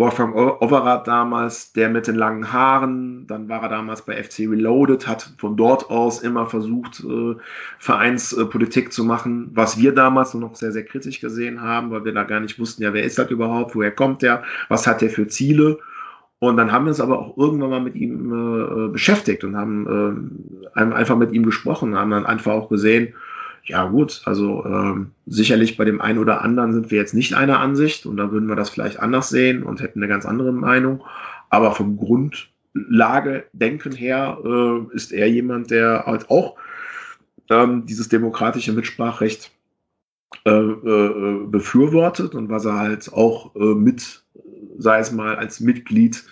Wolfgang 0.00 0.34
Overath 0.34 1.06
damals, 1.06 1.74
der 1.74 1.90
mit 1.90 2.06
den 2.06 2.14
langen 2.14 2.50
Haaren, 2.50 3.26
dann 3.26 3.50
war 3.50 3.62
er 3.62 3.68
damals 3.68 4.00
bei 4.00 4.20
FC 4.20 4.48
Reloaded, 4.48 5.06
hat 5.06 5.34
von 5.36 5.58
dort 5.58 5.90
aus 5.90 6.22
immer 6.22 6.46
versucht, 6.46 7.04
äh, 7.04 7.36
Vereinspolitik 7.78 8.94
zu 8.94 9.04
machen, 9.04 9.50
was 9.52 9.78
wir 9.78 9.94
damals 9.94 10.32
noch 10.32 10.54
sehr, 10.54 10.72
sehr 10.72 10.86
kritisch 10.86 11.20
gesehen 11.20 11.60
haben, 11.60 11.90
weil 11.90 12.06
wir 12.06 12.14
da 12.14 12.24
gar 12.24 12.40
nicht 12.40 12.58
wussten, 12.58 12.82
ja, 12.82 12.94
wer 12.94 13.04
ist 13.04 13.18
das 13.18 13.30
überhaupt, 13.30 13.76
woher 13.76 13.90
kommt 13.90 14.22
der, 14.22 14.42
was 14.70 14.86
hat 14.86 15.02
der 15.02 15.10
für 15.10 15.28
Ziele. 15.28 15.78
Und 16.38 16.56
dann 16.56 16.72
haben 16.72 16.86
wir 16.86 16.90
uns 16.90 17.00
aber 17.02 17.18
auch 17.18 17.36
irgendwann 17.36 17.68
mal 17.68 17.82
mit 17.82 17.94
ihm 17.94 18.32
äh, 18.32 18.88
beschäftigt 18.88 19.44
und 19.44 19.54
haben 19.54 20.56
äh, 20.74 20.80
einfach 20.80 21.18
mit 21.18 21.32
ihm 21.32 21.44
gesprochen, 21.44 21.94
haben 21.94 22.10
dann 22.10 22.24
einfach 22.24 22.52
auch 22.52 22.70
gesehen, 22.70 23.12
ja 23.64 23.86
gut, 23.86 24.22
also 24.24 24.64
ähm, 24.64 25.10
sicherlich 25.26 25.76
bei 25.76 25.84
dem 25.84 26.00
einen 26.00 26.18
oder 26.18 26.42
anderen 26.42 26.72
sind 26.72 26.90
wir 26.90 26.98
jetzt 26.98 27.14
nicht 27.14 27.34
einer 27.34 27.60
Ansicht 27.60 28.06
und 28.06 28.16
da 28.16 28.32
würden 28.32 28.48
wir 28.48 28.56
das 28.56 28.70
vielleicht 28.70 29.00
anders 29.00 29.28
sehen 29.28 29.62
und 29.62 29.80
hätten 29.80 30.00
eine 30.00 30.08
ganz 30.08 30.26
andere 30.26 30.52
Meinung. 30.52 31.04
Aber 31.50 31.72
vom 31.72 31.96
Grundlage 31.96 33.44
denken 33.52 33.92
her 33.92 34.38
äh, 34.44 34.94
ist 34.94 35.12
er 35.12 35.28
jemand, 35.28 35.70
der 35.70 36.04
halt 36.06 36.30
auch 36.30 36.56
ähm, 37.50 37.86
dieses 37.86 38.08
demokratische 38.08 38.72
Mitspracherecht 38.72 39.50
äh, 40.46 40.50
äh, 40.50 41.46
befürwortet 41.46 42.34
und 42.34 42.48
was 42.48 42.64
er 42.64 42.78
halt 42.78 43.12
auch 43.12 43.54
äh, 43.56 43.74
mit, 43.74 44.22
sei 44.78 45.00
es 45.00 45.12
mal 45.12 45.36
als 45.36 45.60
Mitglied 45.60 46.24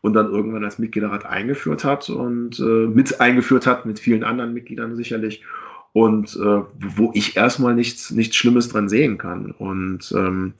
und 0.00 0.14
dann 0.14 0.30
irgendwann 0.30 0.64
als 0.64 0.78
Mitgliederrat 0.78 1.26
eingeführt 1.26 1.84
hat 1.84 2.08
und 2.08 2.58
äh, 2.58 2.62
mit 2.62 3.20
eingeführt 3.20 3.66
hat, 3.66 3.86
mit 3.86 3.98
vielen 3.98 4.24
anderen 4.24 4.54
Mitgliedern 4.54 4.96
sicherlich 4.96 5.44
und 5.92 6.36
äh, 6.36 6.62
wo 6.78 7.10
ich 7.14 7.36
erstmal 7.36 7.74
nichts, 7.74 8.10
nichts 8.10 8.36
Schlimmes 8.36 8.68
dran 8.68 8.88
sehen 8.88 9.18
kann. 9.18 9.50
Und 9.50 10.12
ähm, 10.12 10.54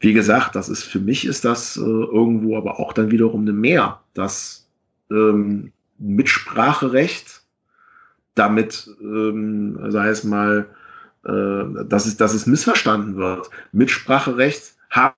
wie 0.00 0.12
gesagt, 0.12 0.54
das 0.54 0.68
ist 0.68 0.84
für 0.84 1.00
mich 1.00 1.26
ist 1.26 1.44
das 1.44 1.76
äh, 1.76 1.80
irgendwo 1.80 2.56
aber 2.56 2.78
auch 2.78 2.92
dann 2.92 3.10
wiederum 3.10 3.42
eine 3.42 3.52
Mehr, 3.52 4.00
dass 4.14 4.68
ähm, 5.10 5.72
Mitspracherecht 5.98 7.42
damit, 8.34 8.90
ähm, 9.00 9.78
sei 9.90 10.08
es 10.08 10.22
mal, 10.22 10.68
äh, 11.24 11.84
dass, 11.84 12.06
es, 12.06 12.16
dass 12.16 12.34
es 12.34 12.46
missverstanden 12.46 13.16
wird. 13.16 13.50
Mitspracherecht 13.72 14.76
haben 14.90 15.14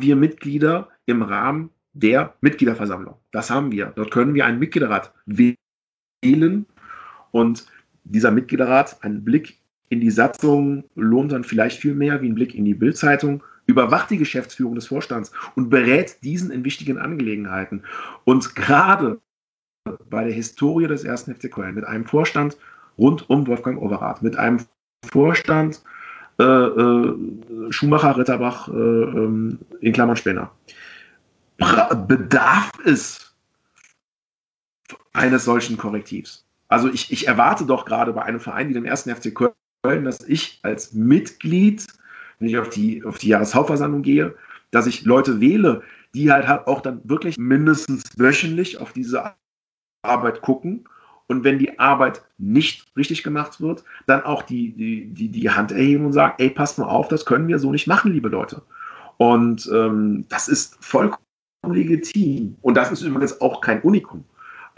wir 0.00 0.16
Mitglieder 0.16 0.88
im 1.06 1.22
Rahmen 1.22 1.70
der 1.92 2.34
Mitgliederversammlung. 2.40 3.16
Das 3.32 3.50
haben 3.50 3.72
wir. 3.72 3.92
Dort 3.96 4.12
können 4.12 4.34
wir 4.34 4.46
einen 4.46 4.60
Mitgliederrat 4.60 5.12
wählen 5.26 6.66
und 7.32 7.66
dieser 8.10 8.30
Mitgliederrat, 8.30 8.98
ein 9.02 9.24
Blick 9.24 9.58
in 9.88 10.00
die 10.00 10.10
Satzung 10.10 10.84
lohnt 10.94 11.32
dann 11.32 11.44
vielleicht 11.44 11.80
viel 11.80 11.94
mehr 11.94 12.22
wie 12.22 12.28
ein 12.28 12.34
Blick 12.34 12.54
in 12.54 12.64
die 12.64 12.74
Bildzeitung, 12.74 13.42
überwacht 13.66 14.10
die 14.10 14.18
Geschäftsführung 14.18 14.74
des 14.74 14.86
Vorstands 14.86 15.32
und 15.56 15.68
berät 15.68 16.22
diesen 16.22 16.50
in 16.50 16.64
wichtigen 16.64 16.98
Angelegenheiten. 16.98 17.82
Und 18.24 18.54
gerade 18.54 19.20
bei 20.08 20.24
der 20.24 20.32
Historie 20.32 20.86
des 20.86 21.04
ersten 21.04 21.34
FC 21.34 21.50
Köln 21.50 21.74
mit 21.74 21.84
einem 21.84 22.04
Vorstand 22.04 22.56
rund 22.98 23.28
um 23.30 23.46
Wolfgang 23.46 23.80
Overath, 23.80 24.22
mit 24.22 24.36
einem 24.36 24.60
Vorstand 25.10 25.82
äh, 26.38 26.44
äh, 26.44 27.14
Schumacher, 27.70 28.16
Ritterbach, 28.16 28.68
äh, 28.68 28.72
ähm, 28.72 29.58
in 29.80 29.92
Klammern 29.92 30.16
Spinner, 30.16 30.50
bedarf 32.06 32.72
es 32.84 33.34
eines 35.12 35.44
solchen 35.44 35.76
Korrektivs. 35.76 36.44
Also 36.70 36.88
ich, 36.88 37.12
ich 37.12 37.26
erwarte 37.26 37.66
doch 37.66 37.84
gerade 37.84 38.12
bei 38.12 38.22
einem 38.22 38.40
Verein 38.40 38.68
wie 38.68 38.74
dem 38.74 38.84
ersten 38.84 39.14
FC 39.14 39.34
Köln, 39.34 40.04
dass 40.04 40.20
ich 40.22 40.60
als 40.62 40.92
Mitglied, 40.94 41.84
wenn 42.38 42.48
ich 42.48 42.56
auf 42.56 42.70
die, 42.70 43.04
auf 43.04 43.18
die 43.18 43.28
Jahreshauptversammlung 43.28 44.02
gehe, 44.02 44.34
dass 44.70 44.86
ich 44.86 45.04
Leute 45.04 45.40
wähle, 45.40 45.82
die 46.14 46.30
halt, 46.30 46.46
halt 46.46 46.68
auch 46.68 46.80
dann 46.80 47.00
wirklich 47.04 47.36
mindestens 47.38 48.04
wöchentlich 48.16 48.80
auf 48.80 48.92
diese 48.92 49.34
Arbeit 50.02 50.42
gucken 50.42 50.84
und 51.26 51.42
wenn 51.44 51.58
die 51.58 51.78
Arbeit 51.78 52.22
nicht 52.38 52.86
richtig 52.96 53.22
gemacht 53.24 53.60
wird, 53.60 53.84
dann 54.06 54.22
auch 54.22 54.42
die, 54.42 54.72
die, 54.72 55.06
die, 55.12 55.28
die 55.28 55.50
Hand 55.50 55.72
erheben 55.72 56.06
und 56.06 56.12
sagen, 56.12 56.34
ey, 56.38 56.50
passt 56.50 56.78
mal 56.78 56.86
auf, 56.86 57.08
das 57.08 57.26
können 57.26 57.48
wir 57.48 57.58
so 57.58 57.72
nicht 57.72 57.86
machen, 57.86 58.12
liebe 58.12 58.28
Leute. 58.28 58.62
Und 59.16 59.68
ähm, 59.72 60.24
das 60.28 60.48
ist 60.48 60.76
vollkommen 60.84 61.20
legitim. 61.68 62.56
Und 62.62 62.76
das 62.76 62.90
ist 62.90 63.02
übrigens 63.02 63.40
auch 63.40 63.60
kein 63.60 63.82
Unikum. 63.82 64.24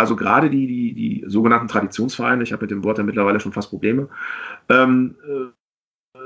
Also 0.03 0.17
gerade 0.17 0.51
die, 0.51 0.67
die, 0.67 0.95
die 0.95 1.25
sogenannten 1.29 1.69
Traditionsvereine, 1.69 2.43
ich 2.43 2.53
habe 2.53 2.65
mit 2.65 2.73
dem 2.73 2.83
Wort 2.83 2.99
ja 2.99 3.05
mittlerweile 3.05 3.39
schon 3.39 3.53
fast 3.53 3.71
Probleme, 3.71 4.09
ähm, 4.69 5.15
äh, 5.25 6.19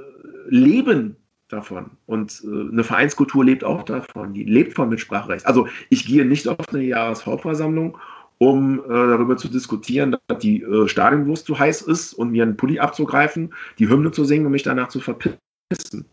leben 0.48 1.16
davon. 1.48 1.90
Und 2.07 2.43
äh, 2.43 2.73
eine 2.73 2.85
Vereinskultur 2.85 3.44
lebt 3.44 3.65
auch 3.65 3.82
davon. 3.82 4.32
Die 4.32 4.44
lebt 4.44 4.73
von 4.73 4.89
Mitspracherecht. 4.89 5.47
Also 5.47 5.69
ich 5.90 6.07
gehe 6.07 6.24
nicht 6.24 6.48
auf 6.48 6.57
eine 6.70 6.85
Jahreshauptversammlung, 6.85 7.98
um 8.39 8.78
äh, 8.78 8.89
darüber 8.89 9.36
zu 9.36 9.48
diskutieren, 9.48 10.16
dass 10.27 10.39
die 10.39 10.62
äh, 10.62 10.89
Stadionwurst 10.89 11.44
zu 11.44 11.59
heiß 11.59 11.82
ist 11.82 12.15
und 12.15 12.31
mir 12.31 12.44
einen 12.44 12.57
Pulli 12.57 12.78
abzugreifen, 12.78 13.53
die 13.78 13.90
Hymne 13.90 14.11
zu 14.11 14.24
singen 14.24 14.47
und 14.47 14.53
mich 14.53 14.62
danach 14.62 14.89
zu 14.89 15.01
verpissen. 15.01 16.07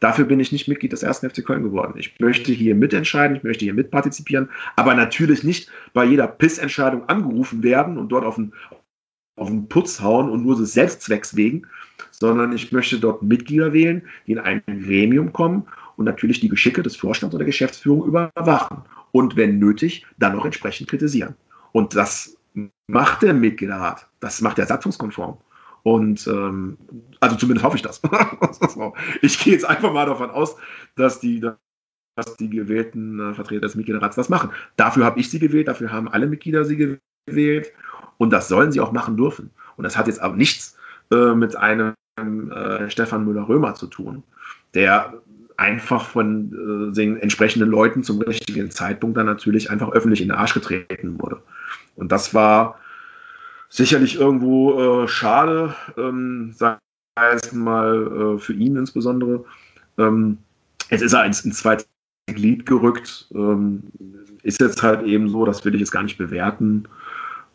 Dafür 0.00 0.24
bin 0.24 0.40
ich 0.40 0.52
nicht 0.52 0.68
Mitglied 0.68 0.92
des 0.92 1.04
1. 1.04 1.20
FC 1.20 1.44
Köln 1.44 1.62
geworden. 1.62 1.94
Ich 1.96 2.18
möchte 2.20 2.52
hier 2.52 2.74
mitentscheiden, 2.74 3.36
ich 3.36 3.42
möchte 3.42 3.64
hier 3.64 3.74
mitpartizipieren, 3.74 4.48
aber 4.76 4.94
natürlich 4.94 5.44
nicht 5.44 5.70
bei 5.92 6.04
jeder 6.04 6.26
Pissentscheidung 6.26 7.08
angerufen 7.08 7.62
werden 7.62 7.98
und 7.98 8.08
dort 8.10 8.24
auf 8.24 8.36
den, 8.36 8.52
auf 9.36 9.48
den 9.48 9.68
Putz 9.68 10.00
hauen 10.00 10.28
und 10.28 10.44
nur 10.44 10.56
des 10.56 10.72
Selbstzwecks 10.72 11.36
wegen, 11.36 11.66
sondern 12.10 12.52
ich 12.52 12.72
möchte 12.72 12.98
dort 12.98 13.22
Mitglieder 13.22 13.72
wählen, 13.72 14.02
die 14.26 14.32
in 14.32 14.38
ein 14.38 14.62
Gremium 14.66 15.32
kommen 15.32 15.64
und 15.96 16.04
natürlich 16.04 16.40
die 16.40 16.48
Geschicke 16.48 16.82
des 16.82 16.96
Vorstands 16.96 17.34
oder 17.34 17.44
der 17.44 17.52
Geschäftsführung 17.52 18.06
überwachen 18.06 18.82
und 19.12 19.36
wenn 19.36 19.58
nötig, 19.58 20.04
dann 20.18 20.38
auch 20.38 20.44
entsprechend 20.44 20.88
kritisieren. 20.88 21.34
Und 21.72 21.94
das 21.94 22.36
macht 22.86 23.22
der 23.22 23.34
Mitgliederrat. 23.34 24.08
Das 24.20 24.40
macht 24.40 24.58
er 24.58 24.66
satzungskonform. 24.66 25.38
Und 25.84 26.26
ähm, 26.26 26.78
also 27.20 27.36
zumindest 27.36 27.64
hoffe 27.64 27.76
ich 27.76 27.82
das. 27.82 28.00
ich 29.22 29.38
gehe 29.38 29.52
jetzt 29.52 29.66
einfach 29.66 29.92
mal 29.92 30.06
davon 30.06 30.30
aus, 30.30 30.56
dass 30.96 31.20
die, 31.20 31.40
dass 31.40 32.36
die 32.38 32.48
gewählten 32.48 33.20
äh, 33.20 33.34
Vertreter 33.34 33.60
des 33.60 33.74
Mitgliederrats 33.74 34.16
das 34.16 34.30
machen. 34.30 34.50
Dafür 34.76 35.04
habe 35.04 35.20
ich 35.20 35.30
sie 35.30 35.38
gewählt, 35.38 35.68
dafür 35.68 35.92
haben 35.92 36.08
alle 36.08 36.26
Mitglieder 36.26 36.64
sie 36.64 36.98
gewählt 37.26 37.70
und 38.16 38.30
das 38.30 38.48
sollen 38.48 38.72
sie 38.72 38.80
auch 38.80 38.92
machen 38.92 39.18
dürfen. 39.18 39.50
Und 39.76 39.84
das 39.84 39.96
hat 39.98 40.06
jetzt 40.06 40.20
aber 40.20 40.36
nichts 40.36 40.74
äh, 41.12 41.34
mit 41.34 41.54
einem 41.54 41.94
äh, 42.16 42.88
Stefan 42.88 43.26
Müller-Römer 43.26 43.74
zu 43.74 43.86
tun, 43.86 44.22
der 44.72 45.20
einfach 45.58 46.06
von 46.06 46.90
äh, 46.90 46.94
den 46.94 47.18
entsprechenden 47.18 47.68
Leuten 47.68 48.02
zum 48.02 48.22
richtigen 48.22 48.70
Zeitpunkt 48.70 49.18
dann 49.18 49.26
natürlich 49.26 49.70
einfach 49.70 49.90
öffentlich 49.92 50.22
in 50.22 50.28
den 50.28 50.36
Arsch 50.38 50.54
getreten 50.54 51.20
wurde. 51.20 51.42
Und 51.96 52.10
das 52.10 52.32
war 52.32 52.78
sicherlich 53.74 54.14
irgendwo 54.14 55.02
äh, 55.02 55.08
schade, 55.08 55.74
ähm, 55.96 56.52
sei 56.54 56.76
es 57.16 57.52
mal 57.52 58.36
äh, 58.36 58.38
für 58.38 58.52
ihn 58.52 58.76
insbesondere. 58.76 59.44
Ähm, 59.98 60.38
jetzt 60.90 61.02
ist 61.02 61.12
er 61.12 61.24
ins, 61.24 61.44
ins 61.44 61.58
zweite 61.58 61.84
Glied 62.26 62.66
gerückt. 62.66 63.28
Ähm, 63.34 63.82
ist 64.44 64.60
jetzt 64.60 64.80
halt 64.82 65.04
eben 65.04 65.28
so, 65.28 65.44
das 65.44 65.64
will 65.64 65.74
ich 65.74 65.80
jetzt 65.80 65.90
gar 65.90 66.04
nicht 66.04 66.18
bewerten. 66.18 66.84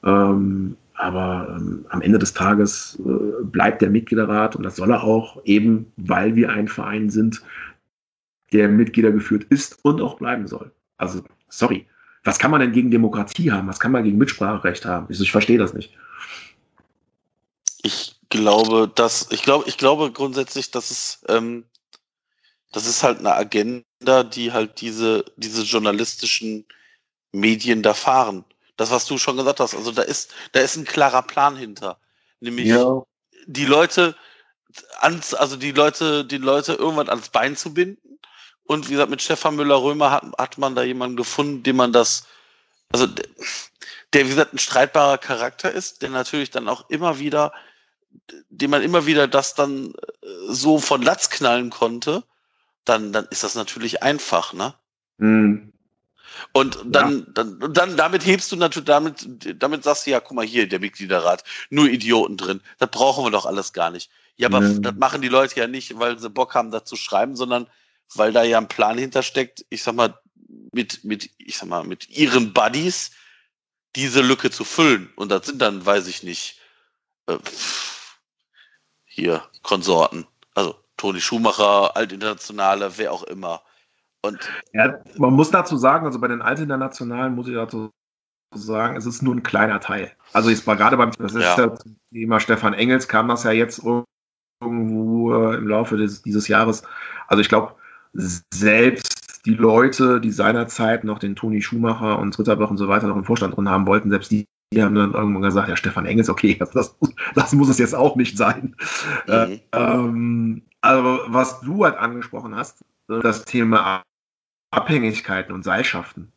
Ähm, 0.03 0.75
aber 0.95 1.55
ähm, 1.57 1.85
am 1.87 2.01
Ende 2.01 2.19
des 2.19 2.33
Tages 2.33 3.01
äh, 3.05 3.43
bleibt 3.43 3.81
der 3.81 3.89
Mitgliederrat 3.89 4.57
und 4.57 4.63
das 4.63 4.75
soll 4.75 4.91
er 4.91 5.03
auch, 5.03 5.41
eben 5.45 5.85
weil 5.95 6.35
wir 6.35 6.49
ein 6.49 6.67
Verein 6.67 7.09
sind, 7.09 7.41
der 8.51 8.67
Mitglieder 8.67 9.13
geführt 9.13 9.45
ist 9.45 9.79
und 9.83 10.01
auch 10.01 10.17
bleiben 10.17 10.47
soll. 10.47 10.69
Also, 10.97 11.23
sorry. 11.47 11.87
Was 12.23 12.39
kann 12.39 12.51
man 12.51 12.61
denn 12.61 12.73
gegen 12.73 12.91
Demokratie 12.91 13.51
haben? 13.51 13.67
Was 13.67 13.79
kann 13.79 13.91
man 13.91 14.03
gegen 14.03 14.17
Mitspracherecht 14.17 14.85
haben? 14.85 15.07
Ich, 15.09 15.19
ich 15.19 15.31
verstehe 15.31 15.57
das 15.57 15.73
nicht. 15.73 15.93
Ich 17.81 18.19
glaube, 18.29 18.91
dass, 18.93 19.27
ich 19.31 19.41
glaube, 19.41 19.67
ich 19.67 19.77
glaube 19.77 20.11
grundsätzlich, 20.11 20.71
dass 20.71 20.91
es, 20.91 21.21
ähm, 21.29 21.63
das 22.71 22.85
ist 22.85 23.03
halt 23.03 23.19
eine 23.19 23.33
Agenda, 23.33 24.23
die 24.23 24.51
halt 24.51 24.81
diese, 24.81 25.25
diese 25.37 25.63
journalistischen 25.63 26.65
Medien 27.31 27.81
da 27.81 27.93
fahren. 27.93 28.43
Das, 28.77 28.91
was 28.91 29.05
du 29.05 29.17
schon 29.17 29.37
gesagt 29.37 29.59
hast, 29.59 29.75
also 29.75 29.91
da 29.91 30.03
ist, 30.03 30.33
da 30.51 30.59
ist 30.59 30.75
ein 30.77 30.85
klarer 30.85 31.21
Plan 31.21 31.55
hinter. 31.55 31.97
Nämlich 32.39 32.67
ja. 32.67 33.03
die 33.47 33.65
Leute 33.65 34.15
ans, 34.99 35.33
also 35.33 35.57
die 35.57 35.71
Leute, 35.71 36.25
die 36.25 36.37
Leute 36.37 36.73
irgendwann 36.73 37.09
ans 37.09 37.29
Bein 37.29 37.55
zu 37.55 37.73
binden. 37.73 38.08
Und 38.69 38.87
wie 38.87 38.93
gesagt, 38.93 39.09
mit 39.09 39.21
Stefan 39.21 39.55
Müller-Römer 39.55 40.11
hat, 40.11 40.23
hat 40.37 40.57
man 40.59 40.75
da 40.75 40.83
jemanden 40.83 41.17
gefunden, 41.17 41.63
dem 41.63 41.77
man 41.77 41.91
das, 41.91 42.27
also 42.91 43.07
der, 43.07 43.25
der, 44.13 44.25
wie 44.25 44.29
gesagt, 44.29 44.53
ein 44.53 44.59
streitbarer 44.59 45.17
Charakter 45.17 45.71
ist, 45.71 46.03
der 46.03 46.09
natürlich 46.11 46.51
dann 46.51 46.69
auch 46.69 46.87
immer 46.89 47.17
wieder 47.17 47.51
dem 48.49 48.71
man 48.71 48.81
immer 48.81 49.05
wieder 49.05 49.27
das 49.27 49.55
dann 49.55 49.93
äh, 50.21 50.27
so 50.47 50.79
von 50.79 51.01
Latz 51.01 51.29
knallen 51.29 51.69
konnte, 51.69 52.23
dann, 52.85 53.13
dann 53.13 53.27
ist 53.29 53.43
das 53.43 53.55
natürlich 53.55 54.03
einfach, 54.03 54.53
ne? 54.53 54.73
Mhm. 55.17 55.73
Und 56.53 56.79
dann, 56.85 57.19
ja. 57.19 57.25
dann, 57.33 57.73
dann, 57.73 57.97
damit 57.97 58.25
hebst 58.25 58.51
du 58.51 58.55
natürlich, 58.55 58.87
damit, 58.87 59.27
damit 59.61 59.83
sagst 59.83 60.07
du 60.07 60.11
ja, 60.11 60.19
guck 60.19 60.35
mal 60.35 60.45
hier, 60.45 60.67
der 60.67 60.79
Mitgliederrat, 60.79 61.43
nur 61.69 61.87
Idioten 61.87 62.37
drin. 62.37 62.61
Das 62.77 62.89
brauchen 62.89 63.25
wir 63.25 63.31
doch 63.31 63.45
alles 63.45 63.73
gar 63.73 63.91
nicht. 63.91 64.09
Ja, 64.37 64.47
aber 64.47 64.61
mhm. 64.61 64.81
das 64.81 64.95
machen 64.95 65.21
die 65.21 65.27
Leute 65.27 65.59
ja 65.59 65.67
nicht, 65.67 65.99
weil 65.99 66.17
sie 66.17 66.29
Bock 66.29 66.55
haben, 66.55 66.71
da 66.71 66.85
zu 66.85 66.95
schreiben, 66.95 67.35
sondern 67.35 67.67
weil 68.15 68.31
da 68.33 68.43
ja 68.43 68.57
ein 68.57 68.67
Plan 68.67 68.97
hintersteckt, 68.97 69.65
ich 69.69 69.83
sag 69.83 69.95
mal, 69.95 70.19
mit, 70.71 71.03
mit, 71.03 71.29
ich 71.37 71.57
sag 71.57 71.69
mal, 71.69 71.83
mit 71.83 72.09
ihren 72.09 72.53
Buddies 72.53 73.11
diese 73.95 74.21
Lücke 74.21 74.51
zu 74.51 74.63
füllen. 74.63 75.11
Und 75.15 75.29
das 75.29 75.45
sind 75.45 75.61
dann, 75.61 75.85
weiß 75.85 76.07
ich 76.07 76.23
nicht, 76.23 76.59
äh, 77.27 77.37
hier 79.05 79.43
Konsorten. 79.61 80.27
Also 80.53 80.75
Toni 80.97 81.21
Schumacher, 81.21 81.95
Altinternationale, 81.95 82.97
wer 82.97 83.13
auch 83.13 83.23
immer. 83.23 83.61
Und 84.21 84.37
ja, 84.73 84.99
man 85.17 85.33
muss 85.33 85.49
dazu 85.51 85.77
sagen, 85.77 86.05
also 86.05 86.19
bei 86.19 86.27
den 86.27 86.41
Altinternationalen 86.41 87.35
muss 87.35 87.47
ich 87.47 87.55
dazu 87.55 87.91
sagen, 88.53 88.97
es 88.97 89.05
ist 89.05 89.21
nur 89.21 89.35
ein 89.35 89.43
kleiner 89.43 89.79
Teil. 89.79 90.11
Also 90.33 90.49
jetzt 90.49 90.67
mal 90.67 90.75
gerade 90.75 90.97
beim 90.97 91.11
ja. 91.19 91.75
Thema 92.11 92.39
Stefan 92.39 92.73
Engels 92.73 93.07
kam 93.07 93.27
das 93.27 93.43
ja 93.43 93.51
jetzt 93.51 93.81
irgendwo 94.61 95.33
äh, 95.33 95.55
im 95.55 95.67
Laufe 95.67 95.97
des, 95.97 96.21
dieses 96.21 96.47
Jahres. 96.47 96.83
Also 97.27 97.41
ich 97.41 97.49
glaube, 97.49 97.75
selbst 98.13 99.45
die 99.45 99.53
Leute, 99.53 100.19
die 100.19 100.31
seinerzeit 100.31 101.03
noch 101.03 101.19
den 101.19 101.35
Toni 101.35 101.61
Schumacher 101.61 102.19
und 102.19 102.37
Ritterbach 102.37 102.69
und 102.69 102.77
so 102.77 102.87
weiter 102.87 103.07
noch 103.07 103.15
im 103.15 103.23
Vorstand 103.23 103.55
drin 103.55 103.69
haben 103.69 103.87
wollten, 103.87 104.09
selbst 104.09 104.31
die 104.31 104.45
die 104.71 104.83
haben 104.83 104.93
dann 104.93 105.13
irgendwann 105.13 105.41
gesagt, 105.41 105.67
ja, 105.67 105.75
Stefan 105.75 106.05
Engels, 106.05 106.29
okay, 106.29 106.59
das, 106.73 106.95
das 107.35 107.53
muss 107.53 107.69
es 107.69 107.79
jetzt 107.79 107.95
auch 107.95 108.15
nicht 108.15 108.37
sein. 108.37 108.75
Mhm. 109.27 109.33
Äh, 109.33 109.59
ähm, 109.71 110.61
also, 110.81 111.19
was 111.27 111.61
du 111.61 111.83
halt 111.83 111.97
angesprochen 111.97 112.55
hast, 112.55 112.85
das 113.07 113.45
Thema 113.45 114.03
Abhängigkeiten 114.71 115.53
und 115.53 115.63
Seilschaften, 115.63 116.31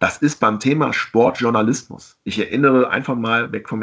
das 0.00 0.18
ist 0.18 0.40
beim 0.40 0.58
Thema 0.58 0.92
Sportjournalismus. 0.92 2.18
Ich 2.24 2.38
erinnere 2.38 2.90
einfach 2.90 3.14
mal 3.14 3.52
weg 3.52 3.68
vom 3.68 3.82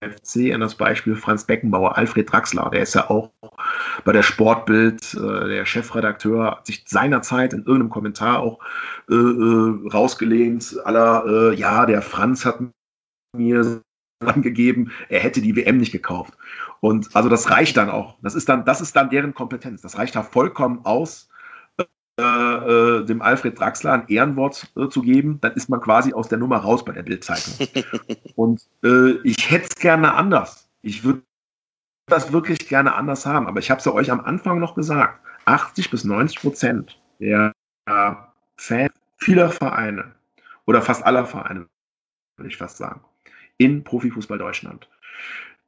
FC 0.00 0.52
an 0.54 0.60
das 0.60 0.74
Beispiel 0.74 1.14
Franz 1.14 1.44
Beckenbauer, 1.44 1.96
Alfred 1.96 2.32
Draxler, 2.32 2.70
der 2.70 2.82
ist 2.82 2.94
ja 2.94 3.10
auch 3.10 3.30
bei 4.04 4.12
der 4.12 4.22
Sportbild, 4.22 5.14
äh, 5.14 5.48
der 5.48 5.66
Chefredakteur, 5.66 6.52
hat 6.52 6.66
sich 6.66 6.84
seinerzeit 6.86 7.52
in 7.52 7.60
irgendeinem 7.60 7.90
Kommentar 7.90 8.40
auch 8.40 8.60
äh, 9.10 9.14
äh 9.14 9.88
rausgelehnt, 9.92 10.80
aller, 10.84 11.24
äh, 11.26 11.54
ja, 11.54 11.84
der 11.84 12.00
Franz 12.02 12.46
hat 12.46 12.60
mir 13.36 13.82
angegeben, 14.24 14.90
er 15.08 15.20
hätte 15.20 15.40
die 15.40 15.56
WM 15.56 15.78
nicht 15.78 15.92
gekauft. 15.92 16.34
Und 16.80 17.14
also 17.14 17.28
das 17.28 17.50
reicht 17.50 17.76
dann 17.76 17.90
auch. 17.90 18.16
Das 18.22 18.34
ist 18.34 18.48
dann, 18.48 18.64
das 18.64 18.80
ist 18.80 18.96
dann 18.96 19.10
deren 19.10 19.34
Kompetenz. 19.34 19.82
Das 19.82 19.98
reicht 19.98 20.16
da 20.16 20.22
vollkommen 20.22 20.84
aus, 20.84 21.29
äh, 22.20 23.00
äh, 23.00 23.04
dem 23.04 23.22
Alfred 23.22 23.58
Draxler 23.58 23.92
ein 23.92 24.08
Ehrenwort 24.08 24.70
äh, 24.76 24.88
zu 24.88 25.02
geben. 25.02 25.38
Dann 25.40 25.52
ist 25.52 25.68
man 25.68 25.80
quasi 25.80 26.12
aus 26.12 26.28
der 26.28 26.38
Nummer 26.38 26.58
raus 26.58 26.84
bei 26.84 26.92
der 26.92 27.02
Bildzeitung. 27.02 27.54
Und 28.36 28.62
äh, 28.84 29.12
ich 29.24 29.50
hätte 29.50 29.68
es 29.70 29.74
gerne 29.76 30.14
anders. 30.14 30.68
Ich 30.82 31.04
würde 31.04 31.22
das 32.06 32.32
wirklich 32.32 32.68
gerne 32.68 32.94
anders 32.94 33.24
haben. 33.24 33.46
Aber 33.46 33.60
ich 33.60 33.70
habe 33.70 33.78
es 33.78 33.84
ja 33.84 33.92
euch 33.92 34.10
am 34.10 34.20
Anfang 34.20 34.58
noch 34.58 34.74
gesagt. 34.74 35.20
80 35.46 35.90
bis 35.90 36.04
90 36.04 36.40
Prozent 36.40 37.00
der 37.18 37.52
Fans 38.56 38.92
vieler 39.16 39.50
Vereine 39.50 40.12
oder 40.66 40.82
fast 40.82 41.04
aller 41.04 41.26
Vereine, 41.26 41.66
würde 42.36 42.48
ich 42.48 42.56
fast 42.56 42.76
sagen, 42.76 43.00
in 43.56 43.82
Profifußball 43.82 44.38
Deutschland. 44.38 44.88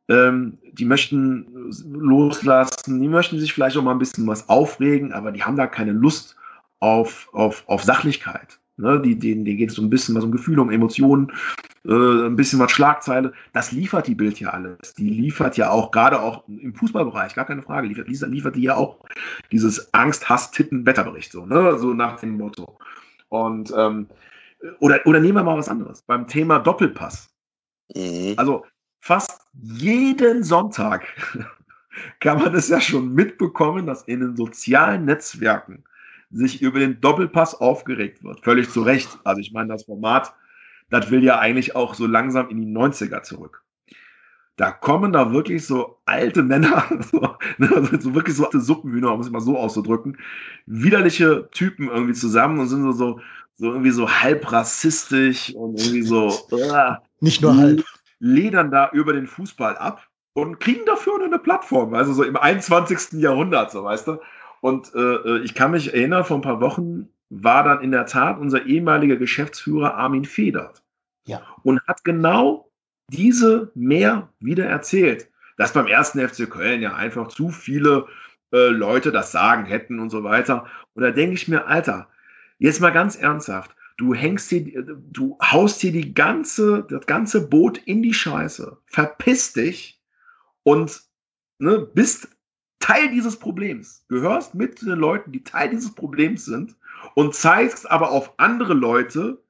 Ähm, 0.09 0.59
die 0.73 0.85
möchten 0.85 1.73
loslassen, 1.85 3.01
die 3.01 3.09
möchten 3.09 3.39
sich 3.39 3.53
vielleicht 3.53 3.77
auch 3.77 3.83
mal 3.83 3.93
ein 3.93 3.99
bisschen 3.99 4.27
was 4.27 4.49
aufregen, 4.49 5.12
aber 5.12 5.33
die 5.33 5.43
haben 5.43 5.57
da 5.57 5.66
keine 5.66 5.93
Lust 5.93 6.37
auf, 6.82 7.28
auf, 7.32 7.62
auf 7.68 7.84
Sachlichkeit. 7.84 8.59
Ne, 8.78 9.00
die, 9.00 9.16
denen, 9.18 9.44
denen 9.44 9.59
geht 9.59 9.68
es 9.68 9.76
so 9.76 9.82
ein 9.82 9.90
bisschen 9.90 10.14
was 10.14 10.24
um 10.24 10.32
Gefühle, 10.32 10.62
um 10.62 10.70
Emotionen, 10.70 11.30
äh, 11.84 11.92
ein 11.92 12.36
bisschen 12.36 12.59
was 12.59 12.72
Schlagzeile. 12.72 13.32
Das 13.52 13.70
liefert 13.70 14.06
die 14.06 14.14
Bild 14.14 14.40
ja 14.40 14.50
alles. 14.50 14.94
Die 14.94 15.10
liefert 15.10 15.56
ja 15.59 15.70
auch, 15.70 15.90
gerade 15.90 16.20
auch 16.20 16.48
im 16.48 16.74
Fußballbereich, 16.74 17.34
gar 17.34 17.44
keine 17.44 17.62
Frage, 17.62 17.86
liefert, 17.86 18.09
liefert 18.09 18.56
die 18.56 18.62
ja 18.62 18.76
auch 18.76 18.98
dieses 19.52 19.92
Angst, 19.94 20.28
Hass, 20.28 20.50
Titten, 20.50 20.86
Wetterbericht, 20.86 21.30
so, 21.30 21.44
ne? 21.44 21.78
so 21.78 21.92
nach 21.92 22.18
dem 22.18 22.38
Motto. 22.38 22.78
Und, 23.28 23.72
ähm, 23.76 24.09
oder, 24.80 25.00
oder 25.04 25.20
nehmen 25.20 25.36
wir 25.36 25.44
mal 25.44 25.59
was 25.59 25.68
anderes. 25.68 26.02
Beim 26.02 26.26
Thema 26.26 26.59
Doppelpass. 26.59 27.28
Mhm. 27.94 28.34
Also 28.38 28.64
fast 29.00 29.42
jeden 29.52 30.42
Sonntag 30.42 31.06
kann 32.20 32.38
man 32.38 32.54
es 32.54 32.68
ja 32.68 32.80
schon 32.80 33.14
mitbekommen, 33.14 33.86
dass 33.86 34.02
in 34.04 34.20
den 34.20 34.36
sozialen 34.36 35.04
Netzwerken 35.04 35.84
sich 36.32 36.62
über 36.62 36.80
den 36.80 37.00
Doppelpass 37.00 37.54
aufgeregt 37.54 38.24
wird. 38.24 38.40
Völlig 38.40 38.70
zu 38.70 38.82
Recht. 38.82 39.18
Also 39.24 39.40
ich 39.40 39.52
meine, 39.52 39.68
das 39.68 39.84
Format, 39.84 40.34
das 40.90 41.10
will 41.10 41.22
ja 41.22 41.38
eigentlich 41.38 41.76
auch 41.76 41.94
so 41.94 42.06
langsam 42.06 42.48
in 42.48 42.60
die 42.60 42.72
90er 42.72 43.22
zurück. 43.22 43.62
Da 44.56 44.70
kommen 44.70 45.12
da 45.12 45.32
wirklich 45.32 45.66
so 45.66 45.98
alte 46.04 46.42
Männer, 46.42 46.84
so, 47.10 47.36
ne, 47.59 47.98
so 48.00 48.14
wirklich 48.14 48.36
so 48.36 48.44
alte 48.44 48.60
Suppenhühner, 48.60 49.12
um 49.12 49.20
es 49.20 49.30
mal 49.30 49.40
so 49.40 49.59
auszudrücken, 49.59 50.18
widerliche 50.66 51.48
Typen 51.52 51.88
irgendwie 51.88 52.14
zusammen 52.14 52.59
und 52.59 52.68
sind 52.68 52.82
so, 52.82 52.92
so, 52.92 53.20
so 53.54 53.70
irgendwie 53.70 53.90
so 53.90 54.10
halb 54.10 54.50
rassistisch 54.52 55.54
und 55.54 55.80
irgendwie 55.80 56.02
so. 56.02 56.28
Uh, 56.50 56.94
Nicht 57.20 57.40
nur 57.42 57.56
halb. 57.56 57.84
Ledern 58.18 58.70
da 58.70 58.90
über 58.92 59.12
den 59.12 59.26
Fußball 59.26 59.76
ab 59.76 60.06
und 60.34 60.60
kriegen 60.60 60.84
dafür 60.86 61.22
eine 61.22 61.38
Plattform. 61.38 61.94
Also 61.94 62.12
so 62.12 62.22
im 62.22 62.36
21. 62.36 63.20
Jahrhundert, 63.20 63.70
so 63.70 63.84
weißt 63.84 64.06
du. 64.06 64.18
Und 64.62 64.94
äh, 64.94 64.98
äh, 64.98 65.43
ich 65.43 65.55
kann 65.55 65.72
mich 65.72 65.93
erinnern, 65.93 66.24
vor 66.24 66.39
ein 66.39 66.43
paar 66.43 66.60
Wochen 66.60 67.09
war 67.30 67.64
dann 67.64 67.82
in 67.82 67.90
der 67.90 68.06
Tat 68.06 68.39
unser 68.39 68.64
ehemaliger 68.64 69.16
Geschäftsführer 69.16 69.94
Armin 69.94 70.24
Federt. 70.24 70.84
Ja. 71.26 71.43
Und 71.64 71.82
hat 71.89 72.05
genau 72.05 72.70
diese 73.09 73.72
mehr 73.74 74.28
wieder 74.39 74.66
erzählt. 74.66 75.28
Dass 75.56 75.72
beim 75.72 75.89
ersten 75.89 76.26
FC 76.26 76.48
Köln 76.48 76.80
ja 76.80 76.94
einfach 76.94 77.26
zu 77.28 77.48
viele 77.51 78.06
äh, 78.52 78.68
Leute 78.68 79.10
das 79.10 79.32
Sagen 79.32 79.64
hätten 79.64 79.98
und 79.98 80.10
so 80.10 80.22
weiter. 80.22 80.66
Und 80.94 81.02
da 81.02 81.10
denke 81.10 81.34
ich 81.34 81.48
mir, 81.48 81.66
Alter, 81.66 82.09
jetzt 82.59 82.80
mal 82.80 82.90
ganz 82.90 83.16
ernsthaft, 83.16 83.74
du 83.97 84.14
hängst 84.14 84.48
hier, 84.48 84.84
du 84.84 85.36
haust 85.43 85.80
hier 85.80 85.93
die 85.93 86.14
ganze, 86.14 86.86
das 86.89 87.06
ganze 87.06 87.48
Boot 87.48 87.78
in 87.78 88.01
die 88.02 88.14
Scheiße, 88.14 88.78
verpiss 88.86 89.55
dich 89.55 90.01
und 90.62 91.02
ne, 91.59 91.80
bist 91.94 92.28
Teil 92.82 93.10
dieses 93.10 93.38
Problems, 93.38 94.04
gehörst 94.09 94.54
mit 94.54 94.78
zu 94.78 94.86
den 94.86 94.98
Leuten, 94.98 95.30
die 95.32 95.44
Teil 95.44 95.70
dieses 95.70 95.94
Problems 95.94 96.44
sind 96.44 96.76
und 97.14 97.34
zeigst 97.34 97.88
aber 97.90 98.10
auf 98.10 98.34
andere 98.38 98.74
Leute, 98.74 99.40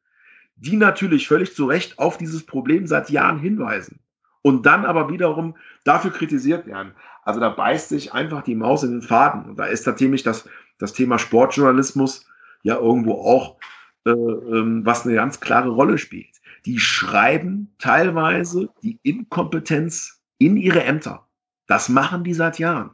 die 0.56 0.76
natürlich 0.76 1.26
völlig 1.26 1.54
zu 1.54 1.64
Recht 1.64 1.98
auf 1.98 2.18
dieses 2.18 2.44
Problem 2.44 2.86
seit 2.86 3.10
Jahren 3.10 3.38
hinweisen 3.38 3.98
und 4.42 4.66
dann 4.66 4.84
aber 4.84 5.08
wiederum 5.08 5.56
dafür 5.84 6.12
kritisiert 6.12 6.66
werden. 6.66 6.92
Also 7.24 7.40
da 7.40 7.48
beißt 7.48 7.88
sich 7.88 8.12
einfach 8.12 8.42
die 8.42 8.54
Maus 8.54 8.82
in 8.82 8.92
den 8.92 9.02
Faden. 9.02 9.46
Und 9.46 9.58
da 9.58 9.64
ist 9.64 9.84
tatsächlich 9.84 10.22
das, 10.22 10.48
das 10.78 10.92
Thema 10.92 11.18
Sportjournalismus 11.18 12.26
ja 12.62 12.76
irgendwo 12.76 13.14
auch, 13.14 13.56
äh, 14.04 14.10
ähm, 14.10 14.84
was 14.84 15.06
eine 15.06 15.14
ganz 15.14 15.40
klare 15.40 15.70
Rolle 15.70 15.96
spielt. 15.98 16.36
Die 16.66 16.78
schreiben 16.78 17.74
teilweise 17.78 18.68
die 18.82 19.00
Inkompetenz 19.02 20.22
in 20.38 20.56
ihre 20.56 20.84
Ämter. 20.84 21.26
Das 21.66 21.88
machen 21.88 22.24
die 22.24 22.34
seit 22.34 22.58
Jahren. 22.58 22.90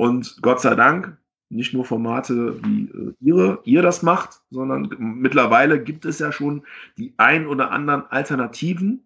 Und 0.00 0.38
Gott 0.40 0.62
sei 0.62 0.74
Dank 0.74 1.18
nicht 1.50 1.74
nur 1.74 1.84
Formate 1.84 2.56
wie 2.64 2.84
äh, 2.84 3.12
ihre, 3.20 3.58
ihr 3.64 3.82
das 3.82 4.02
macht, 4.02 4.40
sondern 4.50 4.88
mittlerweile 4.98 5.78
gibt 5.78 6.06
es 6.06 6.18
ja 6.20 6.32
schon 6.32 6.62
die 6.96 7.12
ein 7.18 7.46
oder 7.46 7.70
anderen 7.70 8.04
Alternativen. 8.08 9.04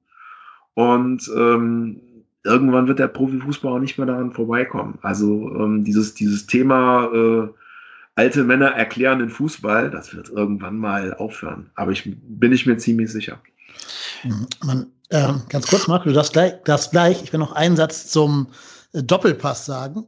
Und 0.74 1.28
ähm, 1.36 2.00
irgendwann 2.44 2.86
wird 2.86 3.00
der 3.00 3.08
Profifußball 3.08 3.72
auch 3.72 3.80
nicht 3.80 3.98
mehr 3.98 4.06
daran 4.06 4.30
vorbeikommen. 4.30 5.00
Also 5.02 5.52
ähm, 5.58 5.82
dieses, 5.82 6.14
dieses 6.14 6.46
Thema 6.46 7.10
äh, 7.12 7.48
alte 8.14 8.44
Männer 8.44 8.68
erklären 8.68 9.18
den 9.18 9.30
Fußball, 9.30 9.90
das 9.90 10.14
wird 10.14 10.28
irgendwann 10.28 10.78
mal 10.78 11.14
aufhören. 11.14 11.70
Aber 11.74 11.90
ich 11.90 12.08
bin 12.22 12.52
ich 12.52 12.66
mir 12.66 12.76
ziemlich 12.76 13.10
sicher. 13.10 13.40
Mhm. 14.22 14.46
Man, 14.64 14.86
äh, 15.08 15.32
ganz 15.48 15.66
kurz, 15.66 15.88
Marco, 15.88 16.04
du 16.04 16.14
darfst 16.14 16.34
gleich, 16.34 16.52
darfst 16.62 16.92
gleich, 16.92 17.20
ich 17.20 17.32
will 17.32 17.40
noch 17.40 17.52
einen 17.52 17.74
Satz 17.74 18.06
zum 18.06 18.46
Doppelpass 18.94 19.66
sagen. 19.66 20.06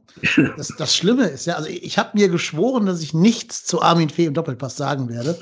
Das, 0.55 0.73
das 0.77 0.95
Schlimme 0.95 1.27
ist 1.27 1.45
ja, 1.45 1.55
also 1.55 1.67
ich 1.67 1.97
habe 1.97 2.11
mir 2.13 2.29
geschworen, 2.29 2.85
dass 2.85 3.01
ich 3.01 3.13
nichts 3.13 3.65
zu 3.65 3.81
Armin 3.81 4.09
Fee 4.09 4.25
im 4.25 4.33
Doppelpass 4.33 4.77
sagen 4.77 5.09
werde. 5.09 5.37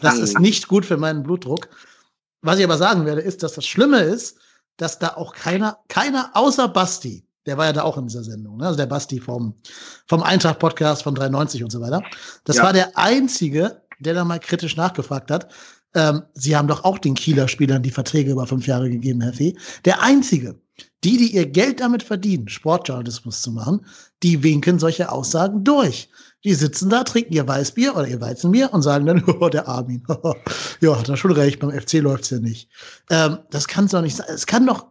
Das 0.00 0.18
ist 0.18 0.38
nicht 0.40 0.68
gut 0.68 0.86
für 0.86 0.96
meinen 0.96 1.24
Blutdruck. 1.24 1.68
Was 2.40 2.58
ich 2.58 2.64
aber 2.64 2.78
sagen 2.78 3.04
werde, 3.04 3.20
ist, 3.20 3.42
dass 3.42 3.54
das 3.54 3.66
Schlimme 3.66 4.00
ist, 4.00 4.38
dass 4.76 4.98
da 5.00 5.14
auch 5.16 5.34
keiner, 5.34 5.78
keiner 5.88 6.30
außer 6.34 6.68
Basti, 6.68 7.26
der 7.46 7.58
war 7.58 7.66
ja 7.66 7.72
da 7.72 7.82
auch 7.82 7.98
in 7.98 8.06
dieser 8.06 8.22
Sendung, 8.22 8.58
ne? 8.58 8.66
also 8.66 8.76
der 8.76 8.86
Basti 8.86 9.18
vom, 9.18 9.54
vom 10.06 10.22
Eintracht-Podcast 10.22 11.02
von 11.02 11.14
93 11.14 11.64
und 11.64 11.70
so 11.70 11.80
weiter. 11.80 12.02
Das 12.44 12.56
ja. 12.56 12.62
war 12.62 12.72
der 12.72 12.96
einzige, 12.96 13.82
der 13.98 14.14
da 14.14 14.24
mal 14.24 14.38
kritisch 14.38 14.76
nachgefragt 14.76 15.30
hat. 15.30 15.52
Ähm, 15.94 16.22
Sie 16.34 16.56
haben 16.56 16.68
doch 16.68 16.84
auch 16.84 16.98
den 16.98 17.14
Kieler 17.14 17.48
Spielern 17.48 17.82
die 17.82 17.90
Verträge 17.90 18.32
über 18.32 18.46
fünf 18.46 18.66
Jahre 18.66 18.90
gegeben, 18.90 19.20
Herr 19.20 19.32
Fee. 19.32 19.56
Der 19.84 20.02
einzige, 20.02 20.56
die, 21.04 21.18
die 21.18 21.34
ihr 21.34 21.46
Geld 21.46 21.80
damit 21.80 22.02
verdienen, 22.02 22.48
Sportjournalismus 22.48 23.42
zu 23.42 23.52
machen, 23.52 23.86
die 24.22 24.42
winken 24.42 24.78
solche 24.78 25.12
Aussagen 25.12 25.62
durch. 25.62 26.08
Die 26.44 26.54
sitzen 26.54 26.90
da, 26.90 27.04
trinken 27.04 27.32
ihr 27.32 27.46
Weißbier 27.46 27.94
oder 27.94 28.08
ihr 28.08 28.20
Weizenbier 28.20 28.72
und 28.72 28.82
sagen 28.82 29.06
dann, 29.06 29.22
oh, 29.40 29.48
der 29.48 29.68
Armin, 29.68 30.02
ja, 30.80 30.98
hat 30.98 31.08
er 31.08 31.16
schon 31.16 31.32
recht, 31.32 31.60
beim 31.60 31.70
FC 31.70 31.94
läuft's 31.94 32.30
ja 32.30 32.38
nicht. 32.38 32.68
Ähm, 33.10 33.38
das 33.50 33.68
kann 33.68 33.86
doch 33.86 34.02
nicht 34.02 34.16
sein. 34.16 34.26
Es 34.28 34.46
kann 34.46 34.66
doch, 34.66 34.86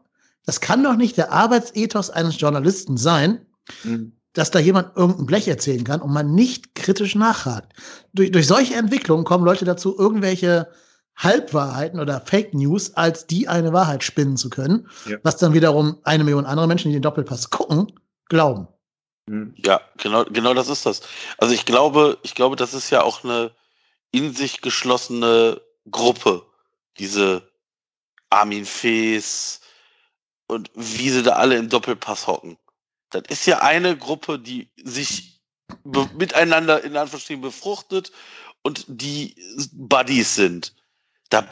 das 0.46 0.62
kann 0.62 0.84
doch 0.84 0.96
nicht 0.96 1.18
der 1.18 1.32
Arbeitsethos 1.32 2.10
eines 2.10 2.40
Journalisten 2.40 2.98
sein, 2.98 3.46
mhm. 3.84 4.14
dass 4.34 4.52
da 4.52 4.60
jemand 4.60 4.96
irgendein 4.96 5.26
Blech 5.26 5.48
erzählen 5.48 5.84
kann 5.84 6.02
und 6.02 6.14
man 6.14 6.34
nicht 6.34 6.76
kritisch 6.76 7.16
nachhakt. 7.16 7.74
Durch, 8.14 8.32
durch 8.32 8.48
solche 8.48 8.76
Entwicklungen 8.76 9.26
kommen 9.26 9.46
Leute 9.46 9.66
dazu, 9.66 9.96
irgendwelche 9.98 10.70
Halbwahrheiten 11.16 12.00
oder 12.00 12.22
Fake 12.22 12.54
News 12.54 12.96
als 12.96 13.28
die 13.28 13.48
eine 13.48 13.74
Wahrheit 13.74 14.04
spinnen 14.04 14.38
zu 14.38 14.50
können, 14.50 14.90
ja. 15.06 15.18
was 15.24 15.38
dann 15.38 15.54
wiederum 15.54 15.98
eine 16.04 16.24
Million 16.24 16.46
andere 16.46 16.68
Menschen, 16.68 16.90
die 16.90 16.96
den 16.96 17.04
Doppelpass 17.04 17.50
gucken, 17.50 17.92
glauben. 18.30 18.68
Hm. 19.30 19.54
Ja, 19.58 19.82
genau, 19.98 20.26
genau 20.26 20.54
das 20.54 20.68
ist 20.68 20.86
das. 20.86 21.02
Also 21.38 21.54
ich 21.54 21.66
glaube, 21.66 22.18
ich 22.24 22.36
glaube, 22.36 22.56
das 22.56 22.74
ist 22.74 22.90
ja 22.90 23.04
auch 23.04 23.24
eine 23.24 23.52
in 24.12 24.34
sich 24.34 24.62
geschlossene 24.62 25.62
Gruppe, 25.90 26.46
diese 26.98 27.50
Armin 28.30 28.66
Fees 28.66 29.62
und 30.48 30.72
wie 30.76 31.10
sie 31.10 31.24
da 31.24 31.34
alle 31.34 31.58
im 31.58 31.70
Doppelpass 31.70 32.28
hocken. 32.28 32.58
Das 33.10 33.24
ist 33.30 33.46
ja 33.46 33.60
eine 33.60 33.98
Gruppe, 33.98 34.40
die 34.40 34.70
sich 34.84 35.42
miteinander 35.84 36.84
in 36.84 36.98
Anführungsstrichen 36.98 37.42
befruchtet 37.42 38.12
und 38.62 38.86
die 38.88 39.36
Buddies 39.72 40.36
sind 40.36 40.74
da, 41.34 41.44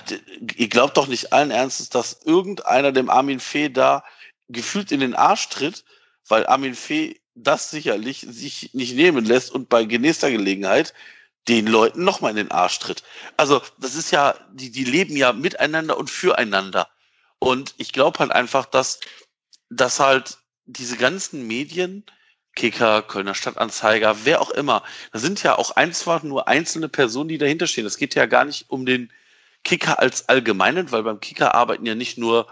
ihr 0.56 0.70
glaubt 0.70 0.96
doch 0.96 1.08
nicht 1.08 1.34
allen 1.34 1.50
Ernstes, 1.50 1.90
dass 1.90 2.22
irgendeiner 2.24 2.92
dem 2.92 3.10
Armin 3.10 3.40
Fee 3.40 3.70
da 3.70 4.04
gefühlt 4.48 4.92
in 4.92 5.00
den 5.00 5.16
Arsch 5.16 5.50
tritt, 5.50 5.84
weil 6.28 6.46
Armin 6.46 6.76
Fee 6.76 7.20
das 7.34 7.72
sicherlich 7.72 8.26
sich 8.30 8.74
nicht 8.74 8.96
nehmen 8.96 9.26
lässt 9.26 9.52
und 9.52 9.70
bei 9.70 9.86
genächster 9.86 10.30
Gelegenheit 10.30 10.94
den 11.48 11.66
Leuten 11.66 12.04
nochmal 12.04 12.32
in 12.32 12.38
den 12.38 12.52
Arsch 12.52 12.78
tritt. 12.78 13.04
Also, 13.38 13.62
das 13.80 13.96
ist 13.96 14.12
ja, 14.12 14.36
die, 14.54 14.70
die 14.70 14.84
leben 14.84 15.18
ja 15.18 15.34
miteinander 15.34 15.98
und 15.98 16.12
füreinander. 16.12 16.88
Und 17.40 17.74
ich 17.78 17.92
glaube 17.92 18.20
halt 18.20 18.32
einfach, 18.32 18.68
dass, 18.68 19.00
dass 19.72 20.00
halt 20.00 20.38
diese 20.66 20.98
ganzen 20.98 21.48
Medien, 21.48 22.06
Kicker, 22.56 23.02
Kölner 23.02 23.34
Stadtanzeiger, 23.34 24.26
wer 24.26 24.42
auch 24.42 24.52
immer, 24.52 24.84
da 25.12 25.18
sind 25.18 25.42
ja 25.42 25.58
auch 25.58 25.72
einfach 25.72 26.22
nur 26.22 26.48
einzelne 26.48 26.90
Personen, 26.90 27.30
die 27.30 27.40
dahinter 27.40 27.66
stehen. 27.66 27.88
Es 27.88 27.98
geht 27.98 28.14
ja 28.14 28.28
gar 28.28 28.46
nicht 28.46 28.70
um 28.70 28.86
den, 28.86 29.12
Kicker 29.64 30.00
als 30.00 30.28
allgemeinen, 30.30 30.92
weil 30.92 31.04
beim 31.04 31.20
Kicker 31.20 31.54
arbeiten 31.56 31.86
ja 31.86 31.96
nicht 31.96 32.18
nur 32.18 32.48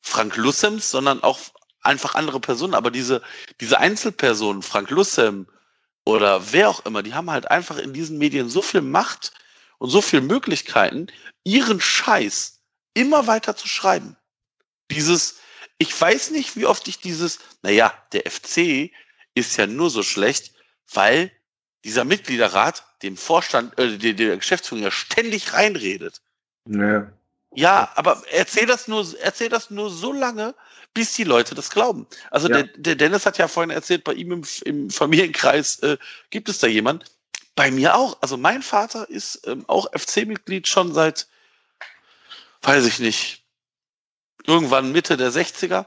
Frank 0.00 0.36
Lussems, 0.36 0.90
sondern 0.90 1.22
auch 1.22 1.38
einfach 1.80 2.14
andere 2.14 2.40
Personen. 2.40 2.74
Aber 2.74 2.90
diese, 2.90 3.22
diese 3.60 3.78
Einzelpersonen, 3.78 4.62
Frank 4.62 4.90
Lussem 4.90 5.46
oder 6.04 6.52
wer 6.52 6.68
auch 6.68 6.84
immer, 6.84 7.02
die 7.02 7.14
haben 7.14 7.30
halt 7.30 7.50
einfach 7.50 7.78
in 7.78 7.92
diesen 7.92 8.18
Medien 8.18 8.48
so 8.48 8.62
viel 8.62 8.82
Macht 8.82 9.32
und 9.78 9.90
so 9.90 10.00
viele 10.00 10.22
Möglichkeiten, 10.22 11.08
ihren 11.44 11.80
Scheiß 11.80 12.60
immer 12.94 13.26
weiter 13.26 13.56
zu 13.56 13.68
schreiben. 13.68 14.16
Dieses, 14.90 15.40
ich 15.78 15.98
weiß 15.98 16.30
nicht, 16.30 16.56
wie 16.56 16.66
oft 16.66 16.86
ich 16.88 17.00
dieses, 17.00 17.38
naja, 17.62 17.92
der 18.12 18.30
FC 18.30 18.90
ist 19.34 19.56
ja 19.56 19.66
nur 19.66 19.90
so 19.90 20.02
schlecht, 20.02 20.54
weil 20.92 21.32
dieser 21.84 22.04
Mitgliederrat 22.04 22.84
dem 23.02 23.16
Vorstand, 23.16 23.78
äh, 23.78 23.98
der, 23.98 24.14
der 24.14 24.36
Geschäftsführung 24.36 24.84
ja 24.84 24.90
ständig 24.90 25.52
reinredet. 25.52 26.22
Ja. 26.68 27.12
Ja, 27.56 27.92
aber 27.94 28.20
erzähl 28.32 28.66
das 28.66 28.88
nur, 28.88 29.06
erzähl 29.20 29.48
das 29.48 29.70
nur 29.70 29.88
so 29.88 30.12
lange, 30.12 30.54
bis 30.92 31.14
die 31.14 31.24
Leute 31.24 31.54
das 31.54 31.70
glauben. 31.70 32.06
Also 32.30 32.48
ja. 32.48 32.62
der, 32.62 32.64
der 32.76 32.94
Dennis 32.96 33.26
hat 33.26 33.38
ja 33.38 33.46
vorhin 33.48 33.70
erzählt, 33.70 34.02
bei 34.04 34.14
ihm 34.14 34.32
im, 34.32 34.42
im 34.64 34.90
Familienkreis 34.90 35.78
äh, 35.80 35.96
gibt 36.30 36.48
es 36.48 36.58
da 36.58 36.66
jemand, 36.66 37.04
Bei 37.54 37.70
mir 37.70 37.94
auch. 37.94 38.18
Also 38.20 38.36
mein 38.36 38.62
Vater 38.62 39.08
ist 39.08 39.46
ähm, 39.46 39.64
auch 39.68 39.86
FC-Mitglied 39.92 40.66
schon 40.66 40.92
seit, 40.92 41.28
weiß 42.62 42.86
ich 42.86 42.98
nicht, 42.98 43.44
irgendwann 44.46 44.92
Mitte 44.92 45.16
der 45.16 45.30
60er. 45.30 45.86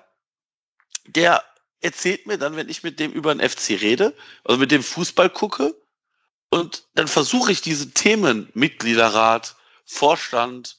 Der 1.07 1.43
erzählt 1.81 2.25
mir 2.25 2.37
dann, 2.37 2.55
wenn 2.55 2.69
ich 2.69 2.83
mit 2.83 2.99
dem 2.99 3.11
über 3.11 3.33
den 3.35 3.47
FC 3.47 3.71
rede, 3.81 4.15
also 4.45 4.57
mit 4.57 4.71
dem 4.71 4.83
Fußball 4.83 5.29
gucke, 5.29 5.75
und 6.49 6.87
dann 6.95 7.09
versuche 7.09 7.51
ich 7.51 7.61
diese 7.61 7.91
Themen, 7.91 8.49
Mitgliederrat, 8.53 9.57
Vorstand, 9.88 10.77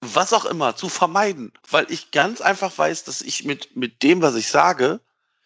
was 0.00 0.32
auch 0.32 0.46
immer, 0.46 0.76
zu 0.76 0.88
vermeiden, 0.88 1.52
weil 1.70 1.90
ich 1.90 2.10
ganz 2.10 2.40
einfach 2.40 2.76
weiß, 2.76 3.04
dass 3.04 3.20
ich 3.20 3.44
mit, 3.44 3.76
mit 3.76 4.02
dem, 4.02 4.22
was 4.22 4.34
ich 4.34 4.48
sage, 4.48 5.00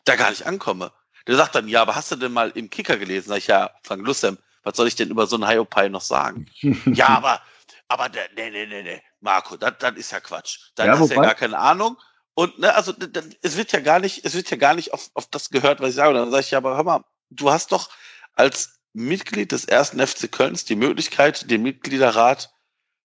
da 0.05 0.16
gar 0.16 0.31
nicht 0.31 0.47
ankomme. 0.47 0.93
Der 1.27 1.36
sagt 1.36 1.55
dann, 1.55 1.69
ja, 1.69 1.82
aber 1.82 1.97
hast 1.97 2.11
du 2.12 2.16
denn 2.16 2.32
mal 2.32 2.51
im 2.51 2.70
Kicker 2.70 2.97
gelesen? 2.97 3.28
Sag 3.28 3.39
ich, 3.39 3.48
ja, 3.48 3.70
Frank 3.82 4.07
Lussem, 4.07 4.39
was 4.62 4.77
soll 4.77 4.89
ich 4.89 4.94
denn 4.94 5.11
über 5.11 5.27
so 5.27 5.36
einen 5.36 5.47
Hiopai 5.47 5.89
noch 5.89 6.01
sagen? 6.01 6.47
ja, 6.86 7.09
aber, 7.09 7.43
aber, 7.89 8.09
nee, 8.09 8.51
nee, 8.51 8.66
nee, 8.66 8.82
nee, 8.82 9.02
Marco, 9.20 9.57
das, 9.57 9.74
das 9.78 9.97
ist 9.97 10.12
ja 10.12 10.20
Quatsch. 10.20 10.70
Dann 10.77 10.86
ja, 10.86 10.98
hast 10.98 11.11
du 11.11 11.15
ja 11.15 11.23
gar 11.23 11.35
keine 11.35 11.59
Ahnung. 11.59 11.98
Und, 12.35 12.59
ne, 12.61 12.74
also, 12.74 12.94
es 13.43 13.57
wird 13.57 13.73
ja 13.73 13.81
gar 13.81 13.98
nicht, 13.98 14.24
es 14.24 14.35
wird 14.35 14.51
ja 14.51 14.57
gar 14.57 14.74
nicht 14.74 14.93
auf, 14.93 15.11
auf 15.15 15.27
das 15.27 15.51
gehört, 15.51 15.81
was 15.81 15.90
ich 15.90 15.97
sage. 15.97 16.11
Und 16.11 16.16
dann 16.16 16.31
sage 16.31 16.43
ich, 16.43 16.51
ja, 16.52 16.59
aber 16.59 16.77
hör 16.77 16.85
mal, 16.85 17.05
du 17.31 17.51
hast 17.51 17.73
doch 17.73 17.90
als 18.35 18.80
Mitglied 18.93 19.53
des 19.53 19.65
ersten 19.65 20.05
FC 20.05 20.31
Kölns 20.31 20.65
die 20.65 20.77
Möglichkeit, 20.77 21.51
den 21.51 21.62
Mitgliederrat 21.62 22.53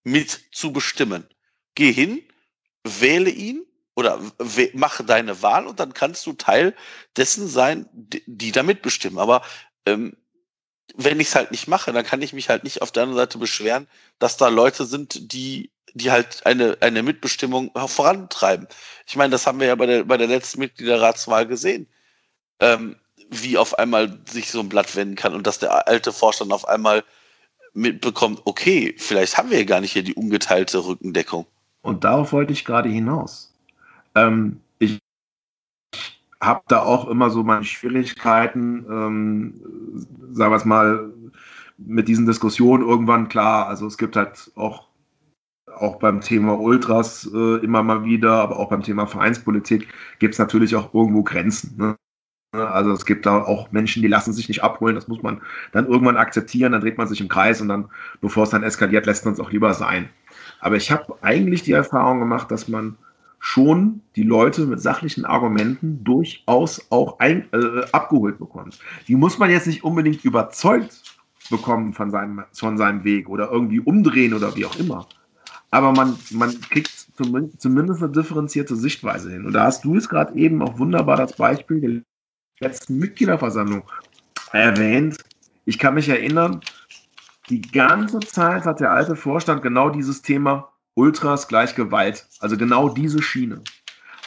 mit 0.03 0.39
zu 0.51 0.71
bestimmen. 0.73 1.27
Geh 1.75 1.91
hin, 1.91 2.23
wähle 2.83 3.29
ihn 3.29 3.65
oder 3.95 4.19
mache 4.73 5.03
deine 5.03 5.41
Wahl 5.41 5.67
und 5.67 5.79
dann 5.79 5.93
kannst 5.93 6.25
du 6.25 6.33
Teil 6.33 6.75
dessen 7.17 7.47
sein, 7.47 7.87
die 7.93 8.51
da 8.51 8.63
mitbestimmen. 8.63 9.19
Aber 9.19 9.41
ähm, 9.85 10.17
wenn 10.95 11.19
ich 11.19 11.29
es 11.29 11.35
halt 11.35 11.51
nicht 11.51 11.67
mache, 11.67 11.93
dann 11.93 12.05
kann 12.05 12.21
ich 12.21 12.33
mich 12.33 12.49
halt 12.49 12.63
nicht 12.63 12.81
auf 12.81 12.91
der 12.91 13.03
anderen 13.03 13.19
Seite 13.19 13.37
beschweren, 13.37 13.87
dass 14.19 14.37
da 14.37 14.49
Leute 14.49 14.85
sind, 14.85 15.33
die 15.33 15.71
die 15.95 16.11
halt 16.11 16.45
eine, 16.45 16.77
eine 16.81 17.03
Mitbestimmung 17.03 17.71
vorantreiben. 17.87 18.67
Ich 19.07 19.15
meine, 19.15 19.31
das 19.31 19.47
haben 19.47 19.61
wir 19.61 19.67
ja 19.67 19.75
bei 19.75 19.85
der, 19.85 20.03
bei 20.03 20.17
der 20.17 20.27
letzten 20.27 20.59
Mitgliederratswahl 20.59 21.47
gesehen, 21.47 21.87
ähm, 22.59 22.99
wie 23.29 23.57
auf 23.57 23.77
einmal 23.77 24.19
sich 24.25 24.51
so 24.51 24.59
ein 24.59 24.69
Blatt 24.69 24.95
wenden 24.95 25.15
kann 25.15 25.33
und 25.33 25.45
dass 25.47 25.59
der 25.59 25.87
alte 25.87 26.11
Vorstand 26.11 26.51
auf 26.53 26.67
einmal 26.67 27.03
mitbekommt, 27.73 28.41
okay, 28.45 28.95
vielleicht 28.97 29.37
haben 29.37 29.49
wir 29.51 29.59
ja 29.59 29.65
gar 29.65 29.81
nicht 29.81 29.91
hier 29.91 30.03
die 30.03 30.13
ungeteilte 30.13 30.85
Rückendeckung. 30.85 31.45
Und 31.81 32.03
darauf 32.03 32.31
wollte 32.31 32.53
ich 32.53 32.65
gerade 32.65 32.89
hinaus. 32.89 33.53
Ähm, 34.15 34.61
ich 34.79 34.99
habe 36.41 36.61
da 36.67 36.81
auch 36.81 37.07
immer 37.07 37.29
so 37.29 37.43
meine 37.43 37.65
Schwierigkeiten, 37.65 38.85
ähm, 38.89 40.07
sagen 40.31 40.51
wir 40.51 40.57
es 40.57 40.65
mal, 40.65 41.11
mit 41.77 42.07
diesen 42.07 42.25
Diskussionen 42.25 42.87
irgendwann 42.87 43.27
klar. 43.27 43.67
Also 43.67 43.85
es 43.87 43.97
gibt 43.97 44.15
halt 44.15 44.51
auch, 44.55 44.87
auch 45.75 45.97
beim 45.97 46.21
Thema 46.21 46.57
Ultras 46.57 47.29
äh, 47.33 47.57
immer 47.57 47.83
mal 47.83 48.05
wieder, 48.05 48.33
aber 48.33 48.57
auch 48.57 48.69
beim 48.69 48.83
Thema 48.83 49.05
Vereinspolitik 49.05 49.87
gibt 50.19 50.33
es 50.33 50.39
natürlich 50.39 50.75
auch 50.75 50.93
irgendwo 50.93 51.23
Grenzen. 51.23 51.75
Ne? 51.77 51.95
Also 52.59 52.91
es 52.91 53.05
gibt 53.05 53.25
da 53.25 53.41
auch 53.41 53.71
Menschen, 53.71 54.01
die 54.01 54.07
lassen 54.07 54.33
sich 54.33 54.47
nicht 54.47 54.63
abholen. 54.63 54.95
Das 54.95 55.07
muss 55.07 55.21
man 55.21 55.41
dann 55.71 55.87
irgendwann 55.87 56.17
akzeptieren. 56.17 56.71
Dann 56.71 56.81
dreht 56.81 56.97
man 56.97 57.07
sich 57.07 57.21
im 57.21 57.27
Kreis 57.27 57.61
und 57.61 57.67
dann, 57.67 57.89
bevor 58.21 58.43
es 58.43 58.49
dann 58.49 58.63
eskaliert, 58.63 59.05
lässt 59.05 59.25
man 59.25 59.33
es 59.33 59.39
auch 59.39 59.51
lieber 59.51 59.73
sein. 59.73 60.09
Aber 60.59 60.75
ich 60.75 60.91
habe 60.91 61.15
eigentlich 61.21 61.63
die 61.63 61.73
Erfahrung 61.73 62.19
gemacht, 62.19 62.51
dass 62.51 62.67
man 62.67 62.97
schon 63.39 64.01
die 64.15 64.23
Leute 64.23 64.65
mit 64.65 64.81
sachlichen 64.81 65.23
Argumenten 65.25 66.03
durchaus 66.03 66.87
auch 66.89 67.19
ein, 67.19 67.47
äh, 67.53 67.85
abgeholt 67.91 68.39
bekommt. 68.39 68.79
Die 69.07 69.15
muss 69.15 69.37
man 69.37 69.51
jetzt 69.51 69.67
nicht 69.67 69.83
unbedingt 69.83 70.25
überzeugt 70.25 71.15
bekommen 71.51 71.93
von 71.93 72.09
seinem, 72.09 72.43
von 72.53 72.77
seinem 72.77 73.03
Weg 73.03 73.29
oder 73.29 73.51
irgendwie 73.51 73.79
umdrehen 73.79 74.33
oder 74.33 74.55
wie 74.55 74.65
auch 74.65 74.75
immer. 74.77 75.07
Aber 75.69 75.91
man, 75.91 76.15
man 76.31 76.59
kriegt 76.61 76.89
zumindest 77.59 78.01
eine 78.01 78.11
differenzierte 78.11 78.75
Sichtweise 78.75 79.31
hin. 79.31 79.45
Und 79.45 79.53
da 79.53 79.65
hast 79.65 79.83
du 79.85 79.95
es 79.95 80.09
gerade 80.09 80.33
eben 80.35 80.61
auch 80.61 80.79
wunderbar 80.79 81.17
das 81.17 81.35
Beispiel 81.35 81.81
der 81.81 82.01
letzten 82.59 82.97
Mitgliederversammlung 82.97 83.83
erwähnt. 84.51 85.17
Ich 85.65 85.79
kann 85.79 85.95
mich 85.95 86.09
erinnern, 86.09 86.61
die 87.49 87.61
ganze 87.61 88.19
Zeit 88.19 88.65
hat 88.65 88.79
der 88.79 88.91
alte 88.91 89.15
Vorstand 89.15 89.61
genau 89.61 89.89
dieses 89.89 90.21
Thema 90.21 90.71
Ultras 90.95 91.47
gleich 91.47 91.75
Gewalt. 91.75 92.27
Also 92.39 92.57
genau 92.57 92.89
diese 92.89 93.21
Schiene. 93.21 93.61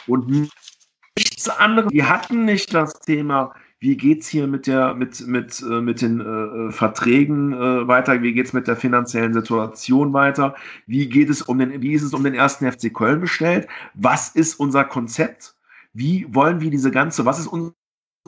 Und 0.07 0.29
nichts 0.29 1.49
anderes. 1.49 1.91
Die 1.91 2.03
hatten 2.03 2.45
nicht 2.45 2.73
das 2.73 2.99
Thema, 2.99 3.53
wie 3.79 3.95
geht 3.95 4.21
es 4.21 4.27
hier 4.27 4.47
mit, 4.47 4.67
der, 4.67 4.93
mit, 4.93 5.25
mit, 5.25 5.61
äh, 5.61 5.81
mit 5.81 6.01
den 6.01 6.19
äh, 6.19 6.71
Verträgen 6.71 7.53
äh, 7.53 7.87
weiter, 7.87 8.21
wie 8.21 8.33
geht 8.33 8.47
es 8.47 8.53
mit 8.53 8.67
der 8.67 8.75
finanziellen 8.75 9.33
Situation 9.33 10.13
weiter, 10.13 10.55
wie 10.85 11.07
geht 11.07 11.29
es 11.29 11.41
um 11.41 11.59
den, 11.59 11.81
wie 11.81 11.93
ist 11.93 12.03
es 12.03 12.13
um 12.13 12.23
den 12.23 12.33
ersten 12.33 12.69
FC 12.69 12.93
Köln 12.93 13.21
bestellt, 13.21 13.67
was 13.93 14.29
ist 14.29 14.55
unser 14.55 14.83
Konzept, 14.83 15.55
wie 15.93 16.25
wollen 16.29 16.59
wir 16.59 16.71
diese 16.71 16.91
ganze, 16.91 17.25
was 17.25 17.39
ist 17.39 17.47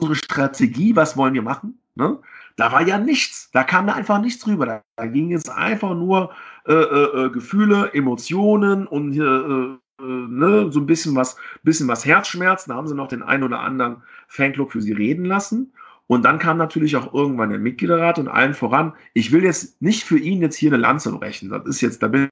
unsere 0.02 0.16
Strategie, 0.16 0.96
was 0.96 1.16
wollen 1.16 1.34
wir 1.34 1.42
machen? 1.42 1.78
Ne? 1.94 2.18
Da 2.56 2.72
war 2.72 2.86
ja 2.86 2.98
nichts, 2.98 3.50
da 3.52 3.64
kam 3.64 3.86
da 3.86 3.94
einfach 3.94 4.20
nichts 4.20 4.46
rüber. 4.46 4.82
Da, 4.96 5.06
ging 5.06 5.32
es 5.32 5.48
einfach 5.48 5.94
nur 5.94 6.32
äh, 6.66 6.72
äh, 6.72 7.26
äh, 7.26 7.30
Gefühle, 7.30 7.92
Emotionen 7.94 8.86
und 8.86 9.16
äh, 9.16 9.22
äh, 9.22 9.78
ne, 10.00 10.70
so 10.70 10.80
ein 10.80 10.86
bisschen 10.86 11.14
was, 11.14 11.36
bisschen 11.62 11.88
was 11.88 12.04
Herzschmerz. 12.04 12.66
Da 12.66 12.74
haben 12.74 12.88
sie 12.88 12.94
noch 12.94 13.08
den 13.08 13.22
einen 13.22 13.44
oder 13.44 13.60
anderen 13.60 14.02
Fanclub 14.28 14.72
für 14.72 14.82
sie 14.82 14.92
reden 14.92 15.24
lassen. 15.24 15.72
Und 16.08 16.24
dann 16.24 16.38
kam 16.38 16.58
natürlich 16.58 16.96
auch 16.96 17.14
irgendwann 17.14 17.50
der 17.50 17.58
Mitgliederrat 17.58 18.18
und 18.18 18.28
allen 18.28 18.54
voran. 18.54 18.92
Ich 19.14 19.32
will 19.32 19.44
jetzt 19.44 19.80
nicht 19.80 20.04
für 20.04 20.18
ihn 20.18 20.42
jetzt 20.42 20.56
hier 20.56 20.70
eine 20.70 20.82
Lanze 20.82 21.12
brechen. 21.12 21.48
Das 21.48 21.64
ist 21.66 21.80
jetzt, 21.80 22.02
da 22.02 22.08
bin 22.08 22.28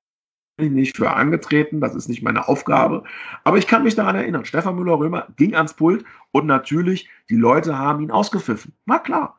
ich 0.62 0.70
nicht 0.70 0.96
für 0.96 1.10
angetreten. 1.10 1.80
Das 1.80 1.94
ist 1.94 2.08
nicht 2.08 2.22
meine 2.22 2.48
Aufgabe. 2.48 3.04
Aber 3.44 3.58
ich 3.58 3.66
kann 3.66 3.82
mich 3.82 3.94
daran 3.94 4.16
erinnern. 4.16 4.44
Stefan 4.44 4.76
Müller-Römer 4.76 5.28
ging 5.36 5.54
ans 5.54 5.74
Pult 5.74 6.04
und 6.32 6.46
natürlich, 6.46 7.08
die 7.28 7.36
Leute 7.36 7.78
haben 7.78 8.02
ihn 8.02 8.10
ausgepfiffen. 8.10 8.72
Na 8.86 8.98
klar. 8.98 9.36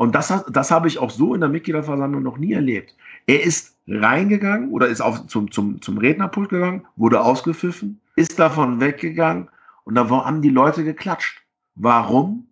Und 0.00 0.14
das, 0.14 0.44
das 0.50 0.70
habe 0.70 0.88
ich 0.88 0.98
auch 0.98 1.10
so 1.10 1.34
in 1.34 1.40
der 1.40 1.50
Mitgliederversammlung 1.50 2.22
noch 2.22 2.38
nie 2.38 2.54
erlebt. 2.54 2.96
Er 3.26 3.42
ist 3.42 3.76
reingegangen 3.86 4.70
oder 4.70 4.88
ist 4.88 5.02
auf, 5.02 5.26
zum, 5.26 5.50
zum, 5.50 5.82
zum 5.82 5.98
Rednerpult 5.98 6.48
gegangen, 6.48 6.86
wurde 6.96 7.20
ausgepfiffen, 7.20 8.00
ist 8.16 8.38
davon 8.38 8.80
weggegangen 8.80 9.50
und 9.84 9.96
da 9.96 10.08
haben 10.08 10.40
die 10.40 10.48
Leute 10.48 10.84
geklatscht. 10.84 11.42
Warum? 11.74 12.46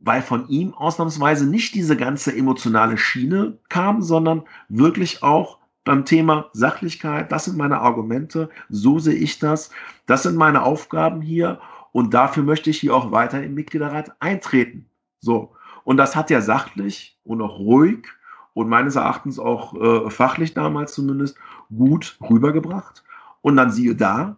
Weil 0.00 0.20
von 0.20 0.48
ihm 0.48 0.74
ausnahmsweise 0.74 1.46
nicht 1.48 1.76
diese 1.76 1.96
ganze 1.96 2.36
emotionale 2.36 2.98
Schiene 2.98 3.58
kam, 3.68 4.02
sondern 4.02 4.42
wirklich 4.68 5.22
auch 5.22 5.59
beim 5.90 6.04
Thema 6.04 6.48
Sachlichkeit, 6.52 7.32
das 7.32 7.46
sind 7.46 7.58
meine 7.58 7.80
Argumente, 7.80 8.48
so 8.68 9.00
sehe 9.00 9.16
ich 9.16 9.40
das, 9.40 9.70
das 10.06 10.22
sind 10.22 10.36
meine 10.36 10.62
Aufgaben 10.62 11.20
hier 11.20 11.60
und 11.90 12.14
dafür 12.14 12.44
möchte 12.44 12.70
ich 12.70 12.78
hier 12.78 12.94
auch 12.94 13.10
weiter 13.10 13.42
im 13.42 13.54
Mitgliederrat 13.54 14.14
eintreten. 14.20 14.86
So. 15.18 15.50
Und 15.82 15.96
das 15.96 16.14
hat 16.14 16.30
er 16.30 16.42
sachlich 16.42 17.18
und 17.24 17.42
auch 17.42 17.58
ruhig 17.58 18.06
und 18.54 18.68
meines 18.68 18.94
Erachtens 18.94 19.40
auch 19.40 19.74
äh, 19.74 20.10
fachlich 20.10 20.54
damals 20.54 20.92
zumindest 20.92 21.36
gut 21.76 22.16
rübergebracht. 22.20 23.02
Und 23.40 23.56
dann 23.56 23.72
siehe 23.72 23.96
da, 23.96 24.36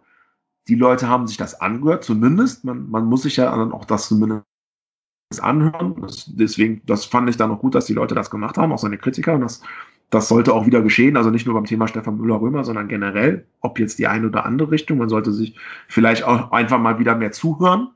die 0.67 0.73
Leute 0.73 1.07
haben 1.07 1.27
sich 1.27 1.37
das 1.37 1.61
angehört, 1.61 2.03
zumindest. 2.03 2.65
Man, 2.65 2.89
man 2.89 3.05
muss 3.05 3.21
sich 3.21 3.35
ja 3.35 3.55
dann 3.55 3.73
auch 3.73 3.85
das 3.85 4.07
zumindest 4.07 4.43
anhören. 5.39 6.01
Das, 6.01 6.31
deswegen, 6.33 6.81
das 6.87 7.05
fand 7.05 7.29
ich 7.29 7.37
dann 7.37 7.51
auch 7.51 7.59
gut, 7.59 7.75
dass 7.75 7.85
die 7.85 7.93
Leute 7.93 8.15
das 8.15 8.31
gemacht 8.31 8.57
haben, 8.57 8.71
auch 8.71 8.79
seine 8.79 8.97
Kritiker. 8.97 9.33
Und 9.35 9.41
das, 9.41 9.61
das 10.13 10.27
sollte 10.27 10.53
auch 10.53 10.65
wieder 10.65 10.81
geschehen. 10.81 11.17
Also 11.17 11.31
nicht 11.31 11.45
nur 11.45 11.55
beim 11.55 11.65
Thema 11.65 11.87
Stefan 11.87 12.17
Müller-Römer, 12.17 12.63
sondern 12.63 12.87
generell, 12.87 13.45
ob 13.61 13.79
jetzt 13.79 13.97
die 13.97 14.07
eine 14.07 14.27
oder 14.27 14.45
andere 14.45 14.69
Richtung. 14.69 14.99
Man 14.99 15.09
sollte 15.09 15.31
sich 15.31 15.55
vielleicht 15.87 16.23
auch 16.23 16.51
einfach 16.51 16.79
mal 16.79 16.99
wieder 16.99 17.15
mehr 17.15 17.31
zuhören. 17.31 17.89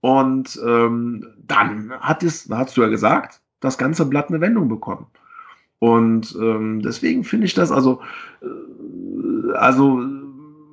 Und 0.00 0.60
ähm, 0.64 1.26
dann 1.46 1.92
hat 2.00 2.22
es, 2.22 2.48
hast 2.50 2.76
du 2.76 2.82
ja 2.82 2.88
gesagt, 2.88 3.40
das 3.58 3.78
ganze 3.78 4.06
Blatt 4.06 4.28
eine 4.28 4.40
Wendung 4.40 4.68
bekommen. 4.68 5.06
Und 5.80 6.36
ähm, 6.40 6.82
deswegen 6.82 7.24
finde 7.24 7.46
ich 7.46 7.54
das 7.54 7.72
also, 7.72 8.00
äh, 8.42 9.52
also 9.54 10.00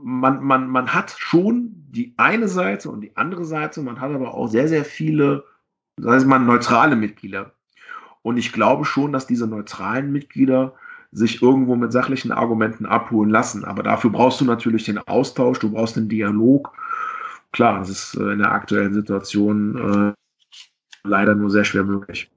man, 0.04 0.44
man, 0.44 0.70
man 0.70 0.94
hat 0.94 1.16
schon 1.18 1.72
die 1.90 2.14
eine 2.18 2.48
Seite 2.48 2.92
und 2.92 3.02
die 3.02 3.18
andere 3.18 3.46
Seite, 3.46 3.82
man 3.82 4.00
hat 4.00 4.12
aber 4.12 4.36
auch 4.36 4.48
sehr, 4.48 4.68
sehr 4.68 4.86
viele, 4.86 5.44
das 5.96 6.12
heißt 6.12 6.28
mal, 6.28 6.40
neutrale 6.40 6.96
Mitglieder. 6.96 7.54
Und 8.28 8.36
ich 8.36 8.52
glaube 8.52 8.84
schon, 8.84 9.14
dass 9.14 9.26
diese 9.26 9.48
neutralen 9.48 10.12
Mitglieder 10.12 10.74
sich 11.14 11.42
irgendwo 11.42 11.78
mit 11.78 11.94
sachlichen 11.94 12.34
Argumenten 12.34 12.86
abholen 12.86 13.30
lassen. 13.30 13.64
Aber 13.64 13.84
dafür 13.84 14.10
brauchst 14.10 14.42
du 14.42 14.44
natürlich 14.44 14.84
den 14.84 14.98
Austausch, 14.98 15.60
du 15.60 15.72
brauchst 15.72 15.96
den 15.96 16.10
Dialog. 16.10 16.74
Klar, 17.54 17.80
das 17.80 17.88
ist 17.88 18.16
äh, 18.16 18.34
in 18.34 18.40
der 18.40 18.52
aktuellen 18.52 18.94
Situation 18.94 19.78
äh, 19.78 21.08
leider 21.08 21.36
nur 21.36 21.50
sehr 21.50 21.64
schwer 21.64 21.86
möglich. 21.86 22.30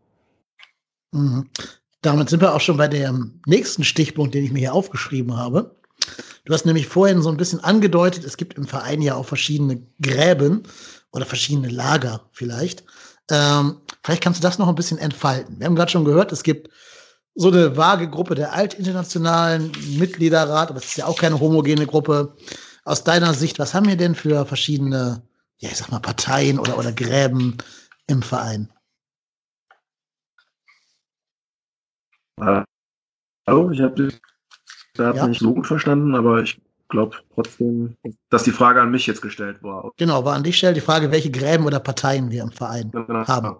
Mhm. 1.11 1.49
Damit 2.03 2.29
sind 2.29 2.41
wir 2.41 2.55
auch 2.55 2.61
schon 2.61 2.77
bei 2.77 2.87
dem 2.87 3.41
nächsten 3.47 3.83
Stichpunkt, 3.83 4.33
den 4.33 4.45
ich 4.45 4.53
mir 4.53 4.61
hier 4.61 4.75
aufgeschrieben 4.75 5.37
habe. 5.37 5.75
Du 6.45 6.55
hast 6.55 6.67
nämlich 6.67 6.87
vorhin 6.87 7.21
so 7.21 7.31
ein 7.31 7.37
bisschen 7.37 7.65
angedeutet, 7.65 8.23
es 8.23 8.37
gibt 8.37 8.57
im 8.57 8.69
Verein 8.69 9.03
ja 9.03 9.17
auch 9.17 9.27
verschiedene 9.27 9.83
Gräben 10.01 10.62
oder 11.11 11.27
verschiedene 11.27 11.69
Lager 11.69 12.21
vielleicht. 12.31 12.85
Ähm, 13.31 13.81
vielleicht 14.02 14.23
kannst 14.23 14.40
du 14.40 14.43
das 14.43 14.59
noch 14.59 14.69
ein 14.69 14.74
bisschen 14.74 14.98
entfalten. 14.98 15.59
Wir 15.59 15.66
haben 15.66 15.77
gerade 15.77 15.90
schon 15.90 16.05
gehört, 16.05 16.32
es 16.32 16.43
gibt 16.43 16.70
so 17.35 17.48
eine 17.48 17.77
vage 17.77 18.09
Gruppe 18.09 18.35
der 18.35 18.52
altinternationalen 18.52 19.73
Mitgliederrat, 19.98 20.70
aber 20.70 20.78
es 20.78 20.86
ist 20.86 20.97
ja 20.97 21.07
auch 21.07 21.19
keine 21.19 21.39
homogene 21.39 21.86
Gruppe. 21.86 22.36
Aus 22.85 23.05
deiner 23.05 23.35
Sicht, 23.35 23.59
was 23.59 23.74
haben 23.74 23.86
wir 23.86 23.97
denn 23.97 24.15
für 24.15 24.44
verschiedene, 24.47 25.23
ja, 25.59 25.69
ich 25.70 25.77
sag 25.77 25.90
mal, 25.90 26.01
Parteien 26.01 26.59
oder, 26.59 26.78
oder 26.78 26.93
Gräben 26.93 27.57
im 28.07 28.23
Verein? 28.23 28.73
Hallo, 33.47 33.70
ich 33.70 33.81
habe 33.81 33.94
dich 33.94 34.20
gerade 34.94 35.19
ja. 35.19 35.27
nicht 35.27 35.40
so 35.40 35.55
gut 35.55 35.66
verstanden, 35.66 36.15
aber 36.15 36.43
ich 36.43 36.61
glaube 36.91 37.17
trotzdem, 37.35 37.97
dass 38.29 38.43
die 38.43 38.51
Frage 38.51 38.83
an 38.83 38.91
mich 38.91 39.07
jetzt 39.07 39.23
gestellt 39.23 39.62
war. 39.62 39.93
Genau, 39.97 40.25
war 40.25 40.37
an 40.37 40.45
dich 40.45 40.59
stellt 40.59 40.77
die 40.77 40.83
Frage, 40.83 41.11
welche 41.11 41.31
Gräben 41.31 41.65
oder 41.65 41.81
Parteien 41.81 42.31
wir 42.31 42.43
im 42.43 42.53
Verein 42.53 42.91
genau. 42.91 43.27
haben. 43.27 43.57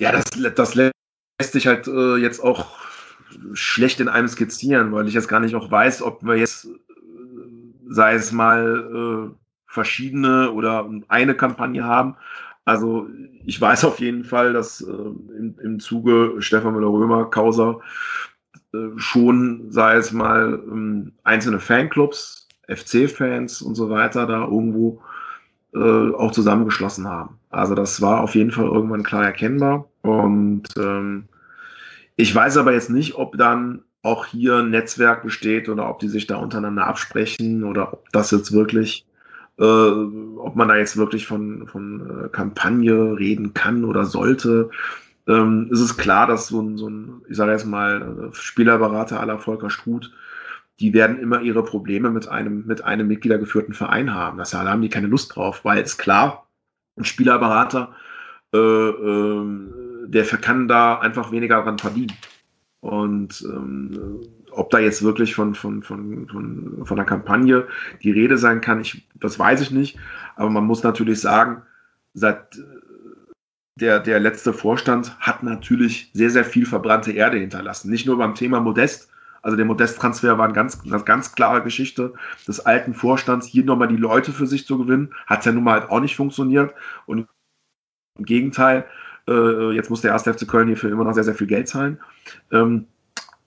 Ja, 0.00 0.12
das, 0.12 0.24
das 0.54 0.74
lässt 0.74 0.92
sich 1.52 1.66
halt 1.66 1.86
äh, 1.86 2.16
jetzt 2.16 2.40
auch 2.40 2.66
schlecht 3.52 4.00
in 4.00 4.08
einem 4.08 4.28
skizzieren, 4.28 4.92
weil 4.92 5.06
ich 5.06 5.14
jetzt 5.14 5.28
gar 5.28 5.40
nicht 5.40 5.54
auch 5.54 5.70
weiß, 5.70 6.02
ob 6.02 6.22
wir 6.24 6.36
jetzt, 6.36 6.64
äh, 6.64 6.70
sei 7.88 8.14
es 8.14 8.32
mal 8.32 9.30
äh, 9.30 9.34
verschiedene 9.66 10.50
oder 10.52 10.88
eine 11.08 11.34
Kampagne 11.34 11.84
haben. 11.84 12.16
Also 12.64 13.08
ich 13.44 13.60
weiß 13.60 13.84
auf 13.84 14.00
jeden 14.00 14.24
Fall, 14.24 14.52
dass 14.52 14.80
äh, 14.80 14.86
im, 14.86 15.56
im 15.62 15.80
Zuge 15.80 16.36
Stefan 16.38 16.74
Müller-Römer, 16.74 17.30
Causa, 17.30 17.72
äh, 17.72 18.29
schon, 18.96 19.70
sei 19.70 19.96
es 19.96 20.12
mal 20.12 20.62
ähm, 20.70 21.12
einzelne 21.24 21.58
Fanclubs, 21.58 22.48
FC-Fans 22.68 23.62
und 23.62 23.74
so 23.74 23.90
weiter, 23.90 24.26
da 24.26 24.44
irgendwo 24.44 25.00
äh, 25.74 26.12
auch 26.12 26.30
zusammengeschlossen 26.32 27.08
haben. 27.08 27.38
Also 27.50 27.74
das 27.74 28.00
war 28.00 28.20
auf 28.20 28.34
jeden 28.34 28.50
Fall 28.50 28.66
irgendwann 28.66 29.02
klar 29.02 29.24
erkennbar. 29.24 29.88
Und 30.02 30.64
ähm, 30.76 31.24
ich 32.16 32.34
weiß 32.34 32.56
aber 32.58 32.72
jetzt 32.72 32.90
nicht, 32.90 33.16
ob 33.16 33.36
dann 33.36 33.82
auch 34.02 34.26
hier 34.26 34.56
ein 34.56 34.70
Netzwerk 34.70 35.22
besteht 35.22 35.68
oder 35.68 35.88
ob 35.90 35.98
die 35.98 36.08
sich 36.08 36.26
da 36.26 36.36
untereinander 36.36 36.86
absprechen 36.86 37.64
oder 37.64 37.92
ob 37.92 38.10
das 38.12 38.30
jetzt 38.30 38.52
wirklich, 38.52 39.06
äh, 39.58 39.62
ob 39.62 40.56
man 40.56 40.68
da 40.68 40.76
jetzt 40.76 40.96
wirklich 40.96 41.26
von, 41.26 41.66
von 41.66 42.24
äh, 42.24 42.28
Kampagne 42.28 43.18
reden 43.18 43.52
kann 43.52 43.84
oder 43.84 44.04
sollte 44.04 44.70
ähm, 45.30 45.68
ist 45.70 45.80
es 45.80 45.96
klar, 45.96 46.26
dass 46.26 46.48
so 46.48 46.60
ein, 46.60 46.76
so 46.76 46.88
ein 46.88 47.22
ich 47.28 47.36
sage 47.36 47.52
jetzt 47.52 47.66
mal, 47.66 48.30
Spielerberater 48.32 49.20
aller 49.20 49.38
Volker 49.38 49.70
Struth, 49.70 50.10
die 50.80 50.92
werden 50.92 51.18
immer 51.20 51.40
ihre 51.42 51.62
Probleme 51.62 52.10
mit 52.10 52.28
einem, 52.28 52.66
mit 52.66 52.82
einem 52.82 53.06
mitgliedergeführten 53.06 53.74
Verein 53.74 54.12
haben. 54.12 54.38
Das, 54.38 54.50
da 54.50 54.64
haben 54.64 54.82
die 54.82 54.88
keine 54.88 55.06
Lust 55.06 55.36
drauf, 55.36 55.64
weil 55.64 55.82
es 55.82 55.98
klar, 55.98 56.48
ein 56.96 57.04
Spielerberater, 57.04 57.94
äh, 58.52 58.58
äh, 58.58 59.46
der 60.08 60.24
kann 60.24 60.66
da 60.66 60.98
einfach 60.98 61.30
weniger 61.30 61.62
dran 61.62 61.78
verdienen. 61.78 62.12
Und 62.80 63.42
ähm, 63.42 64.22
ob 64.50 64.70
da 64.70 64.78
jetzt 64.78 65.02
wirklich 65.02 65.34
von, 65.34 65.54
von, 65.54 65.82
von, 65.82 66.26
von, 66.28 66.82
von 66.84 66.98
einer 66.98 67.06
Kampagne 67.06 67.68
die 68.02 68.10
Rede 68.10 68.38
sein 68.38 68.60
kann, 68.60 68.80
ich, 68.80 69.06
das 69.14 69.38
weiß 69.38 69.60
ich 69.60 69.70
nicht. 69.70 69.98
Aber 70.34 70.50
man 70.50 70.64
muss 70.64 70.82
natürlich 70.82 71.20
sagen, 71.20 71.62
seit 72.14 72.58
der, 73.80 74.00
der 74.00 74.20
letzte 74.20 74.52
Vorstand 74.52 75.18
hat 75.20 75.42
natürlich 75.42 76.10
sehr, 76.12 76.30
sehr 76.30 76.44
viel 76.44 76.66
verbrannte 76.66 77.12
Erde 77.12 77.38
hinterlassen. 77.38 77.90
Nicht 77.90 78.06
nur 78.06 78.18
beim 78.18 78.34
Thema 78.34 78.60
Modest. 78.60 79.10
Also 79.42 79.56
der 79.56 79.64
Modest-Transfer 79.64 80.36
war 80.36 80.44
eine 80.44 80.54
ganz, 80.54 80.80
eine 80.84 81.02
ganz 81.02 81.34
klare 81.34 81.62
Geschichte 81.62 82.12
des 82.46 82.60
alten 82.60 82.92
Vorstands, 82.92 83.46
hier 83.46 83.64
nochmal 83.64 83.88
die 83.88 83.96
Leute 83.96 84.32
für 84.32 84.46
sich 84.46 84.66
zu 84.66 84.76
gewinnen. 84.76 85.14
Hat 85.26 85.46
ja 85.46 85.52
nun 85.52 85.64
mal 85.64 85.80
halt 85.80 85.90
auch 85.90 86.00
nicht 86.00 86.14
funktioniert. 86.14 86.74
Und 87.06 87.26
im 88.18 88.24
Gegenteil, 88.26 88.84
äh, 89.26 89.70
jetzt 89.70 89.88
muss 89.88 90.02
der 90.02 90.12
erste 90.12 90.34
FC 90.34 90.46
Köln 90.46 90.68
hierfür 90.68 90.92
immer 90.92 91.04
noch 91.04 91.14
sehr, 91.14 91.24
sehr 91.24 91.34
viel 91.34 91.46
Geld 91.46 91.68
zahlen. 91.68 91.98
Ähm, 92.52 92.86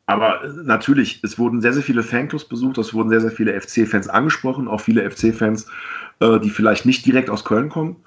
aber 0.07 0.41
natürlich, 0.63 1.23
es 1.23 1.37
wurden 1.37 1.61
sehr, 1.61 1.73
sehr 1.73 1.83
viele 1.83 2.03
Fanclubs 2.03 2.45
besucht, 2.45 2.77
es 2.77 2.93
wurden 2.93 3.09
sehr, 3.09 3.21
sehr 3.21 3.31
viele 3.31 3.59
FC-Fans 3.59 4.09
angesprochen, 4.09 4.67
auch 4.67 4.81
viele 4.81 5.09
FC-Fans, 5.09 5.67
äh, 6.19 6.39
die 6.39 6.49
vielleicht 6.49 6.85
nicht 6.85 7.05
direkt 7.05 7.29
aus 7.29 7.45
Köln 7.45 7.69
kommen. 7.69 7.97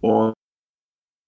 Und 0.00 0.32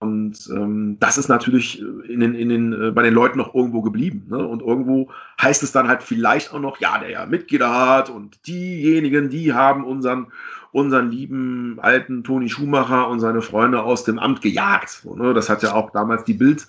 und 0.04 0.50
ähm, 0.50 0.98
das 1.00 1.16
ist 1.16 1.28
natürlich 1.28 1.80
in 1.80 2.20
den, 2.20 2.34
in 2.34 2.50
den, 2.50 2.72
äh, 2.74 2.90
bei 2.90 3.02
den 3.02 3.14
Leuten 3.14 3.38
noch 3.38 3.54
irgendwo 3.54 3.80
geblieben. 3.80 4.26
Ne? 4.28 4.46
Und 4.46 4.60
irgendwo 4.60 5.10
heißt 5.40 5.62
es 5.62 5.72
dann 5.72 5.88
halt 5.88 6.02
vielleicht 6.02 6.52
auch 6.52 6.60
noch, 6.60 6.78
ja, 6.78 6.98
der 6.98 7.08
ja 7.08 7.24
Mitglieder 7.24 7.72
hat 7.72 8.10
und 8.10 8.46
diejenigen, 8.46 9.30
die 9.30 9.54
haben 9.54 9.82
unseren, 9.82 10.26
unseren 10.72 11.10
lieben 11.10 11.78
alten 11.80 12.22
Toni 12.22 12.50
Schumacher 12.50 13.08
und 13.08 13.20
seine 13.20 13.40
Freunde 13.40 13.82
aus 13.82 14.04
dem 14.04 14.18
Amt 14.18 14.42
gejagt. 14.42 14.90
So, 14.90 15.16
ne? 15.16 15.32
Das 15.32 15.48
hat 15.48 15.62
ja 15.62 15.72
auch 15.72 15.90
damals 15.90 16.24
die 16.24 16.34
Bild, 16.34 16.68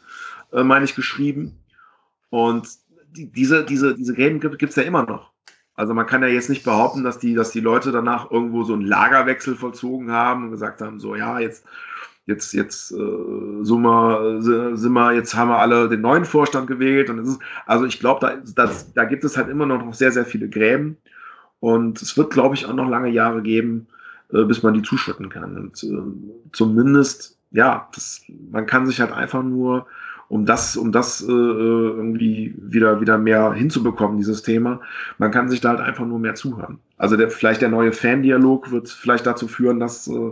äh, 0.53 0.63
meine 0.63 0.85
ich, 0.85 0.95
geschrieben. 0.95 1.59
Und 2.29 2.69
die, 3.11 3.29
diese, 3.29 3.65
diese, 3.65 3.95
diese 3.95 4.13
Gräben 4.13 4.39
gibt 4.39 4.63
es 4.63 4.77
ja 4.77 4.83
immer 4.83 5.03
noch. 5.03 5.31
Also 5.75 5.93
man 5.93 6.05
kann 6.05 6.21
ja 6.21 6.29
jetzt 6.29 6.49
nicht 6.49 6.63
behaupten, 6.63 7.03
dass 7.03 7.19
die, 7.19 7.33
dass 7.33 7.51
die 7.51 7.59
Leute 7.59 7.91
danach 7.91 8.31
irgendwo 8.31 8.63
so 8.63 8.71
einen 8.71 8.85
Lagerwechsel 8.85 9.55
vollzogen 9.55 10.09
haben 10.09 10.45
und 10.45 10.51
gesagt 10.51 10.79
haben, 10.79 11.01
so 11.01 11.17
ja, 11.17 11.39
jetzt 11.39 11.65
jetzt, 12.25 12.53
jetzt 12.53 12.91
äh, 12.91 12.95
sind, 12.95 13.81
wir, 13.81 14.41
sind 14.75 14.93
wir, 14.93 15.13
jetzt 15.13 15.35
haben 15.35 15.49
wir 15.49 15.59
alle 15.59 15.89
den 15.89 16.01
neuen 16.01 16.25
Vorstand 16.25 16.67
gewählt. 16.67 17.09
Und 17.09 17.19
es 17.19 17.29
ist, 17.29 17.39
also 17.65 17.85
ich 17.85 17.99
glaube, 17.99 18.41
da, 18.55 18.71
da 18.93 19.05
gibt 19.05 19.23
es 19.23 19.37
halt 19.37 19.49
immer 19.49 19.65
noch 19.65 19.93
sehr, 19.93 20.11
sehr 20.11 20.25
viele 20.25 20.49
Gräben. 20.49 20.97
Und 21.59 22.01
es 22.01 22.17
wird, 22.17 22.31
glaube 22.31 22.55
ich, 22.55 22.65
auch 22.65 22.73
noch 22.73 22.89
lange 22.89 23.09
Jahre 23.09 23.41
geben, 23.41 23.87
äh, 24.31 24.43
bis 24.43 24.63
man 24.63 24.73
die 24.73 24.81
zuschütten 24.81 25.29
kann. 25.29 25.57
Und 25.57 25.83
äh, 25.83 26.51
zumindest, 26.51 27.37
ja, 27.51 27.87
das, 27.93 28.21
man 28.51 28.65
kann 28.65 28.85
sich 28.85 28.99
halt 28.99 29.11
einfach 29.11 29.43
nur, 29.43 29.87
um 30.27 30.45
das, 30.45 30.75
um 30.75 30.91
das 30.91 31.21
äh, 31.21 31.31
irgendwie 31.31 32.55
wieder, 32.57 32.99
wieder 32.99 33.17
mehr 33.17 33.53
hinzubekommen, 33.53 34.17
dieses 34.17 34.41
Thema, 34.41 34.81
man 35.19 35.31
kann 35.31 35.49
sich 35.49 35.61
da 35.61 35.69
halt 35.69 35.81
einfach 35.81 36.05
nur 36.05 36.19
mehr 36.19 36.35
zuhören. 36.35 36.79
Also 36.97 37.15
der, 37.15 37.29
vielleicht 37.29 37.61
der 37.61 37.69
neue 37.69 37.91
Fan-Dialog 37.91 38.71
wird 38.71 38.89
vielleicht 38.89 39.27
dazu 39.27 39.47
führen, 39.47 39.79
dass 39.79 40.07
äh, 40.07 40.31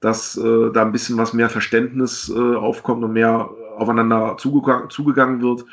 dass 0.00 0.36
äh, 0.36 0.70
da 0.72 0.82
ein 0.82 0.92
bisschen 0.92 1.18
was 1.18 1.32
mehr 1.32 1.50
Verständnis 1.50 2.30
äh, 2.34 2.54
aufkommt 2.56 3.04
und 3.04 3.12
mehr 3.12 3.50
aufeinander 3.76 4.36
zugegangen, 4.38 4.90
zugegangen 4.90 5.42
wird. 5.42 5.64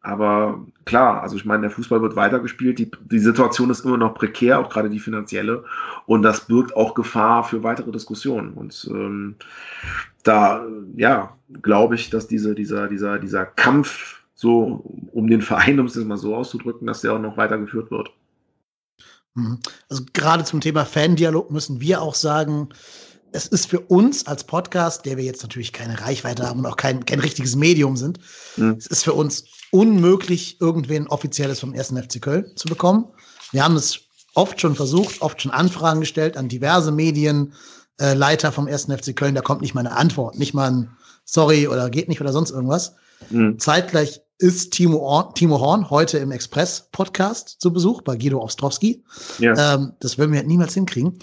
Aber 0.00 0.62
klar, 0.84 1.22
also 1.22 1.34
ich 1.36 1.46
meine, 1.46 1.62
der 1.62 1.70
Fußball 1.70 2.02
wird 2.02 2.14
weitergespielt, 2.14 2.78
die, 2.78 2.90
die 3.06 3.18
Situation 3.18 3.70
ist 3.70 3.86
immer 3.86 3.96
noch 3.96 4.14
prekär, 4.14 4.60
auch 4.60 4.68
gerade 4.68 4.90
die 4.90 5.00
finanzielle. 5.00 5.64
Und 6.04 6.22
das 6.22 6.46
birgt 6.46 6.76
auch 6.76 6.94
Gefahr 6.94 7.42
für 7.42 7.62
weitere 7.62 7.90
Diskussionen. 7.90 8.52
Und 8.52 8.86
ähm, 8.90 9.36
da, 10.24 10.66
ja, 10.94 11.34
glaube 11.62 11.94
ich, 11.94 12.10
dass 12.10 12.26
diese, 12.26 12.54
dieser, 12.54 12.88
dieser, 12.88 13.18
dieser 13.18 13.46
Kampf 13.46 14.22
so 14.34 14.84
um 15.12 15.26
den 15.26 15.40
Verein, 15.40 15.80
um 15.80 15.86
es 15.86 15.96
mal 15.96 16.18
so 16.18 16.36
auszudrücken, 16.36 16.86
dass 16.86 17.00
der 17.00 17.14
auch 17.14 17.20
noch 17.20 17.38
weitergeführt 17.38 17.90
wird. 17.90 18.10
Mhm. 19.34 19.58
Also 19.88 20.04
gerade 20.12 20.44
zum 20.44 20.60
Thema 20.60 20.84
Fan-Dialog 20.84 21.50
müssen 21.50 21.80
wir 21.80 22.02
auch 22.02 22.14
sagen, 22.14 22.68
es 23.34 23.48
ist 23.48 23.66
für 23.66 23.80
uns 23.80 24.26
als 24.28 24.44
Podcast, 24.44 25.04
der 25.04 25.16
wir 25.16 25.24
jetzt 25.24 25.42
natürlich 25.42 25.72
keine 25.72 26.00
Reichweite 26.00 26.46
haben 26.46 26.60
und 26.60 26.66
auch 26.66 26.76
kein, 26.76 27.04
kein 27.04 27.18
richtiges 27.18 27.56
Medium 27.56 27.96
sind, 27.96 28.20
mhm. 28.56 28.76
es 28.78 28.86
ist 28.86 29.02
für 29.02 29.12
uns 29.12 29.44
unmöglich, 29.72 30.60
irgendwen 30.60 31.08
offizielles 31.08 31.58
vom 31.58 31.74
1. 31.74 31.88
FC 31.88 32.22
Köln 32.22 32.52
zu 32.54 32.68
bekommen. 32.68 33.06
Wir 33.50 33.64
haben 33.64 33.74
es 33.74 33.98
oft 34.34 34.60
schon 34.60 34.76
versucht, 34.76 35.20
oft 35.20 35.42
schon 35.42 35.50
Anfragen 35.50 36.00
gestellt 36.00 36.36
an 36.36 36.48
diverse 36.48 36.92
Medienleiter 36.92 38.48
äh, 38.48 38.52
vom 38.52 38.68
1. 38.68 38.84
FC 38.84 39.16
Köln. 39.16 39.34
Da 39.34 39.40
kommt 39.40 39.62
nicht 39.62 39.74
mal 39.74 39.80
eine 39.80 39.96
Antwort, 39.96 40.38
nicht 40.38 40.54
mal 40.54 40.70
ein 40.70 40.90
Sorry 41.24 41.66
oder 41.66 41.90
geht 41.90 42.08
nicht 42.08 42.20
oder 42.20 42.32
sonst 42.32 42.52
irgendwas. 42.52 42.94
Mhm. 43.30 43.58
Zeitgleich 43.58 44.20
ist 44.38 44.72
Timo, 44.72 45.32
Timo 45.34 45.58
Horn 45.58 45.90
heute 45.90 46.18
im 46.18 46.30
Express-Podcast 46.30 47.56
zu 47.58 47.72
Besuch 47.72 48.02
bei 48.02 48.16
Guido 48.16 48.40
Ostrowski. 48.40 49.02
Ja. 49.38 49.74
Ähm, 49.74 49.94
das 49.98 50.18
würden 50.18 50.32
wir 50.32 50.42
niemals 50.44 50.74
hinkriegen 50.74 51.18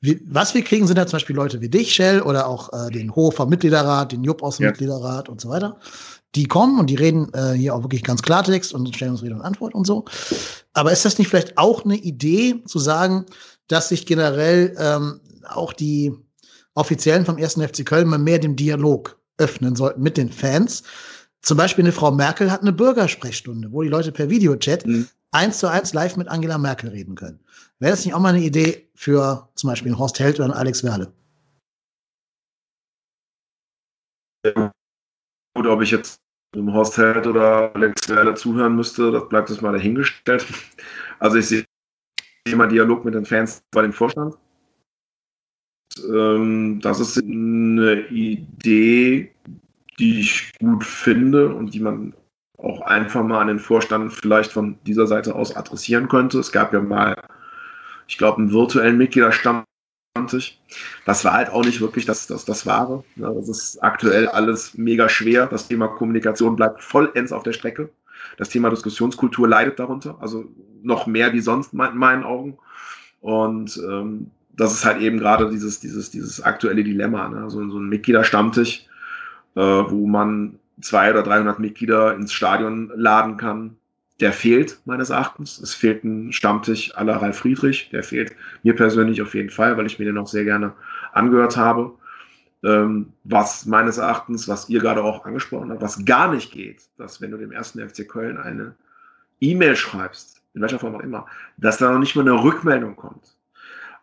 wir, 0.00 0.18
was 0.26 0.54
wir 0.54 0.62
kriegen, 0.62 0.86
sind 0.86 0.96
ja 0.96 1.06
zum 1.06 1.16
Beispiel 1.16 1.36
Leute 1.36 1.60
wie 1.60 1.68
dich, 1.68 1.92
Shell, 1.92 2.22
oder 2.22 2.46
auch 2.46 2.72
äh, 2.72 2.90
den 2.90 3.14
Hofer 3.14 3.46
Mitgliederrat, 3.46 4.12
den 4.12 4.22
Jupp 4.22 4.42
aus 4.42 4.58
dem 4.58 4.64
ja. 4.64 4.70
Mitgliederrat 4.70 5.28
und 5.28 5.40
so 5.40 5.48
weiter. 5.48 5.78
Die 6.34 6.46
kommen 6.46 6.78
und 6.78 6.88
die 6.88 6.94
reden 6.94 7.32
äh, 7.34 7.52
hier 7.52 7.74
auch 7.74 7.82
wirklich 7.82 8.04
ganz 8.04 8.22
Klartext 8.22 8.72
und 8.72 8.94
stellen 8.94 9.12
uns 9.12 9.22
Rede 9.22 9.34
und 9.34 9.40
Antwort 9.40 9.74
und 9.74 9.86
so. 9.86 10.04
Aber 10.72 10.92
ist 10.92 11.04
das 11.04 11.18
nicht 11.18 11.28
vielleicht 11.28 11.58
auch 11.58 11.84
eine 11.84 11.96
Idee, 11.96 12.62
zu 12.66 12.78
sagen, 12.78 13.26
dass 13.66 13.88
sich 13.88 14.06
generell 14.06 14.76
ähm, 14.78 15.20
auch 15.48 15.72
die 15.72 16.12
Offiziellen 16.74 17.24
vom 17.24 17.36
1. 17.36 17.54
FC 17.54 17.84
Köln 17.84 18.08
mal 18.08 18.18
mehr 18.18 18.38
dem 18.38 18.56
Dialog 18.56 19.18
öffnen 19.38 19.74
sollten 19.74 20.02
mit 20.02 20.16
den 20.16 20.30
Fans? 20.30 20.84
Zum 21.42 21.56
Beispiel 21.56 21.84
eine 21.84 21.92
Frau 21.92 22.10
Merkel 22.10 22.50
hat 22.50 22.60
eine 22.60 22.72
Bürgersprechstunde, 22.72 23.72
wo 23.72 23.82
die 23.82 23.88
Leute 23.88 24.12
per 24.12 24.28
Videochat 24.28 24.86
mhm. 24.86 25.08
eins 25.30 25.58
zu 25.58 25.66
eins 25.68 25.92
live 25.94 26.16
mit 26.16 26.28
Angela 26.28 26.58
Merkel 26.58 26.90
reden 26.90 27.14
können. 27.14 27.40
Wäre 27.80 27.92
das 27.92 28.04
nicht 28.04 28.14
auch 28.14 28.20
mal 28.20 28.34
eine 28.34 28.44
Idee 28.44 28.88
für 28.94 29.48
zum 29.54 29.70
Beispiel 29.70 29.92
einen 29.92 29.98
Horst 29.98 30.18
Held 30.18 30.36
oder 30.36 30.46
einen 30.46 30.54
Alex 30.54 30.82
Werle? 30.82 31.12
Gut, 35.54 35.66
ob 35.66 35.82
ich 35.82 35.90
jetzt 35.90 36.20
dem 36.54 36.72
Horst 36.72 36.96
Held 36.96 37.26
oder 37.26 37.74
Alex 37.74 38.08
Werle 38.08 38.34
zuhören 38.34 38.74
müsste, 38.74 39.10
das 39.12 39.28
bleibt 39.28 39.50
jetzt 39.50 39.62
mal 39.62 39.72
dahingestellt. 39.72 40.46
Also 41.20 41.36
ich 41.38 41.48
sehe 41.48 41.64
immer 42.46 42.68
Dialog 42.68 43.04
mit 43.04 43.14
den 43.14 43.26
Fans 43.26 43.62
bei 43.72 43.82
dem 43.82 43.92
Vorstand. 43.92 44.36
Ähm, 46.08 46.80
das 46.80 47.00
ist 47.00 47.18
eine 47.18 48.06
Idee, 48.08 49.34
die 49.98 50.20
ich 50.20 50.52
gut 50.58 50.84
finde 50.84 51.54
und 51.54 51.74
die 51.74 51.80
man 51.80 52.14
auch 52.56 52.80
einfach 52.82 53.24
mal 53.24 53.40
an 53.40 53.48
den 53.48 53.58
Vorstand 53.58 54.12
vielleicht 54.12 54.52
von 54.52 54.78
dieser 54.84 55.06
Seite 55.06 55.34
aus 55.34 55.54
adressieren 55.56 56.08
könnte. 56.08 56.38
Es 56.38 56.52
gab 56.52 56.72
ja 56.72 56.80
mal, 56.80 57.16
ich 58.08 58.18
glaube, 58.18 58.38
einen 58.38 58.52
virtuellen 58.52 58.98
Mitgliederstamm. 58.98 59.64
Das 61.04 61.24
war 61.24 61.32
halt 61.34 61.50
auch 61.50 61.64
nicht 61.64 61.80
wirklich 61.80 62.04
das, 62.04 62.26
das, 62.26 62.44
das 62.44 62.66
Wahre. 62.66 63.04
Das 63.14 63.48
ist 63.48 63.78
aktuell 63.84 64.26
alles 64.26 64.76
mega 64.76 65.08
schwer. 65.08 65.46
Das 65.46 65.68
Thema 65.68 65.86
Kommunikation 65.86 66.56
bleibt 66.56 66.82
vollends 66.82 67.30
auf 67.30 67.44
der 67.44 67.52
Strecke. 67.52 67.90
Das 68.36 68.48
Thema 68.48 68.70
Diskussionskultur 68.70 69.46
leidet 69.46 69.78
darunter, 69.78 70.16
also 70.20 70.46
noch 70.82 71.06
mehr 71.06 71.32
wie 71.32 71.40
sonst 71.40 71.72
in 71.72 71.78
meinen 71.78 72.24
Augen. 72.24 72.58
Und 73.20 73.80
ähm, 73.88 74.30
das 74.56 74.72
ist 74.72 74.84
halt 74.84 75.00
eben 75.00 75.18
gerade 75.18 75.48
dieses, 75.50 75.78
dieses, 75.78 76.10
dieses 76.10 76.42
aktuelle 76.42 76.82
Dilemma. 76.82 77.28
Ne? 77.28 77.48
So, 77.48 77.68
so 77.70 77.78
ein 77.78 77.88
Mitgliederstammtisch, 77.88 78.86
äh, 79.54 79.60
wo 79.60 80.06
man 80.06 80.58
zwei 80.80 81.10
oder 81.10 81.22
300 81.22 81.60
Mitglieder 81.60 82.14
ins 82.14 82.32
Stadion 82.32 82.90
laden 82.96 83.36
kann, 83.36 83.77
der 84.20 84.32
fehlt 84.32 84.80
meines 84.84 85.10
Erachtens. 85.10 85.58
Es 85.58 85.74
fehlt 85.74 86.04
ein 86.04 86.32
Stammtisch 86.32 86.94
aller 86.96 87.16
Ralf 87.16 87.38
Friedrich. 87.38 87.90
Der 87.90 88.02
fehlt 88.02 88.34
mir 88.62 88.74
persönlich 88.74 89.22
auf 89.22 89.34
jeden 89.34 89.50
Fall, 89.50 89.76
weil 89.76 89.86
ich 89.86 89.98
mir 89.98 90.06
den 90.06 90.18
auch 90.18 90.26
sehr 90.26 90.44
gerne 90.44 90.72
angehört 91.12 91.56
habe. 91.56 91.92
Ähm, 92.64 93.12
was 93.22 93.66
meines 93.66 93.98
Erachtens, 93.98 94.48
was 94.48 94.68
ihr 94.68 94.80
gerade 94.80 95.04
auch 95.04 95.24
angesprochen 95.24 95.70
habt, 95.70 95.80
was 95.80 96.04
gar 96.04 96.32
nicht 96.32 96.50
geht, 96.50 96.82
dass 96.96 97.20
wenn 97.20 97.30
du 97.30 97.36
dem 97.36 97.52
ersten 97.52 97.78
FC 97.86 98.08
Köln 98.08 98.36
eine 98.36 98.74
E-Mail 99.40 99.76
schreibst, 99.76 100.42
in 100.54 100.62
welcher 100.62 100.80
Form 100.80 100.96
auch 100.96 101.00
immer, 101.00 101.26
dass 101.56 101.78
da 101.78 101.92
noch 101.92 102.00
nicht 102.00 102.16
mal 102.16 102.22
eine 102.22 102.42
Rückmeldung 102.42 102.96
kommt. 102.96 103.36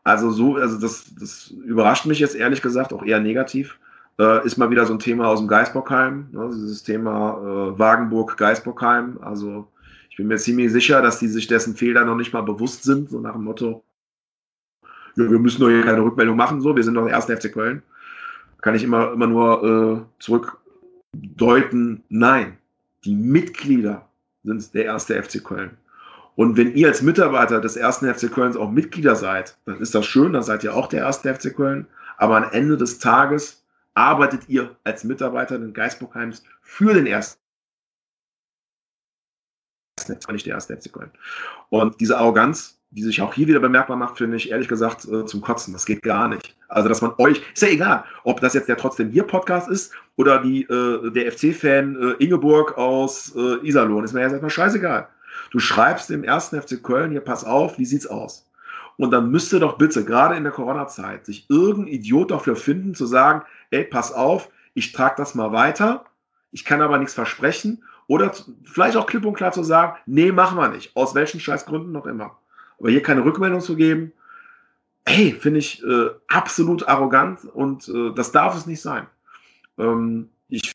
Also 0.05 0.29
so, 0.29 0.55
also 0.55 0.79
das, 0.79 1.13
das 1.19 1.47
überrascht 1.47 2.05
mich 2.05 2.19
jetzt 2.19 2.35
ehrlich 2.35 2.61
gesagt 2.61 2.93
auch 2.93 3.03
eher 3.03 3.19
negativ. 3.19 3.77
Äh, 4.17 4.45
ist 4.45 4.57
mal 4.57 4.69
wieder 4.69 4.85
so 4.85 4.93
ein 4.93 4.99
Thema 4.99 5.27
aus 5.27 5.39
dem 5.39 5.49
Geisbockheim, 5.49 6.29
ne, 6.31 6.49
dieses 6.53 6.83
Thema 6.83 7.37
äh, 7.41 7.77
Wagenburg-Geisbockheim. 7.77 9.17
Also 9.21 9.67
ich 10.15 10.17
bin 10.17 10.27
mir 10.27 10.37
ziemlich 10.37 10.71
sicher, 10.71 11.01
dass 11.01 11.19
die 11.19 11.27
sich 11.27 11.47
dessen 11.47 11.75
Fehler 11.75 12.05
noch 12.05 12.15
nicht 12.15 12.31
mal 12.31 12.39
bewusst 12.39 12.83
sind, 12.83 13.09
so 13.09 13.19
nach 13.19 13.33
dem 13.33 13.43
Motto, 13.43 13.83
ja, 15.17 15.29
wir 15.29 15.39
müssen 15.39 15.59
doch 15.59 15.67
hier 15.67 15.83
keine 15.83 16.05
Rückmeldung 16.05 16.37
machen, 16.37 16.61
so, 16.61 16.73
wir 16.73 16.85
sind 16.85 16.93
doch 16.93 17.03
der 17.03 17.11
erste 17.11 17.35
FC 17.35 17.51
Köln. 17.51 17.83
Kann 18.61 18.75
ich 18.75 18.83
immer, 18.83 19.11
immer 19.11 19.27
nur 19.27 20.07
äh, 20.07 20.23
zurückdeuten, 20.23 22.01
nein, 22.07 22.57
die 23.03 23.13
Mitglieder 23.13 24.07
sind 24.45 24.73
der 24.73 24.85
erste 24.85 25.21
FC 25.21 25.43
Köln. 25.43 25.71
Und 26.37 26.55
wenn 26.55 26.73
ihr 26.75 26.87
als 26.87 27.01
Mitarbeiter 27.01 27.59
des 27.59 27.75
ersten 27.75 28.07
FC 28.07 28.31
Kölns 28.31 28.55
auch 28.55 28.71
Mitglieder 28.71 29.17
seid, 29.17 29.57
dann 29.65 29.81
ist 29.81 29.95
das 29.95 30.05
schön, 30.05 30.31
dann 30.31 30.43
seid 30.43 30.63
ihr 30.63 30.73
auch 30.73 30.87
der 30.87 31.01
erste 31.01 31.35
FC 31.35 31.53
Köln. 31.53 31.87
Aber 32.15 32.37
am 32.37 32.53
Ende 32.53 32.77
des 32.77 32.99
Tages 32.99 33.65
arbeitet 33.95 34.47
ihr 34.47 34.77
als 34.85 35.03
Mitarbeiter 35.03 35.59
des 35.59 35.73
Geisburgheims 35.73 36.41
für 36.61 36.93
den 36.93 37.05
ersten 37.05 37.44
war 39.97 40.33
nicht 40.33 40.45
der 40.45 40.55
erste 40.55 40.75
FC 40.75 40.91
Köln. 40.91 41.11
Und 41.69 41.99
diese 41.99 42.17
Arroganz, 42.17 42.77
die 42.91 43.03
sich 43.03 43.21
auch 43.21 43.33
hier 43.33 43.47
wieder 43.47 43.59
bemerkbar 43.59 43.97
macht, 43.97 44.17
finde 44.17 44.37
ich 44.37 44.51
ehrlich 44.51 44.67
gesagt 44.67 45.05
äh, 45.05 45.25
zum 45.25 45.41
Kotzen. 45.41 45.73
Das 45.73 45.85
geht 45.85 46.01
gar 46.01 46.27
nicht. 46.27 46.55
Also, 46.67 46.89
dass 46.89 47.01
man 47.01 47.13
euch, 47.17 47.41
ist 47.53 47.61
ja 47.61 47.69
egal, 47.69 48.03
ob 48.23 48.41
das 48.41 48.53
jetzt 48.53 48.69
der 48.69 48.77
trotzdem 48.77 49.09
hier 49.09 49.23
Podcast 49.23 49.69
ist 49.69 49.93
oder 50.15 50.39
die, 50.41 50.63
äh, 50.63 51.11
der 51.11 51.31
FC-Fan 51.31 51.95
äh, 52.19 52.23
Ingeborg 52.23 52.77
aus 52.77 53.33
äh, 53.35 53.67
Iserlohn, 53.67 54.03
ist 54.03 54.13
mir 54.13 54.21
jetzt 54.21 54.31
erstmal 54.31 54.49
scheißegal. 54.49 55.07
Du 55.51 55.59
schreibst 55.59 56.09
dem 56.09 56.23
ersten 56.23 56.61
FC 56.61 56.81
Köln, 56.81 57.11
hier 57.11 57.21
pass 57.21 57.43
auf, 57.43 57.77
wie 57.77 57.85
sieht's 57.85 58.07
aus? 58.07 58.49
Und 58.97 59.11
dann 59.11 59.29
müsste 59.29 59.59
doch 59.59 59.77
bitte, 59.77 60.05
gerade 60.05 60.35
in 60.35 60.43
der 60.43 60.53
Corona-Zeit, 60.53 61.25
sich 61.25 61.49
irgendein 61.49 61.93
Idiot 61.93 62.31
dafür 62.31 62.55
finden, 62.55 62.95
zu 62.95 63.05
sagen, 63.05 63.41
ey, 63.71 63.83
pass 63.83 64.13
auf, 64.13 64.49
ich 64.73 64.93
trage 64.93 65.15
das 65.17 65.35
mal 65.35 65.51
weiter, 65.51 66.05
ich 66.51 66.63
kann 66.63 66.81
aber 66.81 66.97
nichts 66.97 67.13
versprechen. 67.13 67.83
Oder 68.07 68.33
vielleicht 68.63 68.97
auch 68.97 69.07
klipp 69.07 69.25
und 69.25 69.33
klar 69.33 69.51
zu 69.51 69.63
sagen, 69.63 69.97
nee, 70.05 70.31
machen 70.31 70.57
wir 70.57 70.69
nicht. 70.69 70.95
Aus 70.95 71.15
welchen 71.15 71.39
Scheißgründen 71.39 71.91
noch 71.91 72.05
immer. 72.05 72.37
Aber 72.79 72.89
hier 72.89 73.01
keine 73.01 73.25
Rückmeldung 73.25 73.61
zu 73.61 73.75
geben, 73.75 74.11
hey, 75.07 75.31
finde 75.31 75.59
ich 75.59 75.83
äh, 75.83 76.09
absolut 76.27 76.87
arrogant 76.87 77.45
und 77.53 77.87
äh, 77.89 78.11
das 78.15 78.31
darf 78.31 78.55
es 78.55 78.65
nicht 78.65 78.81
sein. 78.81 79.07
Ähm, 79.77 80.29
ich 80.49 80.73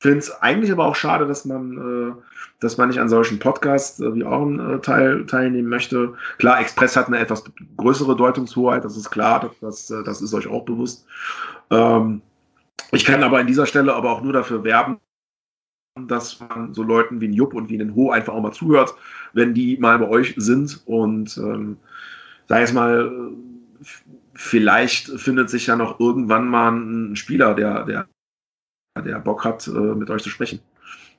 finde 0.00 0.18
es 0.18 0.30
eigentlich 0.42 0.70
aber 0.72 0.84
auch 0.84 0.96
schade, 0.96 1.26
dass 1.26 1.44
man, 1.44 2.12
äh, 2.12 2.22
dass 2.60 2.76
man 2.76 2.88
nicht 2.88 3.00
an 3.00 3.08
solchen 3.08 3.38
Podcasts 3.38 4.00
äh, 4.00 4.14
wie 4.14 4.24
euren 4.24 4.58
äh, 4.58 4.80
Teil, 4.80 5.26
teilnehmen 5.26 5.68
möchte. 5.68 6.14
Klar, 6.38 6.60
Express 6.60 6.96
hat 6.96 7.06
eine 7.06 7.18
etwas 7.18 7.44
größere 7.76 8.16
Deutungshoheit, 8.16 8.84
das 8.84 8.96
ist 8.96 9.10
klar, 9.10 9.40
das, 9.40 9.52
das, 9.60 9.90
äh, 9.90 10.04
das 10.04 10.22
ist 10.22 10.34
euch 10.34 10.48
auch 10.48 10.64
bewusst. 10.64 11.06
Ähm, 11.70 12.22
ich 12.92 13.04
kann 13.04 13.22
aber 13.22 13.38
an 13.38 13.46
dieser 13.46 13.66
Stelle 13.66 13.94
aber 13.94 14.10
auch 14.10 14.22
nur 14.22 14.32
dafür 14.32 14.64
werben, 14.64 14.98
dass 16.06 16.38
man 16.40 16.74
so 16.74 16.82
Leuten 16.82 17.20
wie 17.20 17.28
ein 17.28 17.32
Jupp 17.32 17.54
und 17.54 17.68
wie 17.68 17.80
ein 17.80 17.94
Ho 17.94 18.10
einfach 18.10 18.34
auch 18.34 18.42
mal 18.42 18.52
zuhört, 18.52 18.94
wenn 19.32 19.54
die 19.54 19.76
mal 19.78 19.98
bei 19.98 20.08
euch 20.08 20.34
sind 20.36 20.82
und 20.86 21.36
ähm, 21.38 21.78
sag 22.46 22.64
ich 22.64 22.72
mal, 22.72 23.32
vielleicht 24.34 25.08
findet 25.20 25.50
sich 25.50 25.66
ja 25.66 25.76
noch 25.76 25.98
irgendwann 25.98 26.48
mal 26.48 26.70
ein 26.70 27.16
Spieler, 27.16 27.54
der, 27.54 27.84
der 27.84 28.08
der 29.02 29.18
Bock 29.18 29.44
hat, 29.44 29.66
äh, 29.68 29.70
mit 29.70 30.10
euch 30.10 30.22
zu 30.22 30.30
sprechen. 30.30 30.60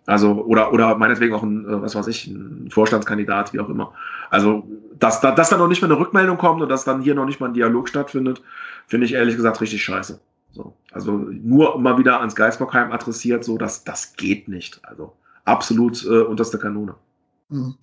Also, 0.06 0.44
oder, 0.46 0.74
oder 0.74 0.98
meinetwegen 0.98 1.34
auch 1.34 1.44
ein, 1.44 1.66
äh, 1.66 1.82
was 1.82 1.96
weiß 1.96 2.08
ich, 2.08 2.28
ein 2.28 2.70
Vorstandskandidat, 2.72 3.54
wie 3.54 3.60
auch 3.60 3.70
immer. 3.70 3.94
Also, 4.30 4.68
dass, 4.98 5.22
dass 5.22 5.50
da 5.50 5.58
noch 5.58 5.68
nicht 5.68 5.82
mal 5.82 5.92
eine 5.92 6.00
Rückmeldung 6.00 6.38
kommt 6.38 6.62
und 6.62 6.70
dass 6.70 6.84
dann 6.84 7.02
hier 7.02 7.16
noch 7.16 7.26
nicht 7.26 7.40
mal 7.40 7.48
ein 7.48 7.54
Dialog 7.54 7.88
stattfindet, 7.88 8.42
finde 8.88 9.06
ich 9.06 9.14
ehrlich 9.14 9.36
gesagt 9.36 9.62
richtig 9.62 9.84
scheiße. 9.84 10.20
So. 10.52 10.74
Also 10.92 11.12
nur 11.12 11.78
mal 11.80 11.98
wieder 11.98 12.20
ans 12.20 12.36
Geisbockheim 12.36 12.92
adressiert, 12.92 13.44
so 13.44 13.58
dass 13.58 13.84
das 13.84 14.14
geht 14.14 14.48
nicht. 14.48 14.80
Also 14.84 15.14
absolut 15.46 16.04
äh, 16.06 16.22
unterste 16.22 16.58
Kanone. 16.58 16.96
Mhm. 17.50 17.76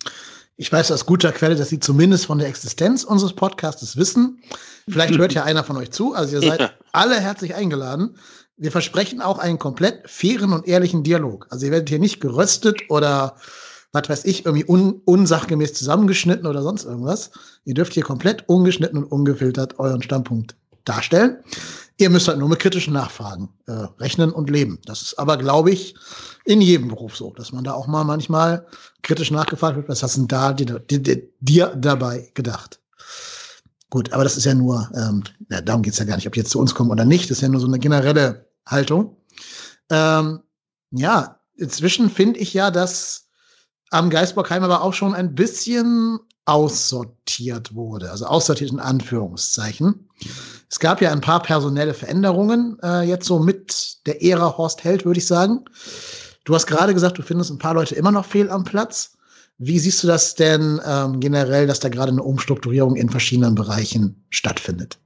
Ich 0.59 0.71
weiß 0.71 0.91
aus 0.91 1.05
guter 1.05 1.31
Quelle, 1.31 1.55
dass 1.55 1.69
Sie 1.69 1.79
zumindest 1.79 2.25
von 2.25 2.39
der 2.39 2.47
Existenz 2.47 3.03
unseres 3.03 3.33
Podcasts 3.33 3.95
wissen. 3.95 4.41
Vielleicht 4.89 5.17
hört 5.17 5.33
ja 5.33 5.43
einer 5.45 5.63
von 5.63 5.77
euch 5.77 5.91
zu. 5.91 6.13
Also 6.13 6.37
ihr 6.37 6.47
seid 6.47 6.59
ja. 6.59 6.71
alle 6.93 7.19
herzlich 7.19 7.53
eingeladen. 7.53 8.17
Wir 8.57 8.71
versprechen 8.71 9.21
auch 9.21 9.37
einen 9.37 9.59
komplett 9.59 10.09
fairen 10.09 10.51
und 10.53 10.67
ehrlichen 10.67 11.03
Dialog. 11.03 11.45
Also 11.51 11.67
ihr 11.67 11.71
werdet 11.71 11.89
hier 11.89 11.99
nicht 11.99 12.19
geröstet 12.21 12.81
oder 12.89 13.35
was 13.93 14.09
weiß 14.09 14.25
ich, 14.25 14.45
irgendwie 14.45 14.65
un 14.67 15.01
unsachgemäß 15.05 15.73
zusammengeschnitten 15.73 16.47
oder 16.47 16.63
sonst 16.63 16.85
irgendwas. 16.85 17.31
Ihr 17.65 17.75
dürft 17.75 17.93
hier 17.93 18.03
komplett 18.03 18.49
ungeschnitten 18.49 18.97
und 18.97 19.11
ungefiltert 19.11 19.77
euren 19.79 20.01
Standpunkt 20.01 20.55
darstellen. 20.85 21.37
Ihr 21.99 22.09
müsst 22.09 22.27
halt 22.27 22.37
nur 22.37 22.49
mit 22.49 22.59
kritischen 22.59 22.93
Nachfragen 22.93 23.49
äh, 23.65 23.71
rechnen 23.99 24.31
und 24.31 24.49
leben. 24.49 24.79
Das 24.85 25.01
ist 25.01 25.17
aber, 25.17 25.37
glaube 25.37 25.71
ich, 25.71 25.95
in 26.45 26.61
jedem 26.61 26.89
Beruf 26.89 27.15
so, 27.15 27.33
dass 27.33 27.51
man 27.51 27.63
da 27.63 27.73
auch 27.73 27.87
mal 27.87 28.03
manchmal 28.03 28.67
kritisch 29.01 29.31
nachgefragt 29.31 29.77
wird, 29.77 29.89
was 29.89 30.03
hast 30.03 30.15
du 30.15 30.21
denn 30.21 30.27
da 30.27 30.53
dir, 30.53 30.79
dir, 30.79 31.23
dir 31.39 31.75
dabei 31.75 32.29
gedacht? 32.35 32.79
Gut, 33.89 34.11
aber 34.11 34.23
das 34.23 34.37
ist 34.37 34.45
ja 34.45 34.53
nur, 34.53 34.89
ähm, 34.95 35.23
ja, 35.49 35.61
darum 35.61 35.81
geht's 35.81 35.97
ja 35.97 36.05
gar 36.05 36.17
nicht, 36.17 36.27
ob 36.27 36.33
die 36.33 36.39
jetzt 36.39 36.51
zu 36.51 36.59
uns 36.59 36.75
kommen 36.75 36.91
oder 36.91 37.05
nicht. 37.05 37.31
Das 37.31 37.37
ist 37.37 37.41
ja 37.41 37.49
nur 37.49 37.61
so 37.61 37.67
eine 37.67 37.79
generelle 37.79 38.47
Haltung. 38.65 39.17
Ähm, 39.89 40.41
ja, 40.91 41.39
inzwischen 41.55 42.09
finde 42.09 42.39
ich 42.39 42.53
ja, 42.53 42.69
dass 42.69 43.27
am 43.89 44.09
Geisbockheim 44.09 44.63
aber 44.63 44.81
auch 44.81 44.93
schon 44.93 45.13
ein 45.13 45.35
bisschen 45.35 46.19
aussortiert 46.45 47.75
wurde. 47.75 48.11
Also 48.11 48.25
aussortiert 48.25 48.71
in 48.71 48.79
Anführungszeichen. 48.79 50.09
Es 50.69 50.79
gab 50.79 51.01
ja 51.01 51.11
ein 51.11 51.21
paar 51.21 51.41
personelle 51.41 51.93
Veränderungen, 51.93 52.77
äh, 52.83 53.03
jetzt 53.03 53.25
so 53.25 53.39
mit 53.39 54.05
der 54.05 54.21
Ära 54.23 54.57
Horst 54.57 54.83
Held, 54.83 55.05
würde 55.05 55.19
ich 55.19 55.25
sagen. 55.25 55.63
Du 56.43 56.55
hast 56.55 56.67
gerade 56.67 56.93
gesagt, 56.93 57.17
du 57.17 57.21
findest 57.21 57.51
ein 57.51 57.57
paar 57.57 57.73
Leute 57.73 57.95
immer 57.95 58.11
noch 58.11 58.25
fehl 58.25 58.49
am 58.49 58.63
Platz. 58.63 59.17
Wie 59.59 59.79
siehst 59.79 60.03
du 60.03 60.07
das 60.07 60.35
denn 60.35 60.79
ähm, 60.85 61.19
generell, 61.19 61.67
dass 61.67 61.79
da 61.79 61.89
gerade 61.89 62.11
eine 62.11 62.23
Umstrukturierung 62.23 62.95
in 62.95 63.09
verschiedenen 63.09 63.55
Bereichen 63.55 64.23
stattfindet? 64.29 64.99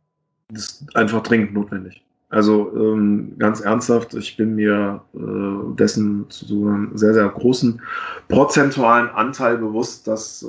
Das 0.49 0.63
ist 0.63 0.95
einfach 0.95 1.23
dringend 1.23 1.53
notwendig. 1.53 2.03
Also 2.29 2.71
ähm, 2.75 3.33
ganz 3.37 3.59
ernsthaft, 3.59 4.13
ich 4.13 4.37
bin 4.37 4.55
mir 4.55 5.01
äh, 5.13 5.75
dessen 5.75 6.29
zu 6.29 6.45
so 6.45 6.65
einem 6.65 6.97
sehr, 6.97 7.13
sehr 7.13 7.27
großen 7.27 7.81
prozentualen 8.29 9.09
Anteil 9.09 9.57
bewusst, 9.57 10.07
dass 10.07 10.41
äh, 10.43 10.47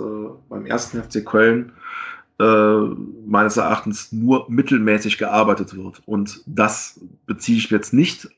beim 0.49 0.65
ersten 0.65 1.03
FC 1.03 1.25
Köln 1.25 1.73
meines 2.45 3.57
Erachtens 3.57 4.13
nur 4.13 4.51
mittelmäßig 4.51 5.19
gearbeitet 5.19 5.77
wird. 5.77 6.03
Und 6.07 6.43
das 6.47 7.01
beziehe 7.27 7.59
ich 7.59 7.71
jetzt 7.71 7.93
nicht 7.93 8.29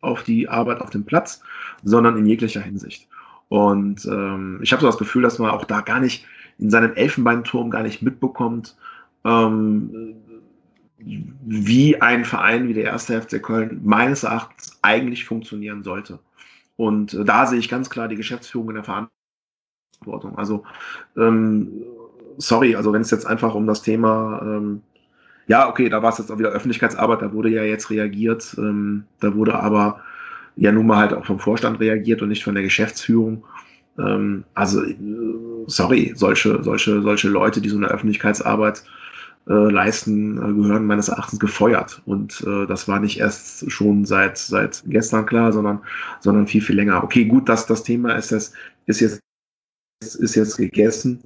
auf 0.00 0.22
die 0.22 0.48
Arbeit 0.48 0.80
auf 0.80 0.90
dem 0.90 1.04
Platz, 1.04 1.42
sondern 1.82 2.16
in 2.16 2.26
jeglicher 2.26 2.60
Hinsicht. 2.60 3.08
Und 3.48 4.04
ähm, 4.06 4.60
ich 4.62 4.72
habe 4.72 4.80
so 4.80 4.86
das 4.86 4.98
Gefühl, 4.98 5.22
dass 5.22 5.38
man 5.38 5.50
auch 5.50 5.64
da 5.64 5.80
gar 5.80 6.00
nicht 6.00 6.26
in 6.58 6.70
seinem 6.70 6.94
Elfenbeinturm 6.94 7.70
gar 7.70 7.82
nicht 7.82 8.02
mitbekommt, 8.02 8.76
ähm, 9.24 10.16
wie 10.98 12.00
ein 12.00 12.24
Verein 12.24 12.68
wie 12.68 12.74
der 12.74 12.84
erste 12.84 13.20
FC 13.20 13.42
Köln 13.42 13.80
meines 13.84 14.22
Erachtens 14.22 14.78
eigentlich 14.82 15.24
funktionieren 15.24 15.82
sollte. 15.82 16.18
Und 16.76 17.14
äh, 17.14 17.24
da 17.24 17.46
sehe 17.46 17.58
ich 17.58 17.68
ganz 17.68 17.90
klar 17.90 18.08
die 18.08 18.16
Geschäftsführung 18.16 18.70
in 18.70 18.76
der 18.76 18.84
Verantwortung. 18.84 20.38
Also, 20.38 20.64
ähm, 21.16 21.84
sorry, 22.38 22.76
also 22.76 22.92
wenn 22.92 23.02
es 23.02 23.10
jetzt 23.10 23.26
einfach 23.26 23.54
um 23.54 23.66
das 23.66 23.82
Thema, 23.82 24.40
ähm, 24.42 24.82
ja, 25.46 25.68
okay, 25.68 25.88
da 25.88 26.02
war 26.02 26.12
es 26.12 26.18
jetzt 26.18 26.30
auch 26.30 26.38
wieder 26.38 26.50
Öffentlichkeitsarbeit, 26.50 27.22
da 27.22 27.32
wurde 27.32 27.50
ja 27.50 27.62
jetzt 27.62 27.90
reagiert, 27.90 28.54
ähm, 28.58 29.04
da 29.20 29.34
wurde 29.34 29.54
aber 29.54 30.00
ja 30.56 30.72
nun 30.72 30.86
mal 30.86 30.98
halt 30.98 31.12
auch 31.12 31.26
vom 31.26 31.38
Vorstand 31.38 31.80
reagiert 31.80 32.22
und 32.22 32.28
nicht 32.28 32.44
von 32.44 32.54
der 32.54 32.62
Geschäftsführung. 32.62 33.44
Ähm, 33.98 34.44
also, 34.54 34.82
äh, 34.82 34.96
sorry, 35.66 36.12
solche, 36.14 36.62
solche, 36.62 37.02
solche 37.02 37.28
Leute, 37.28 37.60
die 37.60 37.68
so 37.68 37.76
eine 37.76 37.88
Öffentlichkeitsarbeit 37.88 38.84
äh, 39.48 39.52
leisten, 39.52 40.38
äh, 40.38 40.54
gehören 40.54 40.86
meines 40.86 41.08
Erachtens 41.08 41.38
gefeuert. 41.38 42.02
Und 42.06 42.42
äh, 42.46 42.66
das 42.66 42.88
war 42.88 43.00
nicht 43.00 43.18
erst 43.20 43.70
schon 43.70 44.04
seit, 44.04 44.38
seit 44.38 44.82
gestern 44.86 45.26
klar, 45.26 45.52
sondern, 45.52 45.80
sondern 46.20 46.46
viel, 46.46 46.62
viel 46.62 46.76
länger. 46.76 47.04
Okay, 47.04 47.24
gut, 47.24 47.48
dass 47.48 47.66
das 47.66 47.82
Thema 47.82 48.14
ist, 48.14 48.32
das, 48.32 48.52
ist, 48.86 49.00
jetzt, 49.00 49.20
ist 50.00 50.34
jetzt 50.34 50.56
gegessen. 50.56 51.22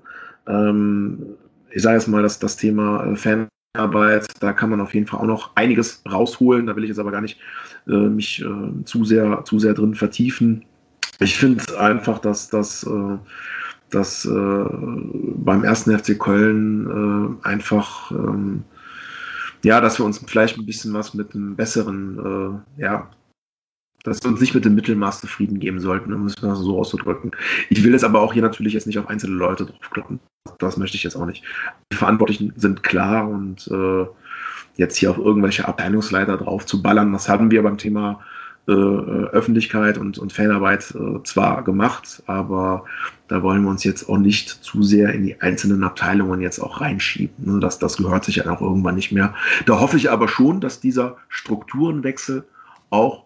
Ähm, 0.48 1.26
ich 1.70 1.82
sage 1.82 1.96
jetzt 1.96 2.08
mal, 2.08 2.22
dass 2.22 2.38
das 2.38 2.56
Thema 2.56 3.04
äh, 3.04 3.16
Fanarbeit, 3.16 4.26
da 4.40 4.52
kann 4.52 4.70
man 4.70 4.80
auf 4.80 4.94
jeden 4.94 5.06
Fall 5.06 5.20
auch 5.20 5.26
noch 5.26 5.56
einiges 5.56 6.02
rausholen. 6.10 6.66
Da 6.66 6.76
will 6.76 6.84
ich 6.84 6.88
jetzt 6.88 6.98
aber 6.98 7.12
gar 7.12 7.20
nicht 7.20 7.38
äh, 7.86 7.92
mich 7.92 8.42
äh, 8.42 8.84
zu, 8.84 9.04
sehr, 9.04 9.44
zu 9.44 9.58
sehr 9.58 9.74
drin 9.74 9.94
vertiefen. 9.94 10.64
Ich 11.20 11.36
finde 11.36 11.78
einfach, 11.78 12.18
dass 12.18 12.48
das 12.48 12.84
äh, 12.84 13.18
äh, 14.26 14.64
beim 15.36 15.64
ersten 15.64 15.98
FC 15.98 16.18
Köln 16.18 17.38
äh, 17.42 17.48
einfach 17.48 18.10
ähm, 18.10 18.64
ja, 19.64 19.80
dass 19.80 19.98
wir 19.98 20.04
uns 20.04 20.22
vielleicht 20.26 20.56
ein 20.58 20.66
bisschen 20.66 20.92
was 20.94 21.14
mit 21.14 21.34
einem 21.34 21.56
besseren, 21.56 22.62
äh, 22.78 22.82
ja, 22.82 23.10
dass 24.04 24.22
wir 24.22 24.30
uns 24.30 24.40
nicht 24.40 24.54
mit 24.54 24.64
dem 24.64 24.74
Mittelmaß 24.74 25.20
zufrieden 25.20 25.58
geben 25.58 25.80
sollten, 25.80 26.12
um 26.12 26.26
es 26.26 26.34
so 26.34 26.78
auszudrücken. 26.78 27.32
Ich 27.68 27.82
will 27.82 27.94
es 27.94 28.04
aber 28.04 28.20
auch 28.20 28.32
hier 28.32 28.42
natürlich 28.42 28.72
jetzt 28.72 28.86
nicht 28.86 28.98
auf 28.98 29.08
einzelne 29.08 29.36
Leute 29.36 29.66
draufkloppen. 29.66 30.20
Das 30.58 30.76
möchte 30.76 30.96
ich 30.96 31.02
jetzt 31.02 31.16
auch 31.16 31.26
nicht. 31.26 31.44
Die 31.92 31.96
Verantwortlichen 31.96 32.52
sind 32.56 32.82
klar 32.82 33.28
und 33.28 33.68
äh, 33.68 34.06
jetzt 34.76 34.96
hier 34.96 35.10
auf 35.10 35.18
irgendwelche 35.18 35.66
Abteilungsleiter 35.66 36.38
drauf 36.38 36.64
zu 36.64 36.82
ballern, 36.82 37.12
das 37.12 37.28
hatten 37.28 37.50
wir 37.50 37.62
beim 37.62 37.78
Thema 37.78 38.20
äh, 38.68 38.72
Öffentlichkeit 38.72 39.98
und, 39.98 40.18
und 40.18 40.32
Fanarbeit 40.32 40.94
äh, 40.94 41.22
zwar 41.24 41.64
gemacht, 41.64 42.22
aber 42.26 42.84
da 43.26 43.42
wollen 43.42 43.62
wir 43.62 43.70
uns 43.70 43.82
jetzt 43.82 44.08
auch 44.08 44.18
nicht 44.18 44.48
zu 44.48 44.82
sehr 44.82 45.12
in 45.14 45.24
die 45.24 45.40
einzelnen 45.40 45.82
Abteilungen 45.82 46.40
jetzt 46.40 46.60
auch 46.60 46.80
reinschieben. 46.80 47.34
Ne? 47.38 47.60
Das, 47.60 47.78
das 47.78 47.96
gehört 47.96 48.24
sich 48.24 48.36
ja 48.36 48.50
auch 48.50 48.60
irgendwann 48.60 48.94
nicht 48.94 49.10
mehr. 49.10 49.34
Da 49.66 49.80
hoffe 49.80 49.96
ich 49.96 50.10
aber 50.10 50.28
schon, 50.28 50.60
dass 50.60 50.80
dieser 50.80 51.16
Strukturenwechsel 51.28 52.44
auch 52.90 53.24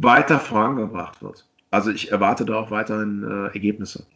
weiter 0.00 0.40
vorangebracht 0.40 1.22
wird. 1.22 1.46
Also 1.70 1.90
ich 1.90 2.10
erwarte 2.10 2.44
da 2.44 2.56
auch 2.56 2.70
weiterhin 2.70 3.22
äh, 3.24 3.52
Ergebnisse. 3.54 4.06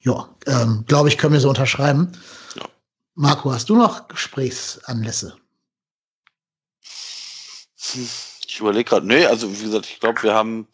Ja, 0.00 0.34
ähm, 0.46 0.84
glaube 0.86 1.08
ich, 1.08 1.18
können 1.18 1.32
wir 1.32 1.40
so 1.40 1.48
unterschreiben. 1.50 2.12
Ja. 2.54 2.68
Marco, 3.14 3.52
hast 3.52 3.68
du 3.68 3.76
noch 3.76 4.08
Gesprächsanlässe? 4.08 5.36
Ich 7.76 8.60
überlege 8.60 8.88
gerade, 8.88 9.06
nee, 9.06 9.26
also 9.26 9.50
wie 9.58 9.64
gesagt, 9.64 9.86
ich 9.86 10.00
glaube, 10.00 10.22
wir 10.22 10.34
haben 10.34 10.68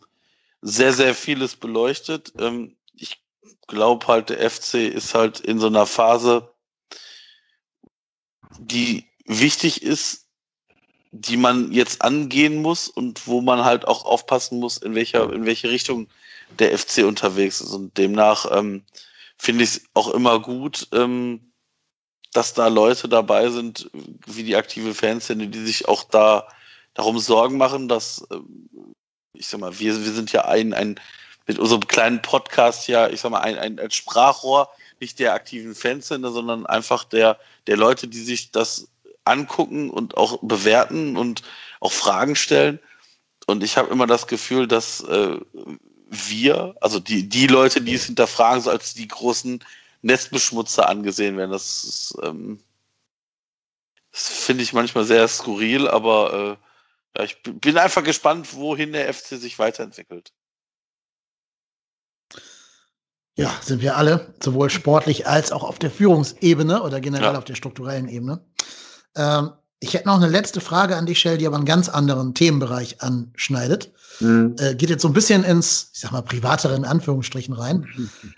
sehr, 0.62 0.92
sehr 0.92 1.14
vieles 1.14 1.56
beleuchtet. 1.56 2.32
Ähm, 2.38 2.76
ich 2.94 3.22
glaube 3.66 4.06
halt, 4.06 4.28
der 4.28 4.50
FC 4.50 4.74
ist 4.74 5.14
halt 5.14 5.40
in 5.40 5.58
so 5.58 5.66
einer 5.66 5.86
Phase, 5.86 6.52
die 8.58 9.06
wichtig 9.24 9.82
ist, 9.82 10.25
die 11.20 11.36
man 11.36 11.72
jetzt 11.72 12.02
angehen 12.02 12.62
muss 12.62 12.88
und 12.88 13.26
wo 13.26 13.40
man 13.40 13.64
halt 13.64 13.86
auch 13.86 14.04
aufpassen 14.04 14.58
muss, 14.58 14.76
in 14.76 14.94
welcher, 14.94 15.32
in 15.32 15.46
welche 15.46 15.70
Richtung 15.70 16.08
der 16.58 16.76
FC 16.76 17.04
unterwegs 17.04 17.60
ist. 17.60 17.72
Und 17.72 17.96
demnach 17.96 18.46
ähm, 18.50 18.82
finde 19.38 19.64
ich 19.64 19.70
es 19.70 19.84
auch 19.94 20.08
immer 20.10 20.40
gut, 20.40 20.88
ähm, 20.92 21.52
dass 22.32 22.54
da 22.54 22.68
Leute 22.68 23.08
dabei 23.08 23.48
sind, 23.50 23.90
wie 24.26 24.42
die 24.42 24.56
aktive 24.56 24.94
Fanszene, 24.94 25.48
die 25.48 25.64
sich 25.64 25.88
auch 25.88 26.04
da 26.04 26.46
darum 26.94 27.18
Sorgen 27.18 27.56
machen, 27.56 27.88
dass, 27.88 28.26
ähm, 28.30 28.68
ich 29.32 29.46
sag 29.46 29.60
mal, 29.60 29.78
wir, 29.78 30.04
wir 30.04 30.12
sind 30.12 30.32
ja 30.32 30.44
ein, 30.46 30.74
ein, 30.74 31.00
mit 31.46 31.58
unserem 31.58 31.86
kleinen 31.86 32.22
Podcast 32.22 32.88
ja, 32.88 33.08
ich 33.08 33.20
sag 33.20 33.30
mal, 33.30 33.40
ein, 33.40 33.58
ein, 33.58 33.78
ein 33.78 33.90
Sprachrohr, 33.90 34.68
nicht 35.00 35.18
der 35.18 35.34
aktiven 35.34 35.74
Fanszene, 35.74 36.30
sondern 36.30 36.66
einfach 36.66 37.04
der, 37.04 37.38
der 37.66 37.76
Leute, 37.76 38.08
die 38.08 38.22
sich 38.22 38.50
das 38.50 38.88
angucken 39.26 39.90
und 39.90 40.16
auch 40.16 40.38
bewerten 40.42 41.16
und 41.16 41.42
auch 41.80 41.92
Fragen 41.92 42.36
stellen. 42.36 42.80
Und 43.46 43.62
ich 43.62 43.76
habe 43.76 43.90
immer 43.90 44.06
das 44.06 44.26
Gefühl, 44.26 44.66
dass 44.66 45.00
äh, 45.04 45.38
wir, 46.08 46.74
also 46.80 47.00
die, 47.00 47.28
die 47.28 47.46
Leute, 47.46 47.80
die 47.80 47.94
es 47.94 48.06
hinterfragen, 48.06 48.62
so 48.62 48.70
als 48.70 48.94
die 48.94 49.08
großen 49.08 49.62
Netzbeschmutzer 50.02 50.88
angesehen 50.88 51.36
werden. 51.36 51.50
Das, 51.50 51.84
ist, 51.84 52.16
ähm, 52.22 52.60
das 54.12 54.28
finde 54.28 54.62
ich 54.62 54.72
manchmal 54.72 55.04
sehr 55.04 55.26
skurril, 55.28 55.88
aber 55.88 56.58
äh, 57.14 57.18
ja, 57.18 57.24
ich 57.24 57.42
bin 57.42 57.78
einfach 57.78 58.04
gespannt, 58.04 58.54
wohin 58.54 58.92
der 58.92 59.12
FC 59.12 59.38
sich 59.38 59.58
weiterentwickelt. 59.58 60.32
Ja, 63.38 63.54
sind 63.60 63.82
wir 63.82 63.96
alle, 63.96 64.34
sowohl 64.42 64.70
sportlich 64.70 65.26
als 65.26 65.52
auch 65.52 65.62
auf 65.62 65.78
der 65.78 65.90
Führungsebene 65.90 66.82
oder 66.82 67.00
generell 67.00 67.34
ja. 67.34 67.38
auf 67.38 67.44
der 67.44 67.54
strukturellen 67.54 68.08
Ebene. 68.08 68.42
Ähm, 69.16 69.50
ich 69.80 69.94
hätte 69.94 70.08
noch 70.08 70.16
eine 70.16 70.28
letzte 70.28 70.60
Frage 70.60 70.96
an 70.96 71.06
dich, 71.06 71.18
Shell, 71.18 71.38
die 71.38 71.46
aber 71.46 71.56
einen 71.56 71.66
ganz 71.66 71.88
anderen 71.88 72.34
Themenbereich 72.34 73.02
anschneidet. 73.02 73.92
Mhm. 74.20 74.56
Äh, 74.58 74.74
geht 74.74 74.90
jetzt 74.90 75.02
so 75.02 75.08
ein 75.08 75.14
bisschen 75.14 75.44
ins, 75.44 75.90
ich 75.92 76.00
sag 76.00 76.12
mal, 76.12 76.22
privatere 76.22 76.74
in 76.74 76.84
Anführungsstrichen 76.84 77.54
rein. 77.54 77.86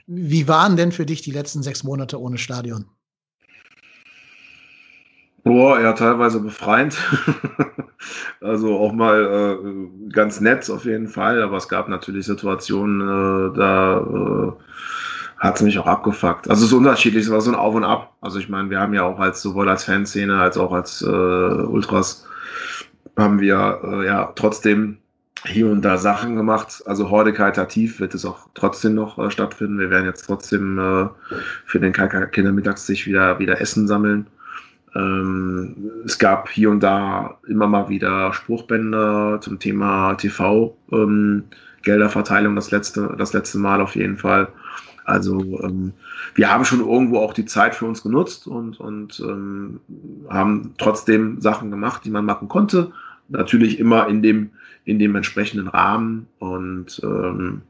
Wie 0.06 0.48
waren 0.48 0.76
denn 0.76 0.90
für 0.90 1.06
dich 1.06 1.22
die 1.22 1.30
letzten 1.30 1.62
sechs 1.62 1.84
Monate 1.84 2.20
ohne 2.20 2.38
Stadion? 2.38 2.86
Boah, 5.44 5.80
ja, 5.80 5.92
teilweise 5.92 6.40
befreiend. 6.40 6.96
also 8.40 8.76
auch 8.76 8.92
mal 8.92 9.60
äh, 9.62 10.10
ganz 10.10 10.40
nett 10.40 10.68
auf 10.68 10.84
jeden 10.84 11.09
Fall, 11.09 11.40
aber 11.42 11.56
es 11.56 11.68
gab 11.68 11.88
natürlich 11.88 12.26
Situationen, 12.26 13.00
äh, 13.00 13.56
da 13.56 14.56
hat 15.39 15.56
es 15.56 15.62
mich 15.62 15.78
auch 15.78 15.86
abgefuckt. 15.86 16.51
Also 16.51 16.65
es 16.65 16.70
ist 16.70 16.77
unterschiedlich, 16.77 17.24
es 17.24 17.31
war 17.31 17.40
so 17.40 17.51
ein 17.51 17.56
Auf 17.56 17.74
und 17.74 17.85
Ab. 17.85 18.15
Also 18.20 18.39
ich 18.39 18.48
meine, 18.48 18.70
wir 18.70 18.81
haben 18.81 18.94
ja 18.94 19.05
auch 19.05 19.19
als 19.19 19.40
sowohl 19.40 19.69
als 19.69 19.85
Fanszene 19.85 20.40
als 20.40 20.59
auch 20.59 20.73
als 20.73 21.02
äh, 21.02 21.06
Ultras 21.06 22.27
haben 23.16 23.40
wir 23.40 23.81
äh, 23.85 24.06
ja 24.06 24.32
trotzdem 24.35 24.98
hier 25.47 25.69
und 25.69 25.82
da 25.82 25.98
Sachen 25.98 26.36
gemacht. 26.36 26.82
Also 26.86 27.10
heute 27.10 27.32
karitativ 27.32 28.01
wird 28.01 28.15
es 28.15 28.24
auch 28.24 28.48
trotzdem 28.55 28.94
noch 28.94 29.19
äh, 29.19 29.31
stattfinden. 29.31 29.78
Wir 29.78 29.90
werden 29.90 30.06
jetzt 30.06 30.27
trotzdem 30.27 30.78
äh, 30.78 31.09
für 31.66 31.81
den 31.81 31.93
Kindermittagstisch 31.93 33.06
wieder, 33.06 33.39
wieder 33.39 33.60
Essen 33.60 33.86
sammeln. 33.86 34.27
Ähm, 34.94 35.90
es 36.05 36.19
gab 36.19 36.48
hier 36.48 36.70
und 36.70 36.81
da 36.81 37.39
immer 37.47 37.66
mal 37.66 37.89
wieder 37.89 38.32
Spruchbänder 38.32 39.39
zum 39.40 39.59
Thema 39.59 40.15
TV-Gelderverteilung, 40.15 42.52
ähm, 42.52 42.56
das 42.56 42.70
letzte, 42.70 43.12
das 43.19 43.32
letzte 43.32 43.59
Mal 43.59 43.81
auf 43.81 43.97
jeden 43.97 44.16
Fall. 44.16 44.47
Also 45.09 45.40
ähm, 45.62 45.94
wir 46.35 46.52
haben 46.52 46.64
schon 46.64 46.80
irgendwo 46.80 47.18
auch 47.18 47.32
die 47.32 47.47
Zeit 47.47 47.74
für 47.74 47.86
uns 47.86 48.02
genutzt 48.02 48.47
und, 48.47 48.78
und 48.78 49.20
ähm, 49.20 49.80
haben 50.28 50.74
trotzdem 50.76 51.40
Sachen 51.40 51.70
gemacht, 51.70 52.02
die 52.05 52.10
man 52.10 52.26
machen 52.26 52.48
konnte. 52.48 52.93
Natürlich 53.28 53.78
immer 53.78 54.06
in 54.09 54.22
dem, 54.22 54.51
in 54.85 54.98
dem 54.98 55.16
entsprechenden 55.16 55.68
Rahmen. 55.68 56.26
Und 56.39 57.01
ähm, 57.02 57.62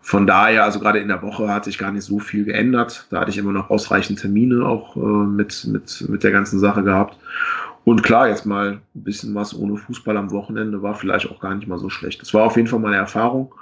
von 0.00 0.26
daher, 0.26 0.64
also 0.64 0.80
gerade 0.80 0.98
in 0.98 1.08
der 1.08 1.22
Woche 1.22 1.48
hat 1.48 1.64
sich 1.64 1.78
gar 1.78 1.92
nicht 1.92 2.04
so 2.04 2.18
viel 2.18 2.44
geändert. 2.44 3.06
Da 3.10 3.20
hatte 3.20 3.30
ich 3.30 3.38
immer 3.38 3.52
noch 3.52 3.70
ausreichend 3.70 4.18
Termine 4.18 4.66
auch 4.66 4.96
äh, 4.96 5.00
mit, 5.00 5.64
mit, 5.70 6.04
mit 6.08 6.24
der 6.24 6.32
ganzen 6.32 6.58
Sache 6.58 6.82
gehabt. 6.82 7.16
Und 7.84 8.02
klar, 8.02 8.28
jetzt 8.28 8.46
mal 8.46 8.72
ein 8.72 9.04
bisschen 9.04 9.34
was 9.34 9.56
ohne 9.56 9.76
Fußball 9.76 10.16
am 10.16 10.32
Wochenende 10.32 10.82
war 10.82 10.96
vielleicht 10.96 11.30
auch 11.30 11.40
gar 11.40 11.54
nicht 11.54 11.68
mal 11.68 11.78
so 11.78 11.88
schlecht. 11.88 12.20
Das 12.20 12.34
war 12.34 12.42
auf 12.42 12.56
jeden 12.56 12.68
Fall 12.68 12.80
mal 12.80 12.88
eine 12.88 12.96
Erfahrung, 12.96 13.54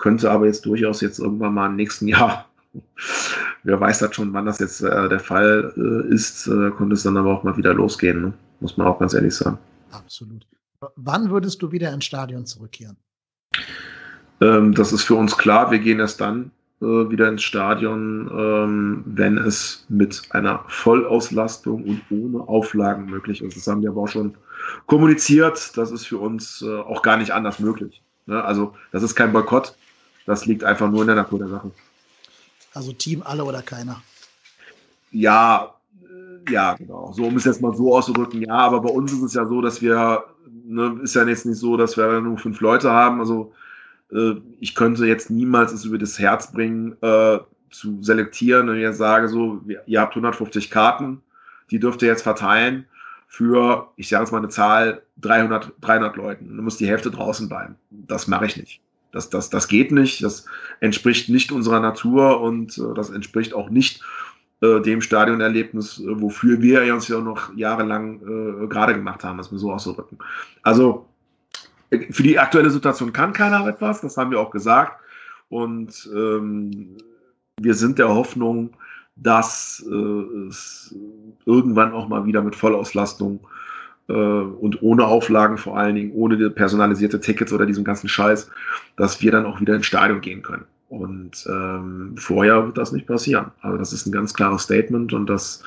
könnte 0.00 0.30
aber 0.30 0.46
jetzt 0.46 0.66
durchaus 0.66 1.00
jetzt 1.00 1.20
irgendwann 1.20 1.54
mal 1.54 1.66
im 1.66 1.76
nächsten 1.76 2.08
Jahr, 2.08 2.46
wer 3.62 3.80
weiß 3.80 4.00
das 4.00 4.14
schon, 4.14 4.32
wann 4.32 4.46
das 4.46 4.58
jetzt 4.58 4.82
äh, 4.82 5.08
der 5.08 5.20
Fall 5.20 5.72
äh, 5.76 6.12
ist, 6.12 6.48
äh, 6.48 6.70
konnte 6.70 6.94
es 6.94 7.04
dann 7.04 7.16
aber 7.16 7.32
auch 7.32 7.44
mal 7.44 7.56
wieder 7.56 7.74
losgehen, 7.74 8.22
ne? 8.22 8.32
muss 8.60 8.76
man 8.76 8.86
auch 8.86 8.98
ganz 8.98 9.14
ehrlich 9.14 9.34
sagen. 9.34 9.58
Absolut. 9.92 10.46
Wann 10.96 11.30
würdest 11.30 11.62
du 11.62 11.70
wieder 11.70 11.92
ins 11.92 12.06
Stadion 12.06 12.46
zurückkehren? 12.46 12.96
Ähm, 14.40 14.74
das 14.74 14.92
ist 14.92 15.04
für 15.04 15.14
uns 15.14 15.36
klar. 15.36 15.70
Wir 15.70 15.78
gehen 15.78 15.98
erst 15.98 16.20
dann 16.20 16.50
äh, 16.80 16.86
wieder 16.86 17.28
ins 17.28 17.42
Stadion, 17.42 18.30
ähm, 18.32 19.02
wenn 19.04 19.36
es 19.36 19.84
mit 19.90 20.22
einer 20.30 20.64
Vollauslastung 20.68 21.84
und 21.84 22.02
ohne 22.10 22.48
Auflagen 22.48 23.06
möglich 23.06 23.42
ist. 23.42 23.56
Das 23.56 23.66
haben 23.66 23.82
wir 23.82 23.90
aber 23.90 24.02
auch 24.02 24.08
schon 24.08 24.34
kommuniziert. 24.86 25.76
Das 25.76 25.90
ist 25.90 26.06
für 26.06 26.18
uns 26.18 26.62
äh, 26.62 26.78
auch 26.78 27.02
gar 27.02 27.18
nicht 27.18 27.32
anders 27.32 27.58
möglich. 27.58 28.02
Ne? 28.24 28.42
Also 28.42 28.74
das 28.92 29.02
ist 29.02 29.14
kein 29.14 29.32
Boykott. 29.32 29.74
Das 30.26 30.46
liegt 30.46 30.64
einfach 30.64 30.90
nur 30.90 31.02
in 31.02 31.08
der 31.08 31.16
Natur 31.16 31.38
der 31.38 31.48
Sache. 31.48 31.70
Also 32.74 32.92
Team 32.92 33.22
alle 33.24 33.44
oder 33.44 33.62
keiner? 33.62 34.02
Ja, 35.10 35.74
äh, 36.02 36.52
ja, 36.52 36.74
genau. 36.74 37.12
So, 37.12 37.24
um 37.24 37.36
es 37.36 37.44
jetzt 37.44 37.60
mal 37.60 37.74
so 37.74 37.96
auszudrücken, 37.96 38.42
ja, 38.42 38.54
aber 38.54 38.80
bei 38.80 38.90
uns 38.90 39.12
ist 39.12 39.22
es 39.22 39.34
ja 39.34 39.46
so, 39.46 39.60
dass 39.60 39.82
wir, 39.82 40.24
ne, 40.64 41.00
ist 41.02 41.14
ja 41.14 41.24
jetzt 41.24 41.46
nicht 41.46 41.58
so, 41.58 41.76
dass 41.76 41.96
wir 41.96 42.20
nur 42.20 42.38
fünf 42.38 42.60
Leute 42.60 42.90
haben. 42.90 43.20
Also 43.20 43.52
äh, 44.12 44.34
ich 44.60 44.74
könnte 44.74 45.06
jetzt 45.06 45.30
niemals 45.30 45.72
es 45.72 45.84
über 45.84 45.98
das 45.98 46.18
Herz 46.18 46.52
bringen, 46.52 46.96
äh, 47.02 47.38
zu 47.70 48.02
selektieren 48.02 48.68
und 48.68 48.78
jetzt 48.78 48.98
sage 48.98 49.28
so, 49.28 49.60
ihr 49.86 50.00
habt 50.00 50.12
150 50.12 50.70
Karten, 50.70 51.22
die 51.70 51.78
dürft 51.78 52.02
ihr 52.02 52.08
jetzt 52.08 52.22
verteilen. 52.22 52.86
für, 53.28 53.92
ich 53.94 54.08
sage 54.08 54.24
jetzt 54.24 54.32
mal 54.32 54.38
eine 54.38 54.48
Zahl, 54.48 55.02
300, 55.20 55.72
300 55.80 56.16
Leuten. 56.16 56.56
Du 56.56 56.62
musst 56.64 56.80
die 56.80 56.88
Hälfte 56.88 57.12
draußen 57.12 57.48
bleiben. 57.48 57.76
Das 57.90 58.26
mache 58.26 58.46
ich 58.46 58.56
nicht. 58.56 58.80
Das, 59.12 59.30
das, 59.30 59.50
das 59.50 59.68
geht 59.68 59.92
nicht. 59.92 60.22
Das 60.22 60.46
entspricht 60.80 61.28
nicht 61.28 61.52
unserer 61.52 61.80
Natur 61.80 62.40
und 62.40 62.78
äh, 62.78 62.94
das 62.94 63.10
entspricht 63.10 63.54
auch 63.54 63.70
nicht 63.70 64.02
äh, 64.62 64.80
dem 64.80 65.00
Stadionerlebnis, 65.00 66.00
äh, 66.00 66.20
wofür 66.20 66.60
wir 66.60 66.92
uns 66.92 67.08
ja 67.08 67.20
noch 67.20 67.54
jahrelang 67.56 68.20
äh, 68.20 68.66
gerade 68.68 68.94
gemacht 68.94 69.24
haben, 69.24 69.38
das 69.38 69.50
wir 69.50 69.58
so 69.58 69.72
auszudrücken. 69.72 70.18
Also 70.62 71.06
äh, 71.90 72.12
für 72.12 72.22
die 72.22 72.38
aktuelle 72.38 72.70
Situation 72.70 73.12
kann 73.12 73.32
keiner 73.32 73.66
etwas, 73.66 74.00
das 74.00 74.16
haben 74.16 74.30
wir 74.30 74.40
auch 74.40 74.50
gesagt. 74.50 75.00
Und 75.48 76.08
ähm, 76.14 76.96
wir 77.60 77.74
sind 77.74 77.98
der 77.98 78.08
Hoffnung, 78.08 78.70
dass 79.16 79.84
äh, 79.90 80.48
es 80.48 80.94
irgendwann 81.44 81.92
auch 81.92 82.08
mal 82.08 82.24
wieder 82.24 82.42
mit 82.42 82.54
Vollauslastung 82.54 83.40
und 84.10 84.82
ohne 84.82 85.06
Auflagen 85.06 85.58
vor 85.58 85.78
allen 85.78 85.94
Dingen, 85.94 86.12
ohne 86.12 86.50
personalisierte 86.50 87.20
Tickets 87.20 87.52
oder 87.52 87.66
diesen 87.66 87.84
ganzen 87.84 88.08
Scheiß, 88.08 88.50
dass 88.96 89.22
wir 89.22 89.32
dann 89.32 89.46
auch 89.46 89.60
wieder 89.60 89.74
ins 89.74 89.86
Stadion 89.86 90.20
gehen 90.20 90.42
können. 90.42 90.64
Und 90.90 91.46
ähm, 91.48 92.16
vorher 92.16 92.66
wird 92.66 92.76
das 92.76 92.90
nicht 92.90 93.06
passieren. 93.06 93.52
Also 93.60 93.78
das 93.78 93.92
ist 93.92 94.06
ein 94.06 94.12
ganz 94.12 94.34
klares 94.34 94.62
Statement 94.62 95.12
und 95.12 95.26
das 95.26 95.62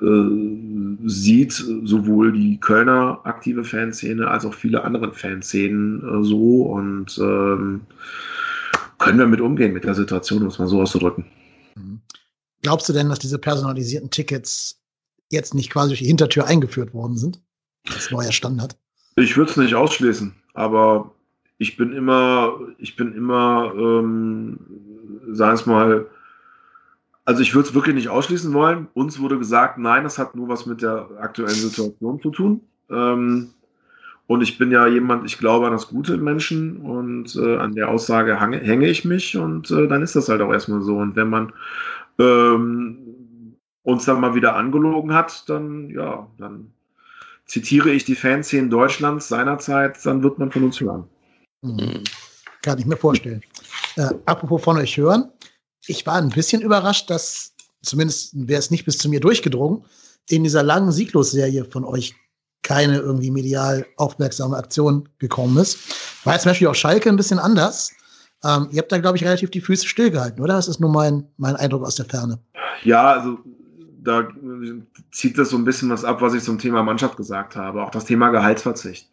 äh, 0.00 1.06
sieht 1.06 1.52
sowohl 1.52 2.30
die 2.30 2.60
Kölner 2.60 3.18
aktive 3.24 3.64
Fanszene 3.64 4.28
als 4.28 4.44
auch 4.44 4.54
viele 4.54 4.84
andere 4.84 5.12
Fanszenen 5.12 6.04
äh, 6.04 6.24
so 6.24 6.62
und 6.66 7.18
ähm, 7.18 7.80
können 8.98 9.18
wir 9.18 9.26
mit 9.26 9.40
umgehen 9.40 9.72
mit 9.72 9.82
der 9.82 9.96
Situation, 9.96 10.42
um 10.42 10.48
es 10.48 10.60
mal 10.60 10.68
so 10.68 10.80
auszudrücken. 10.80 11.24
Mhm. 11.74 12.00
Glaubst 12.62 12.88
du 12.88 12.92
denn, 12.92 13.08
dass 13.08 13.18
diese 13.18 13.40
personalisierten 13.40 14.10
Tickets 14.10 14.80
jetzt 15.30 15.52
nicht 15.52 15.70
quasi 15.70 15.88
durch 15.88 16.00
die 16.00 16.06
Hintertür 16.06 16.46
eingeführt 16.46 16.94
worden 16.94 17.16
sind? 17.16 17.42
Als 17.92 18.10
neuer 18.10 18.32
Standard? 18.32 18.76
Ich 19.16 19.36
würde 19.36 19.50
es 19.50 19.56
nicht 19.56 19.74
ausschließen, 19.74 20.34
aber 20.54 21.12
ich 21.58 21.76
bin 21.76 21.92
immer, 21.92 22.58
ich 22.78 22.96
bin 22.96 23.12
immer, 23.14 23.72
ähm, 23.76 24.58
sagen 25.32 25.54
es 25.54 25.66
mal, 25.66 26.06
also 27.24 27.42
ich 27.42 27.54
würde 27.54 27.68
es 27.68 27.74
wirklich 27.74 27.94
nicht 27.94 28.08
ausschließen 28.08 28.52
wollen. 28.54 28.88
Uns 28.94 29.20
wurde 29.20 29.38
gesagt, 29.38 29.78
nein, 29.78 30.04
das 30.04 30.18
hat 30.18 30.34
nur 30.34 30.48
was 30.48 30.66
mit 30.66 30.82
der 30.82 31.08
aktuellen 31.20 31.50
Situation 31.50 32.20
zu 32.20 32.30
tun. 32.30 32.60
Ähm, 32.88 33.50
und 34.26 34.42
ich 34.42 34.58
bin 34.58 34.70
ja 34.70 34.86
jemand, 34.86 35.26
ich 35.26 35.38
glaube 35.38 35.66
an 35.66 35.72
das 35.72 35.88
Gute 35.88 36.14
im 36.14 36.24
Menschen 36.24 36.78
und 36.78 37.34
äh, 37.36 37.56
an 37.56 37.74
der 37.74 37.88
Aussage 37.88 38.40
hänge, 38.40 38.58
hänge 38.58 38.88
ich 38.88 39.04
mich 39.04 39.36
und 39.36 39.70
äh, 39.70 39.86
dann 39.88 40.02
ist 40.02 40.16
das 40.16 40.28
halt 40.28 40.40
auch 40.40 40.52
erstmal 40.52 40.82
so. 40.82 40.96
Und 40.96 41.16
wenn 41.16 41.28
man 41.28 41.52
ähm, 42.18 43.56
uns 43.82 44.04
dann 44.04 44.20
mal 44.20 44.34
wieder 44.34 44.56
angelogen 44.56 45.12
hat, 45.12 45.48
dann 45.48 45.90
ja, 45.90 46.28
dann 46.38 46.72
zitiere 47.50 47.90
ich 47.90 48.04
die 48.04 48.14
Fanszenen 48.14 48.70
Deutschlands 48.70 49.26
seinerzeit, 49.26 49.98
dann 50.04 50.22
wird 50.22 50.38
man 50.38 50.52
von 50.52 50.64
uns 50.64 50.80
hören. 50.80 51.08
Mhm. 51.62 52.04
Kann 52.62 52.78
ich 52.78 52.86
mir 52.86 52.96
vorstellen. 52.96 53.42
Äh, 53.96 54.10
apropos 54.26 54.62
von 54.62 54.76
euch 54.76 54.96
hören, 54.96 55.32
ich 55.86 56.06
war 56.06 56.14
ein 56.14 56.28
bisschen 56.28 56.62
überrascht, 56.62 57.10
dass, 57.10 57.52
zumindest 57.82 58.32
wäre 58.34 58.60
es 58.60 58.70
nicht 58.70 58.84
bis 58.84 58.98
zu 58.98 59.08
mir 59.08 59.18
durchgedrungen, 59.18 59.84
in 60.28 60.44
dieser 60.44 60.62
langen 60.62 60.92
Sieglos-Serie 60.92 61.64
von 61.64 61.84
euch 61.84 62.14
keine 62.62 62.98
irgendwie 62.98 63.32
medial 63.32 63.84
aufmerksame 63.96 64.56
Aktion 64.56 65.08
gekommen 65.18 65.56
ist. 65.56 65.78
War 66.24 66.34
jetzt 66.34 66.42
zum 66.42 66.50
Beispiel 66.50 66.68
auch 66.68 66.74
Schalke 66.74 67.08
ein 67.08 67.16
bisschen 67.16 67.40
anders. 67.40 67.90
Ähm, 68.44 68.68
ihr 68.70 68.78
habt 68.78 68.92
da, 68.92 68.98
glaube 68.98 69.16
ich, 69.16 69.24
relativ 69.24 69.50
die 69.50 69.60
Füße 69.60 69.88
stillgehalten, 69.88 70.40
oder? 70.40 70.54
Das 70.54 70.68
ist 70.68 70.78
nur 70.78 70.90
mein, 70.90 71.26
mein 71.36 71.56
Eindruck 71.56 71.84
aus 71.84 71.96
der 71.96 72.06
Ferne. 72.06 72.38
Ja, 72.84 73.14
also 73.14 73.38
da 74.02 74.28
zieht 75.10 75.38
das 75.38 75.50
so 75.50 75.56
ein 75.56 75.64
bisschen 75.64 75.90
was 75.90 76.04
ab, 76.04 76.20
was 76.22 76.34
ich 76.34 76.42
zum 76.42 76.58
Thema 76.58 76.82
Mannschaft 76.82 77.16
gesagt 77.16 77.56
habe. 77.56 77.82
Auch 77.82 77.90
das 77.90 78.04
Thema 78.04 78.30
Gehaltsverzicht. 78.30 79.10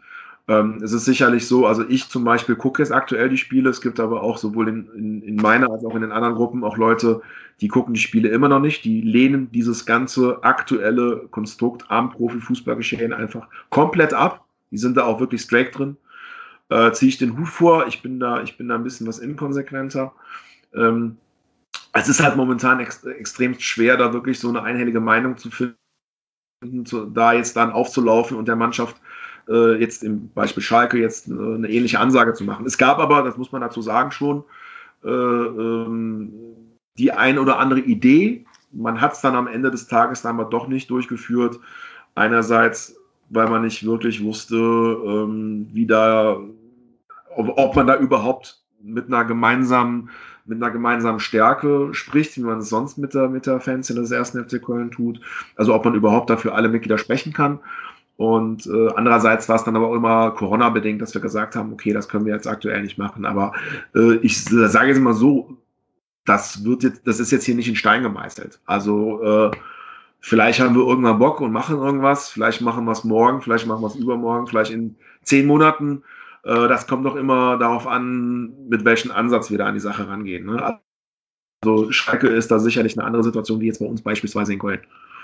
Ähm, 0.48 0.80
es 0.82 0.94
ist 0.94 1.06
sicherlich 1.06 1.46
so, 1.46 1.66
also 1.66 1.84
ich 1.90 2.08
zum 2.08 2.24
Beispiel 2.24 2.56
gucke 2.56 2.82
jetzt 2.82 2.92
aktuell 2.92 3.28
die 3.28 3.38
Spiele, 3.38 3.70
es 3.70 3.82
gibt 3.82 4.00
aber 4.00 4.24
auch 4.24 4.38
sowohl 4.38 4.70
in, 4.70 4.90
in, 4.96 5.22
in 5.22 5.36
meiner 5.36 5.70
als 5.70 5.84
auch 5.84 5.94
in 5.94 6.02
den 6.02 6.14
anderen 6.14 6.36
Gruppen 6.36 6.64
auch 6.64 6.78
Leute, 6.78 7.22
die 7.60 7.68
gucken 7.68 7.94
die 7.94 8.00
Spiele 8.00 8.30
immer 8.30 8.48
noch 8.48 8.62
nicht, 8.62 8.86
die 8.86 9.02
lehnen 9.02 9.52
dieses 9.52 9.86
ganze 9.86 10.44
aktuelle 10.44 11.28
Konstrukt 11.32 11.86
am 11.90 12.12
Profifußballgeschehen 12.12 13.12
einfach 13.12 13.48
komplett 13.70 14.14
ab. 14.14 14.46
Die 14.72 14.78
sind 14.78 14.96
da 14.96 15.04
auch 15.04 15.20
wirklich 15.20 15.42
straight 15.42 15.78
drin. 15.78 15.98
Äh, 16.70 16.92
Ziehe 16.92 17.10
ich 17.10 17.18
den 17.18 17.38
Hut 17.38 17.48
vor, 17.48 17.88
ich 17.88 18.02
bin 18.02 18.20
da, 18.20 18.42
ich 18.42 18.58
bin 18.58 18.70
da 18.70 18.76
ein 18.76 18.84
bisschen 18.84 19.08
was 19.08 19.20
inkonsequenter. 19.20 20.14
Ähm, 20.74 21.18
es 21.98 22.10
ist 22.10 22.22
halt 22.22 22.36
momentan 22.36 22.80
ex 22.80 23.04
extrem 23.04 23.60
schwer, 23.60 23.98
da 23.98 24.14
wirklich 24.14 24.40
so 24.40 24.50
eine 24.50 24.64
einhellige 24.64 25.00
Meinung 25.00 25.38
zu 25.38 25.50
finden, 25.50 26.86
zu, 26.86 27.06
da 27.06 27.34
jetzt 27.34 27.56
dann 27.56 27.72
aufzulaufen 27.72 28.38
und 28.38 28.48
der 28.48 28.56
Mannschaft 28.56 28.98
äh, 29.48 29.80
jetzt 29.80 30.04
im 30.04 30.30
Beispiel 30.30 30.64
Schalke 30.64 30.98
jetzt 30.98 31.28
äh, 31.28 31.34
eine 31.34 31.70
ähnliche 31.70 32.00
Ansage 32.00 32.34
zu 32.34 32.44
machen. 32.44 32.66
Es 32.66 32.78
gab 32.78 33.00
aber, 33.00 33.24
das 33.24 33.38
muss 33.38 33.52
man 33.52 33.62
dazu 33.62 33.82
sagen, 33.82 34.12
schon 34.12 34.44
äh, 35.04 35.10
ähm, 35.10 36.34
die 36.98 37.12
ein 37.12 37.38
oder 37.38 37.60
andere 37.60 37.80
Idee. 37.80 38.46
Man 38.72 39.00
hat 39.00 39.14
es 39.14 39.22
dann 39.22 39.36
am 39.36 39.48
Ende 39.48 39.72
des 39.72 39.88
Tages 39.88 40.22
dann 40.22 40.40
aber 40.40 40.50
doch 40.50 40.68
nicht 40.68 40.90
durchgeführt. 40.90 41.60
Einerseits, 42.16 43.00
weil 43.30 43.48
man 43.48 43.62
nicht 43.62 43.86
wirklich 43.86 44.24
wusste, 44.24 44.56
ähm, 44.56 45.68
wie 45.74 45.86
da, 45.86 46.40
ob, 47.36 47.58
ob 47.58 47.76
man 47.76 47.88
da 47.88 47.98
überhaupt 47.98 48.62
mit 48.82 49.08
einer 49.08 49.26
gemeinsamen 49.26 50.10
mit 50.48 50.62
einer 50.62 50.72
gemeinsamen 50.72 51.20
Stärke 51.20 51.90
spricht, 51.92 52.38
wie 52.38 52.42
man 52.42 52.60
es 52.60 52.70
sonst 52.70 52.98
mit 52.98 53.14
der, 53.14 53.30
mit 53.30 53.46
der 53.46 53.60
Fanszene 53.60 54.02
des 54.02 54.12
ersten 54.12 54.44
FC 54.44 54.64
Köln 54.64 54.92
tut. 54.92 55.20
Also 55.56 55.74
ob 55.74 55.86
man 55.86 55.96
überhaupt 55.96 56.30
dafür 56.30 56.56
alle 56.56 56.70
Mitglieder 56.70 56.98
sprechen 56.98 57.34
kann. 57.34 57.60
Und 58.16 58.66
äh, 58.66 58.90
andererseits 58.96 59.48
war 59.48 59.58
es 59.58 59.64
dann 59.64 59.76
aber 59.76 59.90
auch 59.90 59.96
immer 59.96 60.32
Corona-bedingt, 60.32 61.02
dass 61.02 61.14
wir 61.14 61.22
gesagt 61.22 61.56
haben, 61.56 61.72
okay, 61.72 61.94
das 61.94 62.10
können 62.10 62.26
wir 62.26 62.34
jetzt 62.34 62.48
aktuell 62.48 62.82
nicht 62.82 62.98
machen. 62.98 63.26
Aber 63.26 63.54
äh, 63.96 64.16
ich 64.18 64.44
sage 64.44 64.90
jetzt 64.90 65.00
mal 65.00 65.14
so, 65.14 65.58
das 66.26 66.64
wird 66.66 66.84
jetzt, 66.84 67.06
das 67.06 67.20
ist 67.20 67.32
jetzt 67.32 67.46
hier 67.46 67.56
nicht 67.56 67.70
in 67.70 67.76
Stein 67.76 68.02
gemeißelt. 68.02 68.60
Also 68.66 69.22
äh, 69.24 69.52
vielleicht 70.20 70.60
haben 70.60 70.76
wir 70.76 70.86
irgendwann 70.86 71.20
Bock 71.20 71.42
und 71.42 71.52
machen 71.52 71.78
irgendwas, 71.78 72.30
vielleicht 72.30 72.62
machen 72.62 72.86
wir 72.86 72.92
es 72.92 73.04
morgen, 73.04 73.42
vielleicht 73.42 73.68
machen 73.68 73.82
wir 73.82 73.88
es 73.88 73.96
übermorgen, 73.96 74.48
vielleicht 74.48 74.72
in 74.72 74.96
zehn 75.22 75.46
Monaten. 75.46 76.04
Äh, 76.44 76.68
das 76.68 76.88
kommt 76.88 77.06
doch 77.06 77.16
immer 77.16 77.58
darauf 77.58 77.88
an, 77.88 78.68
mit 78.70 78.86
welchem 78.86 79.12
Ansatz 79.12 79.50
wir 79.50 79.58
da 79.58 79.66
an 79.66 79.74
die 79.74 79.80
Sache 79.80 80.08
rangehen. 80.08 80.46
Ne? 80.46 80.80
Also 81.64 81.92
Schalke 81.92 82.28
ist 82.28 82.52
da 82.52 82.60
sicherlich 82.60 82.98
eine 82.98 83.06
andere 83.06 83.24
Situation 83.24 83.60
wie 83.60 83.68
jetzt 83.68 83.80
bei 83.80 83.86
uns 83.86 84.02
beispielsweise 84.02 84.54
in 84.54 84.60
Köln. 84.60 84.82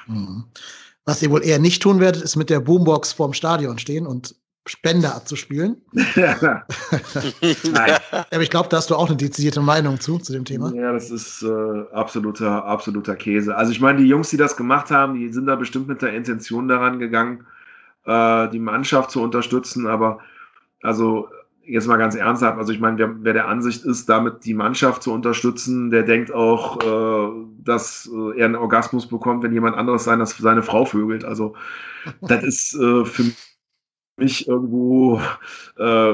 Mhm. 0.07 0.45
Was 1.05 1.21
ihr 1.21 1.31
wohl 1.31 1.43
eher 1.43 1.59
nicht 1.59 1.81
tun 1.81 1.99
werdet, 1.99 2.23
ist 2.23 2.35
mit 2.35 2.49
der 2.49 2.61
Boombox 2.61 3.13
vorm 3.13 3.33
Stadion 3.33 3.77
stehen 3.77 4.07
und 4.07 4.35
Spender 4.65 5.15
abzuspielen. 5.15 5.81
Ja. 6.15 6.65
Nein. 7.71 7.97
Aber 8.11 8.41
ich 8.41 8.49
glaube, 8.49 8.69
da 8.69 8.77
hast 8.77 8.89
du 8.89 8.95
auch 8.95 9.07
eine 9.07 9.17
dezidierte 9.17 9.61
Meinung 9.61 9.99
zu, 9.99 10.19
zu 10.19 10.31
dem 10.31 10.45
Thema. 10.45 10.73
Ja, 10.73 10.93
das 10.93 11.11
ist 11.11 11.43
äh, 11.43 11.83
absoluter, 11.91 12.63
absoluter 12.65 13.15
Käse. 13.15 13.55
Also 13.55 13.71
ich 13.71 13.81
meine, 13.81 13.99
die 13.99 14.07
Jungs, 14.07 14.29
die 14.29 14.37
das 14.37 14.55
gemacht 14.55 14.89
haben, 14.89 15.15
die 15.15 15.31
sind 15.33 15.47
da 15.47 15.55
bestimmt 15.55 15.87
mit 15.87 16.01
der 16.01 16.13
Intention 16.13 16.67
daran 16.67 16.99
gegangen, 16.99 17.45
äh, 18.05 18.49
die 18.49 18.59
Mannschaft 18.59 19.11
zu 19.11 19.21
unterstützen, 19.21 19.87
aber 19.87 20.19
also 20.83 21.29
jetzt 21.65 21.87
mal 21.87 21.97
ganz 21.97 22.15
ernsthaft, 22.15 22.57
also 22.57 22.73
ich 22.73 22.79
meine, 22.79 22.97
wer, 22.97 23.23
wer, 23.23 23.33
der 23.33 23.47
Ansicht 23.47 23.85
ist, 23.85 24.09
damit 24.09 24.45
die 24.45 24.53
Mannschaft 24.53 25.01
zu 25.01 25.13
unterstützen, 25.13 25.89
der 25.89 26.03
denkt 26.03 26.31
auch, 26.31 26.79
äh, 26.81 27.45
dass 27.63 28.09
äh, 28.13 28.39
er 28.39 28.45
einen 28.45 28.55
Orgasmus 28.55 29.07
bekommt, 29.07 29.43
wenn 29.43 29.53
jemand 29.53 29.77
anderes 29.77 30.03
sein, 30.03 30.19
dass 30.19 30.37
seine 30.37 30.61
Frau 30.61 30.85
vögelt. 30.85 31.23
Also 31.23 31.55
das 32.21 32.43
ist 32.43 32.75
äh, 32.75 33.05
für 33.05 33.31
mich 34.17 34.47
irgendwo 34.47 35.21
äh, 35.77 36.13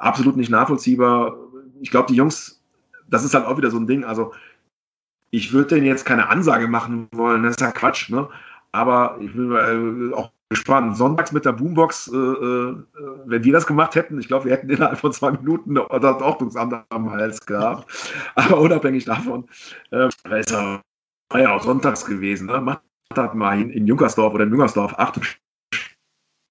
absolut 0.00 0.36
nicht 0.36 0.50
nachvollziehbar. 0.50 1.36
Ich 1.80 1.90
glaube, 1.90 2.08
die 2.08 2.16
Jungs, 2.16 2.62
das 3.08 3.24
ist 3.24 3.34
halt 3.34 3.44
auch 3.44 3.58
wieder 3.58 3.70
so 3.70 3.78
ein 3.78 3.86
Ding. 3.86 4.04
Also 4.04 4.32
ich 5.30 5.52
würde 5.52 5.74
denen 5.74 5.86
jetzt 5.86 6.06
keine 6.06 6.28
Ansage 6.28 6.68
machen 6.68 7.08
wollen, 7.12 7.42
das 7.42 7.52
ist 7.52 7.60
ja 7.60 7.70
Quatsch, 7.70 8.10
ne? 8.10 8.28
Aber 8.72 9.18
ich 9.20 9.34
will 9.36 10.10
äh, 10.10 10.14
auch 10.14 10.30
gespannt. 10.48 10.96
Sonntags 10.96 11.32
mit 11.32 11.44
der 11.44 11.52
Boombox, 11.52 12.08
äh, 12.08 12.16
äh, 12.16 12.76
wenn 13.24 13.44
wir 13.44 13.52
das 13.52 13.66
gemacht 13.66 13.94
hätten, 13.94 14.18
ich 14.20 14.28
glaube, 14.28 14.46
wir 14.46 14.52
hätten 14.52 14.70
innerhalb 14.70 14.98
von 14.98 15.12
zwei 15.12 15.32
Minuten 15.32 15.74
das 15.74 16.22
Ordnungsamt 16.22 16.84
am 16.88 17.10
Hals 17.10 17.44
gehabt. 17.44 17.86
Aber 18.34 18.60
unabhängig 18.60 19.04
davon, 19.04 19.48
äh, 19.90 20.08
war 21.30 21.40
ja 21.40 21.54
auch 21.54 21.62
sonntags 21.62 22.04
gewesen. 22.04 22.46
Ne? 22.46 22.60
Macht 22.60 22.82
das 23.14 23.34
mal 23.34 23.60
in, 23.60 23.70
in 23.70 23.86
Junkersdorf 23.86 24.34
oder 24.34 24.44
in 24.44 24.50
Müngersdorf. 24.50 24.94
Ach 24.96 25.12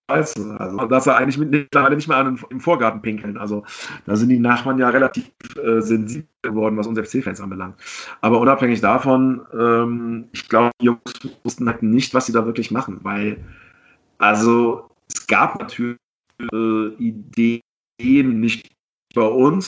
Scheiße. 0.10 0.60
Also, 0.60 0.86
dass 0.86 1.08
er 1.08 1.18
eigentlich 1.18 1.38
mittlerweile 1.38 1.96
nicht 1.96 2.08
mehr 2.08 2.18
an, 2.18 2.40
im 2.50 2.60
Vorgarten 2.60 3.02
pinkeln. 3.02 3.38
Also, 3.38 3.64
da 4.06 4.16
sind 4.16 4.30
die 4.30 4.40
Nachbarn 4.40 4.78
ja 4.78 4.90
relativ 4.90 5.32
äh, 5.56 5.82
sensibel 5.82 6.28
geworden, 6.44 6.78
was 6.78 6.86
unsere 6.86 7.08
FC-Fans 7.08 7.42
anbelangt. 7.42 7.76
Aber 8.22 8.40
unabhängig 8.40 8.82
davon, 8.82 9.42
ähm, 9.52 10.26
ich 10.32 10.48
glaube, 10.48 10.72
die 10.80 10.86
Jungs 10.86 11.02
wussten 11.44 11.68
halt 11.68 11.82
nicht, 11.82 12.14
was 12.14 12.28
sie 12.28 12.34
da 12.34 12.46
wirklich 12.46 12.70
machen, 12.70 13.00
weil 13.02 13.44
also 14.18 14.90
es 15.08 15.28
gab 15.28 15.60
natürlich 15.60 15.98
äh, 16.40 16.88
Ideen 16.98 17.62
nicht 18.40 18.72
bei 19.14 19.26
uns, 19.26 19.68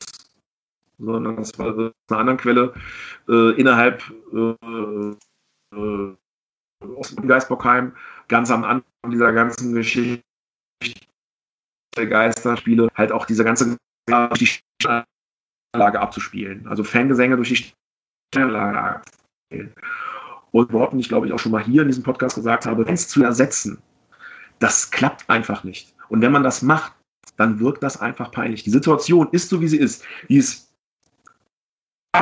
sondern 0.98 1.38
es 1.40 1.57
war 1.57 1.68
aus 1.68 1.91
einer 2.10 2.19
anderen 2.19 2.38
Quelle 2.38 2.74
äh, 3.28 3.60
innerhalb 3.60 4.03
äh, 4.34 5.15
äh, 5.76 6.15
aus 6.95 7.15
ganz 8.28 8.52
am 8.52 8.64
Anfang 8.64 9.11
dieser 9.11 9.32
ganzen 9.34 9.74
Geschichte 9.74 10.24
der 11.95 12.07
Geisterspiele 12.07 12.90
halt 12.95 13.11
auch 13.11 13.26
diese 13.26 13.44
ganze 13.44 13.78
die 14.07 14.49
Anlage 15.74 15.99
abzuspielen. 15.99 16.68
Also 16.68 16.84
Fangesänge 16.84 17.36
durch 17.36 17.74
die 18.34 18.40
Anlage 18.40 18.80
abzuspielen. 18.80 19.74
Und 20.52 20.72
Worten, 20.72 20.99
ich 20.99 21.10
glaube 21.10 21.28
ich 21.28 21.34
auch 21.34 21.40
schon 21.40 21.52
mal 21.52 21.64
hier 21.64 21.82
in 21.82 21.88
diesem 21.88 22.03
Podcast 22.03 22.36
gesagt 22.36 22.65
habe, 22.65 22.86
Fans 22.86 23.07
zu 23.07 23.24
ersetzen, 23.24 23.82
das 24.60 24.92
klappt 24.92 25.30
einfach 25.30 25.64
nicht. 25.64 25.94
Und 26.10 26.22
wenn 26.22 26.32
man 26.32 26.44
das 26.44 26.62
macht, 26.62 26.94
dann 27.38 27.60
wirkt 27.60 27.84
das 27.84 28.00
einfach 28.00 28.32
peinlich. 28.32 28.64
Die 28.64 28.70
Situation 28.70 29.30
ist 29.32 29.50
so, 29.50 29.62
wie 29.62 29.68
sie 29.68 29.78
ist. 29.78 30.04
Die 30.30 30.38
ist 30.38 30.74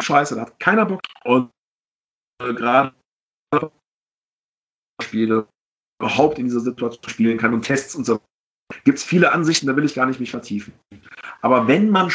scheiße, 0.02 0.36
da 0.36 0.42
hat 0.42 0.60
keiner 0.60 0.86
Bock. 0.86 1.02
Und 1.24 1.50
gerade 2.40 2.94
Spiele 5.02 5.48
überhaupt 6.00 6.40
in 6.40 6.46
dieser 6.46 6.60
Situation 6.60 7.10
spielen 7.10 7.38
kann 7.38 7.54
und 7.54 7.62
Tests 7.62 7.96
und 7.96 8.06
so. 8.06 8.20
Gibt 8.84 8.98
es 8.98 9.04
viele 9.04 9.32
Ansichten, 9.32 9.68
da 9.68 9.76
will 9.76 9.86
ich 9.86 9.96
gar 9.96 10.06
nicht 10.06 10.20
mich 10.20 10.32
vertiefen. 10.32 10.74
Aber 11.42 11.68
wenn 11.68 11.90
man 11.90 12.12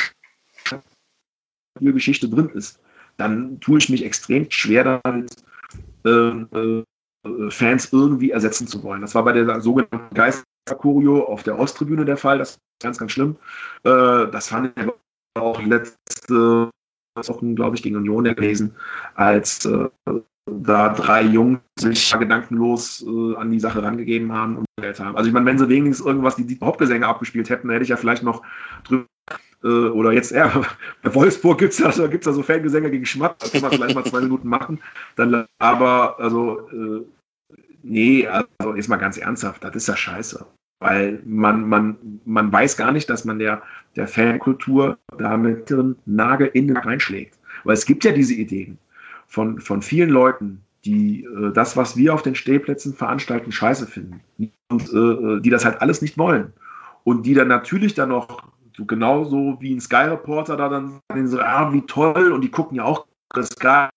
in 1.78 1.86
der 1.86 1.94
Geschichte 1.94 2.28
drin 2.28 2.50
ist, 2.50 2.80
dann 3.16 3.60
tue 3.60 3.78
ich 3.78 3.88
mich 3.88 4.04
extrem 4.04 4.50
schwer 4.50 5.00
damit, 5.02 5.34
äh, 6.04 6.10
äh, 6.10 6.84
Fans 7.50 7.92
irgendwie 7.92 8.30
ersetzen 8.30 8.66
zu 8.66 8.82
wollen. 8.82 9.02
Das 9.02 9.14
war 9.14 9.24
bei 9.24 9.32
der 9.32 9.60
sogenannten 9.60 10.14
Geisterkurio 10.14 11.24
auf 11.24 11.42
der 11.42 11.58
Osttribüne 11.58 12.04
der 12.04 12.16
Fall. 12.16 12.38
Das 12.38 12.52
ist 12.52 12.58
ganz, 12.82 12.98
ganz 12.98 13.12
schlimm. 13.12 13.36
Äh, 13.84 14.26
das 14.30 14.48
fand 14.48 14.72
ich 14.78 14.88
auch 15.38 15.62
letzte 15.62 16.70
Wochen, 17.28 17.54
glaube 17.54 17.76
ich, 17.76 17.82
gegen 17.82 17.96
Union 17.96 18.24
gelesen, 18.24 18.74
als 19.14 19.66
äh, 19.66 19.88
da 20.46 20.88
drei 20.90 21.22
Jungs 21.22 21.60
sich 21.78 22.18
gedankenlos 22.18 23.04
äh, 23.06 23.36
an 23.36 23.50
die 23.50 23.60
Sache 23.60 23.82
rangegeben 23.82 24.32
haben 24.32 24.56
und 24.58 24.66
Geld 24.80 24.98
haben. 24.98 25.16
Also 25.16 25.28
ich 25.28 25.34
meine, 25.34 25.46
wenn 25.46 25.58
sie 25.58 25.68
wenigstens 25.68 26.06
irgendwas 26.06 26.36
die, 26.36 26.46
die 26.46 26.58
Hauptgesänge 26.60 27.06
abgespielt 27.06 27.50
hätten, 27.50 27.70
hätte 27.70 27.82
ich 27.82 27.90
ja 27.90 27.96
vielleicht 27.96 28.22
noch 28.22 28.42
drüber 28.84 29.06
äh, 29.62 29.66
oder 29.66 30.12
jetzt 30.12 30.32
eher, 30.32 30.50
bei 31.02 31.14
Wolfsburg 31.14 31.58
gibt 31.58 31.72
es 31.72 31.78
ja, 31.78 32.06
gibt's 32.06 32.26
ja 32.26 32.32
so 32.32 32.42
Fangesänge 32.42 32.90
gegen 32.90 33.06
Schmatt, 33.06 33.36
das 33.40 33.52
kann 33.52 33.62
man 33.62 33.72
vielleicht 33.72 33.94
mal 33.94 34.04
zwei 34.04 34.20
Minuten 34.20 34.48
machen. 34.48 34.80
Dann, 35.16 35.46
aber, 35.58 36.18
also, 36.18 36.68
äh, 36.70 37.04
nee, 37.82 38.26
also 38.26 38.74
jetzt 38.74 38.88
mal 38.88 38.96
ganz 38.96 39.18
ernsthaft, 39.18 39.64
das 39.64 39.76
ist 39.76 39.88
ja 39.88 39.96
scheiße. 39.96 40.46
Weil 40.82 41.20
man, 41.26 41.68
man, 41.68 41.96
man 42.24 42.50
weiß 42.50 42.78
gar 42.78 42.90
nicht, 42.90 43.10
dass 43.10 43.26
man 43.26 43.38
der, 43.38 43.62
der 43.96 44.08
Fankultur 44.08 44.96
da 45.18 45.36
mit 45.36 45.68
dem 45.68 45.96
Nagel 46.06 46.50
in 46.54 46.68
den 46.68 46.78
reinschlägt. 46.78 47.38
Weil 47.64 47.74
es 47.74 47.84
gibt 47.84 48.02
ja 48.04 48.12
diese 48.12 48.32
Ideen 48.32 48.78
von, 49.26 49.60
von 49.60 49.82
vielen 49.82 50.08
Leuten, 50.08 50.62
die 50.86 51.24
äh, 51.24 51.52
das, 51.52 51.76
was 51.76 51.98
wir 51.98 52.14
auf 52.14 52.22
den 52.22 52.34
Stehplätzen 52.34 52.94
veranstalten, 52.94 53.52
scheiße 53.52 53.86
finden. 53.86 54.20
Und 54.70 54.90
äh, 54.92 55.42
die 55.42 55.50
das 55.50 55.66
halt 55.66 55.82
alles 55.82 56.00
nicht 56.00 56.16
wollen. 56.16 56.54
Und 57.04 57.26
die 57.26 57.34
dann 57.34 57.48
natürlich 57.48 57.92
dann 57.92 58.08
noch 58.08 58.42
so 58.80 58.86
genauso 58.86 59.58
wie 59.60 59.74
ein 59.74 59.80
Sky 59.80 60.08
Reporter 60.08 60.56
da 60.56 60.70
dann 60.70 61.28
so, 61.28 61.38
ah, 61.38 61.70
wie 61.70 61.82
toll, 61.82 62.32
und 62.32 62.40
die 62.40 62.50
gucken 62.50 62.78
ja 62.78 62.84
auch 62.84 63.06
Sky 63.42 63.88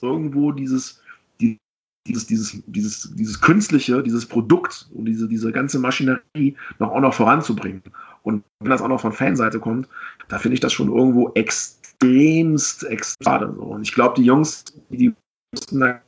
irgendwo 0.00 0.52
dieses, 0.52 1.02
die, 1.40 1.58
dieses, 2.06 2.26
dieses, 2.26 2.62
dieses, 2.66 3.12
dieses 3.14 3.40
künstliche, 3.40 4.04
dieses 4.04 4.24
Produkt 4.24 4.88
und 4.94 5.06
diese, 5.06 5.28
diese 5.28 5.50
ganze 5.50 5.80
Maschinerie 5.80 6.56
noch 6.78 6.92
auch 6.92 7.00
noch 7.00 7.14
voranzubringen. 7.14 7.82
Und 8.22 8.44
wenn 8.60 8.70
das 8.70 8.80
auch 8.80 8.88
noch 8.88 9.00
von 9.00 9.12
Fanseite 9.12 9.58
kommt, 9.58 9.88
da 10.28 10.38
finde 10.38 10.54
ich 10.54 10.60
das 10.60 10.72
schon 10.72 10.94
irgendwo 10.94 11.32
extremst 11.34 12.84
extra. 12.84 13.52
So. 13.52 13.62
Und 13.62 13.82
ich 13.82 13.92
glaube, 13.94 14.14
die 14.14 14.24
Jungs, 14.24 14.64
die 14.90 15.12
wussten 15.52 15.80
da 15.80 16.00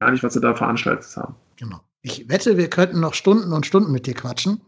gar 0.00 0.10
nicht, 0.10 0.24
was 0.24 0.34
sie 0.34 0.40
da 0.40 0.54
veranstaltet 0.54 1.16
haben. 1.16 1.36
Genau. 1.56 1.80
Ich 2.06 2.28
wette, 2.28 2.58
wir 2.58 2.68
könnten 2.68 3.00
noch 3.00 3.14
Stunden 3.14 3.54
und 3.54 3.64
Stunden 3.64 3.90
mit 3.90 4.06
dir 4.06 4.12
quatschen. 4.12 4.60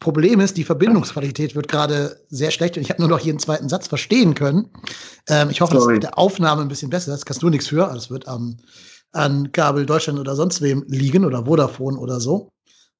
Problem 0.00 0.40
ist, 0.40 0.56
die 0.56 0.64
Verbindungsqualität 0.64 1.54
wird 1.54 1.68
gerade 1.68 2.20
sehr 2.30 2.50
schlecht 2.50 2.76
und 2.76 2.82
ich 2.82 2.90
habe 2.90 3.00
nur 3.00 3.08
noch 3.08 3.20
jeden 3.20 3.38
zweiten 3.38 3.68
Satz 3.68 3.86
verstehen 3.86 4.34
können. 4.34 4.68
Ähm, 5.28 5.50
ich 5.50 5.60
hoffe, 5.60 5.74
Sorry. 5.74 5.84
dass 5.86 5.94
mit 5.94 6.02
der 6.02 6.18
Aufnahme 6.18 6.62
ein 6.62 6.68
bisschen 6.68 6.90
besser 6.90 7.14
ist. 7.14 7.26
Kannst 7.26 7.42
du 7.42 7.48
nichts 7.48 7.68
für. 7.68 7.88
Das 7.94 8.10
wird 8.10 8.26
am, 8.26 8.56
an 9.12 9.52
Kabel 9.52 9.86
Deutschland 9.86 10.18
oder 10.18 10.34
sonst 10.34 10.62
wem 10.62 10.84
liegen 10.88 11.24
oder 11.24 11.44
Vodafone 11.44 11.96
oder 11.96 12.18
so. 12.18 12.50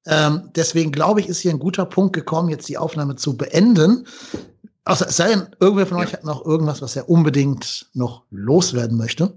Ähm, 0.05 0.49
deswegen 0.55 0.93
glaube 0.93 1.19
ich, 1.19 1.27
ist 1.27 1.39
hier 1.39 1.51
ein 1.51 1.59
guter 1.59 1.85
Punkt 1.85 2.13
gekommen, 2.13 2.47
jetzt 2.47 2.69
die 2.69 2.77
Aufnahme 2.77 3.17
zu 3.17 3.35
beenden. 3.35 4.07
Außer 4.85 5.09
es 5.09 5.17
sei 5.17 5.27
denn, 5.27 5.47
irgendwer 5.59 5.85
von 5.85 5.97
euch 5.97 6.13
hat 6.13 6.23
noch 6.23 6.45
irgendwas, 6.45 6.81
was 6.81 6.95
er 6.95 7.09
unbedingt 7.09 7.87
noch 7.93 8.23
loswerden 8.31 8.97
möchte. 8.97 9.33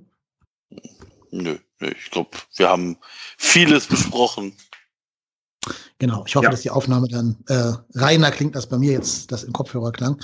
Nö, 1.34 1.56
ich 1.80 2.10
glaube, 2.12 2.30
wir 2.54 2.68
haben 2.68 2.96
vieles 3.38 3.86
besprochen. 3.88 4.56
Genau, 5.98 6.24
ich 6.26 6.36
hoffe, 6.36 6.44
ja. 6.44 6.50
dass 6.50 6.60
die 6.60 6.70
Aufnahme 6.70 7.08
dann 7.08 7.36
äh, 7.48 7.72
reiner 7.98 8.30
klingt, 8.30 8.54
als 8.54 8.68
bei 8.68 8.76
mir 8.78 8.92
jetzt 8.92 9.32
das 9.32 9.42
im 9.42 9.52
Kopfhörer 9.52 9.90
klang. 9.90 10.20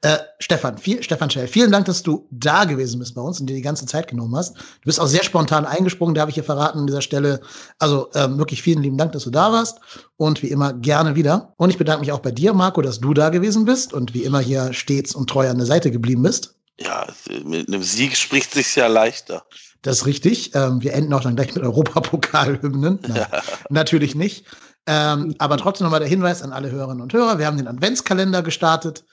Äh, 0.00 0.18
Stefan, 0.38 0.78
viel, 0.78 1.02
Stefan 1.02 1.28
Schell, 1.28 1.48
vielen 1.48 1.72
Dank, 1.72 1.86
dass 1.86 2.02
du 2.02 2.26
da 2.30 2.64
gewesen 2.64 3.00
bist 3.00 3.14
bei 3.14 3.20
uns 3.20 3.38
und 3.38 3.48
dir 3.48 3.54
die 3.54 3.62
ganze 3.62 3.84
Zeit 3.84 4.08
genommen 4.08 4.34
hast. 4.34 4.56
Du 4.56 4.84
bist 4.84 5.00
auch 5.00 5.08
sehr 5.08 5.24
spontan 5.24 5.66
eingesprungen, 5.66 6.14
da 6.14 6.22
habe 6.22 6.30
ich 6.30 6.36
hier 6.36 6.44
verraten 6.44 6.78
an 6.78 6.86
dieser 6.86 7.02
Stelle. 7.02 7.40
Also 7.78 8.10
äh, 8.12 8.28
wirklich 8.38 8.62
vielen 8.62 8.82
lieben 8.82 8.96
Dank, 8.96 9.12
dass 9.12 9.24
du 9.24 9.30
da 9.30 9.52
warst 9.52 9.80
und 10.16 10.42
wie 10.42 10.48
immer 10.48 10.72
gerne 10.72 11.16
wieder. 11.16 11.52
Und 11.56 11.70
ich 11.70 11.78
bedanke 11.78 12.00
mich 12.00 12.12
auch 12.12 12.20
bei 12.20 12.30
dir, 12.30 12.54
Marco, 12.54 12.80
dass 12.80 13.00
du 13.00 13.12
da 13.12 13.28
gewesen 13.28 13.64
bist 13.66 13.92
und 13.92 14.14
wie 14.14 14.22
immer 14.22 14.40
hier 14.40 14.72
stets 14.72 15.14
und 15.14 15.28
treu 15.28 15.50
an 15.50 15.58
der 15.58 15.66
Seite 15.66 15.90
geblieben 15.90 16.22
bist. 16.22 16.54
Ja, 16.78 17.06
mit 17.44 17.68
einem 17.68 17.82
Sieg 17.82 18.16
spricht 18.16 18.52
sich 18.52 18.76
ja 18.76 18.86
leichter. 18.86 19.44
Das 19.86 19.98
ist 19.98 20.06
richtig. 20.06 20.52
Ähm, 20.54 20.82
wir 20.82 20.94
enden 20.94 21.12
auch 21.12 21.20
dann 21.20 21.36
gleich 21.36 21.54
mit 21.54 21.62
Europapokalhymnen. 21.62 22.98
Ja. 23.14 23.28
Natürlich 23.70 24.16
nicht. 24.16 24.46
Ähm, 24.86 25.34
aber 25.38 25.56
trotzdem 25.56 25.84
nochmal 25.84 26.00
der 26.00 26.08
Hinweis 26.08 26.42
an 26.42 26.52
alle 26.52 26.70
Hörerinnen 26.72 27.00
und 27.00 27.12
Hörer. 27.12 27.38
Wir 27.38 27.46
haben 27.46 27.56
den 27.56 27.68
Adventskalender 27.68 28.42
gestartet. 28.42 29.04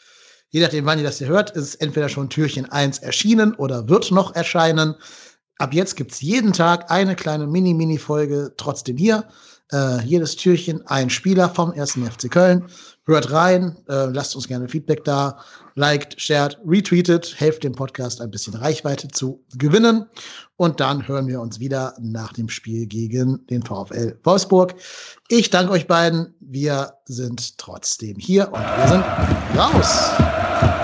Je 0.49 0.61
nachdem, 0.61 0.85
wann 0.85 0.97
ihr 0.97 1.03
das 1.03 1.19
hier 1.19 1.27
hört, 1.27 1.51
ist 1.51 1.75
entweder 1.75 2.09
schon 2.09 2.29
Türchen 2.29 2.71
1 2.71 2.99
erschienen 2.99 3.53
oder 3.53 3.87
wird 3.87 4.09
noch 4.11 4.35
erscheinen. 4.35 4.95
Ab 5.59 5.73
jetzt 5.73 5.95
gibt's 5.95 6.21
jeden 6.21 6.53
Tag 6.53 6.89
eine 6.89 7.15
kleine 7.15 7.45
Mini-Mini-Folge 7.45 8.53
trotzdem 8.57 8.97
hier. 8.97 9.25
Äh, 9.71 10.03
jedes 10.03 10.35
Türchen 10.35 10.85
ein 10.87 11.11
Spieler 11.11 11.49
vom 11.49 11.71
1. 11.71 11.99
FC 11.99 12.31
Köln. 12.31 12.65
Hört 13.05 13.31
rein, 13.31 13.75
äh, 13.89 14.05
lasst 14.05 14.33
uns 14.35 14.47
gerne 14.47 14.69
Feedback 14.69 15.03
da, 15.03 15.37
liked, 15.75 16.19
shared, 16.21 16.57
retweetet, 16.65 17.35
helft 17.37 17.65
dem 17.65 17.73
Podcast 17.73 18.21
ein 18.21 18.31
bisschen 18.31 18.53
Reichweite 18.53 19.09
zu 19.09 19.43
gewinnen. 19.57 20.05
Und 20.55 20.79
dann 20.79 21.05
hören 21.05 21.27
wir 21.27 21.41
uns 21.41 21.59
wieder 21.59 21.95
nach 21.99 22.31
dem 22.31 22.47
Spiel 22.47 22.85
gegen 22.85 23.45
den 23.47 23.61
VfL 23.61 24.17
Wolfsburg. 24.23 24.75
Ich 25.27 25.49
danke 25.49 25.73
euch 25.73 25.87
beiden. 25.87 26.33
Wir 26.39 26.93
sind 27.05 27.57
trotzdem 27.57 28.15
hier 28.17 28.47
und 28.53 28.61
wir 28.61 28.87
sind 28.87 29.03
raus. 29.57 30.82